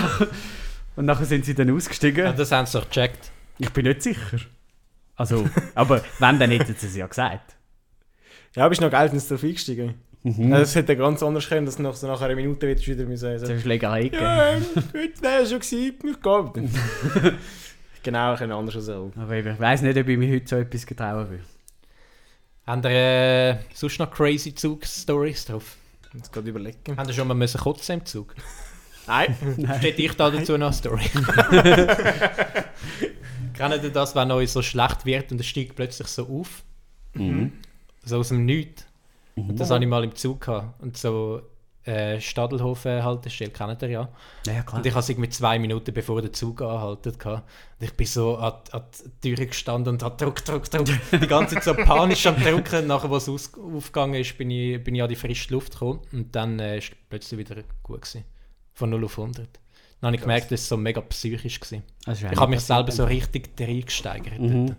Und 0.95 1.05
nachher 1.05 1.25
sind 1.25 1.45
sie 1.45 1.55
dann 1.55 1.69
ausgestiegen. 1.71 2.25
Ja, 2.25 2.33
das 2.33 2.51
haben 2.51 2.65
sie 2.65 2.77
doch 2.77 2.87
gecheckt. 2.87 3.31
Ich 3.59 3.71
bin 3.71 3.85
nicht 3.85 4.03
sicher. 4.03 4.37
Also, 5.15 5.47
aber 5.73 6.01
wenn, 6.19 6.39
dann 6.39 6.51
hätten 6.51 6.75
sie 6.77 6.87
es 6.87 6.95
ja 6.95 7.07
gesagt. 7.07 7.55
Ja, 8.55 8.67
bist 8.67 8.81
noch 8.81 8.91
geltend 8.91 9.29
drauf 9.29 9.43
eingestiegen. 9.43 9.95
Mhm. 10.23 10.53
Also, 10.53 10.63
es 10.63 10.75
hätte 10.75 10.95
ganz 10.95 11.23
anders 11.23 11.47
können, 11.49 11.65
dass 11.65 11.77
du 11.77 11.83
nach, 11.83 11.95
so 11.95 12.07
nach 12.07 12.21
einer 12.21 12.35
Minute 12.35 12.67
wieder 12.67 12.85
wieder 12.85 13.05
müssen 13.05 13.39
So 13.39 13.45
sagen 13.45 13.59
Schlägerei 13.59 14.03
gegeben. 14.03 14.23
Ja, 14.23 14.55
gut, 14.55 15.21
wäre 15.21 15.45
schon 15.45 15.59
gewesen, 15.59 15.95
ich 16.03 16.21
gehe. 16.21 17.33
genau, 18.07 18.33
ich 18.33 18.39
kann 18.39 18.51
anders 18.51 18.89
auch. 18.89 19.11
Aber 19.17 19.33
eben, 19.33 19.53
ich 19.53 19.59
weiss 19.59 19.81
nicht, 19.81 19.97
ob 19.97 20.07
ich 20.07 20.17
mir 20.17 20.33
heute 20.33 20.47
so 20.47 20.55
etwas 20.55 20.85
getrauen 20.85 21.29
will. 21.29 21.43
Haben 22.65 22.83
ihr 22.83 22.89
äh, 22.89 23.57
sonst 23.73 23.99
noch 23.99 24.09
crazy 24.09 24.55
Zug-Stories 24.55 25.45
drauf? 25.45 25.75
Jetzt 26.13 26.31
gerade 26.31 26.49
überlegen. 26.49 26.97
Haben 26.97 27.09
ihr 27.09 27.13
schon 27.13 27.27
mal 27.27 27.33
müssen 27.33 27.59
kotzen 27.59 27.99
im 27.99 28.05
Zug? 28.05 28.33
Nein. 29.07 29.35
Steht 29.79 29.99
ich 29.99 30.13
da 30.13 30.29
dazu 30.31 30.57
noch 30.57 30.67
eine 30.67 30.73
Story? 30.73 31.03
Kennt 33.53 33.83
ihr 33.83 33.89
das, 33.89 34.15
wenn 34.15 34.31
euch 34.31 34.51
so 34.51 34.61
schlecht 34.61 35.05
wird 35.05 35.31
und 35.31 35.41
es 35.41 35.47
steigt 35.47 35.75
plötzlich 35.75 36.07
so 36.07 36.27
auf? 36.27 36.63
Mhm. 37.13 37.51
So 38.03 38.19
aus 38.19 38.29
dem 38.29 38.45
Nichts. 38.45 38.85
Mhm. 39.35 39.49
Und 39.49 39.59
das 39.59 39.69
hatte 39.69 39.83
ich 39.83 39.89
mal 39.89 40.03
im 40.03 40.15
Zug. 40.15 40.41
Gehabt. 40.41 40.81
Und 40.81 40.97
so 40.97 41.41
äh, 41.87 42.19
Stadelhofen-Haltestelle, 42.19 43.51
kennt 43.51 43.81
ihr 43.81 43.89
ja. 43.89 44.09
Ja. 44.45 44.63
Und 44.73 44.85
ich 44.85 44.91
habe 44.91 44.99
es 44.99 45.09
irgendwie 45.09 45.29
zwei 45.29 45.57
Minuten 45.57 45.93
bevor 45.93 46.21
der 46.21 46.33
Zug 46.33 46.61
angehalten. 46.61 47.17
gehabt. 47.17 47.43
Und 47.79 47.85
ich 47.85 47.93
bin 47.93 48.05
so 48.07 48.37
an, 48.37 48.53
an 48.71 48.83
die 49.23 49.33
Tür 49.35 49.45
gestanden 49.45 49.93
und 49.93 50.03
habe 50.03 50.17
Druck, 50.17 50.43
Druck, 50.43 50.69
Druck. 50.69 50.85
Die 51.11 51.27
ganze 51.27 51.55
Zeit 51.55 51.63
so 51.63 51.73
panisch 51.73 52.25
am 52.27 52.35
Drucken. 52.41 52.87
Nachher, 52.87 53.11
als 53.11 53.27
es 53.27 53.53
aufgegangen 53.53 54.15
ist, 54.15 54.37
bin 54.37 54.51
ich, 54.51 54.83
bin 54.83 54.95
ich 54.95 55.01
an 55.01 55.09
die 55.09 55.15
frische 55.15 55.53
Luft 55.53 55.73
gekommen. 55.73 56.01
Und 56.11 56.35
dann 56.35 56.59
äh, 56.59 56.77
ist 56.79 56.89
es 56.91 56.97
plötzlich 57.09 57.39
wieder 57.39 57.63
gut 57.83 58.01
gewesen. 58.01 58.23
Von 58.73 58.89
0 58.89 59.05
auf 59.05 59.17
100. 59.17 59.47
Dann 59.99 60.07
habe 60.07 60.15
ich 60.15 60.21
gemerkt, 60.21 60.51
dass 60.51 60.61
es 60.61 60.69
so 60.69 60.77
mega 60.77 61.01
psychisch 61.01 61.59
war. 61.71 61.81
Ich 62.13 62.23
habe 62.39 62.49
mich 62.51 62.61
selber 62.61 62.91
so 62.91 63.05
richtig 63.05 63.49
reingesteigert. 63.59 64.39
Mhm. 64.39 64.67
dort. 64.67 64.77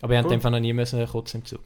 Aber 0.00 0.12
ich 0.12 0.18
Cool. 0.18 0.24
habe 0.24 0.34
einfach 0.34 0.50
noch 0.50 0.60
nie 0.60 0.72
müssen 0.72 1.06
kurz 1.06 1.34
im 1.34 1.44
Zug. 1.44 1.60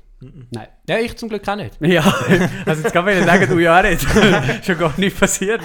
Nein. 0.51 0.69
Ja, 0.89 0.99
ich 0.99 1.17
zum 1.17 1.29
Glück 1.29 1.47
auch 1.49 1.57
nicht. 1.57 1.77
Ja, 1.81 2.03
also 2.67 2.83
jetzt 2.83 2.93
kann 2.93 3.05
man 3.05 3.25
sagen, 3.25 3.49
du 3.49 3.59
ja 3.59 3.79
auch 3.79 3.83
nicht. 3.83 4.01
Schon 4.65 4.79
gar 4.79 4.99
nicht 4.99 5.19
passiert. 5.19 5.61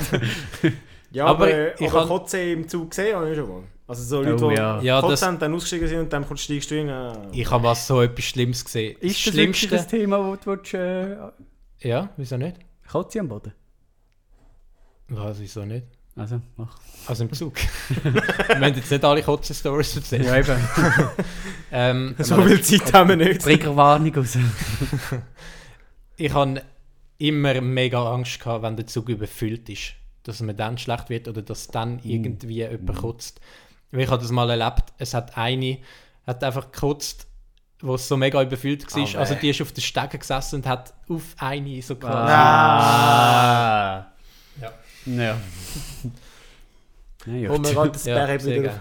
Ja, 1.11 1.25
Aber 1.25 1.45
aber, 1.45 1.73
ich 1.75 1.81
ich 1.81 1.93
han- 1.93 2.07
Kotze 2.07 2.39
im 2.41 2.67
Zug 2.67 2.89
gesehen 2.89 3.15
habe 3.15 3.29
ich 3.31 3.37
schon 3.37 3.47
mal. 3.49 3.63
Also 3.87 4.03
so 4.03 4.21
Leute, 4.21 4.43
Oh, 4.45 4.49
die 4.49 4.55
ja. 4.57 4.81
Ja, 4.81 4.99
Kotze 4.99 5.11
das, 5.13 5.21
haben, 5.21 5.39
dann 5.39 5.53
ausgestiegen 5.53 5.87
sind 5.87 5.99
und 5.99 6.11
dann 6.13 6.27
kommst 6.27 6.43
du 6.49 6.53
steigst 6.53 6.71
du 6.71 6.75
rein. 6.77 6.89
ah. 6.89 7.27
ich 7.31 7.49
habe 7.49 7.63
was 7.63 7.87
so 7.87 8.01
etwas 8.01 8.25
Schlimmes 8.25 8.65
gesehen. 8.65 8.97
Ist 8.99 9.25
das 9.27 9.33
wirklich 9.35 9.69
das 9.69 9.87
Thema, 9.87 10.17
das 10.35 10.39
du 10.43 10.51
willst, 10.51 10.73
äh, 10.73 11.87
Ja, 11.87 12.09
wieso 12.17 12.35
nicht? 12.37 12.57
Kotze 12.91 13.19
am 13.21 13.29
Boden? 13.29 13.53
Was, 15.09 15.39
wieso 15.39 15.63
nicht? 15.63 15.85
Also, 16.18 16.41
mach. 16.55 16.76
Also 17.05 17.24
im 17.24 17.32
Zug. 17.32 17.57
wir 18.03 18.55
haben 18.55 18.74
jetzt 18.74 18.89
nicht 18.89 19.05
alle 19.05 19.22
Kotzen-Stories 19.22 19.95
erzählt. 19.97 20.26
Ja, 20.26 20.38
eben. 20.38 20.57
Ähm, 21.70 22.15
So 22.20 22.41
viel 22.41 22.61
Zeit 22.61 22.93
haben 22.93 23.09
wir 23.09 23.18
nicht. 23.18 23.41
Triggerwarnung 23.41 24.15
raus. 24.15 24.38
ich 26.15 26.34
habe 26.34 26.61
immer 27.18 27.59
mega 27.59 28.13
Angst 28.13 28.39
gehabt, 28.39 28.63
wenn 28.63 28.78
der 28.78 28.88
Zug 28.88 29.09
überfüllt 29.09 29.68
ist. 29.68 29.93
Dass 30.24 30.39
mir 30.39 30.53
dann 30.53 30.78
schlecht 30.78 31.09
wird 31.09 31.28
oder 31.28 31.41
dass 31.41 31.68
dann 31.68 31.99
irgendwie 32.03 32.55
jemand 32.55 32.99
kotzt. 32.99 33.41
Ich 33.91 34.07
habe 34.09 34.22
das 34.22 34.32
mal 34.32 34.49
erlebt, 34.49 34.93
es 34.97 35.13
hat 35.13 35.38
eine, 35.38 35.80
hat 36.26 36.41
einfach 36.43 36.72
gekotzt, 36.72 37.28
wo 37.82 37.95
es 37.95 38.07
so 38.07 38.15
mega 38.15 38.41
überfüllt 38.41 38.86
war. 38.95 39.03
Ah, 39.03 39.13
weh. 39.13 39.18
also 39.18 39.36
die 39.36 39.49
ist 39.49 39.61
auf 39.61 39.74
der 39.74 39.82
Stege 39.82 40.18
gesessen 40.18 40.55
und 40.57 40.68
hat 40.68 40.93
auf 41.09 41.36
eine 41.38 41.82
so 41.82 41.95
quasi... 41.95 42.32
Ah. 42.32 43.97
Ja. 43.97 44.16
Ja. 45.07 45.37
Ja, 47.25 47.49
Wo 47.49 47.53
wir 47.53 47.57
gut. 47.57 47.75
halt 47.75 47.95
das 47.95 48.05
Ja, 48.05 48.45
wieder... 48.45 48.79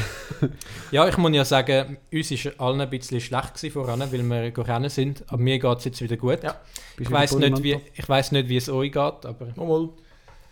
ja, 0.90 1.08
ich 1.08 1.16
muss 1.18 1.32
ja 1.32 1.44
sagen, 1.44 1.98
uns 2.12 2.30
war 2.30 2.66
allen 2.66 2.80
ein 2.80 2.90
bisschen 2.90 3.20
schlecht 3.20 3.54
gewesen 3.54 3.72
voran, 3.72 4.00
weil 4.00 4.22
wir 4.22 4.50
gerannt 4.50 4.90
sind. 4.90 5.24
Aber 5.28 5.38
mir 5.38 5.58
geht 5.58 5.78
es 5.78 5.84
jetzt 5.84 6.00
wieder 6.02 6.16
gut. 6.16 6.42
Ja. 6.42 6.56
Ich 6.98 7.10
weiß 7.10 7.36
nicht, 7.36 7.62
wie, 7.62 7.78
ich 7.94 8.08
weiss 8.08 8.32
nicht, 8.32 8.48
wie 8.48 8.56
es 8.56 8.68
euch 8.68 8.92
geht, 8.92 8.96
aber 9.26 9.48
mal. 9.56 9.88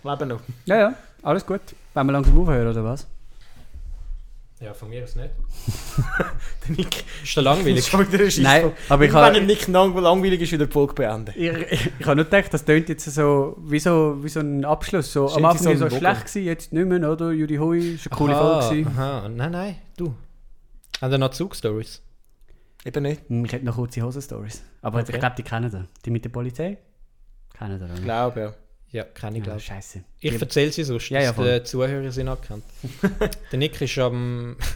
Leben 0.03 0.29
noch. 0.29 0.41
Ja, 0.65 0.79
ja, 0.79 0.95
alles 1.23 1.45
gut. 1.45 1.61
Wollen 1.95 2.07
wir 2.07 2.13
langsam 2.13 2.39
aufhören, 2.41 2.69
oder 2.69 2.85
was? 2.85 3.07
Ja, 4.61 4.75
von 4.75 4.91
mir 4.91 5.03
aus 5.05 5.17
nicht. 5.17 5.31
Der 6.69 6.77
Nick 6.77 7.05
Ist 7.23 7.35
der 7.37 7.43
langweilig? 7.43 7.93
ist. 8.13 8.39
Nein, 8.41 8.73
aber 8.89 9.05
ich 9.05 9.13
Wenn 9.13 9.21
habe 9.21 9.33
der 9.35 9.43
Nick 9.43 9.67
lang 9.69 9.97
langweilig 9.97 10.41
ist, 10.43 10.53
wieder 10.53 10.67
die 10.67 10.73
Folge 10.73 10.95
beenden. 10.95 11.33
ich, 11.37 11.51
ich, 11.51 11.91
ich 11.99 12.07
habe 12.07 12.17
nur 12.17 12.25
gedacht, 12.27 12.53
das 12.53 12.65
tönt 12.65 12.89
jetzt 12.89 13.05
so 13.11 13.57
wie 13.61 13.79
so, 13.79 14.19
wie 14.23 14.29
so 14.29 14.41
ein 14.41 14.65
Abschluss. 14.65 15.13
So, 15.13 15.29
am 15.33 15.45
Anfang 15.47 15.73
wie 15.73 15.77
so 15.77 15.89
so, 15.89 15.97
schlecht 15.97 16.21
gewesen, 16.27 16.45
jetzt 16.45 16.73
nicht 16.73 16.87
mehr, 16.87 17.11
oder? 17.11 17.31
Judy 17.33 17.57
Hui, 17.57 17.95
ist 17.95 18.07
eine 18.11 18.17
coole 18.17 18.35
Aha, 18.37 18.61
Folge 18.61 18.83
gewesen. 18.83 18.99
Aha, 18.99 19.29
nein, 19.29 19.51
nein, 19.53 19.77
du. 19.97 20.15
Haben 21.01 21.13
ihr 21.13 21.19
noch 21.19 21.31
Zugstories? 21.31 22.03
Eben 22.85 23.03
nicht. 23.03 23.23
Hm, 23.29 23.45
Ich 23.47 23.53
hätte 23.53 23.65
noch 23.65 23.77
kurze 23.77 24.03
Hosen-Stories. 24.03 24.63
Aber 24.83 25.01
Okay. 25.01 25.13
ich 25.15 25.19
glaube, 25.21 25.35
die 25.37 25.43
kennen 25.43 25.71
das. 25.71 25.83
Die 26.05 26.11
mit 26.11 26.25
der 26.25 26.31
Polizei? 26.31 26.79
Kennen 27.57 27.79
das, 27.81 27.91
Ich 27.99 28.05
glaube, 28.05 28.41
ja. 28.41 28.55
Ja, 28.93 29.05
keine 29.05 29.39
Ja, 29.39 29.45
glaube 29.45 29.61
scheiße. 29.61 30.03
ich. 30.21 30.41
Erzähle 30.41 30.73
sie 30.73 30.85
sonst, 30.85 31.11
Ja, 31.11 31.21
ja, 31.21 31.33
dass 31.33 31.63
die 31.63 31.65
Zuhörer 31.65 32.11
sind 32.11 32.29
anerkannt. 32.29 32.65
der 33.53 33.59
Nick 33.59 33.81
ist 33.81 33.99
am... 33.99 34.57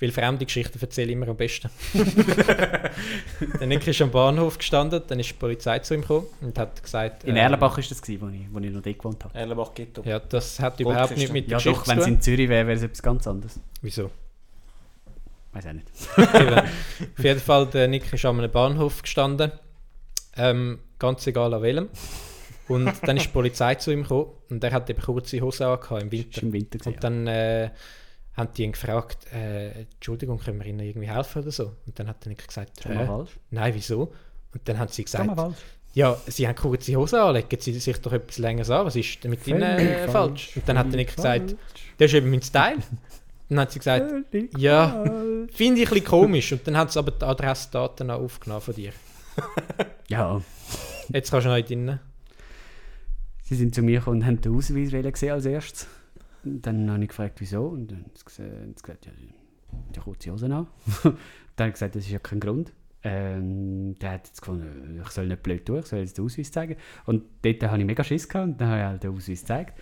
Weil 0.00 0.10
fremde 0.10 0.44
Geschichten 0.44 0.80
erzähle 0.80 1.08
ich 1.08 1.12
immer 1.12 1.28
am 1.28 1.36
besten. 1.36 1.70
der 1.94 3.66
Nick 3.66 3.86
ist 3.86 4.02
am 4.02 4.10
Bahnhof 4.10 4.58
gestanden, 4.58 5.00
dann 5.06 5.20
ist 5.20 5.30
die 5.30 5.34
Polizei 5.34 5.78
zu 5.78 5.94
ihm 5.94 6.00
gekommen 6.00 6.26
und 6.40 6.58
hat 6.58 6.82
gesagt... 6.82 7.22
In 7.22 7.30
ähm, 7.30 7.36
Erlenbach 7.36 7.76
war 7.76 7.84
das, 7.88 8.02
gewesen, 8.02 8.20
wo, 8.20 8.28
ich, 8.28 8.40
wo 8.52 8.58
ich 8.58 8.72
noch 8.72 8.82
dort 8.82 8.98
gewohnt 8.98 9.24
habe. 9.24 9.38
Erlenbach 9.38 9.72
Ghetto. 9.74 10.02
Ja, 10.04 10.18
das 10.18 10.58
hat 10.58 10.80
überhaupt 10.80 11.16
nicht 11.16 11.32
mit 11.32 11.46
der 11.46 11.52
Ja 11.52 11.56
Geschichte 11.58 11.78
doch, 11.78 11.88
wenn 11.88 11.96
zu 11.96 12.00
es 12.00 12.06
tun. 12.06 12.14
in 12.14 12.20
Zürich 12.20 12.48
wäre, 12.48 12.66
wäre 12.66 12.76
es 12.76 12.82
etwas 12.82 13.02
ganz 13.02 13.26
anderes. 13.28 13.60
Wieso? 13.80 14.10
Weiß 15.52 15.66
auch 15.66 15.72
nicht. 15.72 15.86
Auf 16.16 17.24
jeden 17.24 17.40
Fall, 17.40 17.66
der 17.66 17.86
Nick 17.86 18.12
ist 18.12 18.24
an 18.24 18.38
einem 18.38 18.50
Bahnhof 18.50 19.02
gestanden. 19.02 19.52
Ähm, 20.36 20.80
ganz 20.98 21.26
egal 21.26 21.52
an 21.54 21.62
welchem. 21.62 21.88
Und 22.68 22.92
dann 23.02 23.16
ist 23.16 23.26
die 23.26 23.30
Polizei 23.32 23.74
zu 23.74 23.90
ihm 23.90 24.02
gekommen 24.02 24.30
und 24.50 24.62
er 24.64 24.72
hat 24.72 24.88
eben 24.88 25.00
kurze 25.02 25.40
Hose 25.40 25.66
angehabt 25.66 26.02
im 26.02 26.12
Winter. 26.12 26.42
im 26.42 26.52
Winter. 26.52 26.86
Und 26.86 27.02
dann 27.02 27.26
äh, 27.26 27.70
haben 28.34 28.48
die 28.56 28.62
ihn 28.62 28.72
gefragt, 28.72 29.26
äh, 29.32 29.82
Entschuldigung, 29.82 30.38
können 30.38 30.58
wir 30.60 30.66
Ihnen 30.66 30.80
irgendwie 30.80 31.08
helfen 31.10 31.42
oder 31.42 31.50
so? 31.50 31.72
Und 31.86 31.98
dann 31.98 32.08
hat 32.08 32.24
der 32.24 32.30
Nick 32.30 32.46
gesagt, 32.46 32.86
äh, 32.86 33.04
falsch. 33.06 33.30
nein, 33.50 33.74
wieso? 33.74 34.12
Und 34.54 34.60
dann 34.68 34.78
haben 34.78 34.88
sie 34.88 35.04
gesagt, 35.04 35.34
falsch. 35.34 35.56
ja, 35.94 36.16
Sie 36.26 36.46
haben 36.46 36.54
kurze 36.56 36.94
Hose 36.96 37.20
an, 37.20 37.34
legen 37.34 37.60
Sie 37.60 37.72
sich 37.78 38.00
doch 38.00 38.12
etwas 38.12 38.38
länger 38.38 38.68
an, 38.70 38.86
was 38.86 38.96
ist 38.96 39.22
mit 39.24 39.46
Ihnen 39.46 39.62
äh, 39.62 39.76
Völlig 39.98 40.10
falsch? 40.10 40.56
Und 40.56 40.68
dann 40.68 40.78
hat 40.78 40.86
der 40.86 40.96
Nick 40.96 41.10
völlig 41.10 41.16
gesagt, 41.46 41.56
das 41.98 42.06
ist 42.06 42.14
eben 42.14 42.30
mein 42.30 42.42
Style. 42.42 42.78
Dann 43.48 43.60
hat 43.60 43.72
sie 43.72 43.80
gesagt, 43.80 44.10
Völlig 44.30 44.56
ja, 44.58 44.88
falsch. 44.88 45.10
finde 45.52 45.80
ich 45.82 45.88
ein 45.88 45.94
bisschen 45.94 46.04
komisch. 46.04 46.52
Und 46.52 46.66
dann 46.66 46.76
hat 46.76 46.90
sie 46.92 46.98
aber 46.98 47.10
die 47.10 47.24
Adressdaten 47.24 48.10
auch 48.10 48.20
aufgenommen 48.22 48.62
von 48.62 48.74
dir. 48.74 48.92
Ja, 50.08 50.40
Jetzt 51.08 51.30
kannst 51.30 51.46
du 51.46 51.50
noch 51.50 51.60
drin. 51.60 51.98
Sie 53.52 53.58
sind 53.58 53.74
zu 53.74 53.82
mir 53.82 53.98
gekommen 53.98 54.20
und 54.20 54.26
haben 54.26 54.40
den 54.40 54.54
Ausweis 54.54 54.92
wollen 54.92 55.14
sehen 55.14 55.32
als 55.32 55.46
erstes. 55.46 55.86
Und 56.44 56.66
dann 56.66 56.90
habe 56.90 57.02
ich 57.02 57.08
gefragt, 57.08 57.40
wieso. 57.40 57.66
Und 57.66 57.90
dann 57.90 57.98
haben 57.98 58.10
sie 58.14 58.24
gesagt, 58.24 59.06
ja, 59.06 59.12
die 59.94 60.00
kurze 60.00 60.32
Hose 60.32 60.46
an. 60.46 60.66
dann 61.02 61.14
habe 61.58 61.68
ich 61.68 61.74
gesagt, 61.74 61.94
das 61.94 62.04
ist 62.04 62.10
ja 62.10 62.18
kein 62.18 62.40
Grund. 62.40 62.72
Ähm, 63.04 63.94
der 63.98 64.12
hat 64.12 64.28
jetzt 64.28 64.40
gefunden, 64.40 65.00
ich 65.04 65.10
soll 65.10 65.26
nicht 65.26 65.42
blöd 65.42 65.66
tun, 65.66 65.80
ich 65.80 65.86
soll 65.86 65.98
jetzt 65.98 66.16
den 66.16 66.24
Ausweis 66.24 66.52
zeigen. 66.52 66.76
Und 67.04 67.24
dort 67.42 67.62
habe 67.64 67.78
ich 67.78 67.84
mega 67.84 68.04
Schiss 68.04 68.28
gehabt 68.28 68.48
und 68.48 68.60
dann 68.60 68.68
habe 68.68 68.80
ich 68.80 68.86
halt 68.86 69.02
den 69.02 69.10
Ausweis 69.10 69.40
gezeigt. 69.40 69.78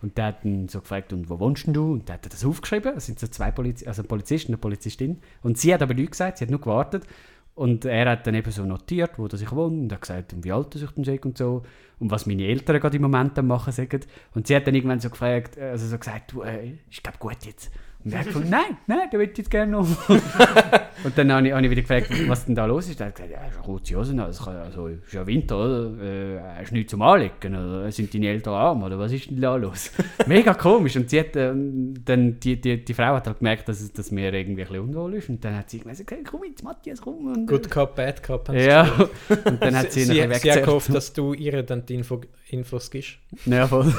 Und 0.00 0.18
der 0.18 0.26
hat 0.26 0.44
dann 0.44 0.68
so 0.68 0.80
gefragt, 0.80 1.12
und 1.12 1.30
wo 1.30 1.38
wohnst 1.38 1.66
du? 1.68 1.92
Und 1.92 2.08
der 2.08 2.14
hat 2.14 2.32
das 2.32 2.44
aufgeschrieben. 2.44 2.94
Es 2.96 3.06
sind 3.06 3.20
so 3.20 3.28
zwei 3.28 3.52
Poliz 3.52 3.86
also 3.86 4.02
ein 4.02 4.08
Polizist 4.08 4.46
und 4.46 4.54
eine 4.54 4.58
Polizistin. 4.58 5.20
Und 5.42 5.58
sie 5.58 5.72
hat 5.72 5.80
aber 5.80 5.94
nichts 5.94 6.12
gesagt, 6.12 6.38
sie 6.38 6.44
hat 6.44 6.50
nur 6.50 6.60
gewartet. 6.60 7.06
Und 7.54 7.84
er 7.84 8.08
hat 8.08 8.26
dann 8.26 8.34
eben 8.34 8.50
so 8.50 8.64
notiert, 8.64 9.18
wo 9.18 9.26
ich 9.26 9.52
wohne 9.52 9.82
und 9.82 9.92
hat 9.92 10.00
gesagt, 10.00 10.34
wie 10.42 10.52
alt 10.52 10.74
ich 10.74 10.88
sei 11.04 11.20
und 11.20 11.36
so. 11.36 11.62
Und 11.98 12.10
was 12.10 12.26
meine 12.26 12.44
Eltern 12.44 12.80
gerade 12.80 12.96
im 12.96 13.02
Moment 13.02 13.40
machen 13.42 13.72
sagen. 13.72 14.00
Und 14.34 14.46
sie 14.46 14.56
hat 14.56 14.66
dann 14.66 14.74
irgendwann 14.74 15.00
so 15.00 15.10
gefragt, 15.10 15.56
äh, 15.58 15.70
also 15.70 15.86
so 15.86 15.98
gesagt, 15.98 16.32
du, 16.32 16.42
äh, 16.42 16.78
ist 16.90 17.02
glaube 17.02 17.18
gut 17.18 17.44
jetzt. 17.44 17.70
Und 18.04 18.12
er 18.12 18.18
hat 18.20 18.26
gefunden, 18.26 18.50
nein, 18.50 18.76
nein, 18.86 19.08
der 19.12 19.20
will 19.20 19.30
jetzt 19.34 19.50
gerne 19.50 19.72
noch. 19.72 19.86
und 20.08 21.16
dann 21.18 21.32
habe 21.32 21.46
ich, 21.46 21.52
habe 21.52 21.64
ich 21.64 21.70
wieder 21.70 21.82
gefragt, 21.82 22.08
was 22.28 22.46
denn 22.46 22.54
da 22.54 22.64
los 22.66 22.88
ist. 22.88 23.00
Er 23.00 23.06
hat 23.08 23.14
gesagt, 23.14 23.30
ja, 23.32 23.38
ist 23.46 23.54
eine 23.56 23.62
kurze 23.64 23.94
Hose, 23.96 24.12
an, 24.12 24.20
also, 24.20 24.44
also 24.50 24.86
ist 24.88 25.12
ja 25.12 25.26
Winter, 25.26 25.56
oder? 25.56 26.02
Äh, 26.02 26.40
hast 26.58 26.72
nichts 26.72 26.90
zum 26.90 27.02
Anlegen, 27.02 27.54
oder? 27.54 27.90
Sind 27.92 28.12
deine 28.12 28.28
Eltern 28.28 28.54
arm, 28.54 28.82
oder 28.82 28.98
was 28.98 29.12
ist 29.12 29.30
denn 29.30 29.40
da 29.40 29.54
los? 29.56 29.92
Mega 30.26 30.54
komisch. 30.54 30.96
Und 30.96 31.10
sie 31.10 31.20
hat, 31.20 31.36
ähm, 31.36 31.94
dann, 32.04 32.40
die, 32.40 32.60
die, 32.60 32.84
die 32.84 32.94
Frau 32.94 33.14
hat 33.14 33.26
halt 33.26 33.38
gemerkt, 33.38 33.68
dass, 33.68 33.80
es- 33.80 33.92
dass 33.92 34.10
mir 34.10 34.32
irgendwie 34.34 34.62
ein 34.62 34.68
bisschen 34.68 34.80
unwohl 34.88 35.14
ist. 35.14 35.28
Und 35.28 35.44
dann 35.44 35.56
hat 35.56 35.70
sie 35.70 35.78
gesagt, 35.78 36.12
komm 36.28 36.40
jetzt, 36.44 36.64
Matthias, 36.64 37.00
komm. 37.00 37.26
Und, 37.26 37.46
Good 37.46 37.70
Cup, 37.70 37.94
Bad 37.94 38.22
Cup. 38.22 38.48
ja, 38.52 38.82
gesagt. 38.84 39.10
und 39.46 39.62
dann 39.62 39.76
hat 39.76 39.92
sie, 39.92 40.02
sie, 40.04 40.18
ihn 40.18 40.32
sie, 40.34 40.40
sie 40.40 40.52
hat 40.52 40.64
gehofft, 40.64 40.92
dass 40.92 41.12
du 41.12 41.34
ihr 41.34 41.62
dann 41.62 41.86
die 41.86 41.94
Info, 41.94 42.20
Infos 42.48 42.90
gibst. 42.90 43.18
Ja, 43.46 43.66
voll. 43.68 43.92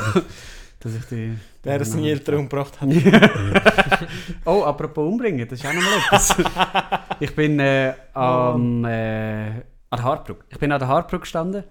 Dass 0.83 0.95
ich 0.95 1.05
die... 1.05 1.37
Der 1.63 1.79
das 1.79 1.91
seine 1.91 2.09
Eltern 2.09 2.35
umgebracht 2.35 2.79
hat. 2.81 2.89
Oh, 4.45 4.63
apropos 4.63 5.07
umbringen, 5.07 5.47
das 5.47 5.59
ist 5.59 5.65
auch 5.65 5.73
nochmal 5.73 5.93
etwas. 6.05 6.35
ich 7.19 7.33
bin 7.35 7.59
äh, 7.59 7.93
am, 8.13 8.83
äh, 8.85 9.47
an 9.47 9.63
der 9.91 10.03
Hartbrücke. 10.03 10.43
Ich 10.49 10.59
bin 10.59 10.71
an 10.71 10.79
der 10.79 10.87
Hartbrücke 10.89 11.21
gestanden 11.21 11.63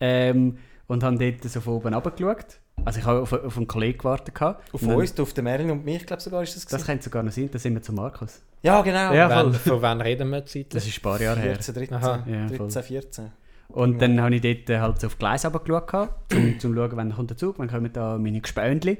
ähm, 0.00 0.58
und 0.86 1.02
habe 1.02 1.16
dort 1.18 1.50
so 1.50 1.60
von 1.60 1.74
oben 1.74 1.92
runtergeschaut. 1.94 2.60
Also 2.84 3.00
ich 3.00 3.06
habe 3.06 3.20
auf, 3.20 3.32
auf 3.32 3.56
einen 3.56 3.66
Kollegen 3.66 3.98
gewartet. 3.98 4.34
gehabt. 4.34 4.72
Auf 4.72 4.82
Und 4.82 4.88
dann- 4.90 4.98
uns, 4.98 5.18
auf 5.18 5.32
den 5.34 5.44
Merlin 5.44 5.70
und 5.70 5.84
mich, 5.84 6.06
glaube 6.06 6.18
ich 6.20 6.24
sogar 6.24 6.42
ist 6.42 6.54
das 6.56 6.62
Das 6.64 6.70
gewesen. 6.72 6.86
könnte 6.86 7.04
sogar 7.04 7.22
noch 7.22 7.32
sein, 7.32 7.48
da 7.52 7.58
sind 7.58 7.74
wir 7.74 7.82
zu 7.82 7.92
Markus. 7.92 8.40
Ja, 8.62 8.80
genau. 8.82 9.12
Ja, 9.12 9.28
voll. 9.28 9.52
von 9.54 9.82
wann 9.82 10.00
reden 10.00 10.30
wir 10.30 10.46
zeitlich? 10.46 10.68
Das 10.68 10.86
ist 10.86 10.98
ein 10.98 11.02
paar 11.02 11.20
Jahre 11.20 11.40
her. 11.40 11.54
14, 11.56 11.74
13, 11.74 11.94
Aha. 11.96 12.24
Ja, 12.26 12.48
voll. 12.48 12.58
13, 12.68 12.82
14. 12.84 13.32
Und 13.68 14.02
dann 14.02 14.20
habe 14.20 14.34
ich 14.34 14.42
dort 14.42 14.80
halt 14.80 15.00
so 15.00 15.06
auf 15.06 15.16
runtergeschaut, 15.20 15.86
gehabt, 15.86 16.34
um 16.34 16.60
zu 16.60 16.74
schauen, 16.74 16.90
wann 16.94 17.14
kommt 17.14 17.30
der 17.30 17.36
Zug, 17.36 17.58
wann 17.58 17.68
kommen 17.68 17.92
da 17.92 18.18
meine 18.18 18.40
Gespöndli. 18.40 18.98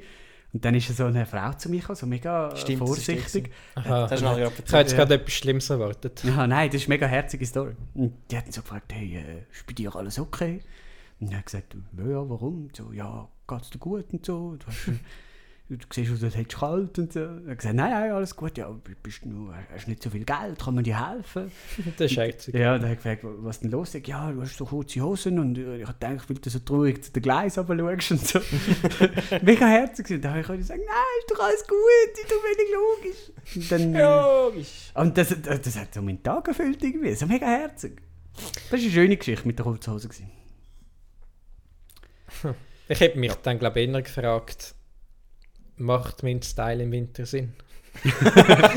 Und 0.53 0.65
dann 0.65 0.75
ist 0.75 0.95
so 0.95 1.05
eine 1.05 1.25
Frau 1.25 1.53
zu 1.55 1.71
mir 1.71 1.81
gekommen, 1.81 1.97
so 1.97 2.07
mega 2.07 2.55
Stimmt, 2.55 2.83
das 2.83 2.99
ist 2.99 3.07
vorsichtig. 3.07 3.51
Aha. 3.75 4.03
Das 4.03 4.13
ist 4.13 4.23
nachher 4.23 4.53
Ich 4.65 4.73
habe 4.73 4.83
jetzt 4.83 4.95
gerade 4.95 5.15
etwas 5.15 5.33
Schlimmes 5.33 5.71
erwartet. 5.71 6.23
Ja, 6.25 6.47
nein, 6.47 6.69
das 6.69 6.83
ist 6.83 6.89
eine 6.89 6.95
mega 6.95 7.07
herzige 7.07 7.47
Story. 7.47 7.73
Und 7.95 8.13
die 8.31 8.37
hat 8.37 8.53
so 8.53 8.61
gefragt, 8.61 8.93
hey, 8.93 9.17
äh, 9.17 9.43
ist 9.51 9.67
bei 9.67 9.73
dir 9.73 9.95
alles 9.97 10.19
okay? 10.19 10.61
Und 11.21 11.33
er 11.33 11.39
hat 11.39 11.47
gesagt, 11.47 11.75
ja, 11.97 12.05
ja, 12.05 12.29
warum? 12.29 12.65
Und 12.65 12.77
So, 12.77 12.93
ja, 12.93 13.29
geht's 13.49 13.71
dir 13.71 13.79
gut 13.79 14.13
und 14.13 14.27
so? 14.27 14.57
Du, 14.57 14.67
hast, 14.67 14.91
du 15.69 15.77
siehst 15.93 16.13
aus, 16.13 16.23
als 16.23 16.37
hättest 16.37 16.55
du 16.55 16.59
kalt 16.59 16.99
und 16.99 17.13
so. 17.13 17.21
Er 17.21 17.51
hat 17.51 17.59
gesagt, 17.59 17.75
nein, 17.75 17.91
nein, 17.91 18.13
alles 18.13 18.37
gut, 18.37 18.59
ja, 18.59 18.69
bist 19.03 19.25
nur, 19.25 19.55
hast 19.73 19.89
nicht 19.89 20.03
so 20.03 20.11
viel 20.11 20.25
Geld, 20.25 20.59
kann 20.59 20.75
man 20.75 20.85
dir 20.85 21.09
helfen? 21.09 21.51
Das 21.97 22.11
ist 22.11 22.17
herzig. 22.19 22.55
Ja, 22.55 22.79
dann 22.79 22.91
hat 22.91 23.05
er 23.05 23.17
gefragt, 23.17 23.21
was 23.23 23.61
denn 23.61 23.71
los 23.71 23.95
ist. 23.95 24.07
Ja, 24.07 24.31
du 24.31 24.43
hast 24.43 24.57
so 24.57 24.65
kurze 24.67 25.01
Hosen 25.01 25.39
und 25.39 25.57
äh, 25.57 25.79
ich 25.79 25.87
habe 25.89 25.99
gedacht, 25.99 26.29
weil 26.29 26.37
du 26.37 26.51
so 26.51 26.59
traurig 26.59 27.03
zu 27.05 27.13
den 27.13 27.23
Gleis 27.23 27.57
runterschaust 27.57 28.11
und 28.11 28.27
so. 28.27 28.41
mega 29.43 29.67
herzig. 29.67 30.11
Und 30.11 30.23
dann 30.23 30.33
habe 30.33 30.41
ich 30.43 30.49
auch 30.51 30.57
gesagt, 30.57 30.81
nein, 30.81 31.19
ist 31.21 31.31
doch 31.31 31.45
alles 31.45 31.67
gut, 31.67 31.79
ist 32.13 32.31
doch 32.31 32.45
wenig 32.45 32.73
logisch. 32.75 33.57
Und 33.57 33.73
dann, 33.73 33.95
äh, 33.95 34.03
Logisch. 34.03 34.91
und 34.95 35.17
das, 35.19 35.29
das, 35.43 35.61
das 35.61 35.79
hat 35.79 35.95
so 35.95 36.03
meinen 36.03 36.23
Tag 36.23 36.47
erfüllt 36.49 36.83
irgendwie. 36.83 37.15
So 37.15 37.27
mega 37.27 37.47
herzig. 37.47 38.03
Das 38.35 38.73
war 38.73 38.79
eine 38.79 38.91
schöne 38.91 39.17
Geschichte 39.17 39.47
mit 39.47 39.59
der 39.59 39.65
kurzen 39.65 39.93
Hose. 39.93 40.09
gewesen. 40.09 40.31
Ich 42.89 43.01
hätte 43.01 43.19
mich 43.19 43.35
dann, 43.37 43.59
glaube 43.59 43.81
ich, 43.81 43.89
eher 43.89 44.03
gefragt, 44.03 44.75
macht 45.83 46.23
mein 46.23 46.43
Style 46.43 46.83
im 46.83 46.93
Winter 46.93 47.27
Sinn? 47.27 47.53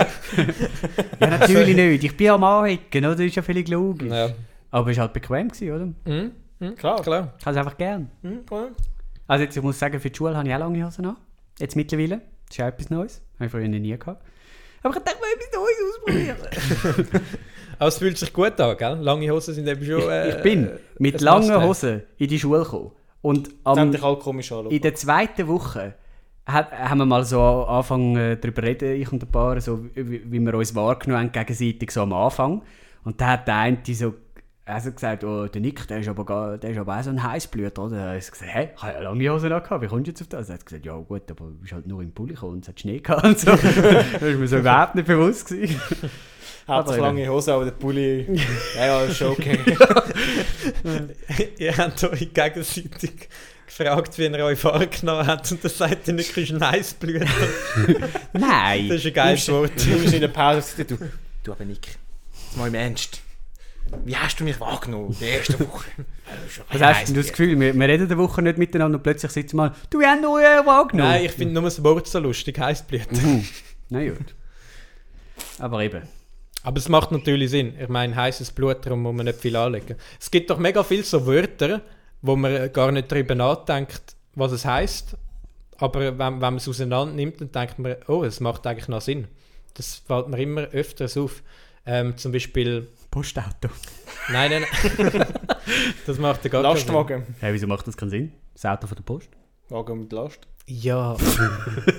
Ja, 1.20 1.28
natürlich 1.28 1.76
nicht. 1.76 2.04
Ich 2.04 2.18
bin 2.18 2.30
am 2.30 2.44
Anhecken, 2.44 3.06
oder? 3.06 3.16
Das 3.16 3.26
ist 3.26 3.36
ja 3.36 3.42
völlig 3.42 3.68
logisch. 3.70 4.12
Ja. 4.12 4.32
Aber 4.72 4.92
es 4.92 4.98
war 4.98 5.04
halt 5.04 5.14
bequem, 5.14 5.48
gewesen, 5.48 5.72
oder? 5.72 5.86
Mhm. 5.86 6.32
Mhm. 6.60 6.76
Klar. 6.76 7.02
Klar. 7.02 7.34
Ich 7.40 7.46
habe 7.46 7.56
es 7.56 7.60
einfach 7.66 7.78
gern. 7.78 8.12
Hm, 8.22 8.40
cool. 8.52 8.72
Also 9.28 9.44
jetzt, 9.46 9.56
ich 9.56 9.64
muss 9.64 9.80
sagen, 9.80 10.00
für 10.00 10.10
die 10.10 10.18
Schule 10.18 10.36
habe 10.36 10.48
ich 10.48 10.54
auch 10.54 10.60
lange 10.60 10.86
Hosen 10.86 11.06
an. 11.06 11.18
Jetzt 11.60 11.76
mittlerweile. 11.76 12.18
Das 12.18 12.52
ist 12.52 12.58
ja 12.58 12.68
etwas 12.68 12.90
Neues. 12.90 13.22
Habe 13.40 13.46
ich 13.64 13.70
noch 13.70 13.80
nie 13.80 13.98
gehabt. 13.98 14.22
Aber 14.84 14.96
ich 14.98 15.04
dachte, 15.04 15.18
mal 15.20 15.28
etwas 15.34 15.52
Neues 15.54 16.44
ausprobieren. 17.00 17.22
Aber 17.80 17.88
es 17.88 17.98
fühlt 17.98 18.18
sich 18.18 18.34
gut 18.34 18.60
an, 18.60 18.78
gell? 18.78 18.98
Lange 19.02 19.30
Hosen 19.32 19.54
sind 19.54 19.68
eben 19.68 19.86
schon. 19.86 20.02
Äh, 20.10 20.30
ich 20.38 20.44
bin 20.44 20.70
mit 21.00 21.22
langen. 21.22 21.64
Hosen 21.64 22.04
in 22.18 22.28
die 22.28 22.40
Schule 22.40 22.64
gekommen. 22.64 22.92
Und 23.22 23.48
Das 23.64 23.78
am, 23.78 23.94
in 24.70 24.82
der 24.82 24.94
zweiten 24.96 25.48
Woche 25.48 25.96
hat, 26.46 26.72
haben 26.72 27.00
wir 27.00 27.06
mal 27.06 27.24
so 27.26 27.42
angefangen 27.42 28.16
äh, 28.16 28.38
darüber 28.38 28.64
reden, 28.64 29.02
ich 29.02 29.12
und 29.12 29.24
ein 29.24 29.32
paar, 29.32 29.60
so, 29.62 29.86
wie, 29.96 30.32
wie 30.32 30.40
wir 30.40 30.54
uns 30.54 30.76
wahrgenommen 30.76 31.24
haben, 31.24 31.32
gegenseitig 31.32 31.92
so 31.92 32.02
am 32.02 32.14
Anfang. 32.14 32.62
Und 33.04 33.20
da 33.22 33.30
hat 33.30 33.48
der 33.48 33.58
eine 33.58 33.80
so 33.86 34.14
also 34.66 34.92
gesagt, 34.92 35.24
oh, 35.24 35.46
der 35.46 35.62
Nick, 35.62 35.88
der 35.88 36.00
ist 36.00 36.08
aber, 36.08 36.26
gar, 36.26 36.58
der 36.58 36.72
ist 36.72 36.78
aber 36.78 36.98
auch 36.98 37.04
so 37.04 37.12
ein 37.12 37.22
Heißblüter, 37.22 37.84
oder? 37.84 37.98
Da 37.98 38.08
habe 38.08 38.18
ich 38.18 38.30
gesagt, 38.30 38.52
hä, 38.52 38.70
ich 38.76 38.82
habe 38.82 38.94
ja 38.94 39.00
lange 39.02 39.30
Hosen 39.30 39.52
angehabt, 39.52 39.84
wie 39.84 39.88
kommst 39.88 40.08
du 40.08 40.12
jetzt 40.12 40.22
auf 40.22 40.28
das? 40.28 40.50
Er 40.50 40.56
hat 40.56 40.66
gesagt, 40.66 40.86
ja 40.86 40.96
gut, 40.96 41.30
aber 41.30 41.46
du 41.46 41.58
bist 41.60 41.74
halt 41.74 41.86
nur 41.86 42.02
im 42.02 42.12
Pulli 42.12 42.34
gekommen 42.34 42.54
und 42.54 42.64
es 42.64 42.70
hat 42.70 42.80
Schnee 42.80 43.00
gehabt 43.00 43.24
und 43.24 43.40
so. 43.40 43.52
das 43.52 44.22
war 44.22 44.30
mir 44.30 44.48
so 44.48 44.58
überhaupt 44.58 44.96
nicht 44.96 45.08
bewusst. 45.08 45.48
Gewesen. 45.48 45.80
Hat 46.68 46.88
aber 46.88 46.98
lange 46.98 47.28
Hose, 47.30 47.54
aber 47.54 47.66
der 47.66 47.74
Pulli. 47.74 48.26
ja, 48.76 48.88
ja, 48.88 49.02
ist 49.04 49.18
schon 49.18 49.34
okay. 49.34 49.60
Ihr 51.60 51.78
habt 51.78 52.04
euch 52.06 52.34
gegenseitig 52.34 53.30
gefragt, 53.66 54.18
wie 54.18 54.26
er 54.26 54.46
euch 54.46 54.64
wahrgenommen 54.64 55.28
hat. 55.28 55.52
Und 55.52 55.64
dann 55.64 55.72
sagt 55.72 56.08
ihr, 56.08 56.14
Nick 56.14 56.36
ist 56.38 56.52
ein 56.52 56.62
Eisblüter. 56.62 57.26
Nein! 58.34 58.90
Das 58.90 58.98
ist 59.00 59.08
ein 59.08 59.14
geiles 59.14 59.48
Wort. 59.50 59.72
Du 59.76 60.00
bist 60.00 60.14
in 60.14 60.22
der 60.22 60.28
Pause 60.30 60.84
du, 60.84 60.98
du 61.44 61.52
aber 61.52 61.66
Nick, 61.66 61.88
jetzt 61.88 62.58
mal 62.58 62.68
im 62.68 62.76
Ernst. 62.76 63.22
Wie 64.04 64.16
hast 64.16 64.40
du 64.40 64.44
mich 64.44 64.60
wahrgenommen 64.60 65.12
in 65.12 65.20
der 65.20 65.38
ersten 65.38 65.60
Woche? 65.60 65.86
Was 66.72 66.82
hast 66.82 67.08
denn 67.08 67.16
du 67.16 67.22
das 67.22 67.30
Gefühl, 67.30 67.60
wir, 67.60 67.74
wir 67.74 67.88
reden 67.88 68.06
eine 68.06 68.18
Woche 68.18 68.42
nicht 68.42 68.58
miteinander 68.58 68.98
und 68.98 69.04
plötzlich 69.04 69.32
sitzen 69.32 69.58
mal, 69.58 69.74
du 69.90 70.02
hast 70.02 70.22
noch 70.22 70.40
äh, 70.40 70.66
wahrgenommen. 70.66 71.12
Nein, 71.12 71.26
ich 71.26 71.32
finde 71.32 71.54
nur 71.54 71.64
das 71.64 71.84
Wort 71.84 72.08
so 72.08 72.20
lustig, 72.20 72.60
Eisblüter. 72.60 73.16
Mhm. 73.16 73.48
Na 73.90 74.04
gut. 74.04 74.34
Aber 75.60 75.84
eben. 75.84 76.02
Aber 76.64 76.78
es 76.78 76.90
macht 76.90 77.12
natürlich 77.12 77.52
Sinn. 77.52 77.76
Ich 77.80 77.90
meine, 77.90 78.16
heißes 78.16 78.52
Blut, 78.52 78.84
darum 78.86 79.04
muss 79.04 79.14
man 79.14 79.28
nicht 79.28 79.40
viel 79.40 79.56
anlegen. 79.56 79.98
Es 80.20 80.32
gibt 80.32 80.50
doch 80.50 80.58
mega 80.58 80.84
viele 80.84 81.04
so 81.04 81.28
Wörter, 81.28 81.82
wo 82.26 82.36
man 82.36 82.72
gar 82.74 82.92
nicht 82.92 83.12
darüber 83.12 83.36
nachdenkt, 83.36 84.16
was 84.34 84.52
es 84.52 84.66
heißt. 84.66 85.18
Aber 85.78 86.00
wenn, 86.00 86.18
wenn 86.18 86.40
man 86.40 86.56
es 86.58 86.68
auseinander 86.68 87.14
nimmt, 87.14 87.42
dann 87.42 87.52
denkt 87.52 87.80
man, 87.80 87.96
oh, 88.08 88.24
es 88.24 88.40
macht 88.40 88.66
eigentlich 88.66 88.88
noch 88.88 89.02
Sinn. 89.02 89.28
Das 89.74 89.96
fällt 89.96 90.30
mir 90.30 90.40
immer 90.40 90.62
öfters 90.62 91.18
auf. 91.18 91.44
Ähm, 91.86 92.18
zum 92.18 92.32
Beispiel, 92.32 92.88
Postauto. 93.12 93.70
nein, 94.32 94.52
nein, 94.52 94.66
nein. 94.98 95.28
das 96.08 96.18
macht 96.18 96.44
ja 96.46 96.50
gar 96.50 96.64
keinen 96.64 96.78
Sinn. 96.78 96.88
Lastwagen. 96.88 97.24
Hey, 97.40 97.54
wieso 97.54 97.68
macht 97.68 97.88
das 97.88 97.96
keinen 97.96 98.10
Sinn? 98.10 98.32
Das 98.54 98.66
Auto 98.66 98.88
von 98.88 98.96
der 98.96 99.04
Post? 99.04 99.30
Wagen 99.70 100.00
mit 100.00 100.12
Last. 100.12 100.48
Ja. 100.66 101.16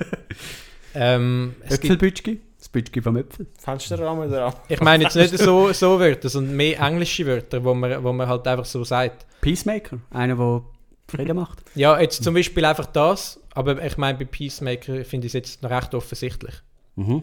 ähm, 0.95 1.55
es 1.61 1.81
gibt? 1.81 2.43
Das 2.59 2.69
Bütschki 2.71 3.03
vom 3.03 3.17
Äpfel. 3.17 3.47
Fensterrahmen 3.59 4.31
dran. 4.31 4.55
ich 4.69 4.81
meine 4.81 5.05
jetzt 5.05 5.17
nicht 5.17 5.37
so, 5.39 5.73
so 5.75 6.01
Wörter, 6.01 6.29
sondern 6.29 6.57
mehr 6.57 6.81
englische 6.81 7.27
Wörter, 7.27 7.63
wo 7.63 7.75
man, 7.75 8.03
wo 8.03 8.13
man 8.13 8.27
halt 8.29 8.47
einfach 8.49 8.65
so 8.65 8.83
sagt. 8.83 9.27
Peacemaker. 9.43 9.99
Einer, 10.11 10.37
der 10.37 10.63
Frieden 11.09 11.37
macht. 11.37 11.63
Ja, 11.75 12.01
jetzt 12.01 12.25
zum 12.25 12.35
Beispiel 12.35 12.65
einfach 12.65 12.87
das, 12.87 13.39
aber 13.55 13.83
ich 13.85 13.97
meine, 13.99 14.19
bei 14.19 14.25
Peacemaker 14.25 15.05
finde 15.05 15.27
ich 15.27 15.31
es 15.31 15.35
jetzt 15.35 15.63
noch 15.63 15.71
recht 15.71 15.95
offensichtlich. 15.95 16.55
Mhm. 16.97 17.23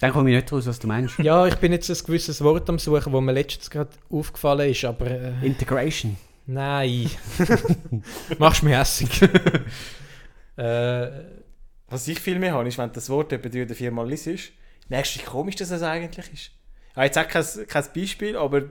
Dann 0.00 0.12
komme 0.12 0.30
ich 0.30 0.36
nicht 0.36 0.52
raus, 0.52 0.66
was 0.66 0.80
du 0.80 0.88
meinst. 0.88 1.18
Ja, 1.20 1.46
ich 1.46 1.54
bin 1.56 1.70
jetzt 1.70 1.88
ein 1.88 1.96
gewisses 2.06 2.42
Wort 2.42 2.68
am 2.68 2.78
Suchen, 2.80 3.12
wo 3.12 3.20
mir 3.20 3.32
letztens 3.32 3.70
gerade 3.70 3.90
aufgefallen 4.10 4.68
ist, 4.70 4.84
aber 4.84 5.06
äh, 5.06 5.32
Integration. 5.42 6.16
nein. 6.46 7.08
Machst 8.38 8.64
mich 8.64 8.74
hässig. 8.74 9.22
äh, 10.56 11.06
Was 11.88 12.08
ich 12.08 12.18
viel 12.18 12.40
mehr 12.40 12.54
habe, 12.54 12.66
ist, 12.66 12.78
wenn 12.78 12.92
das 12.92 13.08
Wort 13.10 13.32
etwa 13.32 13.48
drei 13.48 13.62
oder 13.62 13.74
viermal 13.76 14.08
liest, 14.08 14.50
merkst 14.92 15.16
du, 15.16 15.20
wie 15.20 15.24
komisch 15.24 15.56
das 15.56 15.72
also 15.72 15.86
eigentlich 15.86 16.32
ist. 16.32 16.50
Ich 16.90 16.96
habe 16.96 17.06
jetzt 17.06 17.18
auch 17.18 17.26
kein, 17.28 17.66
kein 17.66 17.84
Beispiel, 17.94 18.36
aber 18.36 18.62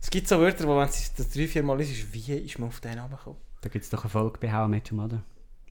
es 0.00 0.08
gibt 0.10 0.28
so 0.28 0.38
Wörter, 0.38 0.66
wo 0.68 0.76
wenn 0.78 0.86
du 0.86 0.92
das 1.16 1.30
drei, 1.30 1.48
viermal 1.48 1.78
liest, 1.78 2.12
wie 2.14 2.32
ist 2.34 2.58
man 2.58 2.68
auf 2.68 2.80
den 2.80 2.94
gekommen? 3.10 3.36
Da 3.60 3.68
gibt 3.68 3.84
es 3.84 3.90
doch 3.90 4.02
eine 4.04 4.10
Folge 4.10 4.38
bei 4.40 4.52
How 4.52 4.66
I 4.66 4.70
Met 4.70 4.92
Your 4.92 4.98
Mother, 4.98 5.22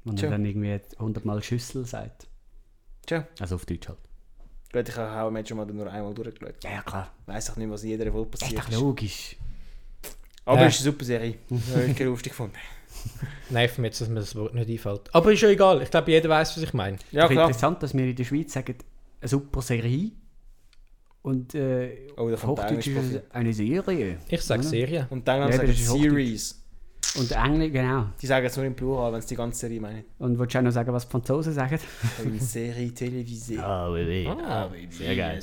wo 0.03 0.11
er 0.11 0.15
Tja. 0.17 0.29
dann 0.29 0.43
irgendwie 0.45 0.79
100 0.97 1.23
Mal 1.25 1.41
Schüssel 1.41 1.85
sagt. 1.85 2.27
Tja. 3.05 3.25
Also 3.39 3.55
auf 3.55 3.65
Deutsch 3.65 3.87
halt. 3.87 3.99
Gut, 4.73 4.89
ich 4.89 4.95
habe 4.97 5.21
auch 5.27 5.31
Menschen 5.31 5.55
mal 5.55 5.65
nur 5.67 5.89
einmal 5.91 6.13
durchgeschaut. 6.13 6.63
Ja, 6.63 6.71
ja 6.71 6.81
klar. 6.81 7.11
Weiss 7.27 7.49
auch 7.51 7.55
nicht, 7.57 7.69
was 7.69 7.83
in 7.83 7.89
jeder 7.91 8.11
Folge 8.11 8.31
Das 8.31 8.41
ist 8.41 8.47
passiert 8.55 8.63
doch 8.65 8.69
ist. 8.69 8.79
logisch. 8.79 9.35
Aber 10.45 10.61
Ja. 10.61 10.67
es 10.67 10.73
ist 10.75 10.81
eine 10.81 10.91
super 10.91 11.05
Serie. 11.05 11.35
Habe 11.73 11.85
ich 11.91 11.99
lustig 11.99 12.31
gefunden. 12.31 12.55
nervt 13.51 13.77
mich 13.77 13.89
jetzt, 13.89 14.01
dass 14.01 14.09
mir 14.09 14.19
das 14.21 14.35
Wort 14.35 14.55
nicht 14.55 14.69
einfällt. 14.69 15.13
Aber 15.13 15.31
ist 15.31 15.41
ja 15.41 15.49
egal. 15.49 15.81
Ich 15.83 15.91
glaube, 15.91 16.11
jeder 16.11 16.27
weiß, 16.29 16.57
was 16.57 16.63
ich 16.63 16.73
meine. 16.73 16.97
Ja, 17.11 17.23
Doch 17.23 17.31
klar. 17.31 17.47
interessant, 17.47 17.83
dass 17.83 17.93
wir 17.93 18.03
in 18.05 18.15
der 18.15 18.23
Schweiz 18.23 18.51
sagen, 18.51 18.75
eine 19.23 19.29
super 19.29 19.61
Serie. 19.61 20.11
Und 21.21 21.55
äh, 21.55 22.07
Oh, 22.17 22.27
da 22.27 22.33
auf 22.33 22.45
Hochdeutsch 22.45 22.87
ist 22.87 23.13
es 23.15 23.21
eine 23.31 23.53
Serie. 23.53 24.17
Ich 24.27 24.41
sage 24.41 24.59
Oder? 24.61 24.69
Serie. 24.69 25.07
Und 25.09 25.25
dann 25.27 25.39
Ja, 25.49 25.51
sagen 25.53 25.71
sie. 25.71 25.83
Series. 25.83 26.59
Und 27.15 27.31
Englisch, 27.31 27.71
genau. 27.71 28.07
Die 28.21 28.27
sagen 28.27 28.45
es 28.45 28.57
nur 28.57 28.65
im 28.65 28.75
Plural, 28.75 29.13
wenn 29.13 29.21
sie 29.21 29.29
die 29.29 29.35
ganze 29.35 29.59
Serie 29.61 29.79
meinen. 29.79 30.03
Und 30.19 30.37
willst 30.37 30.53
du 30.55 30.59
auch 30.59 30.63
noch 30.63 30.71
sagen, 30.71 30.91
was 30.91 31.05
die 31.05 31.11
Franzosen 31.11 31.53
sagen? 31.53 31.79
Eine 32.25 32.39
Serie 32.39 32.89
télévisée. 32.89 33.59
Ah, 33.59 33.89
oui, 33.89 34.05
oui. 34.05 34.27
Ah, 34.27 34.69
Sehr 34.89 35.15
geil. 35.15 35.39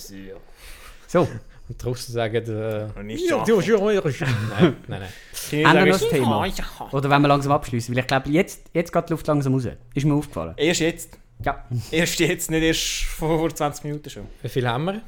So, 1.07 1.21
und 1.69 1.81
die 1.81 1.87
Russen 1.87 2.13
sagen... 2.13 2.35
Äh, 2.47 3.03
nicht 3.03 3.29
ja, 3.31 3.45
ja, 3.47 3.61
ja, 3.61 3.93
ja. 3.93 4.01
nein, 4.01 4.77
nein, 4.87 5.01
nein. 5.01 5.09
Wir 5.51 5.67
sagen, 5.67 5.91
das 5.91 6.09
Thema. 6.09 6.47
«Ja, 6.47 6.55
ja». 6.81 6.89
oder 6.93 7.11
wenn 7.11 7.23
wir 7.23 7.29
langsam 7.29 7.53
abschließen, 7.53 7.95
weil 7.95 8.01
ich 8.03 8.07
glaube, 8.07 8.29
jetzt, 8.31 8.71
jetzt 8.75 8.93
geht 8.93 9.09
die 9.09 9.13
Luft 9.13 9.27
langsam 9.27 9.55
raus. 9.55 9.67
Ist 9.95 10.05
mir 10.07 10.15
aufgefallen. 10.15 10.55
Erst 10.57 10.81
jetzt. 10.81 11.19
Ja. 11.45 11.65
Erst 11.91 12.19
jetzt, 12.21 12.51
nicht 12.51 12.63
erst 12.63 13.05
vor 13.05 13.55
20 13.55 13.85
Minuten 13.85 14.11
schon. 14.11 14.27
Wie 14.43 14.49
viel 14.49 14.69
haben 14.69 14.85
wir? 14.85 15.03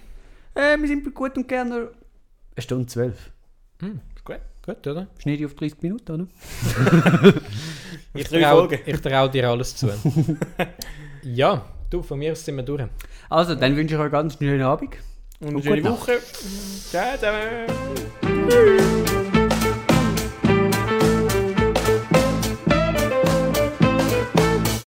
Äh, 0.54 0.78
wir 0.78 0.88
sind 0.88 1.04
bei 1.04 1.10
gut 1.10 1.36
und 1.36 1.46
gerne 1.48 1.90
eine 2.54 2.62
Stunde 2.62 2.86
zwölf. 2.86 3.30
Ist 3.80 4.24
gut. 4.24 4.40
Gut, 4.64 4.86
oder? 4.86 5.09
Schneide 5.18 5.38
ich 5.38 5.46
auf 5.46 5.54
30 5.54 5.82
Minuten, 5.82 6.12
oder? 6.12 6.26
Ich 8.14 8.28
traue 8.28 8.68
trau 9.02 9.28
dir 9.28 9.48
alles 9.48 9.74
zu. 9.74 9.90
ja, 11.22 11.64
du, 11.88 12.02
von 12.02 12.18
mir 12.18 12.32
aus 12.32 12.44
sind 12.44 12.56
wir 12.56 12.62
durch. 12.62 12.84
Also, 13.30 13.54
dann 13.54 13.74
wünsche 13.74 13.94
ich 13.94 14.00
euch 14.00 14.12
ganz 14.12 14.38
einen 14.38 14.50
schönen 14.50 14.62
Abend. 14.62 14.96
Und 15.40 15.48
eine 15.48 15.56
Und 15.56 15.64
schöne 15.64 15.82
gute 15.82 15.94
Woche. 15.94 16.18
Ciao 16.90 17.16
zusammen. 17.16 19.11